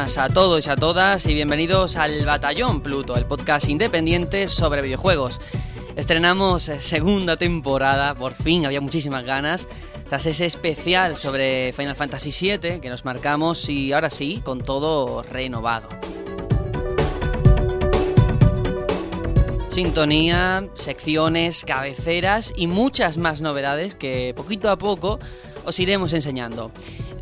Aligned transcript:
A 0.00 0.30
todos 0.30 0.66
y 0.66 0.70
a 0.70 0.76
todas 0.76 1.26
y 1.26 1.34
bienvenidos 1.34 1.96
al 1.96 2.24
Batallón 2.24 2.80
Pluto, 2.80 3.16
el 3.16 3.26
podcast 3.26 3.68
independiente 3.68 4.48
sobre 4.48 4.80
videojuegos. 4.80 5.38
Estrenamos 5.94 6.62
segunda 6.62 7.36
temporada, 7.36 8.14
por 8.14 8.32
fin, 8.32 8.64
había 8.64 8.80
muchísimas 8.80 9.24
ganas, 9.24 9.68
tras 10.08 10.24
ese 10.24 10.46
especial 10.46 11.16
sobre 11.16 11.74
Final 11.74 11.96
Fantasy 11.96 12.30
VII 12.30 12.80
que 12.80 12.88
nos 12.88 13.04
marcamos 13.04 13.68
y 13.68 13.92
ahora 13.92 14.08
sí, 14.08 14.40
con 14.42 14.62
todo 14.62 15.22
renovado. 15.22 15.90
Sintonía, 19.68 20.66
secciones, 20.76 21.66
cabeceras 21.66 22.54
y 22.56 22.68
muchas 22.68 23.18
más 23.18 23.42
novedades 23.42 23.96
que 23.96 24.32
poquito 24.34 24.70
a 24.70 24.78
poco 24.78 25.20
os 25.66 25.78
iremos 25.78 26.14
enseñando. 26.14 26.72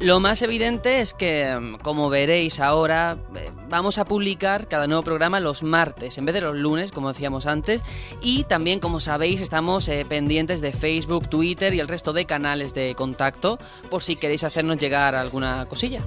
Lo 0.01 0.21
más 0.21 0.43
evidente 0.43 1.01
es 1.01 1.13
que, 1.13 1.59
mm, 1.59 1.79
como 1.79 2.09
veréis 2.09 2.61
ahora, 2.61 3.19
eh, 3.35 3.51
vamos 3.69 3.99
a 3.99 4.05
publicar 4.05 4.69
cada 4.69 4.87
nuevo 4.87 5.03
programa 5.03 5.41
los 5.41 5.65
martes 5.65 6.19
en 6.19 6.25
vez 6.25 6.35
de 6.37 6.41
los 6.41 6.55
lunes, 6.55 6.93
como 6.93 7.09
decíamos 7.09 7.47
antes. 7.47 7.83
Y 8.23 8.45
también, 8.45 8.79
como 8.79 9.01
sabéis, 9.01 9.41
estamos 9.41 9.89
eh, 9.89 10.07
pendientes 10.09 10.61
de 10.61 10.73
Facebook, 10.73 11.29
Twitter 11.29 11.75
y 11.75 11.81
el 11.81 11.89
resto 11.89 12.13
de 12.13 12.27
canales 12.27 12.75
de 12.75 12.95
contacto 12.95 13.59
por 13.91 14.05
si 14.05 14.15
queréis 14.15 14.45
hacernos 14.45 14.79
llegar 14.79 15.17
alguna 15.17 15.67
cosilla. 15.69 16.05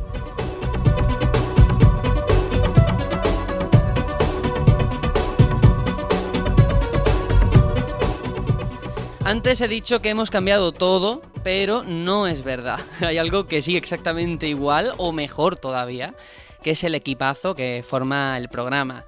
Antes 9.26 9.60
he 9.60 9.68
dicho 9.68 10.02
que 10.02 10.10
hemos 10.10 10.32
cambiado 10.32 10.72
todo, 10.72 11.22
pero 11.44 11.84
no 11.84 12.28
es 12.28 12.44
verdad. 12.44 12.80
Hay 13.02 13.18
algo 13.18 13.48
que 13.48 13.62
sigue 13.62 13.78
exactamente 13.78 14.48
igual 14.48 14.94
o 14.98 15.12
mejor 15.12 15.56
todavía, 15.56 16.14
que 16.62 16.72
es 16.72 16.84
el 16.84 16.96
equipazo 16.96 17.56
que 17.56 17.84
forma 17.88 18.38
el 18.38 18.50
programa. 18.50 19.06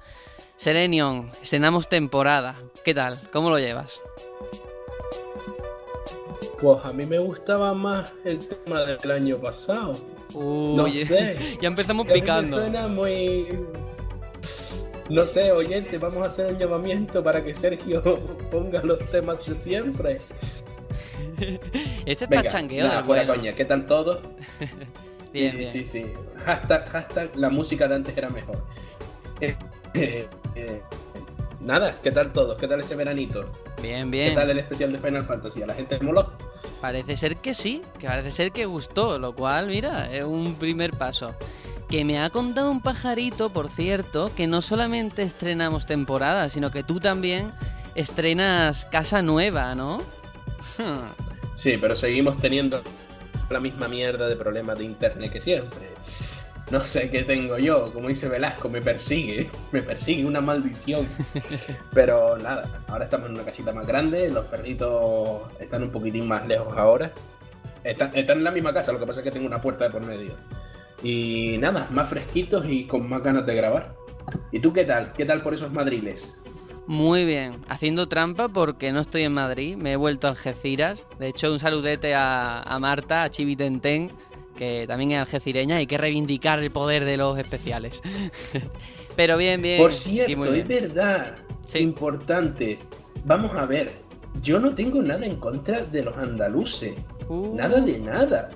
Serenion, 0.56 1.30
estrenamos 1.42 1.88
temporada. 1.88 2.56
¿Qué 2.84 2.94
tal? 2.94 3.20
¿Cómo 3.32 3.50
lo 3.50 3.58
llevas? 3.58 4.00
Pues 6.60 6.78
a 6.84 6.92
mí 6.92 7.04
me 7.06 7.18
gustaba 7.18 7.74
más 7.74 8.14
el 8.24 8.46
tema 8.46 8.82
del 8.82 9.10
año 9.10 9.38
pasado. 9.38 9.92
Uy, 10.34 10.76
No 10.76 10.90
sé. 10.90 11.36
ya 11.60 11.68
empezamos 11.68 12.06
Que 12.06 12.12
a 12.12 12.14
mí 12.14 12.20
me 12.20 12.24
picando. 12.24 12.56
suena 12.56 12.88
muy. 12.88 13.48
No 15.10 15.24
sé, 15.26 15.52
oyente, 15.52 15.98
vamos 15.98 16.22
a 16.22 16.26
hacer 16.26 16.52
un 16.52 16.58
llamamiento 16.58 17.22
para 17.22 17.44
que 17.44 17.54
Sergio 17.54 18.02
ponga 18.50 18.82
los 18.82 19.04
temas 19.10 19.44
de 19.44 19.54
siempre. 19.54 20.20
Este 22.06 22.24
es 22.24 22.30
Venga, 22.30 22.42
pachangueo 22.42 22.86
nada, 22.86 23.04
fuera 23.04 23.24
bueno. 23.24 23.40
coña, 23.40 23.54
¿qué 23.54 23.64
tal 23.64 23.86
todo? 23.86 24.20
Bien, 25.32 25.50
sí, 25.50 25.56
bien. 25.58 25.68
sí, 25.70 25.84
sí. 25.86 26.06
Hashtag, 26.44 26.88
hashtag, 26.88 27.36
la 27.36 27.50
música 27.50 27.88
de 27.88 27.96
antes 27.96 28.16
era 28.16 28.28
mejor. 28.30 28.64
Eh, 29.40 29.56
eh, 29.94 30.28
eh, 30.54 30.82
nada, 31.58 31.96
¿qué 32.04 32.12
tal 32.12 32.32
todo? 32.32 32.56
¿Qué 32.56 32.68
tal 32.68 32.78
ese 32.78 32.94
veranito? 32.94 33.50
Bien, 33.82 34.12
¿Qué 34.12 34.16
bien. 34.18 34.34
tal 34.36 34.50
el 34.50 34.60
especial 34.60 34.92
de 34.92 34.98
Final 34.98 35.26
Fantasy? 35.26 35.60
¿A 35.62 35.66
la 35.66 35.74
gente 35.74 35.98
moló? 35.98 36.32
Parece 36.80 37.16
ser 37.16 37.36
que 37.38 37.52
sí, 37.52 37.82
que 37.98 38.06
parece 38.06 38.30
ser 38.30 38.52
que 38.52 38.64
gustó, 38.66 39.18
lo 39.18 39.34
cual, 39.34 39.66
mira, 39.66 40.08
es 40.12 40.22
un 40.22 40.54
primer 40.54 40.92
paso. 40.92 41.34
Que 41.88 42.04
me 42.04 42.20
ha 42.20 42.30
contado 42.30 42.70
un 42.70 42.80
pajarito, 42.80 43.50
por 43.50 43.68
cierto, 43.68 44.30
que 44.36 44.46
no 44.46 44.62
solamente 44.62 45.22
estrenamos 45.22 45.84
temporada, 45.86 46.48
sino 46.48 46.70
que 46.70 46.84
tú 46.84 47.00
también 47.00 47.50
estrenas 47.96 48.84
casa 48.84 49.20
nueva, 49.20 49.74
¿no? 49.74 50.00
Sí, 51.54 51.78
pero 51.80 51.94
seguimos 51.94 52.36
teniendo 52.38 52.82
la 53.48 53.60
misma 53.60 53.86
mierda 53.86 54.26
de 54.26 54.34
problemas 54.34 54.76
de 54.76 54.84
internet 54.84 55.32
que 55.32 55.40
siempre. 55.40 55.90
No 56.70 56.84
sé 56.84 57.10
qué 57.10 57.22
tengo 57.22 57.58
yo, 57.58 57.92
como 57.92 58.08
dice 58.08 58.28
Velasco, 58.28 58.68
me 58.68 58.80
persigue, 58.80 59.50
me 59.72 59.82
persigue 59.82 60.24
una 60.24 60.40
maldición. 60.40 61.06
Pero 61.94 62.38
nada, 62.38 62.82
ahora 62.88 63.04
estamos 63.04 63.28
en 63.28 63.34
una 63.34 63.44
casita 63.44 63.72
más 63.72 63.86
grande, 63.86 64.30
los 64.30 64.46
perritos 64.46 65.42
están 65.60 65.82
un 65.82 65.90
poquitín 65.90 66.26
más 66.26 66.48
lejos 66.48 66.76
ahora. 66.76 67.12
Están, 67.84 68.10
están 68.14 68.38
en 68.38 68.44
la 68.44 68.50
misma 68.50 68.72
casa, 68.72 68.92
lo 68.92 68.98
que 68.98 69.06
pasa 69.06 69.20
es 69.20 69.24
que 69.24 69.30
tengo 69.30 69.46
una 69.46 69.60
puerta 69.60 69.84
de 69.84 69.90
por 69.90 70.04
medio. 70.04 70.32
Y 71.02 71.58
nada, 71.58 71.86
más 71.90 72.08
fresquitos 72.08 72.64
y 72.66 72.86
con 72.86 73.08
más 73.08 73.22
ganas 73.22 73.44
de 73.44 73.54
grabar. 73.54 73.94
¿Y 74.50 74.58
tú 74.60 74.72
qué 74.72 74.84
tal? 74.84 75.12
¿Qué 75.12 75.26
tal 75.26 75.42
por 75.42 75.52
esos 75.52 75.70
madriles? 75.70 76.40
Muy 76.86 77.24
bien, 77.24 77.64
haciendo 77.68 78.08
trampa 78.08 78.48
porque 78.48 78.92
no 78.92 79.00
estoy 79.00 79.22
en 79.22 79.32
Madrid, 79.32 79.76
me 79.76 79.92
he 79.92 79.96
vuelto 79.96 80.26
a 80.26 80.30
Algeciras. 80.30 81.06
De 81.18 81.28
hecho, 81.28 81.50
un 81.50 81.58
saludete 81.58 82.14
a, 82.14 82.60
a 82.62 82.78
Marta, 82.78 83.22
a 83.24 83.30
Chivi 83.30 83.56
Tenten, 83.56 84.10
que 84.54 84.84
también 84.86 85.12
es 85.12 85.18
algecireña, 85.20 85.76
hay 85.76 85.86
que 85.86 85.96
reivindicar 85.96 86.58
el 86.58 86.70
poder 86.70 87.04
de 87.06 87.16
los 87.16 87.38
especiales. 87.38 88.02
Pero 89.16 89.36
bien, 89.38 89.62
bien. 89.62 89.80
Por 89.80 89.92
cierto, 89.92 90.36
muy 90.36 90.48
es 90.48 90.52
bien. 90.54 90.68
verdad, 90.68 91.36
Sí. 91.66 91.78
importante. 91.78 92.78
Vamos 93.24 93.56
a 93.56 93.64
ver, 93.64 93.90
yo 94.42 94.60
no 94.60 94.74
tengo 94.74 95.00
nada 95.00 95.24
en 95.24 95.36
contra 95.36 95.80
de 95.80 96.02
los 96.04 96.14
andaluces. 96.18 96.92
Uh, 97.28 97.54
Nada 97.56 97.80
de 97.80 97.98
nada. 97.98 98.50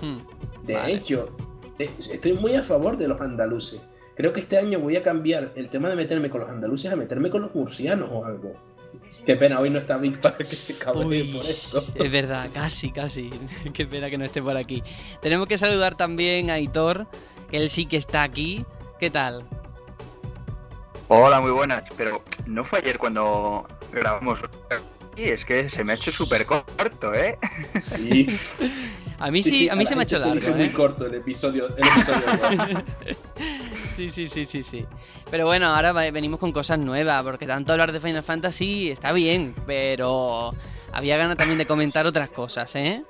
hmm. 0.00 0.16
De 0.66 0.72
Vale. 0.74 0.92
hecho, 0.94 1.28
eh, 1.78 1.90
estoy 1.98 2.32
muy 2.32 2.54
a 2.54 2.62
favor 2.62 2.96
de 2.96 3.08
los 3.08 3.20
andaluces. 3.20 3.80
Creo 4.20 4.34
que 4.34 4.40
este 4.40 4.58
año 4.58 4.78
voy 4.80 4.96
a 4.96 5.02
cambiar 5.02 5.50
el 5.56 5.70
tema 5.70 5.88
de 5.88 5.96
meterme 5.96 6.28
con 6.28 6.42
los 6.42 6.50
andaluces 6.50 6.92
a 6.92 6.94
meterme 6.94 7.30
con 7.30 7.40
los 7.40 7.54
murcianos 7.54 8.10
o 8.12 8.26
algo. 8.26 8.52
Qué 9.24 9.34
pena, 9.34 9.58
hoy 9.58 9.70
no 9.70 9.78
está 9.78 9.96
Vic 9.96 10.20
para 10.20 10.36
que 10.36 10.44
se 10.44 10.76
cabree 10.76 11.22
Uy, 11.22 11.32
por 11.32 11.40
esto. 11.40 11.78
es 11.94 12.12
verdad, 12.12 12.50
casi, 12.52 12.92
casi. 12.92 13.30
Qué 13.72 13.86
pena 13.86 14.10
que 14.10 14.18
no 14.18 14.26
esté 14.26 14.42
por 14.42 14.58
aquí. 14.58 14.82
Tenemos 15.22 15.48
que 15.48 15.56
saludar 15.56 15.94
también 15.96 16.50
a 16.50 16.58
Hitor, 16.58 17.06
que 17.50 17.56
él 17.56 17.70
sí 17.70 17.86
que 17.86 17.96
está 17.96 18.22
aquí. 18.22 18.66
¿Qué 18.98 19.08
tal? 19.08 19.42
Hola, 21.08 21.40
muy 21.40 21.52
buenas. 21.52 21.84
Pero 21.96 22.22
no 22.44 22.62
fue 22.62 22.80
ayer 22.80 22.98
cuando 22.98 23.66
grabamos. 23.90 24.42
Y 25.16 25.24
es 25.24 25.44
que 25.44 25.68
se 25.68 25.84
me 25.84 25.92
ha 25.92 25.94
hecho 25.96 26.10
súper 26.10 26.46
corto, 26.46 27.12
¿eh? 27.14 27.38
Sí. 27.96 28.26
A 29.18 29.30
mí 29.30 29.42
sí, 29.42 29.68
a 29.68 29.74
mí 29.74 29.84
se 29.84 29.94
me 29.94 30.02
ha 30.02 30.04
hecho 30.04 30.16
se 30.16 30.26
largo. 30.26 30.56
muy 30.56 30.66
¿eh? 30.66 30.72
corto 30.72 31.06
el 31.06 31.14
episodio. 31.14 31.66
El 31.76 31.86
episodio. 31.86 32.84
Sí, 33.96 34.08
sí, 34.08 34.28
sí, 34.30 34.46
sí, 34.46 34.62
sí. 34.62 34.86
Pero 35.30 35.44
bueno, 35.44 35.66
ahora 35.74 35.92
venimos 36.10 36.40
con 36.40 36.52
cosas 36.52 36.78
nuevas, 36.78 37.22
porque 37.22 37.46
tanto 37.46 37.72
hablar 37.72 37.92
de 37.92 38.00
Final 38.00 38.22
Fantasy 38.22 38.90
está 38.90 39.12
bien, 39.12 39.54
pero 39.66 40.54
había 40.92 41.18
ganas 41.18 41.36
también 41.36 41.58
de 41.58 41.66
comentar 41.66 42.06
otras 42.06 42.30
cosas, 42.30 42.74
¿eh? 42.76 43.04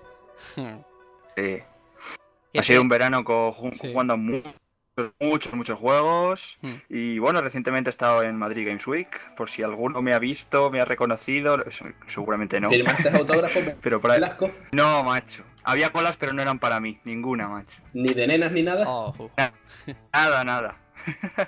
Sí. 1.37 1.59
Ha 2.59 2.63
sido 2.65 2.83
un 2.83 2.89
verano 2.89 3.23
co- 3.23 3.53
ju- 3.53 3.73
Sí. 3.73 3.93
Muchos, 5.21 5.53
muchos, 5.55 5.79
juegos. 5.79 6.59
Hmm. 6.63 6.75
Y 6.89 7.19
bueno, 7.19 7.41
recientemente 7.41 7.89
he 7.89 7.93
estado 7.93 8.23
en 8.23 8.37
Madrid 8.37 8.67
Games 8.67 8.87
Week. 8.87 9.09
Por 9.37 9.51
si 9.51 9.63
alguno 9.63 10.03
me 10.03 10.13
ha 10.15 10.19
visto, 10.19 10.71
me 10.71 10.81
ha 10.81 10.85
reconocido. 10.85 11.63
se- 11.71 11.95
Seguramente 12.07 12.61
no. 12.61 12.69
¿Firmaste 12.69 13.09
autógrafo, 13.17 13.61
Pero 13.81 14.01
para... 14.01 14.15
Velasco? 14.15 14.51
No, 14.73 15.03
macho. 15.05 15.45
Había 15.63 15.91
colas, 15.91 16.17
pero 16.17 16.33
no 16.33 16.41
eran 16.43 16.59
para 16.59 16.81
mí. 16.81 16.99
Ninguna, 17.05 17.49
macho. 17.49 17.77
Ni 17.93 18.13
de 18.15 18.27
nenas 18.27 18.53
ni 18.53 18.63
nada. 18.63 18.85
Oh. 18.89 19.15
Nada, 20.13 20.45
nada. 20.45 20.77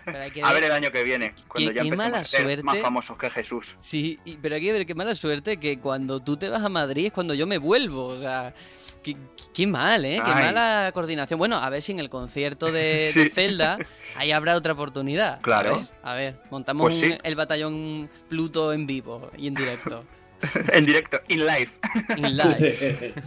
Pero 0.04 0.18
hay 0.18 0.30
que 0.30 0.42
A 0.44 0.52
ver 0.52 0.64
el 0.64 0.72
año 0.72 0.90
que 0.90 1.02
viene, 1.04 1.34
cuando 1.48 1.70
qué- 1.70 1.76
ya 1.76 1.82
empecemos 1.82 1.96
mala 1.96 2.16
a 2.18 2.24
ser 2.24 2.40
suerte. 2.42 2.62
más 2.62 2.78
famosos 2.78 3.18
que 3.18 3.28
Jesús. 3.30 3.76
Sí, 3.80 4.18
pero 4.40 4.54
hay 4.54 4.62
que 4.62 4.72
ver 4.72 4.86
qué 4.86 4.94
mala 4.94 5.14
suerte 5.14 5.58
que 5.58 5.78
cuando 5.78 6.20
tú 6.20 6.36
te 6.36 6.48
vas 6.48 6.62
a 6.62 6.68
Madrid 6.70 7.06
es 7.06 7.12
cuando 7.12 7.34
yo 7.34 7.46
me 7.46 7.58
vuelvo. 7.58 8.06
O 8.06 8.16
sea, 8.16 8.54
qué, 9.02 9.16
qué 9.52 9.66
mal, 9.66 10.04
¿eh? 10.04 10.20
Qué 10.24 10.30
Ay. 10.30 10.44
mala 10.44 10.90
coordinación. 10.94 11.38
Bueno, 11.38 11.56
a 11.58 11.68
ver 11.70 11.82
si 11.82 11.92
en 11.92 12.00
el 12.00 12.08
concierto 12.08 12.66
de, 12.72 13.12
de 13.14 13.24
Sí. 13.24 13.28
Zelda 13.30 13.78
ahí 14.16 14.32
habrá 14.32 14.56
otra 14.56 14.72
oportunidad. 14.72 15.40
Claro. 15.40 15.74
A 15.74 15.78
ver, 15.78 15.86
a 16.02 16.14
ver, 16.14 16.36
montamos 16.50 16.84
Pues 16.84 16.98
sí. 16.98 17.06
un- 17.06 17.18
el 17.22 17.34
batallón 17.36 18.10
Pluto 18.28 18.72
en 18.72 18.86
vivo 18.86 19.30
y 19.36 19.46
en 19.48 19.54
directo. 19.54 20.04
en 20.72 20.86
directo, 20.86 21.20
in 21.28 21.40
live. 21.46 21.70
In 22.16 22.36
live. 22.36 23.14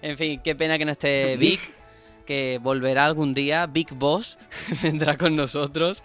En 0.00 0.16
fin, 0.16 0.40
qué 0.42 0.54
pena 0.54 0.78
que 0.78 0.86
no 0.86 0.92
esté 0.92 1.36
Vic, 1.36 1.60
que 2.24 2.58
volverá 2.62 3.04
algún 3.04 3.34
día. 3.34 3.66
Big 3.66 3.92
Boss 3.92 4.38
vendrá 4.82 5.18
con 5.18 5.36
nosotros. 5.36 6.02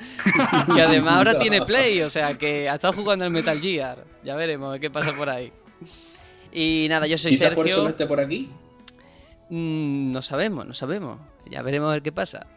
Y 0.75 0.79
además 0.81 1.13
ahora 1.15 1.37
tiene 1.39 1.61
Play, 1.61 2.01
o 2.01 2.09
sea 2.09 2.37
que 2.37 2.67
ha 2.69 2.75
estado 2.75 2.93
jugando 2.93 3.23
al 3.23 3.31
Metal 3.31 3.59
Gear. 3.61 4.03
Ya 4.23 4.35
veremos 4.35 4.77
qué 4.79 4.89
pasa 4.91 5.13
por 5.13 5.29
ahí. 5.29 5.53
Y 6.51 6.87
nada, 6.89 7.07
yo 7.07 7.17
soy 7.17 7.31
Quizás 7.31 7.53
por 7.53 7.65
eso 7.67 7.75
Sergio. 7.77 7.83
no 7.83 7.89
esté 7.89 8.05
por 8.05 8.19
aquí. 8.19 8.49
Mm, 9.49 10.11
no 10.11 10.21
sabemos, 10.21 10.65
no 10.65 10.73
sabemos. 10.73 11.19
Ya 11.49 11.61
veremos 11.61 11.89
a 11.89 11.93
ver 11.93 12.01
qué 12.01 12.11
pasa. 12.11 12.47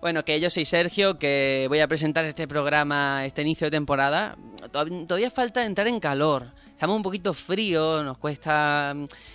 Bueno, 0.00 0.24
que 0.24 0.40
yo 0.40 0.50
soy 0.50 0.64
Sergio, 0.64 1.18
que 1.18 1.66
voy 1.68 1.78
a 1.80 1.86
presentar 1.86 2.24
este 2.24 2.48
programa, 2.48 3.24
este 3.24 3.42
inicio 3.42 3.66
de 3.68 3.70
temporada. 3.70 4.36
Todav- 4.72 5.06
Todavía 5.06 5.30
falta 5.30 5.64
entrar 5.64 5.86
en 5.86 6.00
calor. 6.00 6.50
Estamos 6.70 6.96
un 6.96 7.02
poquito 7.04 7.32
fríos, 7.32 8.04
nos 8.04 8.18
cuesta... 8.18 8.92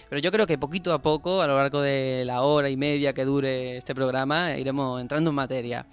Pero 0.10 0.20
yo 0.22 0.32
creo 0.34 0.46
que 0.46 0.58
poquito 0.58 0.92
a 0.94 1.02
poco, 1.02 1.42
a 1.42 1.48
lo 1.48 1.56
largo 1.56 1.82
de 1.82 2.24
la 2.26 2.42
hora 2.42 2.70
y 2.70 2.76
media 2.76 3.14
que 3.14 3.24
dure 3.24 3.78
este 3.78 3.96
programa, 3.96 4.58
iremos 4.58 5.00
entrando 5.00 5.30
en 5.30 5.36
materia. 5.38 5.86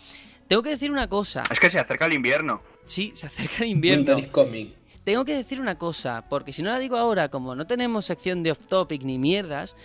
Tengo 0.48 0.64
que 0.64 0.70
decir 0.70 0.90
una 0.90 1.08
cosa. 1.08 1.44
Es 1.52 1.60
que 1.60 1.70
se 1.70 1.78
acerca 1.78 2.06
el 2.06 2.14
invierno. 2.14 2.60
Sí, 2.84 3.12
se 3.14 3.26
acerca 3.26 3.62
el 3.62 3.70
invierno. 3.70 4.14
Winter 4.16 4.24
is 4.24 4.32
coming. 4.32 4.66
Tengo 5.04 5.24
que 5.24 5.34
decir 5.34 5.60
una 5.60 5.76
cosa, 5.76 6.24
porque 6.30 6.52
si 6.52 6.62
no 6.62 6.70
la 6.70 6.78
digo 6.78 6.96
ahora, 6.96 7.28
como 7.28 7.54
no 7.54 7.66
tenemos 7.66 8.06
sección 8.06 8.42
de 8.42 8.52
off 8.52 8.66
topic 8.68 9.02
ni 9.02 9.18
mierdas, 9.18 9.76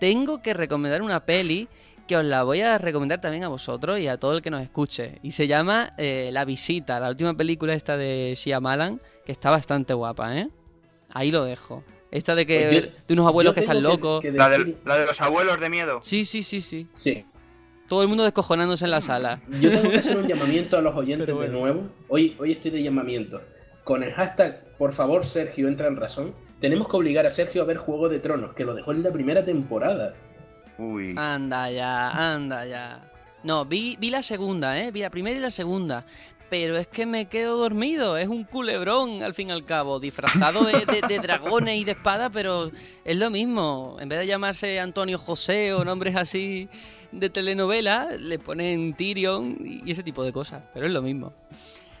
tengo 0.00 0.42
que 0.42 0.52
recomendar 0.52 1.00
una 1.02 1.24
peli 1.24 1.68
que 2.06 2.16
os 2.16 2.24
la 2.24 2.42
voy 2.44 2.60
a 2.60 2.76
recomendar 2.78 3.20
también 3.20 3.42
a 3.44 3.48
vosotros 3.48 3.98
y 3.98 4.06
a 4.06 4.18
todo 4.18 4.34
el 4.36 4.42
que 4.42 4.50
nos 4.50 4.62
escuche. 4.62 5.18
Y 5.22 5.30
se 5.32 5.48
llama 5.48 5.94
eh, 5.96 6.28
La 6.32 6.44
Visita, 6.44 7.00
la 7.00 7.08
última 7.08 7.34
película 7.34 7.72
esta 7.74 7.96
de 7.96 8.34
Shyamalan, 8.36 9.00
que 9.24 9.32
está 9.32 9.50
bastante 9.50 9.94
guapa, 9.94 10.36
¿eh? 10.36 10.48
Ahí 11.10 11.30
lo 11.30 11.44
dejo. 11.44 11.82
Esta 12.10 12.34
de 12.34 12.46
que 12.46 12.68
Pues 12.70 12.84
yo- 12.84 12.90
de 13.08 13.14
unos 13.14 13.26
abuelos 13.26 13.54
que 13.54 13.60
están 13.60 13.82
locos. 13.82 14.20
que 14.20 14.30
La 14.30 14.48
de, 14.50 14.58
decir- 14.58 14.76
la 14.84 14.98
de 14.98 15.06
los 15.06 15.20
abuelos 15.20 15.58
de 15.58 15.70
miedo. 15.70 16.00
Sí, 16.02 16.24
sí, 16.26 16.42
sí, 16.42 16.60
sí. 16.60 16.86
Sí. 16.92 17.24
Todo 17.88 18.02
el 18.02 18.08
mundo 18.08 18.24
descojonándose 18.24 18.84
en 18.84 18.90
la 18.90 19.00
sala. 19.00 19.40
Yo 19.60 19.70
tengo 19.70 19.90
que 19.90 19.96
hacer 19.98 20.16
un 20.18 20.26
llamamiento 20.28 20.76
a 20.76 20.82
los 20.82 20.94
oyentes 20.94 21.32
bueno. 21.34 21.52
de 21.54 21.58
nuevo. 21.60 21.88
Hoy, 22.08 22.36
hoy 22.38 22.52
estoy 22.52 22.70
de 22.72 22.82
llamamiento. 22.82 23.40
Con 23.84 24.02
el 24.02 24.12
hashtag, 24.12 24.64
por 24.78 24.92
favor, 24.92 25.24
Sergio, 25.24 25.68
entra 25.68 25.88
en 25.88 25.96
razón. 25.96 26.34
Tenemos 26.60 26.88
que 26.88 26.96
obligar 26.96 27.26
a 27.26 27.30
Sergio 27.30 27.62
a 27.62 27.64
ver 27.66 27.76
Juego 27.78 28.08
de 28.08 28.18
Tronos, 28.18 28.54
que 28.54 28.64
lo 28.64 28.74
dejó 28.74 28.92
en 28.92 29.02
la 29.02 29.10
primera 29.12 29.44
temporada. 29.44 30.14
Uy. 30.78 31.14
Anda 31.16 31.70
ya, 31.70 32.10
anda 32.34 32.66
ya. 32.66 33.10
No, 33.42 33.64
vi, 33.64 33.96
vi 34.00 34.10
la 34.10 34.22
segunda, 34.22 34.78
¿eh? 34.80 34.90
Vi 34.90 35.00
la 35.00 35.10
primera 35.10 35.36
y 35.36 35.40
la 35.40 35.50
segunda. 35.50 36.04
Pero 36.48 36.76
es 36.76 36.86
que 36.86 37.06
me 37.06 37.26
quedo 37.26 37.56
dormido. 37.56 38.16
Es 38.16 38.28
un 38.28 38.44
culebrón, 38.44 39.22
al 39.24 39.34
fin 39.34 39.48
y 39.48 39.52
al 39.52 39.64
cabo. 39.64 39.98
Disfrazado 39.98 40.64
de, 40.64 40.84
de- 40.86 41.06
de 41.08 41.18
dragones 41.18 41.76
y 41.76 41.84
de 41.84 41.90
espada, 41.92 42.30
pero 42.30 42.70
es 43.04 43.16
lo 43.16 43.30
mismo. 43.30 43.96
En 44.00 44.08
vez 44.08 44.20
de 44.20 44.26
llamarse 44.28 44.78
Antonio 44.78 45.18
José 45.18 45.74
o 45.74 45.84
nombres 45.84 46.14
así 46.14 46.68
de 47.10 47.30
telenovela, 47.30 48.08
le 48.18 48.38
ponen 48.38 48.94
Tyrion 48.94 49.58
y 49.60 49.90
ese 49.90 50.04
tipo 50.04 50.22
de 50.22 50.32
cosas. 50.32 50.62
Pero 50.72 50.86
es 50.86 50.92
lo 50.92 51.02
mismo. 51.02 51.32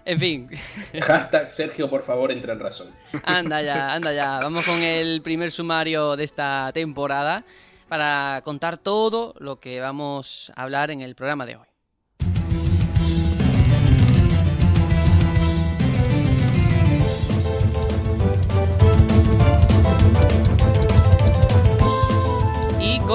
En 0.06 0.20
fin, 0.20 0.48
Hashtag 1.02 1.50
Sergio, 1.50 1.90
por 1.90 2.04
favor, 2.04 2.30
entra 2.30 2.52
en 2.52 2.60
razón. 2.60 2.88
anda 3.24 3.60
ya, 3.60 3.92
anda 3.92 4.12
ya. 4.12 4.38
Vamos 4.38 4.64
con 4.64 4.80
el 4.80 5.20
primer 5.20 5.50
sumario 5.50 6.14
de 6.14 6.22
esta 6.22 6.70
temporada 6.72 7.44
para 7.88 8.40
contar 8.44 8.78
todo 8.78 9.34
lo 9.38 9.58
que 9.58 9.80
vamos 9.80 10.52
a 10.54 10.62
hablar 10.62 10.92
en 10.92 11.00
el 11.00 11.16
programa 11.16 11.44
de 11.44 11.56
hoy. 11.56 11.66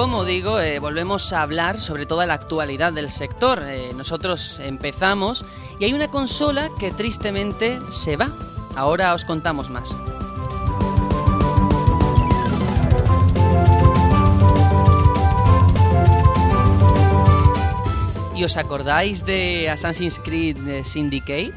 Como 0.02 0.24
digo, 0.24 0.58
eh, 0.58 0.80
volvemos 0.80 1.32
a 1.32 1.42
hablar 1.42 1.80
sobre 1.80 2.06
toda 2.06 2.26
la 2.26 2.34
actualidad 2.34 2.92
del 2.92 3.08
sector. 3.08 3.62
Eh, 3.64 3.92
nosotros 3.94 4.58
empezamos 4.58 5.44
y 5.78 5.84
hay 5.84 5.94
una 5.94 6.08
consola 6.08 6.70
que 6.80 6.90
tristemente 6.90 7.78
se 7.88 8.16
va. 8.16 8.32
Ahora 8.74 9.14
os 9.14 9.24
contamos 9.24 9.70
más. 9.70 9.96
¿Y 18.34 18.42
os 18.42 18.56
acordáis 18.56 19.24
de 19.24 19.70
Assassin's 19.70 20.18
Creed 20.18 20.66
eh, 20.66 20.84
Syndicate? 20.84 21.52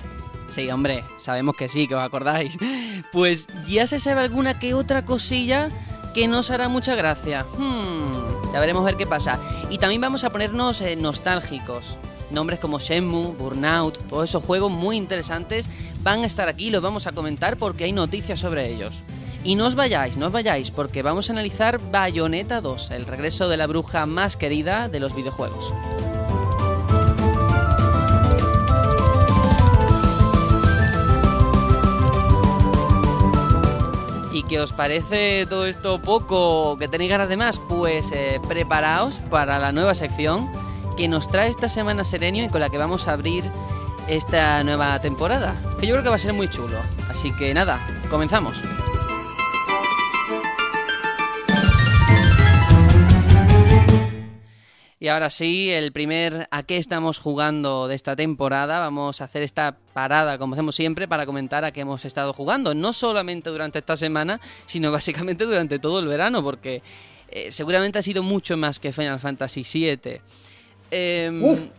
Sí, 0.45 0.69
hombre, 0.69 1.03
sabemos 1.17 1.57
que 1.57 1.67
sí, 1.67 1.87
que 1.87 1.95
os 1.95 2.03
acordáis. 2.03 2.59
Pues 3.11 3.47
ya 3.65 3.87
se 3.87 3.99
sabe 3.99 4.21
alguna 4.21 4.57
que 4.59 4.73
otra 4.73 5.05
cosilla 5.05 5.69
que 6.15 6.27
nos 6.29 6.49
hará 6.49 6.69
mucha 6.69 6.95
gracia. 6.95 7.45
Hmm, 7.57 8.53
ya 8.53 8.59
veremos 8.61 8.85
ver 8.85 8.95
qué 8.95 9.05
pasa. 9.05 9.37
Y 9.69 9.79
también 9.79 9.99
vamos 9.99 10.23
a 10.23 10.29
ponernos 10.31 10.79
eh, 10.79 10.95
nostálgicos. 10.95 11.97
Nombres 12.31 12.59
como 12.59 12.79
Shenmue, 12.79 13.35
Burnout, 13.37 13.99
todos 14.07 14.29
esos 14.29 14.43
juegos 14.43 14.71
muy 14.71 14.95
interesantes 14.95 15.67
van 16.01 16.23
a 16.23 16.25
estar 16.25 16.47
aquí, 16.47 16.71
los 16.71 16.81
vamos 16.81 17.05
a 17.05 17.11
comentar 17.11 17.57
porque 17.57 17.83
hay 17.83 17.91
noticias 17.91 18.39
sobre 18.39 18.71
ellos. 18.71 19.03
Y 19.43 19.55
no 19.55 19.65
os 19.65 19.75
vayáis, 19.75 20.15
no 20.15 20.27
os 20.27 20.31
vayáis, 20.31 20.71
porque 20.71 21.03
vamos 21.03 21.29
a 21.29 21.33
analizar 21.33 21.79
Bayonetta 21.91 22.61
2, 22.61 22.91
el 22.91 23.05
regreso 23.05 23.49
de 23.49 23.57
la 23.57 23.67
bruja 23.67 24.05
más 24.05 24.37
querida 24.37 24.87
de 24.87 25.01
los 25.01 25.13
videojuegos. 25.13 25.73
¿Y 34.35 34.43
qué 34.43 34.59
os 34.59 34.73
parece 34.73 35.45
todo 35.49 35.65
esto 35.65 36.01
poco 36.01 36.77
que 36.77 36.89
tenéis 36.89 37.09
ganas 37.09 37.29
de 37.29 37.37
más? 37.37 37.57
Pues 37.57 38.11
eh, 38.11 38.41
preparaos 38.49 39.21
para 39.29 39.59
la 39.59 39.71
nueva 39.71 39.95
sección 39.95 40.51
que 40.97 41.07
nos 41.07 41.29
trae 41.29 41.47
esta 41.47 41.69
semana 41.69 42.03
Serenio 42.03 42.43
y 42.43 42.49
con 42.49 42.59
la 42.59 42.69
que 42.69 42.77
vamos 42.77 43.07
a 43.07 43.13
abrir 43.13 43.49
esta 44.09 44.61
nueva 44.65 44.99
temporada. 44.99 45.55
Que 45.79 45.87
yo 45.87 45.93
creo 45.93 46.03
que 46.03 46.09
va 46.09 46.15
a 46.15 46.19
ser 46.19 46.33
muy 46.33 46.49
chulo. 46.49 46.77
Así 47.09 47.31
que 47.31 47.53
nada, 47.53 47.79
comenzamos. 48.09 48.61
Y 55.05 55.07
ahora 55.07 55.29
sí, 55.29 55.69
el 55.69 55.91
primer 55.91 56.47
a 56.49 56.63
qué 56.63 56.77
estamos 56.77 57.19
jugando 57.19 57.87
de 57.87 57.93
esta 57.93 58.15
temporada. 58.15 58.79
Vamos 58.79 59.21
a 59.21 59.25
hacer 59.25 59.43
esta 59.43 59.77
parada, 59.93 60.39
como 60.39 60.55
hacemos 60.55 60.75
siempre, 60.75 61.07
para 61.07 61.27
comentar 61.27 61.63
a 61.63 61.69
qué 61.69 61.81
hemos 61.81 62.05
estado 62.05 62.33
jugando. 62.33 62.73
No 62.73 62.91
solamente 62.91 63.51
durante 63.51 63.77
esta 63.77 63.95
semana, 63.95 64.41
sino 64.65 64.91
básicamente 64.91 65.45
durante 65.45 65.77
todo 65.77 65.99
el 65.99 66.07
verano, 66.07 66.41
porque 66.41 66.81
eh, 67.29 67.51
seguramente 67.51 67.99
ha 67.99 68.01
sido 68.01 68.23
mucho 68.23 68.57
más 68.57 68.79
que 68.79 68.91
Final 68.91 69.19
Fantasy 69.19 69.61
VII. 69.61 70.21
Em, 70.89 71.69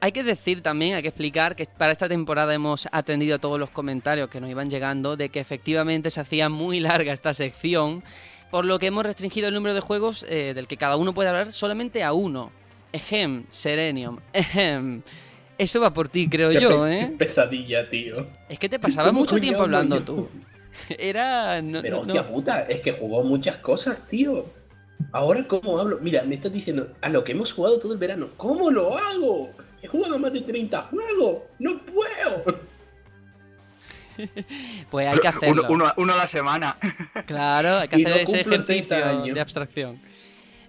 hay 0.00 0.12
que 0.12 0.22
decir 0.22 0.60
también, 0.60 0.96
hay 0.96 1.00
que 1.00 1.08
explicar 1.08 1.56
que 1.56 1.64
para 1.64 1.90
esta 1.90 2.06
temporada 2.06 2.52
hemos 2.52 2.86
atendido 2.92 3.36
a 3.36 3.38
todos 3.38 3.58
los 3.58 3.70
comentarios 3.70 4.28
que 4.28 4.42
nos 4.42 4.50
iban 4.50 4.68
llegando 4.68 5.16
de 5.16 5.30
que 5.30 5.40
efectivamente 5.40 6.10
se 6.10 6.20
hacía 6.20 6.50
muy 6.50 6.80
larga 6.80 7.14
esta 7.14 7.32
sección, 7.32 8.04
por 8.50 8.66
lo 8.66 8.78
que 8.78 8.88
hemos 8.88 9.06
restringido 9.06 9.48
el 9.48 9.54
número 9.54 9.72
de 9.72 9.80
juegos 9.80 10.26
eh, 10.28 10.52
del 10.54 10.66
que 10.66 10.76
cada 10.76 10.98
uno 10.98 11.14
puede 11.14 11.30
hablar 11.30 11.50
solamente 11.54 12.02
a 12.02 12.12
uno. 12.12 12.52
Ejem, 12.94 13.44
Serenium, 13.50 14.18
ejem. 14.32 15.02
Eso 15.58 15.80
va 15.80 15.92
por 15.92 16.08
ti, 16.08 16.28
creo 16.28 16.50
Qué 16.50 16.60
yo, 16.60 16.82
pe- 16.84 17.00
¿eh? 17.00 17.08
qué 17.10 17.16
pesadilla, 17.16 17.88
tío. 17.90 18.26
Es 18.48 18.58
que 18.60 18.68
te 18.68 18.78
pasabas 18.78 19.08
¿Cómo 19.08 19.20
mucho 19.20 19.36
tiempo 19.40 19.62
hablando 19.64 19.96
yo? 19.98 20.04
tú. 20.04 20.28
Era... 20.98 21.60
no- 21.60 21.82
Pero 21.82 21.96
no- 21.96 22.02
hostia 22.02 22.28
puta, 22.28 22.62
es 22.68 22.80
que 22.82 22.92
jugó 22.92 23.24
muchas 23.24 23.56
cosas, 23.56 24.06
tío. 24.06 24.46
Ahora, 25.10 25.44
¿cómo 25.48 25.78
hablo? 25.80 25.98
Mira, 26.00 26.22
me 26.22 26.36
estás 26.36 26.52
diciendo 26.52 26.92
a 27.00 27.08
lo 27.08 27.24
que 27.24 27.32
hemos 27.32 27.52
jugado 27.52 27.80
todo 27.80 27.92
el 27.92 27.98
verano. 27.98 28.28
¿Cómo 28.36 28.70
lo 28.70 28.96
hago? 28.96 29.50
He 29.82 29.88
jugado 29.88 30.16
más 30.20 30.32
de 30.32 30.42
30 30.42 30.82
juegos. 30.82 31.38
¡No 31.58 31.80
puedo! 31.84 32.60
Pues 34.90 35.08
hay 35.12 35.18
que 35.18 35.26
hacerlo. 35.26 35.64
Uno, 35.68 35.86
uno- 35.86 35.92
uno 35.96 36.12
a 36.12 36.16
la 36.16 36.26
semana. 36.28 36.76
Claro, 37.26 37.78
hay 37.78 37.88
que 37.88 37.98
Y 37.98 38.04
hacer 38.04 38.14
no 38.14 38.20
ese 38.22 38.44
cumplo 38.44 38.64
30 38.64 38.72
ejercicio 38.98 39.20
años. 39.20 39.34
de 39.34 39.40
abstracción. 39.40 40.00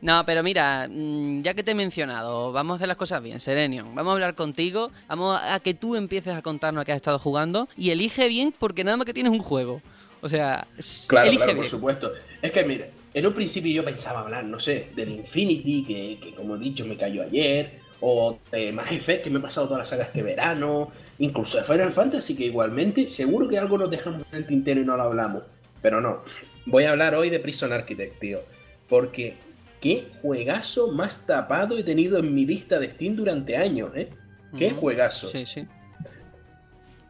No, 0.02 0.24
pero 0.25 0.44
mira, 0.44 0.88
mm, 0.90 1.40
ya 1.42 1.54
que 1.54 1.64
te 1.64 1.72
he 1.72 1.75
mencionado, 1.75 2.52
vamos 2.52 2.74
a 2.74 2.75
hacer 2.78 2.88
las 2.88 2.98
cosas 2.98 3.22
bien, 3.24 3.40
Serenion. 3.40 3.96
Vamos 3.96 4.12
a 4.12 4.14
hablar 4.14 4.36
contigo, 4.36 4.92
vamos 5.08 5.40
a 5.42 5.60
que 5.60 5.74
tú 5.74 5.96
empieces 5.96 6.34
a 6.36 6.42
contarnos 6.42 6.82
a 6.82 6.86
qué 6.86 6.92
has 6.92 6.98
estado 6.98 7.20
jugando 7.20 7.68
y 7.78 7.90
elige 7.92 8.28
bien 8.28 8.54
porque 8.58 8.84
nada 8.84 8.98
más 8.98 9.06
que 9.06 9.14
tienes 9.14 9.32
un 9.32 9.40
juego. 9.40 9.82
O 10.22 10.30
sea, 10.30 10.68
Claro, 11.08 11.28
elige 11.28 11.38
claro, 11.44 11.54
bien. 11.54 11.58
por 11.64 11.68
supuesto. 11.70 12.12
Es 12.42 12.52
que 12.52 12.64
mira, 12.66 12.88
en 13.14 13.25
un 13.25 13.34
principio 13.34 13.72
yo 13.72 13.86
pensaba 13.86 14.22
hablar, 14.22 14.44
no 14.46 14.60
sé, 14.60 14.90
del 14.96 15.10
Infinity, 15.10 15.84
que, 15.86 16.20
que 16.22 16.36
como 16.36 16.56
he 16.56 16.60
dicho 16.60 16.86
me 16.86 16.98
cayó 16.98 17.24
ayer, 17.24 17.80
o 18.02 18.38
de 18.52 18.72
Mass 18.72 18.92
Effect, 18.92 19.24
que 19.24 19.30
me 19.30 19.40
he 19.40 19.42
pasado 19.42 19.68
toda 19.68 19.80
la 19.80 19.86
saga 19.86 20.04
este 20.04 20.22
verano, 20.22 20.92
incluso 21.20 21.58
de 21.58 21.64
Final 21.64 21.92
Fantasy, 21.92 22.36
que 22.36 22.46
igualmente 22.46 23.10
seguro 23.10 23.48
que 23.48 23.58
algo 23.58 23.78
nos 23.78 23.90
dejamos 23.90 24.24
en 24.32 24.38
el 24.40 24.46
tintero 24.48 24.82
y 24.82 24.86
no 24.86 24.98
lo 24.98 25.04
hablamos. 25.04 25.44
Pero 25.82 26.02
no, 26.02 26.24
voy 26.66 26.84
a 26.84 26.92
hablar 26.92 27.16
hoy 27.16 27.30
de 27.30 27.40
Prison 27.40 27.72
Architect, 27.72 28.20
tío. 28.20 28.40
Porque 28.90 29.38
qué 29.86 30.08
juegazo 30.24 30.92
más 30.92 31.27
tapado 31.27 31.77
he 31.77 31.84
tenido 31.84 32.18
en 32.18 32.34
mi 32.34 32.44
lista 32.48 32.80
de 32.80 32.89
Steam 32.89 33.15
durante 33.15 33.56
años, 33.56 33.92
¿eh? 33.96 34.10
Qué 34.58 34.72
juegazo. 34.72 35.27
Sí, 35.30 35.46
sí. 35.46 35.68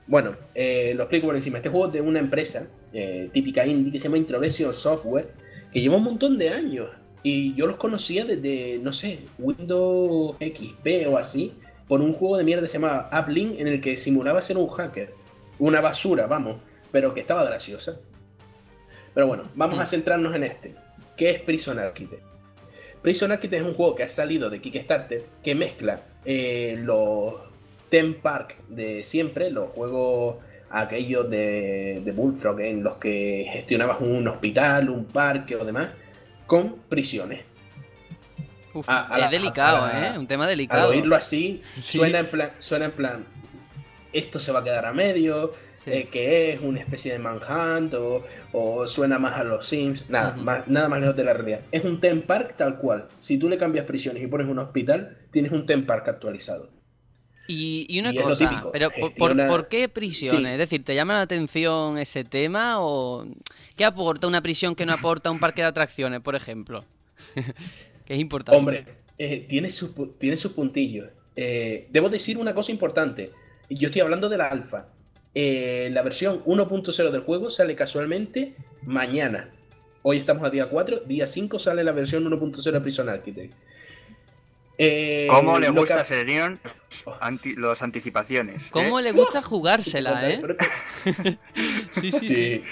Bueno, 0.08 0.36
eh, 0.54 0.94
lo 0.94 1.04
explico 1.04 1.28
por 1.28 1.36
encima. 1.38 1.58
Este 1.58 1.70
juego 1.70 1.88
es 1.88 1.94
de 1.94 2.02
una 2.02 2.20
empresa 2.20 2.68
eh, 2.92 3.30
típica 3.32 3.66
indie 3.66 3.94
que 3.94 4.00
se 4.00 4.04
llama 4.10 4.18
Introversion 4.18 4.74
Software, 4.74 5.30
que 5.72 5.80
lleva 5.80 5.96
un 5.96 6.04
montón 6.04 6.38
de 6.38 6.50
años. 6.50 6.90
Y 7.24 7.54
yo 7.56 7.66
los 7.66 7.78
conocía 7.78 8.26
desde, 8.26 8.78
no 8.80 8.92
sé, 8.92 9.20
Windows 9.40 10.36
XP 10.40 11.08
o 11.08 11.18
así, 11.18 11.54
por 11.88 12.02
un 12.02 12.14
juego 12.14 12.36
de 12.38 12.44
mierda 12.44 12.64
que 12.64 12.68
se 12.70 12.78
llama 12.78 13.10
Uplink, 13.18 13.58
en 13.58 13.68
el 13.68 13.80
que 13.80 13.96
simulaba 13.96 14.42
ser 14.42 14.58
un 14.58 14.68
hacker. 14.68 15.14
Una 15.60 15.80
basura, 15.80 16.28
vamos, 16.28 16.58
pero 16.92 17.14
que 17.14 17.22
estaba 17.22 17.46
graciosa. 17.46 18.00
Pero 19.14 19.28
bueno, 19.28 19.44
vamos 19.56 19.80
a 19.80 19.84
Mm. 19.84 19.88
centrarnos 19.88 20.36
en 20.36 20.44
este. 20.44 20.76
¿Qué 21.16 21.30
es 21.30 21.40
Prison 21.42 21.80
Architect? 21.80 22.22
Prison 23.06 23.32
Architect 23.32 23.62
es 23.62 23.68
un 23.68 23.76
juego 23.76 23.94
que 23.96 24.02
ha 24.02 24.08
salido 24.08 24.50
de 24.50 24.60
Kickstarter 24.60 25.24
que 25.44 25.54
mezcla 25.54 26.02
eh, 26.26 26.76
los 26.82 27.36
Theme 27.90 28.14
Park 28.16 28.56
de 28.68 29.04
siempre, 29.04 29.52
los 29.52 29.70
juegos 29.70 30.38
aquellos 30.72 31.30
de, 31.30 32.02
de 32.04 32.12
Bullfrog 32.12 32.60
en 32.62 32.82
los 32.84 32.96
que 32.98 33.48
gestionabas 33.54 34.02
un 34.02 34.28
hospital, 34.28 34.90
un 34.90 35.06
parque 35.06 35.56
o 35.56 35.64
demás, 35.64 35.90
con 36.48 36.78
prisiones. 36.90 37.44
Uf, 38.74 38.90
A- 38.90 39.14
a 39.14 39.18
es 39.18 39.22
la- 39.22 39.30
delicado, 39.30 39.86
a 39.86 40.08
¿eh? 40.16 40.18
Un 40.18 40.26
tema 40.26 40.46
Al 40.46 40.50
delicado. 40.50 40.90
oírlo 40.90 41.16
así, 41.16 41.62
Sí. 41.76 42.00
suena, 42.00 42.18
en 42.20 42.26
plan, 42.26 42.52
suena 42.58 42.86
en 42.86 42.92
plan, 42.92 43.26
esto 44.14 44.40
se 44.40 44.52
va 44.52 44.62
a 44.62 44.64
quedar 44.64 44.86
a 44.88 44.94
medio, 44.94 45.54
Sí. 45.76 45.92
eh, 45.92 46.08
que 46.10 46.54
es 46.54 46.62
una 46.62 46.80
especie 46.80 47.12
de 47.14 47.20
Manhunt 47.20 47.94
o, 47.96 48.24
o 48.54 48.88
suena 48.88 49.20
más 49.20 49.34
a 49.38 49.44
los 49.44 49.68
Sims, 49.68 50.10
nada, 50.10 50.36
más, 50.36 50.68
nada 50.68 50.88
más 50.90 51.00
lejos 51.02 51.16
de 51.16 51.24
la 51.24 51.34
realidad. 51.34 51.62
Es 51.72 51.84
un 51.84 52.00
theme 52.00 52.22
park 52.22 52.56
tal 52.58 52.78
cual. 52.78 53.08
Si 53.20 53.38
tú 53.38 53.50
le 53.50 53.58
cambias 53.58 53.86
prisiones 53.86 54.24
y 54.24 54.28
pones 54.28 54.48
un 54.48 54.60
hospital, 54.60 55.18
tienes 55.32 55.52
un 55.52 55.66
theme 55.66 55.84
park 55.84 56.08
actualizado. 56.08 56.70
Y, 57.48 57.86
y 57.90 58.00
una 58.00 58.12
Y 58.12 58.18
cosa, 58.18 58.50
típico, 58.50 58.72
pero 58.72 58.90
¿por, 59.16 59.36
por- 59.48 59.68
qué 59.68 59.88
prisiones? 59.88 60.42
Sí. 60.42 60.48
Es 60.54 60.58
decir, 60.58 60.84
¿te 60.84 60.96
llama 60.96 61.14
la 61.14 61.22
atención 61.22 62.00
ese 62.00 62.24
tema 62.24 62.78
o 62.80 63.24
qué 63.76 63.86
aporta 63.86 64.26
una 64.28 64.42
prisión 64.42 64.74
que 64.74 64.86
no 64.88 64.94
aporta 64.94 65.30
un 65.30 65.40
parque 65.40 65.62
de 65.62 65.68
atracciones, 65.68 66.22
por 66.22 66.36
ejemplo? 66.36 66.86
que 68.06 68.14
es 68.16 68.20
importante. 68.20 68.58
Hombre, 68.58 68.86
eh, 69.20 69.46
tiene, 69.48 69.70
sus, 69.70 69.96
pu- 69.96 70.14
tiene 70.18 70.38
sus 70.38 70.54
puntillos. 70.54 71.10
Eh, 71.36 71.88
debo 71.92 72.10
decir 72.10 72.38
una 72.40 72.56
cosa 72.56 72.72
importante. 72.72 73.32
Yo 73.70 73.90
estoy 73.90 74.02
hablando 74.02 74.28
de 74.28 74.38
la 74.38 74.48
alfa. 74.48 74.88
Eh, 75.36 75.90
la 75.92 76.02
versión 76.02 76.42
1.0 76.46 77.12
del 77.12 77.22
juego 77.22 77.50
sale 77.50 77.76
casualmente 77.76 78.56
mañana. 78.84 79.50
Hoy 80.02 80.18
estamos 80.18 80.44
a 80.46 80.50
día 80.50 80.70
4. 80.70 81.02
Día 81.02 81.28
5 81.28 81.60
sale 81.60 81.84
la 81.84 81.92
versión 81.92 82.24
1.0 82.26 82.72
de 82.72 82.82
Prison 82.82 83.10
Architect. 83.10 83.54
Eh, 84.78 85.28
¿Cómo 85.30 85.58
le 85.60 85.68
lo 85.68 85.74
gusta 85.74 85.96
que- 85.96 86.02
a 86.02 86.04
Serenion 86.04 86.60
anti- 87.22 87.56
los 87.56 87.82
anticipaciones? 87.82 88.66
¿Cómo 88.72 89.00
eh? 89.00 89.04
le 89.04 89.12
gusta 89.14 89.42
jugársela, 89.42 90.30
eh? 90.30 90.42
Sí, 91.92 92.12
sí, 92.12 92.12
sí. 92.12 92.36
Sí. 92.36 92.64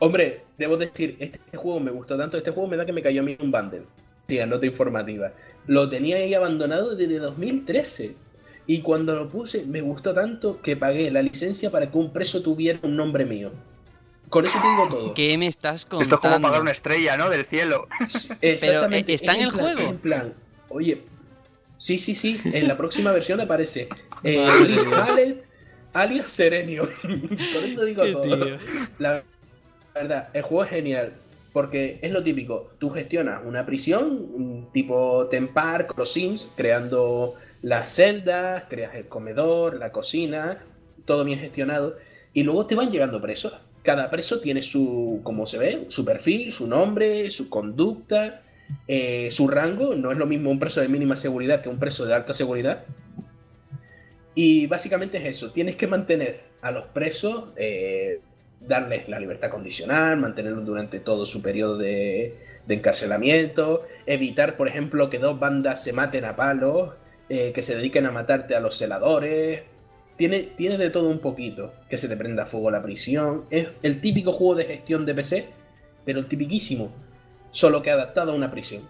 Hombre, 0.00 0.42
debo 0.58 0.76
decir, 0.76 1.16
este 1.20 1.56
juego 1.56 1.80
me 1.80 1.90
gustó 1.90 2.16
tanto. 2.18 2.36
Este 2.36 2.50
juego 2.50 2.68
me 2.68 2.76
da 2.76 2.84
que 2.84 2.92
me 2.92 3.02
cayó 3.02 3.22
a 3.22 3.24
mí 3.24 3.36
un 3.40 3.50
bundle. 3.50 3.82
Sí, 4.28 4.38
nota 4.46 4.66
informativa. 4.66 5.32
Lo 5.66 5.88
tenía 5.88 6.16
ahí 6.16 6.34
abandonado 6.34 6.94
desde 6.96 7.18
2013. 7.18 8.16
Y 8.66 8.80
cuando 8.80 9.14
lo 9.14 9.28
puse, 9.28 9.66
me 9.66 9.80
gustó 9.82 10.14
tanto 10.14 10.60
que 10.62 10.76
pagué 10.76 11.10
la 11.10 11.22
licencia 11.22 11.70
para 11.70 11.90
que 11.90 11.98
un 11.98 12.12
preso 12.12 12.42
tuviera 12.42 12.78
un 12.82 12.96
nombre 12.96 13.24
mío. 13.26 13.50
Con 14.30 14.46
eso 14.46 14.58
te 14.60 14.66
digo 14.68 14.88
todo. 14.88 15.14
¿Qué 15.14 15.36
me 15.36 15.46
estás 15.46 15.84
contando? 15.84 16.02
Esto 16.02 16.14
es 16.26 16.32
como 16.32 16.40
pagar 16.46 16.62
una 16.62 16.70
estrella, 16.70 17.16
¿no? 17.16 17.28
Del 17.28 17.44
cielo. 17.44 17.86
Exactamente. 18.40 19.12
eh, 19.12 19.14
¿está 19.14 19.32
es 19.32 19.38
en 19.38 19.44
el 19.44 19.50
plan- 19.52 19.76
juego? 19.76 19.90
En 19.90 19.98
plan, 19.98 20.34
oye, 20.70 21.02
sí, 21.78 21.98
sí, 21.98 22.14
sí. 22.14 22.40
En 22.44 22.66
la 22.66 22.76
próxima 22.76 23.12
versión 23.12 23.40
aparece 23.40 23.88
eh, 24.22 24.48
Liz. 24.66 24.86
Hallet, 24.86 25.44
alias 25.92 26.30
Serenio. 26.30 26.88
Con 27.02 27.64
eso 27.64 27.84
digo 27.84 28.02
Qué 28.02 28.12
todo. 28.12 28.22
tío. 28.46 28.56
La 28.98 29.22
verdad, 29.94 30.28
el 30.32 30.42
juego 30.42 30.64
es 30.64 30.70
genial. 30.70 31.12
Porque 31.52 32.00
es 32.02 32.10
lo 32.10 32.24
típico, 32.24 32.72
tú 32.80 32.90
gestionas 32.90 33.40
una 33.46 33.64
prisión, 33.64 34.68
tipo 34.72 35.28
Theme 35.30 35.46
Park, 35.46 35.94
los 35.96 36.12
Sims, 36.12 36.48
creando 36.56 37.36
las 37.64 37.88
celdas, 37.88 38.64
creas 38.68 38.94
el 38.94 39.08
comedor, 39.08 39.78
la 39.78 39.90
cocina, 39.90 40.62
todo 41.06 41.24
bien 41.24 41.38
gestionado, 41.38 41.96
y 42.34 42.42
luego 42.42 42.66
te 42.66 42.74
van 42.74 42.90
llegando 42.90 43.22
presos. 43.22 43.54
Cada 43.82 44.10
preso 44.10 44.38
tiene 44.40 44.60
su, 44.60 45.20
como 45.22 45.46
se 45.46 45.56
ve, 45.56 45.86
su 45.88 46.04
perfil, 46.04 46.52
su 46.52 46.66
nombre, 46.66 47.30
su 47.30 47.48
conducta, 47.48 48.42
eh, 48.86 49.28
su 49.30 49.48
rango. 49.48 49.94
No 49.94 50.12
es 50.12 50.18
lo 50.18 50.26
mismo 50.26 50.50
un 50.50 50.58
preso 50.58 50.82
de 50.82 50.88
mínima 50.88 51.16
seguridad 51.16 51.62
que 51.62 51.70
un 51.70 51.78
preso 51.78 52.04
de 52.04 52.12
alta 52.12 52.34
seguridad. 52.34 52.84
Y 54.34 54.66
básicamente 54.66 55.16
es 55.16 55.24
eso, 55.24 55.50
tienes 55.50 55.76
que 55.76 55.86
mantener 55.86 56.40
a 56.60 56.70
los 56.70 56.84
presos, 56.88 57.44
eh, 57.56 58.20
darles 58.60 59.08
la 59.08 59.18
libertad 59.18 59.48
condicional, 59.48 60.18
mantenerlos 60.18 60.66
durante 60.66 61.00
todo 61.00 61.24
su 61.24 61.40
periodo 61.40 61.78
de, 61.78 62.36
de 62.66 62.74
encarcelamiento, 62.74 63.86
evitar, 64.04 64.58
por 64.58 64.68
ejemplo, 64.68 65.08
que 65.08 65.18
dos 65.18 65.38
bandas 65.38 65.82
se 65.82 65.94
maten 65.94 66.26
a 66.26 66.36
palos, 66.36 66.90
eh, 67.34 67.52
que 67.52 67.62
se 67.62 67.74
dediquen 67.74 68.06
a 68.06 68.12
matarte 68.12 68.54
a 68.54 68.60
los 68.60 68.76
celadores. 68.76 69.62
Tiene, 70.16 70.38
tiene 70.56 70.78
de 70.78 70.90
todo 70.90 71.08
un 71.08 71.18
poquito, 71.18 71.72
que 71.88 71.98
se 71.98 72.06
te 72.08 72.16
prenda 72.16 72.46
fuego 72.46 72.70
la 72.70 72.80
prisión. 72.80 73.46
Es 73.50 73.68
el 73.82 74.00
típico 74.00 74.32
juego 74.32 74.54
de 74.54 74.66
gestión 74.66 75.04
de 75.04 75.14
PC, 75.14 75.48
pero 76.04 76.20
el 76.20 76.26
tipiquísimo, 76.26 76.92
solo 77.50 77.82
que 77.82 77.90
adaptado 77.90 78.30
a 78.30 78.36
una 78.36 78.52
prisión. 78.52 78.82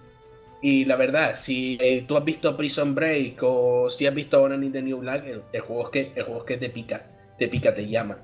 Y 0.61 0.85
la 0.85 0.97
verdad, 0.97 1.37
si 1.37 1.79
eh, 1.81 2.05
tú 2.07 2.19
has 2.19 2.25
visto 2.25 2.55
Prison 2.55 2.95
Break 2.95 3.39
o 3.43 3.89
si 3.89 4.07
has 4.07 4.15
visto 4.15 4.43
Orange 4.43 4.71
the 4.71 4.83
New 4.83 4.99
Black, 4.99 5.27
el, 5.27 5.43
el 5.51 5.61
juego 5.63 5.85
es 5.85 5.91
que, 5.91 6.13
el 6.15 6.25
juego 6.25 6.41
es 6.41 6.47
que 6.47 6.57
te 6.59 6.69
pica, 6.69 7.07
te 7.39 7.49
pica, 7.49 7.73
te 7.73 7.89
llama. 7.89 8.19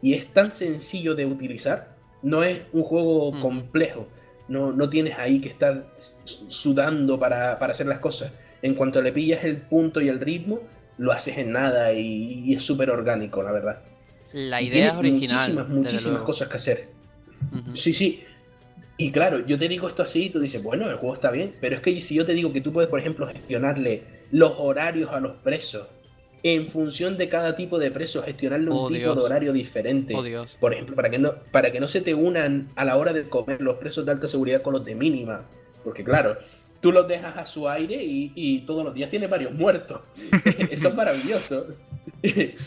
Y 0.00 0.14
es 0.14 0.28
tan 0.28 0.52
sencillo 0.52 1.16
de 1.16 1.26
utilizar, 1.26 1.96
no 2.22 2.44
es 2.44 2.62
un 2.72 2.84
juego 2.84 3.40
complejo, 3.40 4.06
no, 4.46 4.72
no 4.72 4.88
tienes 4.88 5.18
ahí 5.18 5.40
que 5.40 5.48
estar 5.48 5.86
sudando 5.98 7.18
para, 7.18 7.58
para 7.58 7.72
hacer 7.72 7.86
las 7.88 7.98
cosas. 7.98 8.32
En 8.64 8.74
cuanto 8.74 9.02
le 9.02 9.12
pillas 9.12 9.44
el 9.44 9.58
punto 9.58 10.00
y 10.00 10.08
el 10.08 10.18
ritmo, 10.20 10.60
lo 10.96 11.12
haces 11.12 11.36
en 11.36 11.52
nada 11.52 11.92
y, 11.92 12.42
y 12.46 12.54
es 12.54 12.62
súper 12.62 12.88
orgánico, 12.90 13.42
la 13.42 13.52
verdad. 13.52 13.80
La 14.32 14.62
idea 14.62 14.92
es 14.92 14.96
original. 14.96 15.36
Muchísimas, 15.38 15.68
muchísimas 15.68 16.04
luego. 16.06 16.24
cosas 16.24 16.48
que 16.48 16.56
hacer. 16.56 16.88
Sí, 17.74 17.92
sí. 17.92 18.24
Y 18.96 19.10
claro, 19.12 19.44
yo 19.46 19.58
te 19.58 19.68
digo 19.68 19.86
esto 19.86 20.02
así 20.02 20.24
y 20.24 20.30
tú 20.30 20.40
dices, 20.40 20.62
bueno, 20.62 20.88
el 20.88 20.96
juego 20.96 21.14
está 21.14 21.30
bien, 21.30 21.52
pero 21.60 21.76
es 21.76 21.82
que 21.82 22.00
si 22.00 22.14
yo 22.14 22.24
te 22.24 22.32
digo 22.32 22.52
que 22.52 22.60
tú 22.62 22.72
puedes, 22.72 22.88
por 22.88 22.98
ejemplo, 23.00 23.26
gestionarle 23.28 24.02
los 24.30 24.54
horarios 24.58 25.10
a 25.12 25.20
los 25.20 25.32
presos, 25.42 25.86
en 26.42 26.68
función 26.68 27.16
de 27.16 27.28
cada 27.28 27.56
tipo 27.56 27.78
de 27.78 27.90
preso, 27.90 28.22
gestionarle 28.22 28.70
un 28.70 28.76
Oh, 28.76 28.88
tipo 28.88 28.98
Dios. 29.00 29.16
de 29.16 29.22
horario 29.22 29.52
diferente. 29.52 30.14
Oh, 30.16 30.22
Dios. 30.22 30.56
Por 30.60 30.72
ejemplo, 30.72 30.94
para 30.96 31.10
que, 31.10 31.18
no, 31.18 31.34
para 31.52 31.70
que 31.70 31.80
no 31.80 31.88
se 31.88 32.00
te 32.00 32.14
unan 32.14 32.68
a 32.76 32.84
la 32.84 32.96
hora 32.96 33.12
de 33.12 33.24
comer 33.24 33.60
los 33.60 33.76
presos 33.76 34.06
de 34.06 34.12
alta 34.12 34.26
seguridad 34.28 34.62
con 34.62 34.72
los 34.74 34.84
de 34.84 34.94
mínima. 34.94 35.42
Porque 35.82 36.02
claro, 36.04 36.36
tú 36.84 36.92
los 36.92 37.08
dejas 37.08 37.34
a 37.38 37.46
su 37.46 37.66
aire 37.66 37.96
y, 38.04 38.30
y 38.34 38.60
todos 38.60 38.84
los 38.84 38.92
días 38.92 39.08
tiene 39.08 39.26
varios 39.26 39.54
muertos. 39.54 40.02
Eso 40.70 40.88
es 40.88 40.94
maravilloso. 40.94 41.66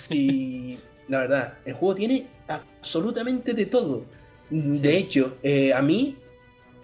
y 0.10 0.80
la 1.08 1.20
verdad, 1.20 1.54
el 1.66 1.74
juego 1.76 1.94
tiene 1.94 2.26
absolutamente 2.48 3.54
de 3.54 3.68
todo. 3.68 4.06
De 4.50 4.98
hecho, 4.98 5.38
eh, 5.44 5.72
a 5.72 5.84
mí, 5.84 6.18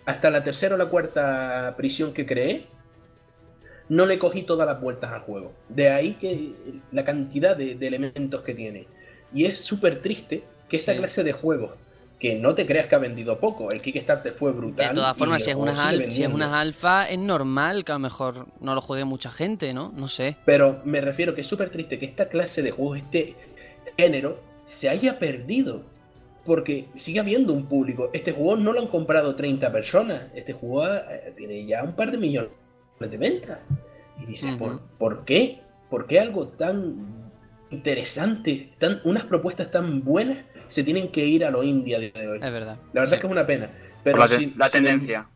hasta 0.05 0.29
la 0.29 0.43
tercera 0.43 0.75
o 0.75 0.77
la 0.77 0.85
cuarta 0.85 1.73
prisión 1.75 2.13
que 2.13 2.23
creé, 2.27 2.67
no 3.89 4.05
le 4.05 4.19
cogí 4.19 4.43
todas 4.43 4.67
las 4.67 4.79
vueltas 4.79 5.11
al 5.11 5.21
juego. 5.21 5.53
De 5.69 5.89
ahí 5.89 6.13
que 6.13 6.51
la 6.91 7.03
cantidad 7.03 7.57
de, 7.57 7.73
de 7.73 7.87
elementos 7.87 8.43
que 8.43 8.53
tiene. 8.53 8.85
Y 9.33 9.45
es 9.45 9.57
súper 9.57 10.03
triste 10.03 10.43
que 10.69 10.77
esta 10.77 10.93
Sí. 10.93 10.99
clase 10.99 11.23
de 11.23 11.33
juegos, 11.33 11.71
que 12.23 12.35
no 12.35 12.55
te 12.55 12.65
creas 12.65 12.87
que 12.87 12.95
ha 12.95 12.99
vendido 12.99 13.37
poco, 13.37 13.69
el 13.69 13.81
Kickstarter 13.81 14.31
fue 14.31 14.53
brutal. 14.53 14.87
De 14.87 14.95
todas 14.95 15.17
formas, 15.17 15.43
si 15.43 15.49
es, 15.49 15.57
unas 15.57 15.77
si 16.07 16.23
es 16.23 16.29
unas 16.29 16.53
alfa, 16.53 17.09
es 17.09 17.19
normal 17.19 17.83
que 17.83 17.91
a 17.91 17.95
lo 17.95 17.99
mejor 17.99 18.47
no 18.61 18.73
lo 18.73 18.79
juegue 18.79 19.03
mucha 19.03 19.29
gente, 19.29 19.73
¿no? 19.73 19.91
No 19.93 20.07
sé. 20.07 20.37
Pero 20.45 20.81
me 20.85 21.01
refiero 21.01 21.35
que 21.35 21.41
es 21.41 21.47
súper 21.47 21.69
triste 21.69 21.99
que 21.99 22.05
esta 22.05 22.29
clase 22.29 22.61
de 22.61 22.71
juegos, 22.71 22.99
este 22.99 23.35
género, 23.97 24.39
se 24.65 24.87
haya 24.87 25.19
perdido. 25.19 25.83
Porque 26.45 26.87
sigue 26.93 27.19
habiendo 27.19 27.51
un 27.51 27.65
público. 27.65 28.09
Este 28.13 28.31
juego 28.31 28.55
no 28.55 28.71
lo 28.71 28.79
han 28.79 28.87
comprado 28.87 29.35
30 29.35 29.69
personas. 29.73 30.27
Este 30.33 30.53
juego 30.53 30.87
eh, 30.93 31.33
tiene 31.35 31.65
ya 31.65 31.83
un 31.83 31.91
par 31.91 32.09
de 32.09 32.19
millones 32.19 32.51
de 33.01 33.17
ventas. 33.17 33.59
Y 34.21 34.27
dices. 34.27 34.55
¿por, 34.55 34.79
¿por 34.97 35.25
qué? 35.25 35.59
¿Por 35.89 36.07
qué 36.07 36.21
algo 36.21 36.47
tan 36.47 37.23
interesante, 37.73 38.69
tan, 38.77 39.01
unas 39.03 39.25
propuestas 39.25 39.71
tan 39.71 40.03
buenas, 40.03 40.37
se 40.67 40.83
tienen 40.83 41.09
que 41.09 41.25
ir 41.25 41.45
a 41.45 41.51
lo 41.51 41.63
indie 41.63 41.95
a 41.95 41.99
día 41.99 42.11
de 42.13 42.27
hoy? 42.27 42.37
Es 42.41 42.51
verdad. 42.51 42.77
La 42.93 43.01
verdad 43.01 43.09
Sí. 43.09 43.15
es 43.15 43.21
que 43.21 43.27
es 43.27 43.31
una 43.31 43.45
pena. 43.47 43.69
Pero 44.03 44.17
la, 44.17 44.27
sin- 44.27 44.53
sin 44.53 44.61
em- 44.61 44.69
tendencia. 44.71 45.29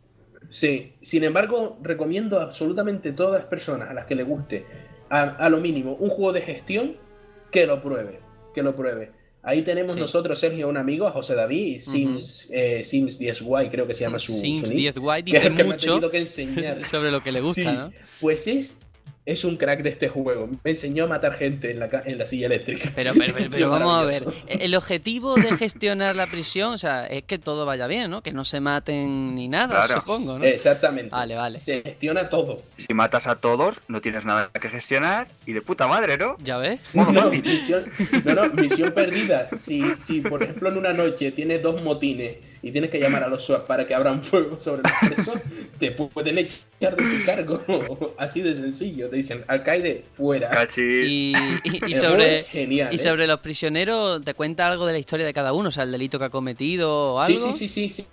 Sí, 0.49 0.93
sin 1.01 1.23
embargo, 1.23 1.77
recomiendo 1.81 2.39
a 2.39 2.43
absolutamente 2.43 3.11
todas 3.11 3.41
las 3.41 3.45
personas 3.49 3.89
a 3.89 3.93
las 3.93 4.05
que 4.05 4.15
le 4.15 4.23
guste, 4.23 4.65
a, 5.09 5.21
a 5.23 5.49
lo 5.49 5.59
mínimo, 5.59 5.93
un 5.99 6.09
juego 6.09 6.31
de 6.33 6.41
gestión, 6.41 6.95
que 7.51 7.65
lo 7.65 7.81
pruebe, 7.81 8.19
que 8.53 8.61
lo 8.63 8.75
pruebe. 8.75 9.11
Ahí 9.43 9.61
tenemos 9.61 9.93
Sí. 9.93 9.99
nosotros, 9.99 10.37
Sergio, 10.39 10.67
un 10.67 10.75
amigo, 10.77 11.07
a 11.07 11.11
José 11.11 11.33
David, 11.35 11.79
Sims, 11.79 12.47
eh, 12.51 12.83
Sims 12.83 13.17
10Y, 13.19 13.69
creo 13.69 13.87
que 13.87 13.93
se 13.93 14.01
llama 14.03 14.19
su, 14.19 14.33
Sims 14.33 14.61
su 14.67 14.73
nick, 14.73 14.93
10 14.95 14.97
White 14.99 15.31
que 15.31 15.37
es 15.37 15.43
dice 15.43 15.47
el 15.51 15.55
que 15.57 15.63
me 15.63 15.69
ha 15.69 15.73
mucho 15.73 15.91
tenido 15.91 16.11
que 16.11 16.17
enseñar. 16.17 16.83
sobre 16.85 17.11
lo 17.11 17.23
que 17.23 17.31
le 17.31 17.41
gusta, 17.41 17.61
Sí, 17.61 17.67
¿no? 17.77 17.91
Pues 18.19 18.47
es, 18.47 18.81
es 19.27 19.43
un 19.43 19.57
crack 19.57 19.83
de 19.83 19.89
este 19.89 20.07
juego. 20.07 20.49
Me 20.63 20.71
enseñó 20.71 21.03
a 21.03 21.07
matar 21.07 21.33
gente 21.35 21.69
en 21.69 21.79
la, 21.79 21.89
ca- 21.89 22.01
en 22.05 22.17
la 22.17 22.25
silla 22.25 22.45
eléctrica. 22.47 22.91
Pero, 22.95 23.11
pero, 23.17 23.33
pero, 23.35 23.49
pero 23.51 23.69
vamos 23.71 23.93
a 23.93 24.03
ver. 24.05 24.23
maravilloso. 24.25 24.47
El 24.47 24.73
objetivo 24.73 25.35
de 25.35 25.55
gestionar 25.57 26.15
la 26.15 26.27
prisión, 26.27 26.73
o 26.73 26.77
sea, 26.77 27.05
es 27.07 27.23
que 27.23 27.37
todo 27.37 27.65
vaya 27.65 27.87
bien, 27.87 28.09
¿no? 28.09 28.23
Que 28.23 28.31
no 28.31 28.45
se 28.45 28.61
maten 28.61 29.35
ni 29.35 29.49
nada, 29.49 29.85
Claro. 29.85 29.99
supongo, 30.01 30.39
¿no? 30.39 30.45
Exactamente. 30.45 31.11
Vale, 31.11 31.35
vale. 31.35 31.59
Se 31.59 31.81
gestiona 31.81 32.29
todo. 32.29 32.61
Si 32.77 32.93
matas 32.93 33.27
a 33.27 33.35
todos, 33.35 33.81
no 33.89 33.99
tienes 34.01 34.23
nada 34.23 34.49
que 34.59 34.69
gestionar 34.69 35.27
y 35.45 35.51
de 35.51 35.61
puta 35.61 35.87
madre, 35.87 36.17
¿no? 36.17 36.37
¿Ya 36.41 36.57
ves? 36.57 36.79
No, 36.93 37.29
misión, 37.29 37.85
no, 38.23 38.33
no, 38.33 38.49
misión 38.53 38.91
perdida. 38.93 39.49
Si, 39.57 39.83
si, 39.99 40.21
por 40.21 40.41
ejemplo, 40.41 40.69
en 40.69 40.77
una 40.77 40.93
noche 40.93 41.31
tienes 41.33 41.61
dos 41.61 41.81
motines 41.83 42.37
y 42.61 42.71
tienes 42.71 42.89
que 42.89 42.99
llamar 42.99 43.23
a 43.23 43.27
los 43.27 43.45
SWAT 43.45 43.65
para 43.65 43.85
que 43.87 43.93
abran 43.93 44.23
fuego 44.23 44.59
sobre 44.59 44.81
los 44.83 45.15
presos, 45.15 45.41
te 45.79 45.91
pueden 45.91 46.37
echar 46.37 46.95
de 46.95 47.03
tu 47.03 47.25
cargo. 47.25 48.15
Así 48.17 48.41
de 48.41 48.55
sencillo. 48.55 49.09
Te 49.09 49.15
dicen, 49.17 49.43
alcaide, 49.47 50.03
fuera. 50.11 50.49
Cachis. 50.49 51.07
Y, 51.07 51.33
y- 51.63 51.93
sobre, 51.95 52.43
genial, 52.43 52.91
y 52.91 52.95
¿eh? 52.95 52.99
sobre 52.99 53.27
los 53.27 53.39
prisioneros, 53.39 54.21
¿te 54.23 54.33
cuenta 54.33 54.67
algo 54.67 54.85
de 54.85 54.93
la 54.93 54.99
historia 54.99 55.25
de 55.25 55.33
cada 55.33 55.53
uno? 55.53 55.69
O 55.69 55.71
sea, 55.71 55.83
el 55.83 55.91
delito 55.91 56.17
que 56.19 56.25
ha 56.25 56.29
cometido 56.29 57.15
o 57.15 57.25
Sí, 57.25 57.33
algo. 57.33 57.53
sí, 57.53 57.67
sí, 57.67 57.67
sí, 57.67 57.89
sí. 57.89 58.05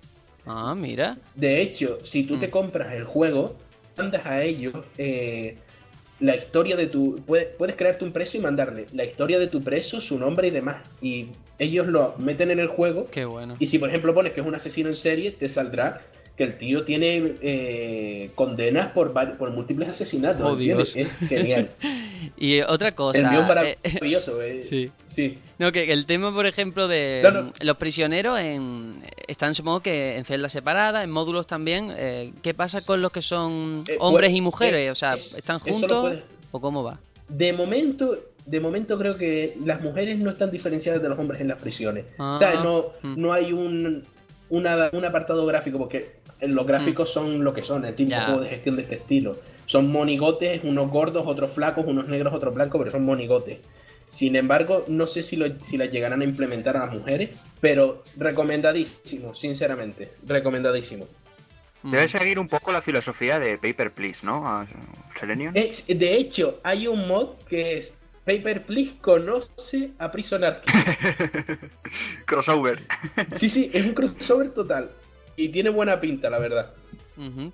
Ah, 0.46 0.74
mira. 0.76 1.16
De 1.34 1.62
hecho, 1.62 1.98
si 2.02 2.24
tú 2.24 2.36
Mm. 2.36 2.40
te 2.40 2.50
compras 2.50 2.92
el 2.94 3.04
juego, 3.04 3.56
mandas 3.96 4.26
a 4.26 4.42
ellos 4.42 4.74
eh, 4.98 5.56
la 6.20 6.36
historia 6.36 6.76
de 6.76 6.86
tu. 6.86 7.20
Puedes, 7.26 7.46
puedes 7.46 7.76
crearte 7.76 8.04
un 8.04 8.12
preso 8.12 8.36
y 8.36 8.40
mandarle 8.40 8.86
la 8.92 9.04
historia 9.04 9.38
de 9.38 9.46
tu 9.46 9.62
preso, 9.62 10.00
su 10.00 10.18
nombre 10.18 10.48
y 10.48 10.50
demás. 10.50 10.82
Y 11.00 11.28
ellos 11.58 11.86
lo 11.86 12.14
meten 12.18 12.50
en 12.50 12.58
el 12.58 12.68
juego. 12.68 13.08
Qué 13.10 13.24
bueno. 13.24 13.56
Y 13.58 13.66
si 13.66 13.78
por 13.78 13.88
ejemplo 13.88 14.14
pones 14.14 14.32
que 14.32 14.40
es 14.40 14.46
un 14.46 14.54
asesino 14.54 14.88
en 14.88 14.96
serie, 14.96 15.30
te 15.30 15.48
saldrá 15.48 16.02
que 16.36 16.44
el 16.44 16.58
tío 16.58 16.84
tiene 16.84 17.34
eh, 17.42 18.30
condenas 18.34 18.88
por, 18.88 19.12
por 19.38 19.50
múltiples 19.50 19.88
asesinatos. 19.88 20.42
Oh. 20.44 20.58
Es 20.98 21.12
genial. 21.28 21.70
Y 22.36 22.54
eh, 22.54 22.64
otra 22.66 22.94
cosa. 22.94 23.18
el 23.20 23.28
guion 23.28 23.44
eh, 23.44 23.76
maravilloso. 23.92 24.40
eh. 24.42 24.62
sí. 24.62 24.90
sí. 25.04 25.38
No, 25.58 25.70
que 25.72 25.92
el 25.92 26.06
tema, 26.06 26.32
por 26.34 26.46
ejemplo, 26.46 26.88
de 26.88 27.20
No, 27.22 27.30
no. 27.30 27.42
mm, 27.44 27.52
los 27.60 27.76
prisioneros 27.76 28.40
en, 28.40 29.02
están, 29.28 29.54
supongo 29.54 29.80
que 29.80 30.16
en 30.16 30.24
celdas 30.24 30.50
separadas, 30.52 31.04
en 31.04 31.10
módulos 31.10 31.46
también. 31.46 31.92
eh, 31.96 32.32
¿Qué 32.42 32.54
pasa 32.54 32.80
con 32.84 33.02
los 33.02 33.12
que 33.12 33.20
son 33.22 33.84
Eh, 33.86 33.96
hombres 34.00 34.32
y 34.32 34.40
mujeres? 34.40 34.80
eh, 34.80 34.90
o 34.90 34.94
sea, 34.94 35.14
es- 35.14 35.34
¿están 35.34 35.60
juntos 35.60 36.00
puedes- 36.00 36.24
o 36.50 36.60
cómo 36.60 36.82
va? 36.82 36.98
De 37.28 37.52
momento, 37.52 38.18
de 38.46 38.60
momento 38.60 38.98
creo 38.98 39.16
que 39.18 39.56
las 39.64 39.80
mujeres 39.82 40.18
no 40.18 40.30
están 40.30 40.50
diferenciadas 40.50 41.02
de 41.02 41.08
los 41.10 41.18
hombres 41.18 41.40
en 41.42 41.48
las 41.48 41.58
prisiones. 41.60 42.06
Ah, 42.18 42.32
o 42.34 42.38
sea, 42.38 42.54
no, 42.54 42.86
mm. 43.02 43.20
no 43.20 43.32
hay 43.34 43.52
un, 43.52 44.04
una- 44.50 44.90
un 44.92 45.04
apartado 45.04 45.44
gráfico, 45.46 45.78
porque 45.78 46.16
los 46.40 46.66
gráficos 46.66 47.12
son 47.12 47.42
lo 47.44 47.52
que 47.54 47.62
son, 47.62 47.84
el 47.84 47.94
Mm. 47.94 48.10
Juego 48.24 48.40
de 48.40 48.48
gestión 48.48 48.76
de 48.76 48.82
este 48.82 48.96
estilo. 48.96 49.36
Son 49.66 49.90
monigotes, 49.90 50.60
unos 50.64 50.90
gordos, 50.90 51.24
otros 51.26 51.52
flacos, 51.52 51.86
unos 51.86 52.08
negros, 52.08 52.34
otros 52.34 52.54
blancos, 52.54 52.78
pero 52.78 52.90
son 52.90 53.04
monigotes. 53.04 53.58
Sin 54.06 54.36
embargo, 54.36 54.84
no 54.86 55.06
sé 55.06 55.22
si, 55.22 55.36
lo, 55.36 55.46
si 55.64 55.78
las 55.78 55.90
llegarán 55.90 56.20
a 56.20 56.24
implementar 56.24 56.76
a 56.76 56.86
las 56.86 56.94
mujeres, 56.94 57.30
pero 57.60 58.04
recomendadísimo, 58.16 59.34
sinceramente, 59.34 60.10
recomendadísimo. 60.26 61.06
Mm. 61.82 61.90
Debe 61.90 62.08
seguir 62.08 62.38
un 62.38 62.48
poco 62.48 62.70
la 62.72 62.82
filosofía 62.82 63.38
de 63.38 63.56
Paper 63.58 63.92
Please, 63.92 64.24
¿no? 64.24 64.46
A- 64.46 64.66
Selenium. 65.18 65.52
Es- 65.54 65.86
de 65.86 66.14
hecho, 66.16 66.60
hay 66.62 66.86
un 66.86 67.08
mod 67.08 67.30
que 67.48 67.78
es 67.78 67.96
Paper 68.24 68.64
Please 68.64 68.94
conoce 69.00 69.90
a 69.98 70.10
Prison. 70.10 70.42
Crossover. 72.26 72.82
Sí, 73.32 73.48
sí, 73.50 73.70
es 73.72 73.84
un 73.84 73.92
crossover 73.94 74.50
total. 74.50 74.90
Y 75.36 75.48
tiene 75.50 75.70
buena 75.70 76.00
pinta, 76.00 76.30
la 76.30 76.38
verdad. 76.38 76.72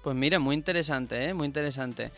Pues 0.03 0.17
mira, 0.17 0.39
muy 0.39 0.55
interesante, 0.55 1.29
¿eh? 1.29 1.35
Muy 1.35 1.47
interesante. 1.47 2.11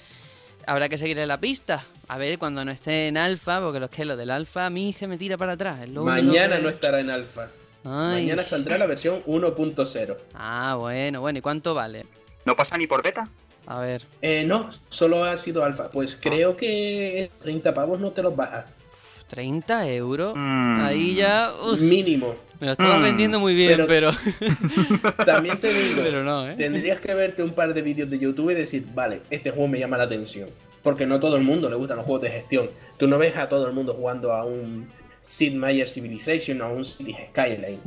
Habrá 0.66 0.88
que 0.88 0.96
seguirle 0.98 1.26
la 1.26 1.40
pista. 1.40 1.82
A 2.08 2.18
ver, 2.18 2.38
cuando 2.38 2.64
no 2.64 2.70
esté 2.70 3.08
en 3.08 3.16
alfa, 3.16 3.60
porque 3.60 3.80
los 3.80 3.90
que 3.90 4.04
lo 4.04 4.16
del 4.16 4.30
alfa 4.30 4.66
a 4.66 4.70
mí 4.70 4.90
hija 4.90 5.06
me 5.08 5.18
tira 5.18 5.36
para 5.36 5.52
atrás. 5.52 5.80
es 5.84 5.90
lo 5.90 6.04
Mañana 6.04 6.56
que- 6.56 6.62
no 6.62 6.68
estará 6.68 7.00
en 7.00 7.10
alfa. 7.10 7.48
Ay. 7.84 8.22
Mañana 8.22 8.42
saldrá 8.42 8.78
la 8.78 8.86
versión 8.86 9.22
1.0. 9.26 10.16
Ah, 10.34 10.76
bueno, 10.78 11.20
bueno. 11.20 11.38
¿Y 11.40 11.42
cuánto 11.42 11.74
vale? 11.74 12.06
¿No 12.44 12.54
pasa 12.54 12.76
ni 12.78 12.86
por 12.86 13.02
beta? 13.02 13.28
A 13.66 13.80
ver. 13.80 14.02
Eh, 14.20 14.44
no, 14.44 14.70
solo 14.88 15.24
ha 15.24 15.36
sido 15.36 15.64
alfa. 15.64 15.90
Pues 15.90 16.16
creo 16.20 16.56
que 16.56 17.30
30 17.40 17.72
pavos 17.74 18.00
no 18.00 18.10
te 18.10 18.22
los 18.22 18.34
bajas. 18.34 18.64
pf, 18.90 19.24
30 19.28 19.88
euros. 19.88 20.34
Mm. 20.36 20.80
Ahí 20.80 21.14
ya. 21.14 21.52
uf, 21.62 21.80
Mínimo. 21.80 22.34
me 22.60 22.66
lo 22.66 22.72
estabas 22.72 22.98
Mm. 22.98 23.02
vendiendo 23.02 23.38
muy 23.40 23.54
bien, 23.54 23.84
pero. 23.86 23.86
Pero- 23.86 24.10
También 25.26 25.58
te 25.60 25.72
digo, 25.72 26.00
Pero 26.04 26.24
no, 26.24 26.50
¿eh? 26.50 26.54
tendrías 26.56 27.00
que 27.00 27.14
verte 27.14 27.42
un 27.42 27.52
par 27.54 27.72
de 27.72 27.82
vídeos 27.82 28.10
de 28.10 28.18
YouTube 28.18 28.50
y 28.50 28.54
decir, 28.54 28.84
vale, 28.94 29.22
este 29.30 29.50
juego 29.50 29.68
me 29.68 29.78
llama 29.78 29.96
la 29.96 30.04
atención. 30.04 30.48
Porque 30.82 31.06
no 31.06 31.20
todo 31.20 31.36
el 31.36 31.44
mundo 31.44 31.70
le 31.70 31.76
gustan 31.76 31.98
los 31.98 32.06
juegos 32.06 32.22
de 32.22 32.30
gestión. 32.30 32.68
Tú 32.98 33.06
no 33.06 33.16
ves 33.16 33.36
a 33.36 33.48
todo 33.48 33.68
el 33.68 33.72
mundo 33.72 33.94
jugando 33.94 34.32
a 34.32 34.44
un 34.44 34.90
Sid 35.20 35.54
Meier 35.54 35.88
Civilization 35.88 36.60
o 36.60 36.64
a 36.64 36.68
un 36.70 36.84
Cities 36.84 37.16
Skyline. 37.30 37.78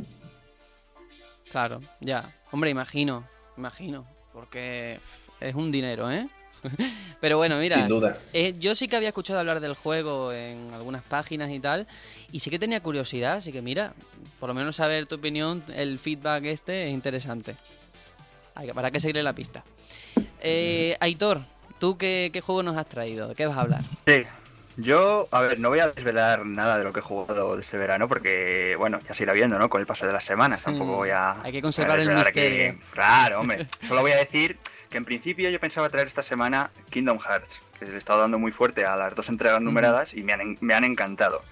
Claro, 1.50 1.80
ya. 2.00 2.34
Hombre, 2.50 2.70
imagino. 2.70 3.28
Imagino. 3.58 4.06
Porque 4.32 4.98
es 5.40 5.54
un 5.54 5.70
dinero, 5.72 6.10
¿eh? 6.10 6.26
pero 7.20 7.36
bueno, 7.36 7.58
mira. 7.58 7.76
Sin 7.76 7.88
duda. 7.88 8.18
Eh, 8.32 8.54
yo 8.58 8.74
sí 8.74 8.88
que 8.88 8.96
había 8.96 9.08
escuchado 9.08 9.38
hablar 9.38 9.60
del 9.60 9.74
juego 9.74 10.32
en 10.32 10.72
algunas 10.72 11.02
páginas 11.02 11.50
y 11.50 11.60
tal, 11.60 11.86
y 12.32 12.40
sí 12.40 12.50
que 12.50 12.58
tenía 12.58 12.80
curiosidad, 12.80 13.34
así 13.34 13.52
que 13.52 13.62
mira, 13.62 13.92
por 14.40 14.48
lo 14.48 14.54
menos 14.54 14.76
saber 14.76 15.06
tu 15.06 15.16
opinión, 15.16 15.62
el 15.74 15.98
feedback 15.98 16.44
este 16.44 16.88
es 16.88 16.92
interesante. 16.94 17.56
Hay 18.54 18.72
Para 18.72 18.90
que 18.90 19.00
seguirle 19.00 19.22
la 19.22 19.34
pista. 19.34 19.62
Eh, 20.40 20.96
Aitor, 21.00 21.42
¿tú 21.78 21.98
qué, 21.98 22.30
qué 22.32 22.40
juego 22.40 22.62
nos 22.62 22.76
has 22.76 22.88
traído? 22.88 23.28
¿De 23.28 23.34
qué 23.34 23.46
vas 23.46 23.58
a 23.58 23.60
hablar? 23.60 23.82
Sí. 24.06 24.24
Yo, 24.78 25.26
a 25.30 25.40
ver, 25.40 25.58
no 25.58 25.70
voy 25.70 25.78
a 25.78 25.88
desvelar 25.88 26.44
nada 26.44 26.76
de 26.76 26.84
lo 26.84 26.92
que 26.92 27.00
he 27.00 27.02
jugado 27.02 27.58
este 27.58 27.78
verano 27.78 28.08
porque, 28.08 28.74
bueno, 28.78 28.98
ya 29.08 29.14
se 29.14 29.22
irá 29.22 29.32
viendo, 29.32 29.58
¿no? 29.58 29.70
Con 29.70 29.80
el 29.80 29.86
paso 29.86 30.06
de 30.06 30.12
las 30.12 30.24
semanas. 30.24 30.62
Tampoco 30.62 30.92
Mm, 30.92 30.96
voy 30.96 31.10
a. 31.10 31.36
hay 31.42 31.52
que 31.52 31.62
conservar 31.62 31.98
el 31.98 32.08
aquí- 32.10 32.18
misterio. 32.18 32.78
Claro, 32.90 33.40
hombre. 33.40 33.66
Solo 33.88 34.02
voy 34.02 34.10
a 34.12 34.16
decir 34.16 34.58
que 34.90 34.96
en 34.98 35.04
principio 35.04 35.50
yo 35.50 35.60
pensaba 35.60 35.88
traer 35.88 36.06
esta 36.06 36.22
semana 36.22 36.70
Kingdom 36.90 37.18
Hearts, 37.18 37.62
que 37.78 37.84
le 37.86 37.94
he 37.94 37.96
estado 37.98 38.20
dando 38.20 38.38
muy 38.38 38.52
fuerte 38.52 38.84
a 38.84 38.96
las 38.96 39.14
dos 39.14 39.28
entregas 39.28 39.60
numeradas 39.60 40.14
y 40.14 40.22
me 40.22 40.32
han, 40.32 40.56
me 40.60 40.74
han 40.74 40.84
encantado. 40.84 41.42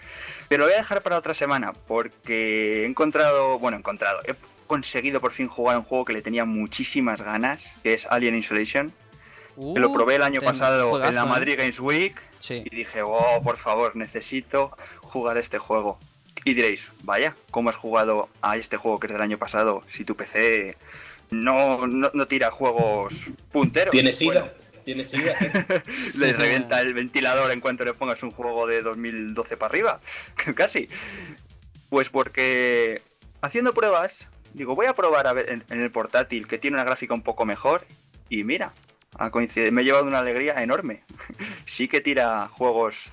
Pero 0.49 0.61
lo 0.63 0.67
voy 0.67 0.75
a 0.75 0.79
dejar 0.79 1.03
para 1.03 1.19
otra 1.19 1.35
semana 1.35 1.73
porque 1.87 2.83
he 2.83 2.87
encontrado, 2.87 3.59
bueno, 3.59 3.77
he 3.77 3.81
encontrado, 3.81 4.21
he 4.27 4.35
conseguido 4.67 5.21
por 5.21 5.33
fin 5.33 5.49
jugar 5.49 5.77
un 5.77 5.85
juego 5.85 6.05
que 6.05 6.13
le 6.13 6.23
tenía 6.23 6.45
muchísimas 6.45 7.21
ganas, 7.21 7.75
que 7.83 7.95
es 7.95 8.07
Alien 8.07 8.37
Isolation. 8.37 8.93
Que 9.57 9.79
lo 9.81 9.91
Uh, 9.91 9.95
probé 9.95 10.17
el 10.17 10.23
año 10.23 10.41
pasado 10.41 10.91
juegazo, 10.91 11.11
en 11.11 11.15
la 11.15 11.23
¿eh? 11.23 11.27
Madrid 11.27 11.55
Games 11.57 11.79
Week 11.79 12.21
Sí. 12.41 12.65
y 12.67 12.75
dije, 12.75 13.03
oh, 13.03 13.41
por 13.45 13.57
favor, 13.57 13.95
necesito 13.95 14.77
jugar 15.01 15.39
este 15.39 15.59
juego. 15.59 15.97
Y 16.45 16.55
diréis, 16.55 16.91
vaya, 17.05 17.37
¿cómo 17.53 17.71
has 17.71 17.77
jugado 17.77 18.29
a 18.43 18.57
este 18.57 18.77
juego 18.77 18.99
que 18.99 19.07
es 19.07 19.13
del 19.13 19.23
año 19.23 19.39
pasado 19.39 19.85
si 19.89 20.05
tu 20.05 20.17
PC 20.17 20.77
no, 21.31 21.87
no, 21.87 22.11
no 22.13 22.27
tira 22.29 22.51
juegos 22.51 23.15
punteros? 23.53 23.93
¿Tienes 23.93 24.23
Bueno, 24.25 24.43
sida? 24.43 24.55
¿Tienes 24.85 25.11
sida? 25.11 25.35
le 26.17 26.33
revienta 26.33 26.81
el 26.81 26.95
ventilador 26.95 27.51
en 27.51 27.61
cuanto 27.61 27.85
le 27.85 27.95
pongas 27.95 28.23
un 28.23 28.31
juego 28.31 28.67
de 28.67 28.83
2012 28.83 29.57
para 29.57 29.71
arriba, 29.71 30.01
casi. 30.55 30.89
Pues 31.91 32.09
porque 32.11 33.03
haciendo 33.41 33.73
pruebas, 33.73 34.29
digo, 34.53 34.75
voy 34.75 34.87
a 34.87 34.95
probar 34.95 35.27
a 35.27 35.33
ver 35.33 35.49
en, 35.51 35.65
en 35.71 35.81
el 35.81 35.91
portátil 35.91 36.47
que 36.47 36.59
tiene 36.59 36.77
una 36.77 36.85
gráfica 36.85 37.15
un 37.15 37.23
poco 37.23 37.45
mejor 37.45 37.87
y 38.29 38.43
mira, 38.45 38.73
ha 39.19 39.31
coincidido, 39.31 39.71
me 39.73 39.83
he 39.83 39.85
llevado 39.85 40.07
una 40.07 40.19
alegría 40.19 40.55
enorme. 40.63 41.03
sí 41.67 41.89
que 41.89 42.01
tira 42.01 42.49
juegos 42.49 43.11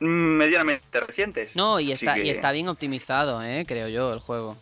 medianamente 0.00 1.00
recientes. 1.00 1.54
No, 1.56 1.78
y 1.78 1.92
está, 1.92 2.14
que- 2.14 2.24
y 2.24 2.30
está 2.30 2.52
bien 2.52 2.68
optimizado, 2.68 3.42
¿eh? 3.42 3.64
creo 3.66 3.88
yo, 3.88 4.12
el 4.12 4.18
juego. 4.18 4.56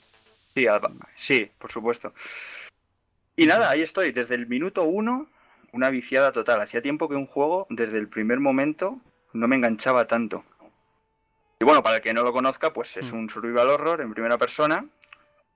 Sí, 0.55 0.67
a- 0.67 0.81
sí, 1.15 1.51
por 1.59 1.71
supuesto. 1.73 2.13
Y 3.39 3.47
nada, 3.47 3.71
ahí 3.71 3.83
estoy, 3.83 4.11
desde 4.11 4.35
el 4.35 4.49
minuto 4.49 4.83
uno, 4.83 5.29
una 5.73 5.91
viciada 5.91 6.33
total. 6.33 6.61
Hacía 6.61 6.83
tiempo 6.83 7.09
que 7.09 7.15
un 7.15 7.27
juego, 7.27 7.69
desde 7.71 7.97
el 7.97 8.09
primer 8.09 8.41
momento, 8.41 9.01
no 9.33 9.47
me 9.47 9.55
enganchaba 9.55 10.09
tanto. 10.09 10.45
Y 11.61 11.65
bueno, 11.65 11.81
para 11.81 11.99
el 11.99 12.03
que 12.03 12.13
no 12.13 12.25
lo 12.25 12.33
conozca, 12.33 12.73
pues 12.73 12.97
es 12.97 13.13
Mm. 13.13 13.17
un 13.17 13.31
survival 13.31 13.69
horror 13.69 14.01
en 14.01 14.13
primera 14.13 14.39
persona, 14.39 14.85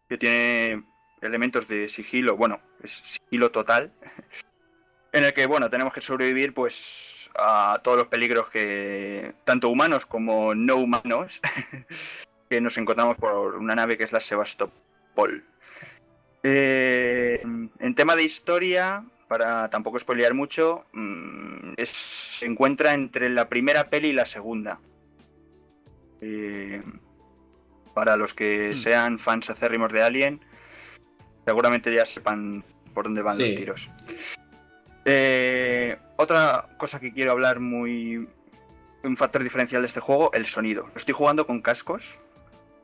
que 0.09 0.17
tiene 0.17 0.85
elementos 1.23 1.67
de 1.67 1.89
sigilo, 1.89 2.37
bueno, 2.37 2.61
es 2.85 2.93
sigilo 2.93 3.51
total, 3.51 3.93
en 5.13 5.25
el 5.25 5.35
que, 5.35 5.47
bueno, 5.47 5.69
tenemos 5.69 5.93
que 5.93 6.01
sobrevivir, 6.03 6.55
pues, 6.55 7.31
a 7.35 7.81
todos 7.83 7.99
los 7.99 8.07
peligros 8.07 8.49
que, 8.49 9.35
tanto 9.43 9.69
humanos 9.69 10.07
como 10.07 10.55
no 10.55 10.77
humanos, 10.77 11.41
que 12.49 12.61
nos 12.61 12.79
encontramos 12.79 13.17
por 13.17 13.57
una 13.57 13.75
nave 13.75 13.99
que 13.99 14.05
es 14.05 14.13
la 14.13 14.21
Sebastopol. 14.21 15.45
Eh, 16.43 17.41
en 17.43 17.95
tema 17.95 18.17
de 18.17 18.25
historia, 18.25 19.05
para 19.29 19.71
tampoco 19.71 19.99
spoilear 19.99 20.35
mucho, 20.35 20.85
mm, 20.93 21.75
es- 21.77 21.89
se 22.39 22.47
encuentra 22.47 22.93
entre 22.93 23.29
la 23.31 23.49
primera 23.49 23.89
peli 23.89 24.09
y 24.09 24.13
la 24.13 24.25
segunda. 24.25 24.81
Eh, 26.21 26.83
para 27.95 28.17
los 28.17 28.35
que 28.35 28.71
Hmm. 28.73 28.77
sean 28.77 29.19
fans 29.19 29.51
acérrimos 29.51 29.93
de 29.93 30.03
Alien, 30.03 30.41
seguramente 31.45 31.93
ya 31.95 32.05
sepan 32.05 32.65
por 32.95 33.05
dónde 33.05 33.23
van 33.23 33.37
Sí. 33.37 33.43
los 33.49 33.55
tiros. 33.55 33.91
Eh, 35.05 35.97
otra 36.17 36.69
cosa 36.79 37.01
que 37.01 37.13
quiero 37.13 37.33
hablar 37.33 37.61
muy... 37.61 38.29
Un 39.05 39.17
factor 39.17 39.43
diferencial 39.43 39.83
de 39.83 39.87
este 39.89 39.99
juego, 39.99 40.31
el 40.33 40.47
sonido. 40.47 40.85
Lo 40.87 40.97
estoy 40.97 41.13
jugando 41.15 41.45
con 41.45 41.61
cascos 41.61 42.21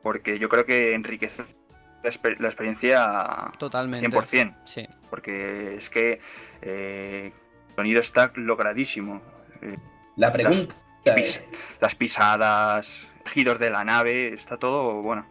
porque 0.03 0.37
yo 0.37 0.49
creo 0.49 0.65
que 0.65 0.93
enriquece 0.93 1.43
la, 2.03 2.09
exper- 2.09 2.37
la 2.39 2.47
experiencia 2.47 3.51
Totalmente. 3.57 4.07
100%. 4.09 4.55
Sí. 4.63 4.87
Porque 5.09 5.75
es 5.75 5.89
que 5.89 6.19
eh, 6.61 7.31
el 7.69 7.75
sonido 7.75 7.99
está 7.99 8.31
logradísimo. 8.35 9.21
Eh, 9.61 9.77
La 10.15 10.31
pregunta 10.31 10.73
pis- 11.15 11.37
es, 11.37 11.43
las 11.79 11.95
pisadas, 11.95 13.07
giros 13.25 13.59
de 13.59 13.69
la 13.69 13.83
nave, 13.83 14.33
está 14.33 14.57
todo 14.57 15.01
bueno. 15.01 15.25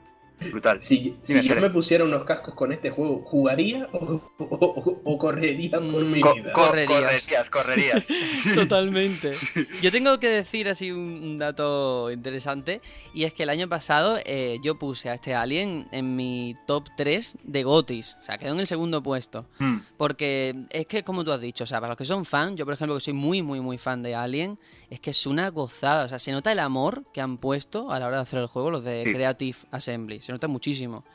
Brutal. 0.51 0.79
Si, 0.81 1.17
si 1.23 1.41
yo 1.43 1.57
me 1.57 1.71
pusiera 1.71 2.05
unos 2.05 2.25
cascos 2.25 2.55
con 2.55 2.73
este 2.73 2.91
juego, 2.91 3.23
¿jugaría 3.25 3.89
o, 3.93 4.21
o- 4.39 4.45
o- 4.45 5.01
o 5.05 5.19
correría 5.19 5.73
por 5.81 6.05
Mm, 6.05 6.13
mi 6.13 6.21
Co- 6.21 6.35
vida? 6.35 6.53
co- 6.53 6.67
Correrías. 6.67 7.01
correrías, 7.01 7.51
correrías. 7.51 8.07
Totalmente. 8.55 9.33
Yo 9.83 9.91
tengo 9.93 10.19
que 10.21 10.29
decir 10.29 10.69
así 10.69 10.91
un 10.93 11.39
dato 11.39 12.11
interesante 12.11 12.81
y 13.15 13.25
es 13.25 13.33
que 13.33 13.43
el 13.45 13.51
año 13.51 13.69
pasado 13.69 14.19
eh, 14.25 14.59
yo 14.63 14.79
puse 14.79 15.09
a 15.11 15.15
este 15.15 15.35
Alien 15.35 15.89
en 15.93 16.17
mi 16.17 16.55
top 16.67 16.89
3 16.97 17.39
de 17.43 17.63
Gotis, 17.65 18.17
o 18.21 18.25
sea, 18.25 18.39
quedó 18.39 18.53
en 18.55 18.61
el 18.61 18.67
segundo 18.67 19.03
puesto. 19.03 19.47
Mm, 19.59 19.79
Porque 19.97 20.55
es 20.71 20.87
que, 20.87 21.03
como 21.05 21.25
tú 21.25 21.33
has 21.33 21.41
dicho, 21.41 21.65
o 21.65 21.67
sea, 21.67 21.79
para 21.81 21.91
los 21.93 21.99
que 21.99 22.05
son 22.05 22.25
fan, 22.25 22.57
yo 22.57 22.65
por 22.65 22.75
ejemplo 22.75 22.95
que 22.95 23.01
soy 23.01 23.13
muy, 23.13 23.43
muy, 23.43 23.61
muy 23.61 23.79
fan 23.79 24.03
de 24.03 24.15
Alien, 24.15 24.59
es 24.91 25.01
que 25.01 25.11
es 25.11 25.27
una 25.27 25.49
gozada. 25.51 26.05
O 26.05 26.09
sea, 26.09 26.19
se 26.19 26.33
nota 26.33 26.53
el 26.53 26.59
amor 26.61 27.05
que 27.13 27.21
han 27.21 27.39
puesto 27.39 27.91
a 27.91 27.99
la 27.99 28.07
hora 28.07 28.17
de 28.17 28.23
hacer 28.23 28.39
el 28.41 28.47
juego 28.47 28.71
los 28.71 28.85
de 28.85 29.05
Sí. 29.05 29.13
Creative 29.13 29.59
Assembly. 29.71 30.21
Se 30.29 30.33
nota 30.33 30.47
muchísimo. 30.47 31.07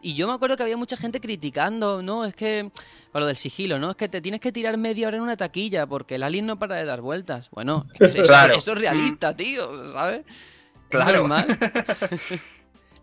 Y 0.00 0.14
yo 0.14 0.26
me 0.26 0.32
acuerdo 0.32 0.56
que 0.56 0.62
había 0.62 0.78
mucha 0.78 0.96
gente 0.96 1.20
criticando, 1.20 2.00
¿no? 2.00 2.24
Es 2.24 2.34
que, 2.34 2.70
con 3.12 3.20
lo 3.20 3.26
del 3.26 3.36
sigilo, 3.36 3.78
¿no? 3.78 3.90
Es 3.90 3.96
que 3.96 4.08
te 4.08 4.22
tienes 4.22 4.40
que 4.40 4.52
tirar 4.52 4.78
media 4.78 5.08
hora 5.08 5.18
en 5.18 5.22
una 5.22 5.36
taquilla 5.36 5.86
porque 5.86 6.14
el 6.14 6.22
alien 6.22 6.46
no 6.46 6.58
para 6.58 6.76
de 6.76 6.86
dar 6.86 7.02
vueltas. 7.02 7.50
Bueno, 7.50 7.86
es 8.00 8.14
que 8.14 8.20
eso, 8.22 8.28
Claro. 8.30 8.54
eso 8.54 8.72
es 8.72 8.78
realista, 8.78 9.36
tío, 9.36 9.92
¿sabes? 9.92 10.20
Es 10.20 10.26
Claro. 10.88 11.18
normal. 11.18 11.46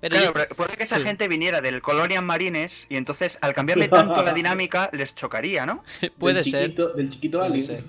Pero 0.01 0.15
Claro, 0.15 0.25
yo- 0.29 0.33
pero 0.33 0.55
puede 0.55 0.77
que 0.77 0.83
esa 0.85 0.95
sí. 0.97 1.03
gente 1.03 1.27
viniera 1.27 1.61
del 1.61 1.79
Colonial 1.83 2.25
Marines 2.25 2.87
y 2.89 2.95
entonces 2.97 3.37
al 3.39 3.53
cambiarle 3.53 3.87
tanto 3.87 4.23
la 4.23 4.33
dinámica 4.33 4.89
les 4.93 5.13
chocaría, 5.13 5.67
¿no? 5.67 5.83
puede 6.17 6.37
del 6.37 6.45
ser. 6.45 6.69
chiquito- 6.71 6.93
Del 6.95 7.09
chiquito 7.09 7.43
alien. 7.43 7.61
ser. 7.61 7.83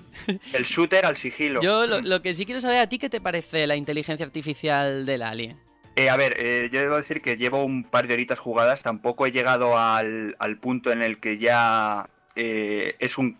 El 0.53 0.63
shooter 0.63 1.07
al 1.07 1.17
sigilo. 1.17 1.59
Yo 1.59 1.87
lo, 1.87 2.01
lo 2.01 2.21
que 2.21 2.35
sí 2.35 2.45
quiero 2.45 2.61
saber 2.61 2.77
a 2.81 2.87
ti, 2.87 2.99
¿qué 2.99 3.09
te 3.09 3.19
parece 3.19 3.65
la 3.65 3.75
inteligencia 3.75 4.23
artificial 4.27 5.07
del 5.07 5.23
alien? 5.23 5.57
Eh, 5.95 6.09
a 6.09 6.17
ver, 6.17 6.35
eh, 6.37 6.69
yo 6.71 6.81
debo 6.81 6.97
decir 6.97 7.21
que 7.21 7.37
llevo 7.37 7.63
un 7.63 7.83
par 7.83 8.07
de 8.07 8.15
horitas 8.15 8.39
jugadas, 8.39 8.81
tampoco 8.81 9.27
he 9.27 9.31
llegado 9.31 9.77
al, 9.77 10.35
punto 10.59 10.91
en 10.91 11.03
el 11.03 11.19
que 11.19 11.37
ya 11.37 12.09
eh, 12.35 12.95
es 12.99 13.17
un, 13.19 13.37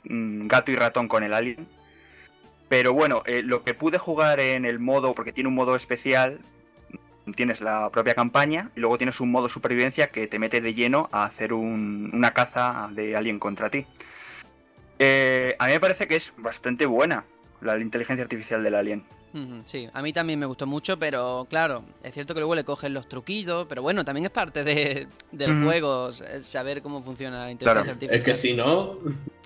gato 0.47 0.71
y 0.71 0.75
ratón 0.75 1.07
con 1.07 1.23
el 1.23 1.33
alien. 1.33 1.67
Pero 2.69 2.93
bueno, 2.93 3.23
lo 3.43 3.63
que 3.63 3.73
pude 3.73 3.97
jugar 3.97 4.39
en 4.39 4.65
el 4.65 4.79
modo, 4.79 5.13
porque 5.13 5.31
tiene 5.31 5.47
un 5.47 5.55
modo 5.55 5.75
especial, 5.75 6.39
tienes 7.35 7.61
la 7.61 7.89
propia 7.89 8.15
campaña 8.15 8.71
y 8.75 8.79
luego 8.81 8.97
tienes 8.97 9.19
un 9.19 9.31
modo 9.31 9.49
supervivencia 9.49 10.07
que 10.07 10.27
te 10.27 10.39
mete 10.39 10.61
de 10.61 10.73
lleno 10.73 11.09
a 11.11 11.25
hacer 11.25 11.53
un- 11.53 12.09
una 12.13 12.33
caza 12.33 12.89
de 12.91 13.15
alien 13.15 13.39
contra 13.39 13.69
ti. 13.69 13.85
A 15.59 15.65
mí 15.65 15.71
me 15.73 15.79
parece 15.79 16.07
que 16.07 16.15
es 16.15 16.33
bastante 16.37 16.85
buena 16.85 17.25
la 17.61 17.77
inteligencia 17.79 18.23
artificial 18.23 18.63
del 18.63 18.75
alien. 18.75 19.03
Sí, 19.65 19.89
a 19.91 20.01
mí 20.01 20.13
también 20.13 20.37
me 20.39 20.45
gustó 20.45 20.67
mucho, 20.67 20.97
pero 20.99 21.47
claro, 21.49 21.83
es 22.03 22.13
cierto 22.13 22.33
que 22.33 22.39
luego 22.39 22.53
le 22.55 22.63
cogen 22.63 22.93
los 22.93 23.07
truquillos, 23.09 23.65
pero 23.67 23.81
bueno, 23.81 24.05
también 24.05 24.25
es 24.25 24.31
parte 24.31 24.63
de- 24.63 25.07
del 25.31 25.63
juego 25.63 26.09
s- 26.09 26.41
saber 26.41 26.81
cómo 26.83 27.01
funciona 27.01 27.45
la 27.45 27.51
inteligencia 27.51 27.83
Claro, 27.83 27.93
artificial. 27.95 28.19
Es 28.19 28.25
que 28.25 28.35
si 28.35 28.53
no, 28.53 28.97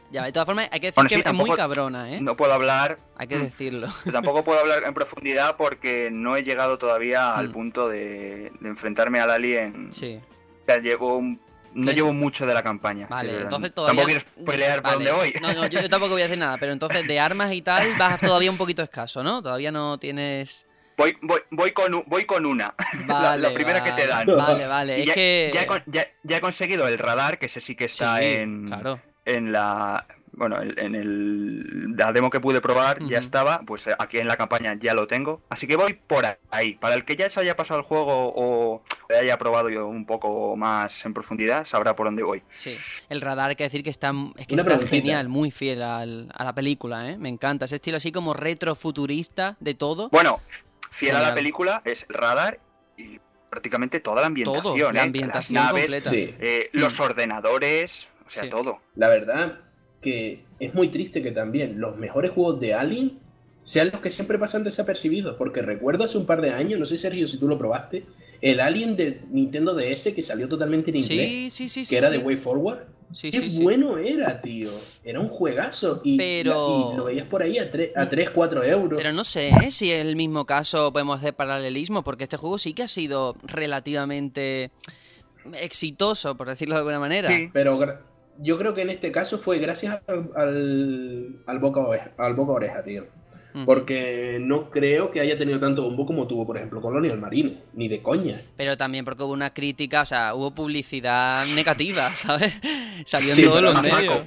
Ya, 0.09 0.23
de 0.23 0.31
todas 0.31 0.45
formas, 0.45 0.69
hay 0.71 0.79
que 0.79 0.87
decir 0.87 0.95
Bueno, 0.95 1.09
que 1.09 1.15
sí, 1.15 1.21
es 1.25 1.33
muy 1.33 1.51
cabrona, 1.51 2.13
¿eh? 2.13 2.21
No 2.21 2.37
puedo 2.37 2.53
hablar 2.53 2.97
Hay 3.17 3.27
que 3.27 3.35
Mm. 3.37 3.41
decirlo. 3.43 3.87
Tampoco 4.13 4.41
puedo 4.45 4.57
hablar 4.59 4.83
en 4.85 4.93
profundidad 4.93 5.57
porque 5.57 6.09
no 6.11 6.37
he 6.37 6.43
llegado 6.43 6.77
todavía 6.77 7.35
al 7.35 7.49
Mm. 7.49 7.51
punto 7.51 7.89
de, 7.89 8.51
de 8.61 8.69
enfrentarme 8.69 9.19
al 9.19 9.31
alien. 9.31 9.89
Sí, 9.91 10.19
O 10.61 10.65
sea, 10.65 10.77
llevo 10.79 11.17
un- 11.17 11.39
no 11.73 11.91
llevo 11.91 12.13
mucho 12.13 12.45
de 12.45 12.53
la 12.53 12.63
campaña. 12.63 13.07
vale, 13.09 13.29
Sí, 13.31 13.35
entonces 13.41 13.73
todavía... 13.73 14.01
Tampoco 14.03 14.19
quiero 14.25 14.41
spoilear 14.41 14.81
por 14.81 14.91
Vale. 14.93 15.05
dónde 15.09 15.11
voy. 15.11 15.33
No, 15.41 15.53
no, 15.53 15.67
yo, 15.67 15.81
yo 15.81 15.89
tampoco 15.89 16.13
voy 16.13 16.21
a 16.21 16.25
decir 16.25 16.37
nada, 16.39 16.57
pero 16.57 16.71
entonces 16.73 17.05
de 17.07 17.19
armas 17.19 17.53
y 17.53 17.61
tal 17.61 17.93
vas 17.97 18.19
todavía 18.19 18.49
un 18.51 18.57
poquito 18.57 18.81
escaso, 18.83 19.23
¿no? 19.23 19.41
Todavía 19.41 19.71
no 19.71 19.97
tienes... 19.97 20.65
Voy, 20.97 21.15
voy, 21.21 21.39
voy, 21.51 21.71
con, 21.73 22.03
voy 22.07 22.25
con 22.25 22.45
una. 22.45 22.73
La- 23.07 23.13
Vale, 23.21 23.41
la, 23.49 23.53
primera 23.53 23.83
que 23.83 23.91
te 23.91 24.07
dan. 24.07 24.25
Vale, 24.35 24.65
vale, 24.65 24.99
es 25.01 25.05
ya, 25.05 25.13
que... 25.13 25.51
ya 25.53 25.61
he, 25.61 25.67
ya- 25.85 26.07
ya 26.23 26.37
he 26.37 26.41
conseguido 26.41 26.87
el 26.87 26.97
radar, 26.97 27.37
que 27.37 27.45
ese 27.45 27.59
sí 27.61 27.75
que 27.75 27.85
está 27.85 28.17
Sí, 28.17 28.25
en, 28.25 28.65
claro. 28.65 28.99
en 29.23 29.51
la. 29.51 30.07
Bueno, 30.37 30.61
en 30.61 30.77
en 30.77 30.93
el, 30.95 31.95
la 31.97 32.13
demo 32.13 32.29
que 32.29 32.39
pude 32.39 32.61
probar 32.61 32.99
ya 33.07 33.17
estaba, 33.17 33.61
pues 33.65 33.87
eh, 33.87 33.95
aquí 33.97 34.19
en 34.19 34.27
la 34.27 34.37
campaña 34.37 34.75
ya 34.79 34.93
lo 34.93 35.07
tengo. 35.07 35.41
Así 35.49 35.65
que 35.65 35.75
voy 35.75 35.93
por 35.93 36.25
ahí. 36.51 36.75
Para 36.75 36.93
el 36.93 37.05
que 37.05 37.15
ya 37.15 37.27
se 37.29 37.39
haya 37.39 37.55
pasado 37.55 37.79
el 37.79 37.85
juego 37.85 38.31
o 38.35 38.83
haya 39.19 39.37
probado 39.39 39.69
yo 39.69 39.87
un 39.87 40.05
poco 40.05 40.55
más 40.55 41.03
en 41.05 41.13
profundidad, 41.15 41.65
sabrá 41.65 41.95
por 41.95 42.05
dónde 42.05 42.21
voy. 42.21 42.43
Sí, 42.53 42.77
el 43.09 43.19
radar 43.21 43.49
hay 43.49 43.55
que 43.55 43.63
decir 43.63 43.83
que 43.83 43.89
está, 43.89 44.11
es 44.37 44.45
que 44.45 44.53
Una 44.53 44.61
está 44.61 44.65
preguntita. 44.75 44.89
genial, 44.89 45.27
muy 45.27 45.49
fiel 45.49 45.81
al- 45.81 46.31
a 46.33 46.43
la 46.43 46.53
película, 46.53 47.09
¿eh? 47.09 47.17
Me 47.17 47.29
encanta 47.29 47.65
ese 47.65 47.75
estilo 47.75 47.97
así 47.97 48.11
como 48.11 48.33
retrofuturista 48.35 49.57
de 49.59 49.73
todo. 49.73 50.09
Bueno, 50.09 50.39
fiel 50.91 51.15
a 51.15 51.21
la 51.21 51.33
película 51.33 51.81
es 51.83 52.05
el 52.09 52.15
radar 52.15 52.59
y 52.95 53.19
prácticamente 53.49 53.99
toda 54.01 54.21
la 54.21 54.27
ambientación. 54.27 54.63
Todo, 54.63 54.91
la 54.91 54.99
¿eh? 54.99 55.03
ambientación 55.03 55.55
Las 55.55 55.65
naves, 55.65 55.81
completa. 55.85 56.09
sí. 56.11 56.35
eh, 56.39 56.69
los 56.73 56.99
ordenadores, 56.99 58.07
o 58.25 58.29
sea, 58.29 58.43
Sí. 58.43 58.49
todo. 58.51 58.81
La 58.95 59.07
verdad 59.09 59.61
que 60.01 60.43
es 60.59 60.73
muy 60.73 60.89
triste 60.89 61.21
que 61.21 61.31
también 61.31 61.79
los 61.79 61.97
mejores 61.97 62.31
juegos 62.31 62.59
de 62.59 62.73
Alien 62.73 63.19
sean 63.63 63.89
los 63.91 64.01
que 64.01 64.09
siempre 64.09 64.37
pasan 64.39 64.63
desapercibidos. 64.63 65.35
Porque 65.37 65.61
recuerdo 65.61 66.03
hace 66.05 66.17
un 66.17 66.25
par 66.25 66.41
de 66.41 66.51
años, 66.51 66.79
no 66.79 66.85
sé 66.85 66.97
Sergio 66.97 67.27
si 67.27 67.37
tú 67.37 67.47
lo 67.47 67.57
probaste, 67.57 68.05
el 68.41 68.59
Alien 68.59 68.95
de 68.95 69.21
Nintendo 69.31 69.73
DS 69.73 70.13
que 70.13 70.23
salió 70.23 70.47
totalmente 70.47 70.91
en 70.91 70.97
inglés, 70.97 71.27
Sí, 71.27 71.49
sí, 71.49 71.69
sí, 71.69 71.85
sí. 71.85 71.89
que 71.89 71.97
era 71.97 72.09
sí. 72.09 72.17
de 72.17 72.23
Way 72.23 72.37
Forward. 72.37 72.79
Sí, 73.13 73.31
Qué 73.31 73.39
sí, 73.39 73.49
sí. 73.51 73.63
bueno 73.63 73.97
era, 73.97 74.41
tío. 74.41 74.69
Era 75.01 75.21
un 75.21 75.29
juegazo. 75.29 76.01
Y, 76.03 76.17
Pero- 76.17 76.91
y 76.93 76.97
lo 76.97 77.05
veías 77.05 77.25
por 77.25 77.41
ahí 77.41 77.57
a 77.57 77.71
3, 77.71 77.91
a 77.95 78.07
3 78.09 78.29
4 78.31 78.63
euros. 78.65 78.97
Pero 79.01 79.13
no 79.13 79.23
sé 79.23 79.47
¿eh? 79.49 79.71
si 79.71 79.91
es 79.91 80.01
el 80.05 80.17
mismo 80.17 80.45
caso 80.45 80.91
podemos 80.91 81.17
hacer 81.19 81.33
paralelismo, 81.33 82.03
porque 82.03 82.23
este 82.25 82.35
juego 82.35 82.57
sí 82.57 82.73
que 82.73 82.83
ha 82.83 82.87
sido 82.89 83.35
relativamente 83.43 84.71
exitoso, 85.61 86.35
por 86.35 86.49
decirlo 86.49 86.75
de 86.75 86.79
alguna 86.79 86.99
manera. 86.99 87.31
Sí. 87.31 87.49
Pero 87.53 87.77
yo 88.39 88.57
creo 88.57 88.73
que 88.73 88.81
en 88.81 88.89
este 88.89 89.11
caso 89.11 89.37
fue 89.37 89.59
gracias 89.59 90.01
al, 90.07 90.29
al, 90.35 91.35
al 91.45 91.59
boca, 91.59 91.79
oreja, 91.81 92.11
al 92.17 92.33
boca 92.33 92.51
oreja, 92.53 92.83
tío. 92.83 93.05
Porque 93.65 94.37
no 94.39 94.69
creo 94.69 95.09
que 95.09 95.19
haya 95.19 95.35
tenido 95.35 95.59
tanto 95.59 95.81
bombo 95.81 96.05
como 96.05 96.27
tuvo, 96.27 96.45
por 96.45 96.57
ejemplo, 96.57 96.79
Colonial 96.79 97.17
Marine. 97.19 97.57
Ni 97.73 97.87
de 97.87 98.03
coña. 98.03 98.39
Pero 98.55 98.77
también 98.77 99.03
porque 99.03 99.23
hubo 99.23 99.33
una 99.33 99.51
crítica, 99.51 100.01
o 100.03 100.05
sea, 100.05 100.35
hubo 100.35 100.53
publicidad 100.53 101.43
negativa, 101.55 102.07
¿sabes? 102.15 102.53
Salió 103.03 103.29
en 103.29 103.35
Sí, 103.35 103.43
todos 103.45 103.63
los 103.63 103.81
medios. 103.81 104.21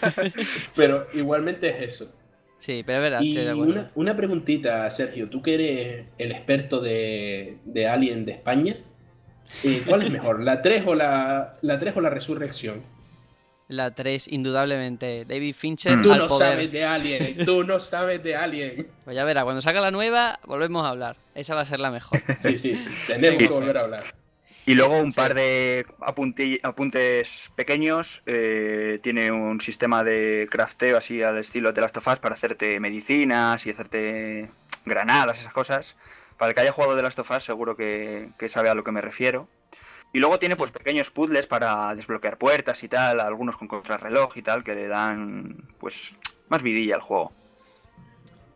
Pero 0.74 1.06
igualmente 1.12 1.68
es 1.68 1.94
eso. 1.94 2.12
Sí, 2.56 2.82
pero 2.86 2.98
es 2.98 3.02
verdad, 3.02 3.20
Y 3.22 3.30
estoy 3.30 3.44
de 3.44 3.50
acuerdo. 3.50 3.72
una, 3.72 3.90
una 3.96 4.16
preguntita, 4.16 4.88
Sergio. 4.90 5.28
Tú 5.28 5.42
que 5.42 5.54
eres 5.54 6.06
el 6.16 6.30
experto 6.30 6.80
de, 6.80 7.58
de 7.64 7.88
Alien 7.88 8.24
de 8.24 8.32
España. 8.32 8.76
eh, 9.64 9.82
¿Cuál 9.84 10.02
es 10.02 10.10
mejor? 10.12 10.40
¿La 10.42 10.62
3 10.62 10.84
o 10.86 10.94
la, 10.94 11.58
la 11.60 11.78
3 11.80 11.96
o 11.96 12.00
la 12.00 12.08
Resurrección? 12.10 12.82
La 13.72 13.90
3, 13.94 14.28
indudablemente. 14.28 15.24
David 15.24 15.54
Fincher. 15.54 16.02
Tú 16.02 16.12
al 16.12 16.18
no 16.18 16.26
poder. 16.28 16.52
sabes 16.52 16.72
de 16.72 16.84
Alien. 16.84 17.36
Tú 17.46 17.64
no 17.64 17.78
sabes 17.80 18.22
de 18.22 18.36
Alien. 18.36 18.86
Pues 19.04 19.16
ya 19.16 19.24
verá, 19.24 19.44
cuando 19.44 19.62
salga 19.62 19.80
la 19.80 19.90
nueva, 19.90 20.38
volvemos 20.44 20.84
a 20.84 20.90
hablar. 20.90 21.16
Esa 21.34 21.54
va 21.54 21.62
a 21.62 21.64
ser 21.66 21.80
la 21.80 21.90
mejor. 21.90 22.20
Sí, 22.38 22.58
sí. 22.58 22.84
Tenemos 23.06 23.38
que 23.38 23.48
volver 23.48 23.78
a 23.78 23.80
hablar. 23.80 24.02
Y 24.66 24.74
luego 24.74 24.98
un 24.98 25.10
Sí. 25.10 25.16
par 25.16 25.34
de 25.34 25.86
apunti- 26.00 26.60
apuntes 26.62 27.50
pequeños. 27.56 28.22
eh, 28.26 29.00
tiene 29.02 29.32
un 29.32 29.60
sistema 29.62 30.04
de 30.04 30.46
crafteo 30.50 30.98
así 30.98 31.22
al 31.22 31.38
estilo 31.38 31.72
de 31.72 31.80
las 31.80 31.92
tofas 31.92 32.18
para 32.18 32.34
hacerte 32.34 32.78
medicinas 32.78 33.66
y 33.66 33.70
hacerte 33.70 34.50
granadas, 34.84 35.40
esas 35.40 35.52
cosas. 35.54 35.96
Para 36.36 36.50
el 36.50 36.54
que 36.54 36.60
haya 36.60 36.72
jugado 36.72 36.94
de 36.94 37.02
las 37.02 37.14
tofas 37.14 37.42
seguro 37.42 37.74
que, 37.74 38.28
que 38.38 38.48
sabe 38.50 38.68
a 38.68 38.74
lo 38.74 38.84
que 38.84 38.92
me 38.92 39.00
refiero. 39.00 39.48
Y 40.12 40.18
luego 40.18 40.38
tiene 40.38 40.56
pues 40.56 40.70
pequeños 40.70 41.10
puzzles 41.10 41.46
para 41.46 41.94
desbloquear 41.94 42.36
puertas 42.36 42.82
y 42.82 42.88
tal, 42.88 43.20
algunos 43.20 43.56
con 43.56 43.66
contrarreloj 43.68 44.36
y 44.36 44.42
tal, 44.42 44.62
que 44.62 44.74
le 44.74 44.88
dan 44.88 45.66
pues 45.78 46.14
más 46.48 46.62
vidilla 46.62 46.96
al 46.96 47.00
juego. 47.00 47.32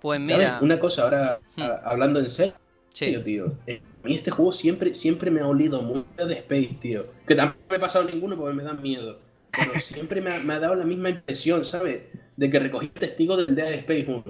Pues 0.01 0.21
¿Sabes? 0.29 0.37
mira, 0.47 0.59
Una 0.61 0.79
cosa, 0.79 1.03
ahora 1.05 1.41
Hmm. 1.57 1.63
a- 1.63 1.81
hablando 1.91 2.21
en 2.21 2.29
serio, 2.29 2.55
sí. 2.93 3.17
tío. 3.25 3.55
eh, 3.67 3.81
a 4.05 4.07
mí 4.07 4.15
este 4.15 4.31
juego 4.31 4.53
siempre, 4.53 4.95
siempre 4.95 5.31
me 5.31 5.41
ha 5.41 5.47
olido 5.49 5.81
mucho 5.83 6.27
de 6.27 6.35
Space, 6.35 6.77
tío. 6.81 7.07
Que 7.27 7.35
tampoco 7.35 7.65
me 7.71 7.77
he 7.77 7.81
pasado 7.81 8.05
ninguno 8.05 8.37
porque 8.37 8.55
me 8.55 8.63
da 8.63 8.75
miedo. 8.75 9.21
Pero 9.51 9.73
siempre 9.81 10.21
me 10.21 10.35
ha, 10.35 10.39
me 10.41 10.53
ha 10.55 10.59
dado 10.61 10.75
la 10.75 10.85
misma 10.85 11.09
impresión, 11.09 11.65
¿sabes? 11.65 12.03
De 12.37 12.51
que 12.51 12.59
recogí 12.59 12.89
testigo 12.91 13.35
del 13.37 13.55
Dead 13.57 13.73
Space 13.73 14.05
1. 14.07 14.25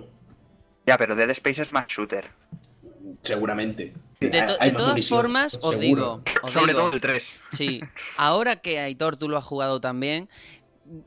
Ya, 0.87 0.97
pero 0.97 1.17
Dead 1.17 1.29
Space 1.31 1.61
es 1.63 1.73
más 1.73 1.89
shooter. 1.89 2.25
Seguramente. 3.21 3.93
De, 4.21 4.43
to- 4.43 4.57
todas 4.57 4.89
munición, 4.93 5.19
formas, 5.21 5.59
os 5.61 5.71
seguro. 5.77 5.79
digo, 5.81 6.23
os 6.43 6.53
Sobre 6.53 6.73
digo, 6.73 6.81
todo 6.85 6.93
el 6.95 7.01
3. 7.01 7.43
sí, 7.53 7.81
ahora 8.17 8.57
que 8.57 8.79
Aitor 8.81 9.17
tú 9.17 9.29
lo 9.29 9.37
has 9.37 9.45
jugado 9.45 9.81
también, 9.81 10.29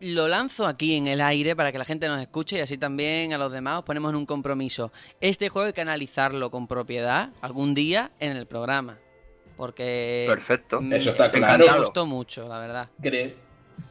lo 0.01 0.27
lanzo 0.27 0.67
aquí 0.67 0.95
en 0.95 1.07
el 1.07 1.21
aire 1.21 1.55
para 1.55 1.71
que 1.71 1.77
la 1.77 1.85
gente 1.85 2.07
nos 2.07 2.21
escuche 2.21 2.57
y 2.57 2.59
así 2.59 2.77
también 2.77 3.33
a 3.33 3.37
los 3.37 3.51
demás 3.51 3.79
os 3.79 3.83
ponemos 3.85 4.09
en 4.11 4.17
un 4.17 4.25
compromiso. 4.25 4.91
Este 5.21 5.49
juego 5.49 5.67
hay 5.67 5.73
que 5.73 5.81
analizarlo 5.81 6.51
con 6.51 6.67
propiedad 6.67 7.29
algún 7.41 7.73
día 7.73 8.11
en 8.19 8.35
el 8.35 8.45
programa. 8.45 8.97
Porque 9.57 10.25
Perfecto. 10.27 10.79
Eso 10.91 11.09
está 11.11 11.25
me 11.29 11.31
claro. 11.39 11.65
gustó 11.81 12.05
mucho, 12.05 12.47
la 12.47 12.59
verdad. 12.59 12.89
Cre- 13.01 13.33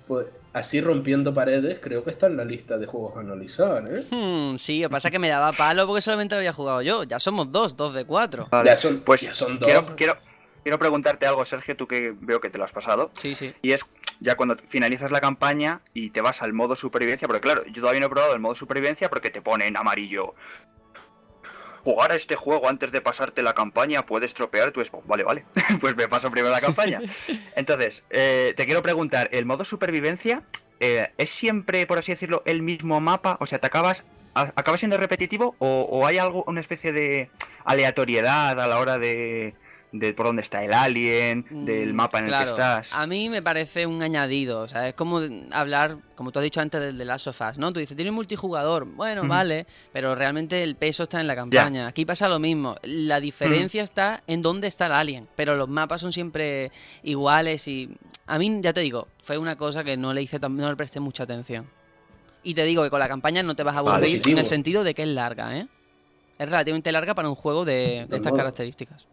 pues, 0.07 0.27
así 0.53 0.81
rompiendo 0.81 1.33
paredes, 1.35 1.79
creo 1.81 2.03
que 2.05 2.11
está 2.11 2.27
en 2.27 2.37
la 2.37 2.45
lista 2.45 2.79
de 2.79 2.87
juegos 2.87 3.17
a 3.17 3.21
analizar, 3.21 3.85
¿eh? 3.91 4.05
Hmm, 4.11 4.57
sí, 4.57 4.83
lo 4.83 4.89
que 4.89 4.93
pasa 4.93 5.09
es 5.09 5.13
que 5.13 5.19
me 5.19 5.29
daba 5.29 5.53
palo 5.53 5.87
porque 5.87 6.01
solamente 6.01 6.35
lo 6.35 6.39
había 6.41 6.53
jugado 6.53 6.83
yo. 6.83 7.05
Ya 7.05 7.21
somos 7.21 7.51
dos, 7.53 7.77
dos 7.77 7.95
de 7.95 8.05
cuatro. 8.05 8.49
Vale, 8.51 8.71
Ya 8.71 8.77
son- 8.77 9.01
pues 9.01 9.21
ya 9.23 9.35
son 9.35 9.59
dos. 9.59 9.67
Quiero, 9.67 9.97
quiero, 9.97 10.17
quiero 10.63 10.79
preguntarte 10.79 11.27
algo, 11.27 11.45
Sergio, 11.45 11.77
tú 11.77 11.87
que 11.87 12.15
veo 12.21 12.41
que 12.41 12.51
te 12.51 12.59
lo 12.59 12.65
has 12.65 12.73
pasado. 12.73 13.11
Sí, 13.13 13.35
sí. 13.35 13.55
Y 13.63 13.73
es 13.73 13.83
ya 14.21 14.37
cuando 14.37 14.57
finalizas 14.57 15.11
la 15.13 15.21
campaña 15.21 15.81
y 15.95 16.11
te 16.11 16.21
vas 16.21 16.43
al 16.43 16.53
modo 16.53 16.75
supervivencia, 16.75 17.29
porque 17.29 17.41
claro, 17.41 17.65
yo 17.67 17.81
todavía 17.83 18.01
no 18.01 18.07
he 18.07 18.11
probado 18.11 18.35
el 18.35 18.41
modo 18.41 18.55
supervivencia 18.55 19.09
porque 19.09 19.31
te 19.31 19.41
pone 19.43 19.67
en 19.67 19.77
amarillo. 19.77 20.35
Jugar 21.89 22.13
a 22.13 22.17
este 22.17 22.37
juego 22.37 22.69
antes 22.69 22.93
de 22.93 23.01
pasarte 23.01 23.43
la 23.43 23.55
campaña 23.55 24.05
puede 24.05 24.27
estropear 24.27 24.73
tu 24.73 24.85
Xbox. 24.85 25.07
Vale, 25.07 25.25
vale. 25.25 25.47
pues 25.81 25.97
me 25.97 26.07
paso 26.07 26.31
primero 26.31 26.53
la 26.53 26.61
campaña. 26.61 27.01
Entonces, 27.57 28.05
eh, 28.11 28.53
te 28.59 28.67
quiero 28.67 28.83
preguntar, 28.83 29.31
¿el 29.33 29.47
modo 29.47 29.65
supervivencia 29.65 30.43
eh, 30.81 31.09
es 31.17 31.31
siempre, 31.31 31.87
por 31.87 31.97
así 31.97 32.13
decirlo, 32.13 32.43
el 32.45 32.61
mismo 32.61 33.01
mapa? 33.01 33.39
O 33.41 33.47
sea, 33.47 33.59
¿te 33.59 33.69
acabas, 33.69 34.05
a- 34.35 34.53
acaba 34.55 34.77
siendo 34.77 34.99
repetitivo 34.99 35.57
o, 35.61 35.89
o 35.91 36.07
hay 36.07 36.19
algo, 36.19 36.45
una 36.47 36.61
especie 36.61 36.93
de 36.93 37.31
aleatoriedad 37.65 38.61
a 38.61 38.67
la 38.67 38.79
hora 38.79 38.99
de, 38.99 39.55
de 39.93 40.13
por 40.13 40.27
dónde 40.27 40.43
está 40.43 40.63
el 40.63 40.73
alien, 40.75 41.47
del 41.51 41.93
Mm, 41.93 41.97
mapa 41.97 42.19
en 42.19 42.27
el 42.27 42.39
que 42.39 42.51
estás? 42.51 42.93
A 42.93 43.07
mí 43.07 43.29
me 43.29 43.43
parece 43.43 43.87
un 43.87 44.03
añadido, 44.03 44.61
o 44.61 44.69
sea, 44.69 44.89
es 44.89 44.95
como 44.95 45.21
hablar, 45.51 45.97
como 46.15 46.31
tú 46.31 46.39
has 46.41 46.43
dicho 46.43 46.61
antes, 46.61 46.81
del 46.81 46.99
de 46.99 47.05
Last 47.05 47.29
of 47.29 47.41
Us, 47.41 47.59
¿no? 47.59 47.73
Tú 47.73 47.81
dices, 47.81 47.97
tiene 47.97 48.11
multijugador, 48.11 48.85
bueno, 48.85 49.27
vale, 49.27 49.67
pero 49.93 50.15
realmente 50.15 50.63
el 50.63 50.77
peso 50.77 51.05
está 51.05 51.21
en 51.21 51.27
la 51.27 51.35
campaña. 51.35 51.87
Aquí 51.87 52.05
pasa 52.05 52.29
lo 52.29 52.39
mismo, 52.39 52.77
la 52.83 53.21
diferencia 53.21 53.83
está 53.83 54.23
en 54.27 54.43
dónde 54.43 54.69
está 54.69 54.87
el 54.87 54.93
alien, 54.93 55.27
pero 55.37 55.57
los 55.57 55.69
mapas 55.69 56.01
son 56.01 56.13
siempre 56.13 56.71
iguales 57.03 57.67
y 57.69 57.89
a 58.27 58.39
mí, 58.39 58.61
ya 58.61 58.73
te 58.75 58.81
digo, 58.81 59.09
fue 59.23 59.39
una 59.39 59.57
cosa 59.57 59.85
que 59.85 59.97
no 59.97 60.13
le 60.13 60.21
hice, 60.23 60.39
no 60.39 60.69
le 60.69 60.77
presté 60.77 61.01
mucha 61.01 61.23
atención. 61.23 61.67
Y 62.43 62.55
te 62.55 62.65
digo 62.65 62.83
que 62.83 62.91
con 62.91 63.01
la 63.01 63.09
campaña 63.09 63.43
no 63.43 63.57
te 63.57 63.63
vas 63.63 63.77
a 63.77 63.83
Vale, 63.83 64.07
aburrir 64.07 64.29
en 64.29 64.39
el 64.39 64.47
sentido 64.47 64.85
de 64.85 64.95
que 64.95 65.03
es 65.03 65.09
larga, 65.09 65.57
¿eh? 65.57 65.67
Es 66.39 66.49
relativamente 66.49 66.93
larga 66.93 67.15
para 67.15 67.29
un 67.29 67.35
juego 67.35 67.65
de, 67.65 68.07
de 68.09 68.17
estas 68.17 68.33
características. 68.33 69.09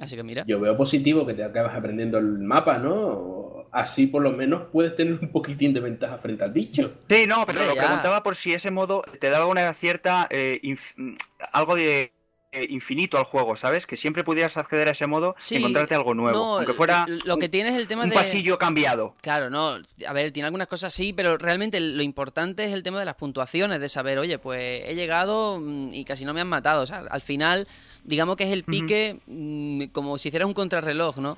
Así 0.00 0.16
que 0.16 0.22
mira. 0.22 0.44
Yo 0.46 0.60
veo 0.60 0.76
positivo 0.76 1.26
que 1.26 1.34
te 1.34 1.44
acabas 1.44 1.74
aprendiendo 1.74 2.18
el 2.18 2.38
mapa, 2.38 2.78
¿no? 2.78 3.66
Así 3.70 4.06
por 4.06 4.22
lo 4.22 4.32
menos 4.32 4.68
puedes 4.72 4.94
tener 4.96 5.18
un 5.20 5.28
poquitín 5.30 5.74
de 5.74 5.80
ventaja 5.80 6.18
frente 6.18 6.44
al 6.44 6.52
bicho. 6.52 6.94
Sí, 7.08 7.26
no, 7.26 7.44
pero 7.46 7.64
lo 7.64 7.74
ya. 7.74 7.82
preguntaba 7.82 8.22
por 8.22 8.36
si 8.36 8.52
ese 8.54 8.70
modo 8.70 9.02
te 9.20 9.30
daba 9.30 9.46
una 9.46 9.72
cierta. 9.74 10.26
eh, 10.30 10.60
mm, 10.96 11.14
algo 11.52 11.74
de. 11.74 12.13
Eh, 12.54 12.66
infinito 12.70 13.18
al 13.18 13.24
juego, 13.24 13.56
¿sabes? 13.56 13.86
Que 13.86 13.96
siempre 13.96 14.24
pudieras 14.24 14.56
acceder 14.56 14.88
a 14.88 14.92
ese 14.92 15.06
modo 15.06 15.34
Sí, 15.38 15.54
y 15.54 15.58
encontrarte 15.58 15.94
algo 15.94 16.14
nuevo. 16.14 16.38
No, 16.38 16.56
aunque 16.58 16.72
fuera 16.72 17.04
lo 17.24 17.36
que 17.38 17.46
un, 17.46 17.50
tiene 17.50 17.70
es 17.70 17.76
el 17.76 17.86
tema 17.88 18.04
un 18.04 18.10
de 18.10 18.14
pasillo 18.16 18.58
cambiado. 18.58 19.14
Claro, 19.20 19.50
no, 19.50 19.76
a 20.06 20.12
ver, 20.12 20.32
tiene 20.32 20.46
algunas 20.46 20.68
cosas 20.68 20.94
sí, 20.94 21.12
pero 21.12 21.36
realmente 21.36 21.80
lo 21.80 22.02
importante 22.02 22.64
es 22.64 22.72
el 22.72 22.82
tema 22.82 22.98
de 22.98 23.04
las 23.04 23.16
puntuaciones, 23.16 23.80
de 23.80 23.88
saber, 23.88 24.18
oye, 24.18 24.38
pues 24.38 24.82
he 24.86 24.94
llegado 24.94 25.58
mm, 25.60 25.92
y 25.92 26.04
casi 26.04 26.24
no 26.24 26.32
me 26.32 26.40
han 26.40 26.48
matado, 26.48 26.82
o 26.82 26.86
sea, 26.86 27.04
al 27.10 27.20
final, 27.20 27.66
digamos 28.04 28.36
que 28.36 28.44
es 28.44 28.52
el 28.52 28.64
pique 28.64 29.18
mm, 29.26 29.84
como 29.92 30.16
si 30.18 30.28
hicieras 30.28 30.46
un 30.46 30.54
contrarreloj, 30.54 31.18
¿no? 31.18 31.36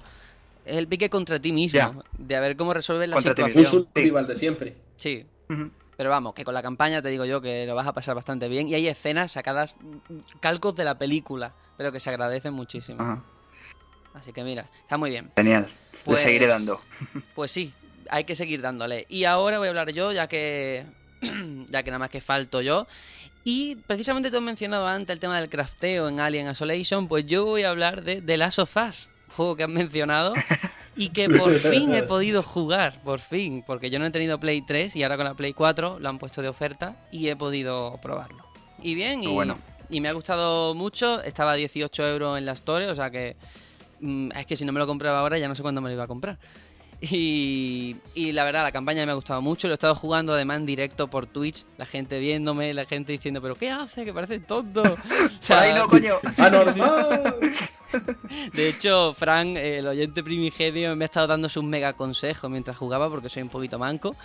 Es 0.64 0.76
el 0.76 0.88
pique 0.88 1.08
contra 1.08 1.38
ti 1.40 1.52
mismo, 1.52 2.02
de 2.18 2.36
a 2.36 2.40
ver 2.40 2.56
cómo 2.56 2.74
resuelves 2.74 3.08
la 3.08 3.14
Contra 3.14 3.34
ti 3.34 3.42
Un 3.42 3.48
situación. 3.48 3.88
survival 3.94 4.26
de 4.26 4.36
siempre. 4.36 4.76
Sí. 4.96 5.24
Pero 5.96 6.10
vamos, 6.10 6.34
que 6.34 6.44
con 6.44 6.54
la 6.54 6.62
campaña 6.62 7.00
te 7.02 7.08
digo 7.08 7.24
yo 7.24 7.40
que 7.40 7.66
lo 7.66 7.74
vas 7.74 7.86
a 7.86 7.92
pasar 7.92 8.14
bastante 8.14 8.48
bien 8.48 8.68
y 8.68 8.74
hay 8.74 8.86
escenas 8.88 9.32
sacadas, 9.32 9.74
mm, 9.80 10.16
calcos 10.40 10.74
de 10.76 10.84
la 10.84 10.98
película, 10.98 11.54
pero 11.76 11.92
que 11.92 12.00
se 12.00 12.10
agradecen 12.10 12.52
muchísimo. 12.54 13.02
Ajá. 13.02 13.22
Así 14.14 14.32
que 14.32 14.44
mira, 14.44 14.68
está 14.80 14.96
muy 14.96 15.10
bien. 15.10 15.30
Genial. 15.36 15.68
Pues- 16.04 16.20
Le 16.20 16.26
seguiré 16.26 16.46
dando. 16.46 16.80
Pues 17.34 17.50
sí, 17.50 17.72
hay 18.10 18.24
que 18.24 18.34
seguir 18.36 18.60
dándole. 18.62 19.06
Y 19.08 19.24
ahora 19.24 19.58
voy 19.58 19.66
a 19.66 19.70
hablar 19.70 19.90
yo, 19.92 20.12
ya 20.12 20.26
que. 20.28 20.86
ya 21.68 21.82
que 21.82 21.90
nada 21.90 21.98
más 21.98 22.10
que 22.10 22.20
falto 22.20 22.60
yo. 22.60 22.86
Y 23.44 23.76
precisamente 23.76 24.30
tú 24.30 24.36
has 24.38 24.42
mencionado 24.42 24.86
antes 24.86 25.14
el 25.14 25.20
tema 25.20 25.38
del 25.40 25.48
crafteo 25.48 26.08
en 26.08 26.18
Alien 26.20 26.50
Isolation, 26.50 27.06
pues 27.08 27.26
yo 27.26 27.44
voy 27.44 27.62
a 27.62 27.70
hablar 27.70 28.02
de 28.02 28.20
The 28.20 28.36
Last 28.36 28.58
of 28.58 28.76
Us, 28.76 29.08
juego 29.36 29.56
que 29.56 29.62
has 29.64 29.68
mencionado. 29.68 30.34
Y 30.96 31.10
que 31.10 31.28
por 31.28 31.52
fin 31.52 31.94
he 31.94 32.02
podido 32.02 32.42
jugar, 32.42 33.00
por 33.02 33.20
fin, 33.20 33.62
porque 33.66 33.90
yo 33.90 33.98
no 33.98 34.06
he 34.06 34.10
tenido 34.10 34.40
Play 34.40 34.62
3 34.62 34.96
y 34.96 35.02
ahora 35.02 35.16
con 35.16 35.26
la 35.26 35.34
Play 35.34 35.52
4 35.52 35.98
lo 36.00 36.08
han 36.08 36.18
puesto 36.18 36.42
de 36.42 36.48
oferta 36.48 36.96
y 37.12 37.28
he 37.28 37.36
podido 37.36 37.98
probarlo. 38.00 38.44
Y 38.82 38.94
bien, 38.94 39.22
y, 39.22 39.32
bueno. 39.32 39.58
y 39.90 40.00
me 40.00 40.08
ha 40.08 40.12
gustado 40.12 40.74
mucho, 40.74 41.22
estaba 41.22 41.52
a 41.52 41.54
18 41.54 42.08
euros 42.08 42.38
en 42.38 42.46
la 42.46 42.52
Store, 42.52 42.88
o 42.88 42.94
sea 42.94 43.10
que 43.10 43.36
mm, 44.00 44.30
es 44.36 44.46
que 44.46 44.56
si 44.56 44.64
no 44.64 44.72
me 44.72 44.80
lo 44.80 44.86
compraba 44.86 45.20
ahora 45.20 45.38
ya 45.38 45.48
no 45.48 45.54
sé 45.54 45.62
cuándo 45.62 45.80
me 45.80 45.88
lo 45.90 45.94
iba 45.94 46.04
a 46.04 46.08
comprar. 46.08 46.38
Y, 47.00 47.96
y 48.14 48.32
la 48.32 48.44
verdad, 48.44 48.62
la 48.62 48.72
campaña 48.72 49.04
me 49.04 49.12
ha 49.12 49.14
gustado 49.14 49.42
mucho. 49.42 49.68
Lo 49.68 49.74
he 49.74 49.76
estado 49.76 49.94
jugando 49.94 50.32
además 50.32 50.58
en 50.58 50.66
directo 50.66 51.08
por 51.08 51.26
Twitch. 51.26 51.64
La 51.76 51.84
gente 51.84 52.18
viéndome, 52.18 52.72
la 52.72 52.86
gente 52.86 53.12
diciendo, 53.12 53.42
¿pero 53.42 53.54
qué 53.54 53.70
hace? 53.70 54.04
Que 54.04 54.12
parece 54.12 54.38
tonto. 54.40 54.82
O 55.26 55.42
sea, 55.42 55.62
¡Ay, 55.62 55.74
no, 55.74 55.88
coño! 55.88 56.16
¡Anormal! 56.38 57.36
de 58.52 58.68
hecho, 58.68 59.12
Frank, 59.14 59.56
el 59.56 59.86
oyente 59.86 60.22
primigenio, 60.22 60.94
me 60.96 61.04
ha 61.04 61.06
estado 61.06 61.26
dando 61.26 61.48
sus 61.48 61.62
mega 61.64 61.92
consejos 61.92 62.50
mientras 62.50 62.76
jugaba 62.76 63.08
porque 63.10 63.28
soy 63.28 63.42
un 63.42 63.48
poquito 63.48 63.78
manco. 63.78 64.16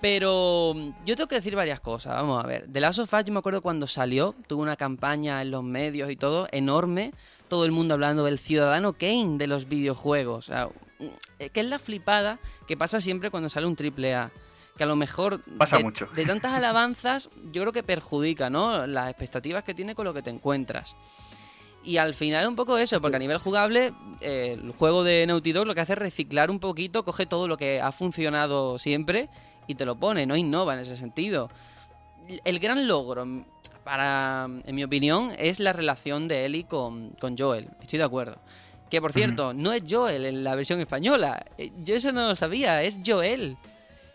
Pero 0.00 0.72
mm, 0.74 0.90
yo 1.04 1.16
tengo 1.16 1.28
que 1.28 1.36
decir 1.36 1.54
varias 1.56 1.80
cosas. 1.80 2.14
Vamos 2.14 2.42
a 2.42 2.46
ver. 2.46 2.66
The 2.70 2.80
Last 2.80 2.98
of 3.00 3.12
Us, 3.12 3.24
yo 3.24 3.32
me 3.32 3.38
acuerdo 3.38 3.62
cuando 3.62 3.86
salió, 3.86 4.34
tuvo 4.46 4.62
una 4.62 4.76
campaña 4.76 5.40
en 5.42 5.50
los 5.50 5.62
medios 5.62 6.10
y 6.10 6.16
todo, 6.16 6.48
enorme. 6.52 7.12
Todo 7.48 7.64
el 7.64 7.72
mundo 7.72 7.94
hablando 7.94 8.24
del 8.24 8.38
ciudadano 8.38 8.92
Kane 8.92 9.38
de 9.38 9.46
los 9.46 9.68
videojuegos. 9.68 10.48
O 10.48 10.52
sea, 10.52 10.68
que 11.38 11.60
es 11.60 11.66
la 11.66 11.78
flipada 11.78 12.38
que 12.66 12.76
pasa 12.76 13.00
siempre 13.00 13.30
cuando 13.30 13.48
sale 13.48 13.66
un 13.66 13.76
triple 13.76 14.14
A. 14.14 14.30
Que 14.76 14.84
a 14.84 14.86
lo 14.86 14.96
mejor 14.96 15.42
Pasa 15.58 15.76
de, 15.76 15.82
mucho. 15.84 16.08
de 16.14 16.24
tantas 16.24 16.52
alabanzas, 16.56 17.28
yo 17.52 17.62
creo 17.62 17.72
que 17.72 17.82
perjudica, 17.82 18.48
¿no? 18.48 18.86
Las 18.86 19.08
expectativas 19.10 19.62
que 19.64 19.74
tiene 19.74 19.94
con 19.94 20.04
lo 20.06 20.14
que 20.14 20.22
te 20.22 20.30
encuentras. 20.30 20.96
Y 21.82 21.96
al 21.96 22.14
final 22.14 22.46
un 22.46 22.56
poco 22.56 22.76
eso, 22.78 23.00
porque 23.00 23.16
a 23.16 23.18
nivel 23.20 23.38
jugable, 23.38 23.92
eh, 24.20 24.58
el 24.62 24.72
juego 24.72 25.02
de 25.02 25.26
Naughty 25.26 25.52
Dog 25.52 25.66
lo 25.66 25.74
que 25.74 25.80
hace 25.80 25.94
es 25.94 25.98
reciclar 25.98 26.50
un 26.50 26.60
poquito, 26.60 27.04
coge 27.04 27.26
todo 27.26 27.48
lo 27.48 27.56
que 27.56 27.80
ha 27.80 27.90
funcionado 27.90 28.78
siempre 28.78 29.28
y 29.66 29.74
te 29.76 29.86
lo 29.86 29.96
pone, 29.96 30.26
no 30.26 30.36
innova 30.36 30.74
en 30.74 30.80
ese 30.80 30.96
sentido. 30.96 31.50
El 32.44 32.58
gran 32.58 32.86
logro, 32.86 33.24
mm, 33.24 33.44
para, 33.82 34.46
en 34.64 34.74
mi 34.74 34.84
opinión, 34.84 35.32
es 35.38 35.58
la 35.58 35.72
relación 35.72 36.28
de 36.28 36.44
Ellie 36.44 36.64
con, 36.64 37.10
con 37.20 37.36
Joel. 37.36 37.68
Estoy 37.80 37.98
de 37.98 38.04
acuerdo. 38.04 38.38
Que 38.90 39.00
por 39.00 39.12
cierto, 39.12 39.54
no 39.54 39.72
es 39.72 39.84
Joel 39.88 40.26
en 40.26 40.42
la 40.44 40.54
versión 40.56 40.80
española. 40.80 41.44
Eh, 41.56 41.70
Yo 41.84 41.94
eso 41.94 42.10
no 42.12 42.26
lo 42.28 42.34
sabía, 42.34 42.82
es 42.82 42.98
Joel. 43.06 43.56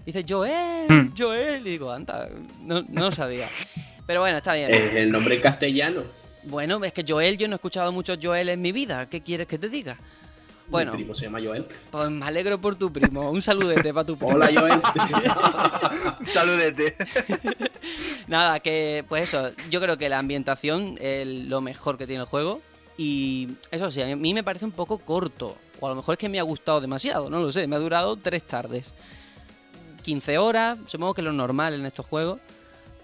Dice 0.05 0.25
Joel, 0.27 0.85
Mm. 0.89 1.13
Joel. 1.17 1.65
Y 1.65 1.69
digo, 1.71 1.91
anda, 1.91 2.27
no, 2.61 2.83
no 2.89 3.05
lo 3.05 3.11
sabía. 3.11 3.49
Pero 4.05 4.19
bueno, 4.19 4.37
está 4.37 4.53
bien. 4.53 4.71
Es 4.73 4.93
el 4.95 5.11
nombre 5.11 5.35
en 5.35 5.41
castellano. 5.41 6.03
Bueno, 6.43 6.83
es 6.83 6.93
que 6.93 7.03
Joel, 7.07 7.37
yo 7.37 7.47
no 7.47 7.53
he 7.53 7.55
escuchado 7.55 7.91
muchos 7.91 8.19
Joel 8.21 8.49
en 8.49 8.61
mi 8.61 8.71
vida. 8.71 9.07
¿Qué 9.09 9.21
quieres 9.21 9.47
que 9.47 9.57
te 9.57 9.67
diga? 9.69 9.97
Bueno, 10.67 10.91
Mi 10.91 10.97
primo 10.97 11.15
se 11.15 11.25
llama 11.25 11.39
Joel. 11.43 11.65
pues 11.91 12.09
me 12.09 12.25
alegro 12.25 12.59
por 12.59 12.75
tu 12.75 12.91
primo. 12.91 13.29
Un 13.31 13.41
saludete 13.41 13.93
para 13.93 14.05
tu 14.05 14.17
primo. 14.17 14.33
Hola, 14.33 14.49
Joel. 14.53 14.81
Saludete. 16.33 16.95
Nada, 18.27 18.59
que 18.59 19.03
pues 19.07 19.23
eso, 19.23 19.51
yo 19.69 19.79
creo 19.81 19.97
que 19.97 20.09
la 20.09 20.19
ambientación 20.19 20.97
es 20.99 21.27
lo 21.27 21.61
mejor 21.61 21.97
que 21.97 22.07
tiene 22.07 22.21
el 22.23 22.27
juego. 22.27 22.61
Y 22.97 23.49
eso 23.71 23.91
sí, 23.91 24.01
a 24.01 24.15
mí 24.15 24.33
me 24.33 24.43
parece 24.43 24.65
un 24.65 24.71
poco 24.71 24.97
corto. 24.97 25.57
O 25.79 25.87
a 25.87 25.89
lo 25.89 25.95
mejor 25.95 26.13
es 26.13 26.19
que 26.19 26.29
me 26.29 26.39
ha 26.39 26.43
gustado 26.43 26.79
demasiado, 26.79 27.29
no 27.29 27.39
lo 27.39 27.51
sé. 27.51 27.67
Me 27.67 27.75
ha 27.75 27.79
durado 27.79 28.15
tres 28.15 28.43
tardes. 28.43 28.93
15 30.03 30.37
horas, 30.37 30.77
supongo 30.85 31.13
que 31.13 31.21
es 31.21 31.25
lo 31.25 31.33
normal 31.33 31.73
en 31.73 31.85
estos 31.85 32.05
juegos. 32.05 32.39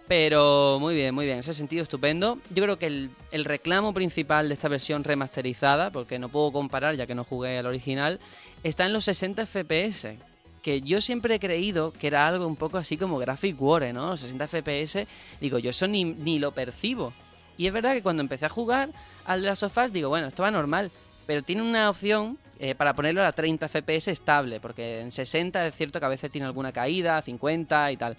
Pero 0.08 0.78
muy 0.80 0.94
bien, 0.94 1.16
muy 1.16 1.26
bien, 1.26 1.38
en 1.38 1.40
ese 1.40 1.54
sentido 1.54 1.84
estupendo. 1.84 2.38
Yo 2.50 2.64
creo 2.64 2.78
que 2.78 2.88
el, 2.88 3.12
el 3.32 3.46
reclamo 3.46 3.94
principal 3.94 4.50
de 4.50 4.54
esta 4.54 4.68
versión 4.68 5.04
remasterizada, 5.04 5.90
porque 5.90 6.20
no 6.20 6.30
puedo 6.30 6.52
comparar 6.52 6.96
ya 6.96 7.08
que 7.08 7.16
no 7.16 7.24
jugué 7.24 7.58
al 7.58 7.66
original, 7.66 8.20
está 8.64 8.86
en 8.86 8.94
los 8.94 9.06
60 9.06 9.46
FPS. 9.46 10.18
Que 10.62 10.82
yo 10.82 11.02
siempre 11.02 11.36
he 11.36 11.40
creído 11.40 11.92
que 11.92 12.08
era 12.08 12.28
algo 12.28 12.46
un 12.46 12.56
poco 12.56 12.78
así 12.78 12.98
como 12.98 13.18
Graphic 13.18 13.60
War, 13.60 13.92
¿no? 13.94 14.12
Los 14.12 14.20
60 14.20 14.48
FPS, 14.48 15.08
digo, 15.40 15.58
yo 15.58 15.72
eso 15.72 15.88
ni, 15.88 16.04
ni 16.04 16.40
lo 16.40 16.52
percibo. 16.52 17.14
Y 17.58 17.68
es 17.68 17.74
verdad 17.74 17.94
que 17.94 18.02
cuando 18.04 18.22
empecé 18.22 18.46
a 18.46 18.50
jugar 18.50 18.90
al 19.26 19.42
de 19.42 19.48
las 19.48 19.60
sofás, 19.60 19.94
digo, 19.94 20.10
bueno, 20.10 20.28
esto 20.28 20.44
va 20.44 20.52
normal. 20.52 20.92
Pero 21.28 21.44
tiene 21.44 21.62
una 21.62 21.90
opción 21.90 22.38
eh, 22.60 22.76
para 22.76 22.94
ponerlo 22.94 23.24
a 23.24 23.32
30 23.32 23.68
FPS 23.68 24.08
estable, 24.10 24.60
porque 24.60 25.00
en 25.02 25.12
60 25.12 25.68
es 25.68 25.76
cierto 25.76 26.00
que 26.00 26.06
a 26.06 26.10
veces 26.10 26.32
tiene 26.32 26.46
alguna 26.48 26.72
caída, 26.72 27.22
50 27.22 27.92
y 27.92 27.98
tal. 27.98 28.18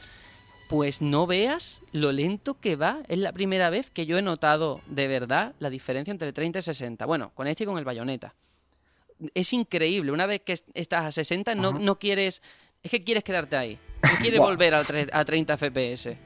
Pues 0.69 1.03
no 1.03 1.27
veas 1.27 1.83
lo 1.93 2.13
lento 2.13 2.55
que 2.59 2.77
va. 2.77 3.01
Es 3.09 3.19
la 3.19 3.33
primera 3.33 3.69
vez 3.69 3.91
que 3.91 4.07
yo 4.07 4.17
he 4.17 4.23
notado 4.23 4.81
de 4.87 5.07
verdad 5.09 5.53
la 5.59 5.69
diferencia 5.69 6.11
entre 6.13 6.33
30 6.33 6.61
y 6.61 6.63
60. 6.63 7.05
Bueno, 7.05 7.31
con 7.35 7.47
este 7.47 7.65
y 7.65 7.67
con 7.67 7.77
el 7.79 7.85
bayoneta. 7.85 8.35
Es 9.35 9.53
increíble. 9.53 10.13
Una 10.13 10.27
vez 10.27 10.41
que 10.41 10.53
est- 10.55 10.69
estás 10.75 11.05
a 11.05 11.13
60, 11.13 11.55
no, 11.55 11.73
no 11.73 11.99
quieres. 11.99 12.41
Es 12.83 12.91
que 12.91 13.05
quieres 13.05 13.23
quedarte 13.23 13.57
ahí. 13.57 13.79
No 14.03 14.11
quieres 14.21 14.41
volver 14.41 14.73
tre- 14.75 15.11
a 15.13 15.25
30 15.25 15.57
FPS. 15.59 16.17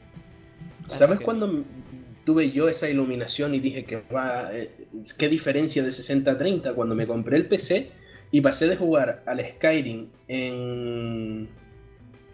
¿Sabes 0.87 1.19
cuándo 1.21 1.65
tuve 2.27 2.51
yo 2.51 2.69
esa 2.69 2.91
iluminación 2.91 3.55
y 3.55 3.61
dije 3.61 3.85
que 3.87 4.03
va, 4.15 4.51
eh, 4.53 4.71
qué 5.19 5.29
diferencia 5.31 5.83
de 5.83 5.91
60 5.93 6.33
a 6.33 6.37
30? 6.37 6.75
Cuando 6.75 6.95
me 6.95 7.07
compré 7.07 7.37
el 7.39 7.47
PC 7.47 7.91
y 8.33 8.43
pasé 8.43 8.67
de 8.69 8.77
jugar 8.77 9.23
al 9.25 9.41
Skyrim 9.41 10.09
en, 10.29 11.49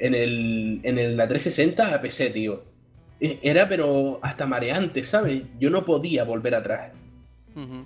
en, 0.00 0.14
el, 0.14 0.80
en 0.82 0.98
el- 0.98 1.16
la 1.16 1.28
360 1.28 1.94
a 1.94 2.00
PC, 2.02 2.30
tío. 2.30 2.64
E- 3.20 3.38
Era 3.42 3.68
pero 3.68 4.18
hasta 4.22 4.46
mareante, 4.46 5.04
¿sabes? 5.04 5.42
Yo 5.60 5.70
no 5.70 5.84
podía 5.84 6.24
volver 6.24 6.54
atrás. 6.56 6.92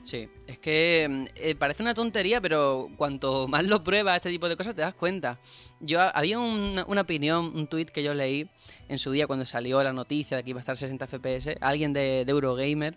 Sí, 0.05 0.29
es 0.47 0.59
que 0.59 1.07
mm, 1.11 1.25
eh, 1.37 1.55
parece 1.57 1.83
una 1.83 1.95
tontería, 1.95 2.41
pero 2.41 2.89
cuanto 2.97 3.49
más 3.49 3.65
lo 3.65 3.83
pruebas 3.83 4.17
este 4.17 4.31
tipo 4.31 4.49
de 4.49 4.57
cosas 4.57 4.75
te 4.75 4.83
das 4.83 4.95
cuenta. 4.95 5.39
Yo 5.81 6.01
ha- 6.01 6.11
había 6.11 6.39
una, 6.39 6.85
una 6.87 7.01
opinión, 7.01 7.53
un 7.55 7.67
tweet 7.67 7.87
que 7.87 8.03
yo 8.03 8.15
leí 8.15 8.49
en 8.89 8.99
su 8.99 9.11
día 9.11 9.27
cuando 9.27 9.45
salió 9.45 9.83
la 9.83 9.93
noticia 9.93 10.37
de 10.37 10.45
que 10.45 10.51
iba 10.51 10.61
a 10.61 10.61
estar 10.61 10.77
60 10.77 11.07
FPS, 11.07 11.57
alguien 11.61 11.93
de, 11.93 12.25
de 12.25 12.31
Eurogamer, 12.33 12.97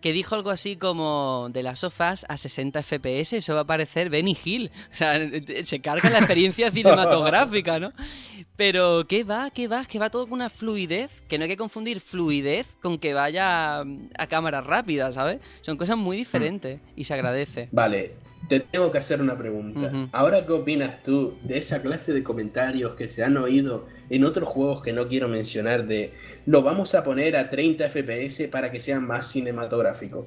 que 0.00 0.12
dijo 0.12 0.36
algo 0.36 0.50
así 0.50 0.76
como 0.76 1.48
de 1.52 1.64
las 1.64 1.80
sofás 1.80 2.24
a 2.28 2.36
60 2.36 2.84
FPS, 2.84 3.32
eso 3.32 3.56
va 3.56 3.62
a 3.62 3.66
parecer 3.66 4.08
Benny 4.10 4.36
Hill. 4.44 4.70
O 4.92 4.94
sea, 4.94 5.18
se 5.64 5.80
carga 5.80 6.08
la 6.10 6.18
experiencia 6.18 6.70
cinematográfica, 6.72 7.80
¿no? 7.80 7.92
Pero 8.58 9.06
¿qué 9.06 9.22
va? 9.22 9.50
¿Qué 9.50 9.68
va? 9.68 9.84
Que 9.84 10.00
va 10.00 10.10
todo 10.10 10.24
con 10.24 10.32
una 10.32 10.50
fluidez, 10.50 11.22
que 11.28 11.38
no 11.38 11.44
hay 11.44 11.48
que 11.48 11.56
confundir 11.56 12.00
fluidez 12.00 12.66
con 12.82 12.98
que 12.98 13.14
vaya 13.14 13.84
mm, 13.84 14.10
a 14.18 14.26
cámara 14.26 14.60
rápida, 14.60 15.12
¿sabes? 15.12 15.38
Son 15.60 15.76
cosas 15.76 15.96
muy 15.96 16.16
diferentes 16.16 16.80
y 16.96 17.04
se 17.04 17.14
agradece. 17.14 17.68
Vale, 17.70 18.14
te 18.48 18.58
tengo 18.58 18.90
que 18.90 18.98
hacer 18.98 19.22
una 19.22 19.38
pregunta. 19.38 19.92
Ahora, 20.10 20.44
¿qué 20.44 20.52
opinas 20.52 21.04
tú 21.04 21.38
de 21.44 21.58
esa 21.58 21.80
clase 21.82 22.12
de 22.12 22.24
comentarios 22.24 22.96
que 22.96 23.06
se 23.06 23.22
han 23.22 23.36
oído 23.36 23.86
en 24.10 24.24
otros 24.24 24.48
juegos 24.48 24.82
que 24.82 24.92
no 24.92 25.06
quiero 25.06 25.28
mencionar 25.28 25.86
de 25.86 26.14
lo 26.44 26.62
vamos 26.62 26.96
a 26.96 27.04
poner 27.04 27.36
a 27.36 27.48
30 27.48 27.88
FPS 27.88 28.48
para 28.50 28.72
que 28.72 28.80
sea 28.80 28.98
más 28.98 29.28
cinematográfico? 29.28 30.26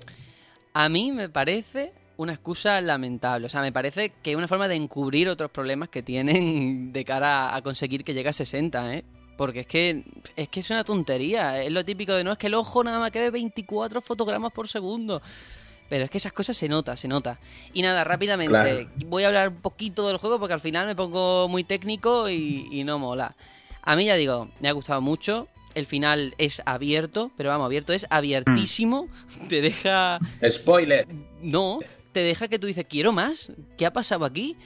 A 0.73 0.87
mí 0.87 1.11
me 1.11 1.27
parece 1.27 1.91
una 2.21 2.33
excusa 2.33 2.79
lamentable. 2.81 3.45
O 3.47 3.49
sea, 3.49 3.61
me 3.61 3.71
parece 3.71 4.11
que 4.21 4.31
es 4.31 4.37
una 4.37 4.47
forma 4.47 4.67
de 4.67 4.75
encubrir 4.75 5.27
otros 5.29 5.51
problemas 5.51 5.89
que 5.89 6.01
tienen 6.03 6.91
de 6.93 7.05
cara 7.05 7.55
a 7.55 7.61
conseguir 7.61 8.03
que 8.03 8.13
llegue 8.13 8.29
a 8.29 8.33
60, 8.33 8.95
¿eh? 8.95 9.03
Porque 9.37 9.61
es 9.61 9.67
que 9.67 10.03
es 10.35 10.49
que 10.49 10.59
es 10.59 10.69
una 10.69 10.83
tontería. 10.83 11.61
Es 11.63 11.71
lo 11.71 11.83
típico 11.83 12.13
de 12.13 12.23
no 12.23 12.31
es 12.33 12.37
que 12.37 12.47
el 12.47 12.53
ojo 12.53 12.83
nada 12.83 12.99
más 12.99 13.11
que 13.11 13.19
ve 13.19 13.31
24 13.31 14.01
fotogramas 14.01 14.51
por 14.51 14.67
segundo. 14.67 15.21
Pero 15.89 16.05
es 16.05 16.09
que 16.11 16.19
esas 16.19 16.31
cosas 16.31 16.55
se 16.55 16.69
nota, 16.69 16.95
se 16.95 17.07
nota. 17.07 17.39
Y 17.73 17.81
nada, 17.81 18.03
rápidamente, 18.05 18.51
Claro. 18.51 18.89
voy 19.07 19.23
a 19.23 19.27
hablar 19.27 19.49
un 19.49 19.55
poquito 19.61 20.07
del 20.07 20.17
juego 20.17 20.39
porque 20.39 20.53
al 20.53 20.61
final 20.61 20.87
me 20.87 20.95
pongo 20.95 21.49
muy 21.49 21.63
técnico 21.65 22.29
y, 22.29 22.67
y 22.71 22.83
no 22.85 22.97
mola. 22.99 23.35
A 23.81 23.95
mí 23.95 24.05
ya 24.05 24.15
digo, 24.15 24.49
me 24.59 24.69
ha 24.69 24.71
gustado 24.73 25.01
mucho. 25.01 25.47
El 25.73 25.85
final 25.85 26.35
es 26.37 26.61
abierto, 26.65 27.31
pero 27.35 27.49
vamos, 27.49 27.65
abierto 27.65 27.93
es 27.93 28.05
abiertísimo. 28.09 29.07
Te 29.49 29.59
deja 29.61 30.19
Spoiler. 30.49 31.07
no, 31.41 31.79
te 32.11 32.19
deja 32.21 32.47
que 32.47 32.59
tú 32.59 32.67
dices, 32.67 32.85
quiero 32.89 33.11
más, 33.11 33.51
¿qué 33.77 33.85
ha 33.85 33.93
pasado 33.93 34.25
aquí? 34.25 34.57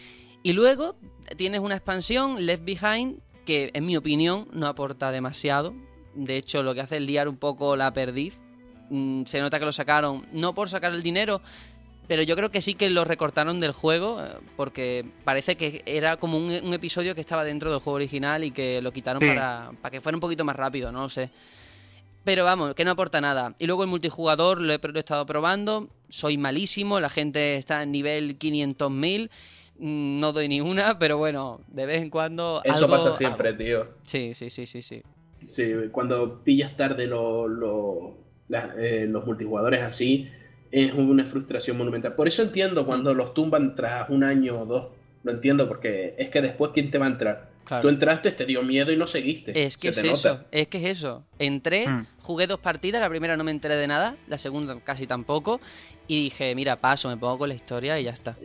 Y 0.44 0.54
luego 0.54 0.96
tienes 1.38 1.60
una 1.62 1.76
expansión, 1.76 2.46
Left 2.46 2.64
Behind, 2.66 3.20
que 3.46 3.72
en 3.74 3.86
mi 3.86 3.98
opinión 3.98 4.48
no 4.54 4.68
aporta 4.68 5.12
demasiado. 5.12 5.74
De 6.14 6.38
hecho, 6.38 6.64
lo 6.64 6.74
que 6.74 6.82
hace 6.82 6.98
es 6.98 7.02
liar 7.04 7.28
un 7.28 7.38
poco 7.38 7.76
la 7.76 7.94
perdiz. 7.94 8.40
Mm, 8.90 9.24
Se 9.26 9.40
nota 9.42 9.60
que 9.60 9.66
lo 9.66 9.72
sacaron, 9.72 10.26
no 10.32 10.54
por 10.56 10.70
sacar 10.70 10.94
el 10.94 11.02
dinero, 11.04 11.42
pero 12.08 12.22
yo 12.22 12.36
creo 12.36 12.52
que 12.52 12.62
sí 12.62 12.76
que 12.76 12.90
lo 12.92 13.04
recortaron 13.04 13.60
del 13.60 13.72
juego, 13.72 14.22
eh, 14.24 14.30
porque 14.56 15.06
parece 15.24 15.56
que 15.58 15.82
era 15.88 16.18
como 16.18 16.38
un, 16.38 16.52
un 16.52 16.74
episodio 16.74 17.16
que 17.16 17.22
estaba 17.22 17.44
dentro 17.44 17.72
del 17.72 17.80
juego 17.80 17.96
original 17.98 18.44
y 18.44 18.52
que 18.52 18.82
lo 18.82 18.92
quitaron 18.94 19.22
Sí. 19.22 19.28
para, 19.28 19.72
para 19.82 19.92
que 19.92 20.02
fuera 20.02 20.16
un 20.16 20.22
poquito 20.22 20.46
más 20.46 20.56
rápido, 20.56 20.92
no 20.92 21.02
lo 21.02 21.10
sé. 21.10 21.32
Pero 22.24 22.44
vamos, 22.46 22.74
que 22.76 22.86
no 22.86 22.92
aporta 22.92 23.22
nada. 23.22 23.56
Y 23.60 23.66
luego 23.68 23.84
el 23.84 23.90
multijugador 23.90 24.62
lo 24.62 24.74
he, 24.74 24.80
lo 24.82 24.96
he 24.96 25.00
estado 25.00 25.26
probando. 25.26 25.90
Soy 26.10 26.38
malísimo, 26.38 27.00
la 27.00 27.10
gente 27.10 27.56
está 27.56 27.84
en 27.84 27.92
nivel 27.92 28.38
500.000. 28.38 29.30
mm, 29.80 30.20
No 30.20 30.32
doy 30.34 30.48
ni 30.48 30.62
una, 30.62 31.00
pero 31.00 31.18
bueno, 31.18 31.62
de 31.68 31.86
vez 31.86 32.02
en 32.02 32.10
cuando. 32.10 32.62
Eso 32.64 32.76
algo 32.86 32.90
pasa 32.90 33.14
siempre, 33.14 33.50
hago. 33.50 33.58
tío. 33.58 33.88
Sí, 34.04 34.34
sí, 34.34 34.50
sí, 34.50 34.66
sí, 34.68 34.82
sí. 34.82 35.02
Sí, 35.48 35.72
cuando 35.92 36.42
pillas 36.44 36.76
tarde 36.78 37.08
lo- 37.08 37.48
lo- 37.48 38.18
la- 38.48 38.74
eh, 38.78 39.06
los 39.08 39.26
multijugadores 39.26 39.84
así, 39.84 40.30
es 40.72 40.94
una 40.94 41.26
frustración 41.26 41.78
monumental. 41.78 42.14
Por 42.16 42.28
eso 42.28 42.42
entiendo 42.42 42.86
cuando 42.86 43.14
los 43.14 43.34
tumban 43.34 43.76
tras 43.76 44.10
un 44.10 44.24
año 44.24 44.62
o 44.62 44.66
dos. 44.66 44.88
Lo 45.24 45.32
entiendo, 45.32 45.68
porque 45.68 46.16
es 46.18 46.30
que 46.30 46.42
después, 46.42 46.72
¿quién 46.74 46.92
te 46.92 46.98
va 46.98 47.06
a 47.06 47.10
entrar? 47.10 47.50
Claro. 47.66 47.82
Tú 47.82 47.90
entraste, 47.90 48.32
te 48.32 48.46
dio 48.46 48.62
miedo 48.64 48.92
y 48.92 48.96
no 48.98 49.08
seguiste. 49.08 49.52
Es 49.66 49.76
que 49.76 49.90
es 49.90 49.96
Se 49.96 50.08
eso, 50.12 50.30
nota. 50.30 50.46
es 50.52 50.68
que 50.68 50.78
es 50.78 50.98
eso. 51.00 51.26
Entré, 51.40 51.88
Mm. 51.88 52.06
jugué 52.22 52.46
dos 52.48 52.60
partidas, 52.60 53.02
la 53.02 53.10
primera 53.10 53.36
no 53.36 53.44
me 53.44 53.52
enteré 53.52 53.76
de 53.76 53.88
nada, 53.88 54.16
la 54.28 54.38
segunda 54.38 54.80
casi 54.82 55.08
tampoco. 55.08 55.60
Y 56.08 56.26
dije, 56.26 56.54
mira, 56.56 56.80
paso, 56.80 57.10
me 57.10 57.18
pongo 57.18 57.40
con 57.40 57.50
la 57.50 57.56
historia 57.56 58.00
y 58.00 58.04
ya 58.04 58.12
está. 58.12 58.38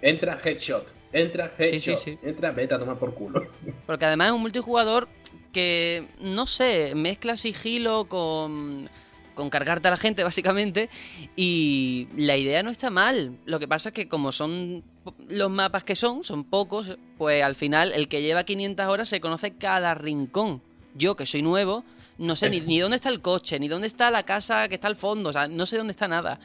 Entra 0.00 0.38
headshot, 0.42 0.86
entra 1.12 1.52
headshot, 1.58 1.96
sí, 1.96 2.12
sí. 2.12 2.18
entra 2.22 2.52
beta, 2.52 2.78
toma 2.78 2.98
por 2.98 3.14
culo. 3.14 3.46
Porque 3.86 4.04
además 4.04 4.28
es 4.28 4.32
un 4.34 4.40
multijugador 4.42 5.08
que, 5.52 6.08
no 6.20 6.46
sé, 6.46 6.92
mezcla 6.94 7.36
sigilo 7.36 8.04
con, 8.06 8.86
con 9.34 9.50
cargarte 9.50 9.88
a 9.88 9.90
la 9.92 9.96
gente, 9.96 10.22
básicamente. 10.24 10.88
Y 11.36 12.08
la 12.16 12.36
idea 12.36 12.62
no 12.62 12.70
está 12.70 12.90
mal. 12.90 13.36
Lo 13.46 13.58
que 13.58 13.68
pasa 13.68 13.90
es 13.90 13.94
que 13.94 14.08
como 14.08 14.32
son 14.32 14.82
los 15.28 15.50
mapas 15.50 15.84
que 15.84 15.96
son, 15.96 16.24
son 16.24 16.44
pocos, 16.44 16.96
pues 17.18 17.42
al 17.42 17.54
final 17.56 17.92
el 17.94 18.08
que 18.08 18.22
lleva 18.22 18.44
500 18.44 18.86
horas 18.86 19.08
se 19.08 19.20
conoce 19.20 19.52
cada 19.54 19.94
rincón. 19.94 20.62
Yo, 20.96 21.16
que 21.16 21.26
soy 21.26 21.42
nuevo, 21.42 21.84
no 22.18 22.36
sé 22.36 22.48
ni, 22.48 22.60
ni 22.60 22.78
dónde 22.78 22.94
está 22.96 23.08
el 23.08 23.20
coche, 23.20 23.58
ni 23.58 23.66
dónde 23.68 23.88
está 23.88 24.10
la 24.12 24.22
casa 24.22 24.68
que 24.68 24.74
está 24.76 24.86
al 24.86 24.94
fondo, 24.96 25.30
o 25.30 25.32
sea, 25.32 25.48
no 25.48 25.66
sé 25.66 25.76
dónde 25.76 25.90
está 25.90 26.06
nada. 26.06 26.38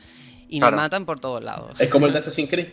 Y 0.49 0.60
nos 0.60 0.69
Claro. 0.69 0.78
matan 0.82 1.06
por 1.06 1.19
todos 1.19 1.43
lados. 1.43 1.80
Es 1.80 1.89
como 1.89 2.08
el 2.08 2.12
de 2.13 2.17
Assassin's 2.19 2.49
Creed. 2.49 2.69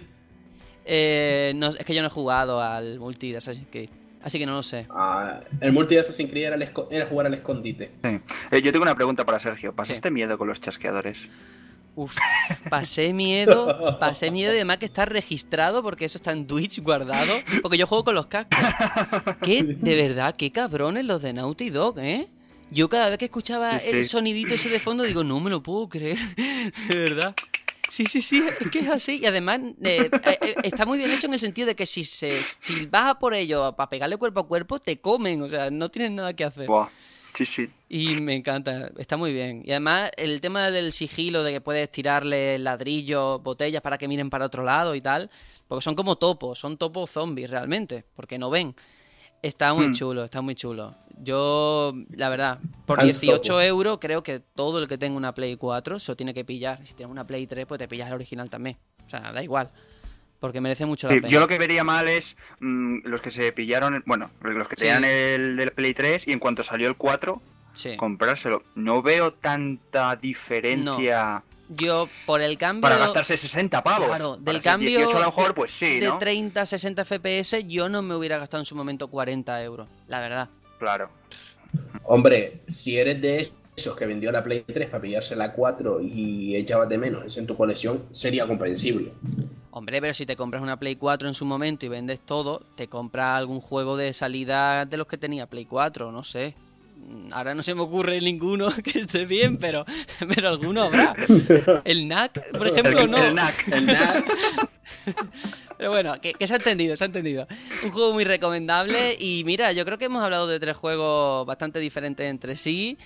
Eh, 0.86 1.52
no, 1.56 1.66
es 1.68 1.84
que 1.84 1.94
yo 1.94 2.00
no 2.00 2.06
he 2.08 2.10
jugado 2.10 2.60
al 2.62 2.98
multi 2.98 3.32
de 3.32 3.38
Assassin's 3.38 3.68
Creed, 3.70 3.90
así 4.26 4.38
que 4.38 4.44
no 4.46 4.52
lo 4.52 4.62
sé. 4.62 4.86
Ah, 4.90 5.40
el 5.60 5.72
multi 5.72 5.94
de 5.94 6.00
Assassin's 6.02 6.30
Creed 6.30 6.46
era, 6.46 6.56
el 6.56 6.62
esco- 6.62 6.88
era 6.90 7.06
jugar 7.06 7.26
al 7.26 7.34
escondite. 7.34 7.92
Sí. 8.02 8.20
Eh, 8.50 8.60
yo 8.62 8.72
tengo 8.72 8.82
una 8.82 8.94
pregunta 8.94 9.24
para 9.24 9.38
Sergio. 9.38 9.72
¿Pasaste 9.74 10.10
miedo 10.10 10.36
con 10.36 10.48
los 10.48 10.60
chasqueadores? 10.60 11.28
Uf, 11.94 12.14
pasé 12.68 13.14
miedo, 13.14 13.96
pasé 13.98 14.30
miedo 14.30 14.52
y 14.52 14.56
además 14.56 14.76
que 14.76 14.84
está 14.84 15.06
registrado 15.06 15.82
porque 15.82 16.04
eso 16.04 16.18
está 16.18 16.32
en 16.32 16.46
Twitch 16.46 16.82
guardado, 16.82 17.32
porque 17.62 17.78
yo 17.78 17.86
juego 17.86 18.04
con 18.04 18.14
los 18.14 18.26
cascos. 18.26 18.58
Que 19.40 19.62
de 19.62 19.94
verdad, 19.94 20.34
qué 20.36 20.52
cabrones 20.52 21.06
los 21.06 21.22
de 21.22 21.32
Naughty 21.32 21.70
Dog, 21.70 21.98
¿eh? 22.00 22.28
Yo 22.70 22.88
cada 22.90 23.08
vez 23.08 23.18
que 23.18 23.24
escuchaba 23.26 23.78
Sí, 23.78 23.90
el 23.96 24.02
sí. 24.02 24.10
sonidito 24.10 24.52
ese 24.54 24.68
de 24.68 24.78
fondo 24.80 25.04
digo, 25.04 25.22
no 25.24 25.40
me 25.40 25.48
lo 25.48 25.62
puedo 25.62 25.88
creer, 25.88 26.18
de 26.88 26.96
verdad. 26.96 27.34
Sí, 27.88 28.06
sí, 28.06 28.22
sí, 28.22 28.44
es 28.60 28.70
que 28.70 28.80
es 28.80 28.88
así. 28.88 29.20
Y 29.22 29.26
además 29.26 29.60
eh, 29.82 30.10
eh, 30.12 30.38
eh, 30.40 30.54
está 30.62 30.86
muy 30.86 30.98
bien 30.98 31.10
hecho 31.10 31.26
en 31.26 31.34
el 31.34 31.38
sentido 31.38 31.66
de 31.68 31.76
que 31.76 31.86
si, 31.86 32.04
se, 32.04 32.40
si 32.58 32.86
vas 32.86 33.10
a 33.10 33.18
por 33.18 33.34
ello 33.34 33.74
para 33.76 33.88
pegarle 33.88 34.16
cuerpo 34.16 34.40
a 34.40 34.46
cuerpo, 34.46 34.78
te 34.78 34.98
comen, 35.00 35.42
o 35.42 35.48
sea, 35.48 35.70
no 35.70 35.88
tienen 35.88 36.16
nada 36.16 36.34
que 36.34 36.44
hacer. 36.44 36.66
Buah. 36.66 36.88
Sí, 37.36 37.44
sí. 37.44 37.70
Y 37.90 38.22
me 38.22 38.34
encanta, 38.34 38.90
está 38.96 39.18
muy 39.18 39.32
bien. 39.32 39.62
Y 39.64 39.70
además 39.70 40.10
el 40.16 40.40
tema 40.40 40.70
del 40.70 40.90
sigilo, 40.92 41.42
de 41.42 41.52
que 41.52 41.60
puedes 41.60 41.90
tirarle 41.90 42.58
ladrillos, 42.58 43.42
botellas 43.42 43.82
para 43.82 43.98
que 43.98 44.08
miren 44.08 44.30
para 44.30 44.46
otro 44.46 44.64
lado 44.64 44.94
y 44.94 45.02
tal, 45.02 45.30
porque 45.68 45.82
son 45.82 45.94
como 45.94 46.16
topos, 46.16 46.58
son 46.58 46.78
topos 46.78 47.10
zombies 47.10 47.50
realmente, 47.50 48.04
porque 48.14 48.38
no 48.38 48.48
ven. 48.48 48.74
Está 49.42 49.74
muy 49.74 49.88
Hmm. 49.88 49.92
chulo, 49.94 50.24
está 50.24 50.40
muy 50.40 50.54
chulo. 50.54 50.94
Yo, 51.18 51.94
la 52.10 52.28
verdad, 52.28 52.58
por 52.84 53.00
Hans 53.00 53.20
18 53.20 53.42
Topo. 53.42 53.60
euros 53.60 53.98
creo 54.00 54.22
que 54.22 54.40
todo 54.40 54.78
el 54.80 54.88
que 54.88 54.98
tenga 54.98 55.16
una 55.16 55.34
Play 55.34 55.56
4 55.56 55.98
se 55.98 56.12
lo 56.12 56.16
tiene 56.16 56.34
que 56.34 56.44
pillar. 56.44 56.80
Si 56.86 56.94
tienes 56.94 57.10
una 57.12 57.26
Play 57.26 57.46
3, 57.46 57.64
pues 57.66 57.78
te 57.78 57.88
pillas 57.88 58.08
el 58.08 58.14
original 58.14 58.50
también. 58.50 58.76
O 59.06 59.08
sea, 59.08 59.32
da 59.32 59.42
igual. 59.42 59.70
Porque 60.40 60.60
merece 60.60 60.84
mucho 60.84 61.06
la 61.08 61.14
Sí, 61.14 61.20
pena. 61.20 61.32
yo 61.32 61.40
lo 61.40 61.48
que 61.48 61.58
vería 61.58 61.84
mal 61.84 62.08
es 62.08 62.36
mm, 62.60 62.98
los 63.04 63.22
que 63.22 63.30
se 63.30 63.52
pillaron, 63.52 64.02
bueno, 64.06 64.30
los 64.42 64.68
que 64.68 64.76
Sí. 64.76 64.82
tenían 64.82 65.04
el, 65.04 65.58
el 65.60 65.70
Play 65.72 65.94
3 65.94 66.28
y 66.28 66.32
en 66.32 66.38
cuanto 66.38 66.62
salió 66.62 66.88
el 66.88 66.96
4, 66.96 67.40
Sí. 67.72 67.96
comprárselo. 67.96 68.62
No 68.74 69.00
veo 69.02 69.32
tanta 69.32 70.16
diferencia 70.16 71.42
Yo, 71.68 72.08
por 72.26 72.40
el 72.40 72.56
cambio... 72.58 72.82
para 72.82 72.96
gastarse 72.96 73.36
60 73.36 73.82
pavos. 73.82 74.06
Claro, 74.06 74.36
del 74.36 74.60
cambio 74.62 74.90
18 74.90 75.16
a 75.16 75.20
lo 75.20 75.26
mejor, 75.26 75.54
pues 75.54 75.72
sí, 75.72 75.98
de 75.98 76.06
¿no? 76.06 76.18
30 76.18 76.60
a 76.60 76.66
60 76.66 77.04
FPS, 77.04 77.66
yo 77.66 77.88
no 77.88 78.02
me 78.02 78.14
hubiera 78.14 78.38
gastado 78.38 78.60
en 78.60 78.66
su 78.66 78.76
momento 78.76 79.08
40 79.08 79.62
euros, 79.62 79.88
la 80.08 80.20
verdad. 80.20 80.48
Claro. 80.78 81.10
Hombre, 82.04 82.60
si 82.66 82.98
eres 82.98 83.20
de 83.20 83.50
esos 83.76 83.96
que 83.96 84.06
vendió 84.06 84.32
la 84.32 84.42
Play 84.42 84.64
3 84.66 84.88
para 84.88 85.02
pillarse 85.02 85.36
la 85.36 85.52
4 85.52 86.00
y 86.00 86.56
echabas 86.56 86.88
de 86.88 86.98
menos 86.98 87.24
eso 87.24 87.40
en 87.40 87.46
tu 87.46 87.56
colección, 87.56 88.04
sería 88.10 88.46
comprensible. 88.46 89.12
Hombre, 89.70 90.00
pero 90.00 90.14
si 90.14 90.24
te 90.24 90.36
compras 90.36 90.62
una 90.62 90.78
Play 90.78 90.96
4 90.96 91.28
en 91.28 91.34
su 91.34 91.44
momento 91.44 91.84
y 91.84 91.90
vendes 91.90 92.22
todo, 92.22 92.62
te 92.76 92.88
compras 92.88 93.36
algún 93.36 93.60
juego 93.60 93.96
de 93.96 94.14
salida 94.14 94.86
de 94.86 94.96
los 94.96 95.06
que 95.06 95.18
tenía 95.18 95.46
Play 95.46 95.66
4, 95.66 96.10
no 96.12 96.24
sé. 96.24 96.54
Mm, 96.96 97.32
Ahora 97.32 97.54
no 97.54 97.62
se 97.62 97.74
me 97.74 97.82
ocurre 97.82 98.20
ninguno 98.20 98.68
que 98.84 99.00
esté 99.00 99.26
bien, 99.26 99.58
pero, 99.58 99.84
pero 100.34 100.48
alguno 100.48 100.82
habrá. 100.82 101.14
El 101.84 102.08
NAC, 102.08 102.50
por 102.56 102.66
ejemplo, 102.66 103.00
El, 103.00 103.10
no. 103.10 103.18
el 103.22 103.34
NAC. 103.34 103.68
El 103.72 103.86
NAC, 103.86 104.24
Pero 105.78 105.90
bueno, 105.90 106.18
que, 106.22 106.32
que 106.32 106.46
se 106.46 106.54
ha 106.54 106.56
entendido, 106.56 106.96
se 106.96 107.04
ha 107.04 107.06
entendido. 107.06 107.46
Un 107.84 107.90
juego 107.90 108.14
muy 108.14 108.24
recomendable 108.24 109.14
y 109.20 109.42
mira, 109.44 109.72
yo 109.72 109.84
creo 109.84 109.98
que 109.98 110.06
hemos 110.06 110.22
hablado 110.22 110.46
de 110.46 110.58
tres 110.58 110.74
juegos 110.76 111.44
bastante 111.46 111.80
diferentes 111.80 112.26
entre 112.30 112.54
sí 112.56 112.96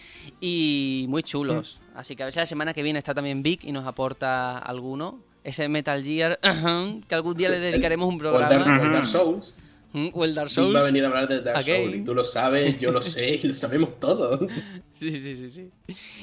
y 0.40 1.06
muy 1.08 1.22
chulos. 1.24 1.80
Así 1.96 2.14
que 2.14 2.22
a 2.22 2.26
ver 2.26 2.32
si 2.32 2.38
la 2.38 2.46
semana 2.46 2.72
que 2.72 2.82
viene 2.84 2.98
está 3.00 3.12
también 3.12 3.42
Vic 3.42 3.64
y 3.64 3.72
nos 3.72 3.86
aporta 3.86 4.58
alguno. 4.58 5.18
Ese 5.42 5.68
Metal 5.68 6.02
Gear 6.04 6.38
que 7.08 7.14
algún 7.14 7.34
día 7.34 7.48
le 7.48 7.58
dedicaremos 7.58 8.08
un 8.08 8.18
programa. 8.18 8.78
Dark 8.92 9.06
Souls. 9.06 9.54
O 10.12 10.24
el 10.24 10.34
Dark 10.34 10.50
Souls. 10.50 10.74
va 10.74 10.80
a 10.80 10.84
venir 10.84 11.04
a 11.04 11.08
hablar 11.08 11.28
de 11.28 11.40
Dark. 11.40 11.64
Souls 11.64 11.94
y 11.94 12.04
tú 12.04 12.14
lo 12.14 12.22
sabes, 12.22 12.78
yo 12.78 12.92
lo 12.92 13.02
sé 13.02 13.40
y 13.42 13.48
lo 13.48 13.54
sabemos 13.54 13.98
todos. 13.98 14.40
Sí, 14.92 15.18
sí, 15.20 15.34
sí, 15.34 15.48
sí. 15.48 15.70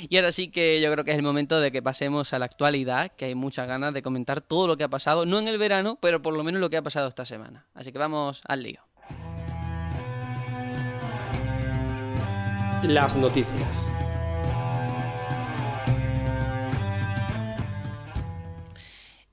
Y 0.08 0.18
ahora 0.18 0.32
sí 0.32 0.50
que 0.50 0.80
yo 0.82 0.92
creo 0.92 1.04
que 1.04 1.12
es 1.12 1.18
el 1.18 1.24
momento 1.24 1.60
de 1.60 1.72
que 1.72 1.82
pasemos 1.82 2.32
a 2.34 2.40
la 2.40 2.46
actualidad, 2.46 3.12
que 3.16 3.26
hay 3.26 3.34
muchas 3.34 3.68
ganas 3.68 3.92
de 3.94 4.04
comentar 4.04 4.40
todo 4.42 4.68
lo 4.68 4.78
que 4.78 4.84
ha 4.84 4.88
pasado, 4.88 5.26
no 5.26 5.40
en 5.40 5.48
el 5.48 5.58
verano, 5.58 5.98
pero 6.00 6.22
por 6.22 6.36
lo 6.36 6.44
menos 6.44 6.62
lo 6.62 6.70
que 6.70 6.78
ha 6.78 6.84
pasado 6.84 7.08
esta 7.08 7.26
semana. 7.26 7.66
Así 7.74 7.92
que 7.92 7.98
vamos 7.98 8.42
al 8.48 8.62
lío. 8.62 8.82
Las 12.84 13.16
noticias. 13.16 13.84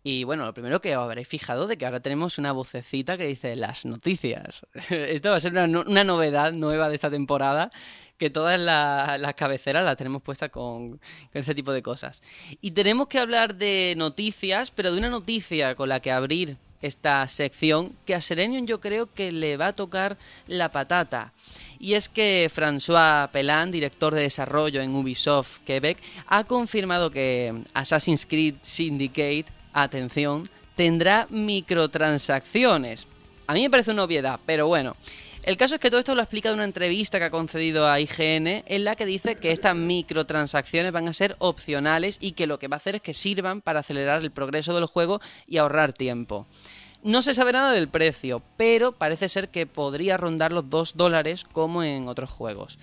Y 0.07 0.24
bueno, 0.24 0.44
lo 0.44 0.52
primero 0.52 0.82
que 0.82 0.94
os 0.98 1.02
habréis 1.02 1.26
fijado 1.26 1.66
de 1.66 1.78
que 1.78 1.86
ahora 1.86 1.98
tenemos 2.00 2.36
una 2.36 2.52
vocecita 2.52 3.16
que 3.16 3.24
dice 3.26 3.57
las 3.57 3.86
noticias. 3.86 4.66
Esto 4.90 5.30
va 5.30 5.36
a 5.36 5.40
ser 5.40 5.52
una, 5.52 5.64
una 5.80 6.05
novedad 6.05 6.52
nueva 6.52 6.90
de 6.90 6.94
esta 6.94 7.11
temporada, 7.11 7.70
que 8.18 8.28
todas 8.28 8.61
la- 8.61 9.16
las 9.18 9.32
cabeceras 9.34 9.82
las 9.82 9.96
tenemos 9.96 10.20
puestas 10.22 10.50
con, 10.50 10.90
con 10.98 11.00
ese 11.32 11.55
tipo 11.55 11.72
de 11.72 11.82
cosas. 11.82 12.22
Y 12.61 12.72
tenemos 12.72 13.09
que 13.09 13.18
hablar 13.18 13.55
de 13.55 13.94
noticias, 13.96 14.70
pero 14.70 14.92
de 14.92 14.98
una 14.98 15.09
noticia 15.09 15.74
con 15.74 15.88
la 15.88 16.00
que 16.00 16.12
abrir 16.12 16.59
esta 16.82 17.26
sección 17.26 17.96
que 18.05 18.14
a 18.14 18.20
Serenion 18.20 18.66
yo 18.66 18.78
creo 18.78 19.11
que 19.11 19.32
le 19.32 19.57
va 19.57 19.68
a 19.68 19.72
tocar 19.72 20.18
la 20.46 20.70
patata. 20.70 21.32
Y 21.80 21.94
es 21.94 22.11
que 22.11 22.50
François 22.55 23.30
Pelan, 23.30 23.70
director 23.70 24.14
de 24.14 24.20
desarrollo 24.20 24.82
en 24.82 24.94
Ubisoft 24.94 25.61
Quebec, 25.64 25.96
ha 26.26 26.44
confirmado 26.44 27.11
que 27.11 27.62
Assassin's 27.72 28.26
Creed 28.26 28.57
Syndicate, 28.61 29.46
atención, 29.75 30.49
tendrá 30.77 31.27
microtransacciones. 31.29 33.07
A 33.47 33.53
mí 33.53 33.62
me 33.62 33.70
parece 33.70 33.91
una 33.91 34.05
obviedad, 34.05 34.41
pero 34.47 34.66
bueno. 34.66 34.97
El 35.43 35.59
caso 35.59 35.75
es 35.75 35.81
que 35.81 35.91
todo 35.91 36.01
esto 36.01 36.14
lo 36.14 36.22
explica 36.22 36.49
de 36.49 36.55
una 36.55 36.64
entrevista 36.64 37.18
que 37.18 37.27
ha 37.27 37.31
concedido 37.31 37.87
a 37.87 38.01
IGN 38.01 38.64
en 38.64 38.85
la 38.85 38.97
que 38.97 39.05
dice 39.05 39.37
que 39.37 39.53
estas 39.53 39.77
microtransacciones 39.77 40.91
van 40.91 41.07
a 41.07 41.12
ser 41.12 41.37
opcionales 41.39 42.16
y 42.18 42.33
que 42.33 42.47
lo 42.47 42.59
que 42.59 42.68
va 42.68 42.77
a 42.77 42.79
hacer 42.79 42.95
es 42.95 43.03
que 43.03 43.12
sirvan 43.12 43.61
para 43.61 43.81
acelerar 43.81 44.22
el 44.22 44.31
progreso 44.31 44.75
del 44.75 44.87
juego 44.87 45.20
y 45.47 45.59
ahorrar 45.59 45.93
tiempo. 45.93 46.47
No 47.03 47.20
se 47.20 47.35
sabe 47.35 47.53
nada 47.53 47.72
del 47.72 47.89
precio, 47.89 48.41
pero 48.57 48.93
parece 48.93 49.29
ser 49.29 49.51
que 49.51 49.66
podría 49.66 50.16
rondar 50.16 50.51
los 50.51 50.70
2 50.70 50.97
dólares 50.97 51.45
como 51.53 51.85
en 51.85 52.09
otros 52.09 52.31
juegos. 52.31 52.79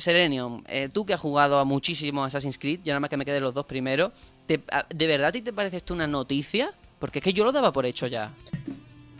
Serenium, 0.00 0.62
eh, 0.68 0.88
tú 0.92 1.04
que 1.06 1.14
has 1.14 1.20
jugado 1.20 1.58
a 1.58 1.64
muchísimo 1.64 2.24
Assassin's 2.24 2.58
Creed, 2.58 2.80
ya 2.84 2.92
nada 2.92 3.00
más 3.00 3.10
que 3.10 3.16
me 3.16 3.24
queden 3.24 3.42
los 3.42 3.54
dos 3.54 3.66
primeros, 3.66 4.12
¿te- 4.46 4.60
a- 4.70 4.86
¿de 4.92 5.06
verdad 5.06 5.28
a 5.28 5.32
ti 5.32 5.42
te 5.42 5.52
parece 5.52 5.78
esto 5.78 5.94
una 5.94 6.06
noticia? 6.06 6.72
Porque 6.98 7.18
es 7.20 7.24
que 7.24 7.32
yo 7.32 7.44
lo 7.44 7.52
daba 7.52 7.72
por 7.72 7.86
hecho 7.86 8.06
ya. 8.06 8.32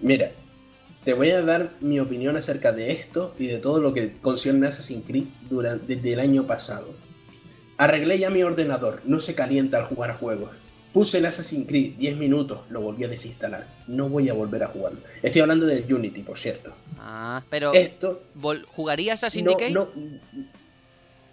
Mira, 0.03 0.33
te 1.05 1.15
voy 1.15 1.31
a 1.31 1.43
dar 1.43 1.73
mi 1.81 1.99
opinión 2.01 2.37
acerca 2.37 2.73
de 2.73 2.93
esto 2.93 3.35
y 3.39 3.47
de 3.47 3.59
todo 3.59 3.81
lo 3.81 3.95
que 3.95 4.13
concierne 4.21 4.67
a 4.67 4.69
Assassin's 4.71 5.05
Creed 5.07 5.25
durante, 5.49 5.95
desde 5.97 6.13
el 6.15 6.21
año 6.21 6.47
pasado. 6.47 6.89
Arreglé 7.79 8.19
ya 8.19 8.29
mi 8.31 8.43
ordenador, 8.43 9.01
no 9.05 9.19
se 9.21 9.35
calienta 9.35 9.79
al 9.79 9.85
jugar 9.85 10.15
juegos. 10.19 10.51
Puse 10.93 11.19
el 11.19 11.27
Assassin's 11.27 11.67
Creed 11.69 11.93
10 11.99 12.17
minutos, 12.17 12.61
lo 12.69 12.81
volví 12.81 13.05
a 13.05 13.09
desinstalar. 13.09 13.67
No 13.87 14.09
voy 14.09 14.29
a 14.29 14.35
volver 14.35 14.65
a 14.65 14.67
jugarlo. 14.67 14.99
Estoy 15.23 15.41
hablando 15.41 15.65
del 15.65 15.91
Unity, 15.93 16.23
por 16.23 16.37
cierto. 16.37 16.73
Ah, 16.99 17.43
pero 17.49 17.73
Esto 17.73 18.25
¿jugarías 18.69 19.23
a 19.23 19.29
no, 19.29 19.31
Syndicate? 19.31 19.71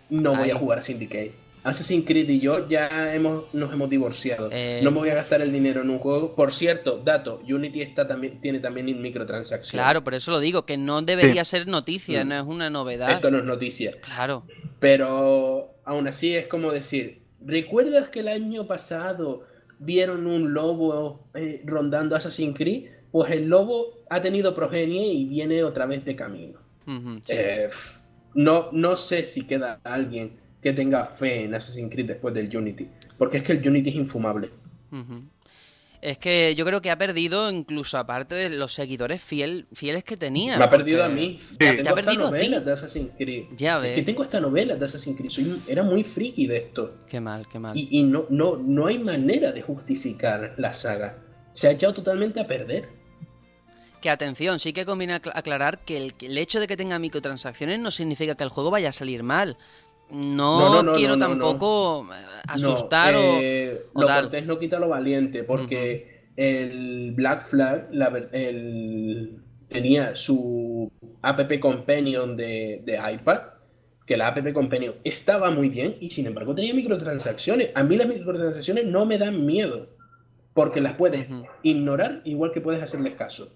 No, 0.09 0.35
voy 0.35 0.49
a 0.51 0.55
jugar 0.55 0.79
a 0.79 0.81
Syndicate. 0.81 1.33
Assassin's 1.63 2.05
Creed 2.05 2.29
y 2.29 2.39
yo 2.39 2.69
ya 2.69 3.13
hemos, 3.13 3.53
nos 3.53 3.73
hemos 3.73 3.89
divorciado. 3.89 4.47
Eh. 4.53 4.79
No 4.83 4.91
me 4.91 4.99
voy 4.99 5.09
a 5.09 5.15
gastar 5.15 5.41
el 5.41 5.51
dinero 5.51 5.81
en 5.81 5.89
un 5.89 5.99
juego. 5.99 6.33
Por 6.33 6.53
cierto, 6.53 6.99
dato, 7.03 7.41
Unity 7.45 7.81
está 7.81 8.07
también, 8.07 8.39
tiene 8.39 8.59
también 8.59 8.85
microtransacciones. 9.01 9.71
Claro, 9.71 10.01
por 10.01 10.13
eso 10.13 10.31
lo 10.31 10.39
digo, 10.39 10.65
que 10.65 10.77
no 10.77 11.01
debería 11.01 11.43
ser 11.43 11.67
noticia, 11.67 12.23
Mm. 12.23 12.27
no 12.29 12.35
es 12.35 12.43
una 12.43 12.69
novedad. 12.69 13.11
Esto 13.11 13.29
no 13.31 13.39
es 13.39 13.43
noticia. 13.43 13.99
Claro. 13.99 14.43
Pero 14.79 15.73
aún 15.83 16.07
así 16.07 16.35
es 16.35 16.47
como 16.47 16.71
decir, 16.71 17.21
¿recuerdas 17.45 18.07
que 18.09 18.21
el 18.21 18.29
año 18.29 18.65
pasado 18.65 19.43
vieron 19.79 20.25
un 20.25 20.53
lobo 20.53 21.27
eh, 21.33 21.61
rondando 21.65 22.15
Assassin's 22.15 22.55
Creed? 22.55 22.85
Pues 23.11 23.31
el 23.31 23.45
lobo 23.49 24.05
ha 24.09 24.21
tenido 24.21 24.55
progenie 24.55 25.11
y 25.13 25.25
viene 25.25 25.63
otra 25.63 25.85
vez 25.85 26.05
de 26.05 26.15
camino. 26.15 26.59
Sí. 26.85 27.33
Eh, 27.35 27.67
no, 28.37 28.69
no 28.71 28.95
sé 28.95 29.23
si 29.23 29.45
queda 29.45 29.81
alguien 29.83 30.37
que 30.61 30.71
tenga 30.73 31.05
fe 31.07 31.43
en 31.43 31.53
Assassin's 31.55 31.91
Creed 31.91 32.07
después 32.07 32.33
del 32.33 32.55
Unity. 32.55 32.87
Porque 33.17 33.37
es 33.37 33.43
que 33.43 33.51
el 33.53 33.67
Unity 33.67 33.89
es 33.89 33.95
infumable. 33.95 34.49
Es 35.99 36.19
que 36.19 36.53
yo 36.53 36.63
creo 36.63 36.79
que 36.79 36.91
ha 36.91 36.97
perdido 36.97 37.49
incluso 37.49 37.97
aparte 37.97 38.35
de 38.35 38.49
los 38.51 38.71
seguidores 38.71 39.19
fiel, 39.21 39.65
fieles 39.73 40.03
que 40.03 40.15
tenía. 40.15 40.55
Me 40.57 40.63
ha 40.65 40.69
perdido 40.69 41.03
a 41.03 41.09
mí. 41.09 41.39
Sí. 41.49 41.57
Ya 41.59 41.69
ha 41.71 41.75
tengo 41.75 41.89
hasta 41.89 41.95
perdido 41.95 42.27
a 42.27 42.29
ti. 42.29 42.35
novelas 42.37 42.65
de 42.65 42.71
Assassin's 42.71 43.11
Creed. 43.17 43.43
Ya 43.57 43.77
Es 43.77 43.83
que 43.89 43.95
ves. 43.95 44.05
tengo 44.05 44.21
hasta 44.23 44.39
novelas 44.39 44.77
de 44.79 44.85
Assassin's 44.85 45.17
Creed. 45.17 45.29
Soy- 45.31 45.61
era 45.67 45.81
muy 45.81 46.03
friki 46.03 46.45
de 46.45 46.57
esto. 46.57 46.97
Qué 47.09 47.19
mal, 47.19 47.47
qué 47.51 47.57
mal. 47.57 47.75
Y, 47.75 47.87
y 47.91 48.03
no, 48.03 48.27
no, 48.29 48.57
no 48.57 48.85
hay 48.85 48.99
manera 48.99 49.51
de 49.51 49.61
justificar 49.63 50.53
la 50.57 50.71
saga. 50.71 51.17
Se 51.51 51.67
ha 51.67 51.71
echado 51.71 51.95
totalmente 51.95 52.39
a 52.39 52.45
perder. 52.47 52.89
Que 54.07 54.11
atención, 54.11 54.57
sí 54.57 54.71
que 54.71 54.85
conviene 54.85 55.15
acla- 55.15 55.33
aclarar 55.35 55.79
que 55.79 55.97
el, 55.97 56.37
hecho 56.37 56.61
de 56.61 56.67
que 56.67 56.77
tenga 56.77 56.97
microtransacciones 56.97 57.77
no 57.77 57.91
significa 57.91 58.35
que 58.35 58.43
el 58.45 58.49
juego 58.49 58.71
vaya 58.71 58.87
a 58.87 58.91
salir 58.93 59.21
mal. 59.21 59.57
No, 60.09 60.59
No, 60.61 60.69
no, 60.75 60.83
no, 60.83 60.93
quiero 60.93 61.17
no, 61.17 61.27
tampoco 61.27 62.07
eh, 62.13 62.15
asustar 62.47 63.13
No, 63.13 63.19
o, 63.19 63.39
eh, 63.41 63.81
o 63.93 63.99
lo 63.99 64.07
tal. 64.07 64.21
cortés 64.21 64.45
no 64.45 64.59
quita 64.59 64.79
lo 64.79 64.87
valiente, 64.87 65.43
porque 65.43 66.29
el 66.37 67.11
Black 67.17 67.47
Flag 67.47 67.89
la 67.91 68.09
ver- 68.09 68.29
el- 68.31 69.41
tenía 69.67 70.15
su 70.15 70.89
app 71.21 71.59
companion 71.59 72.37
de, 72.37 72.81
de 72.85 72.93
iPad, 73.13 73.39
que 74.05 74.15
la 74.15 74.29
app 74.29 74.53
companion 74.53 74.95
estaba 75.03 75.51
muy 75.51 75.67
bien 75.67 75.97
y 75.99 76.11
sin 76.11 76.27
embargo 76.27 76.55
tenía 76.55 76.73
microtransacciones. 76.73 77.71
A 77.75 77.83
mí 77.83 77.97
las 77.97 78.07
microtransacciones 78.07 78.85
no 78.85 79.05
me 79.05 79.17
dan 79.17 79.45
miedo, 79.45 79.89
porque 80.53 80.79
las 80.79 80.93
puedes 80.93 81.27
ignorar 81.61 82.21
igual 82.23 82.53
que 82.53 82.61
puedes 82.61 82.81
hacerles 82.81 83.15
caso. 83.15 83.51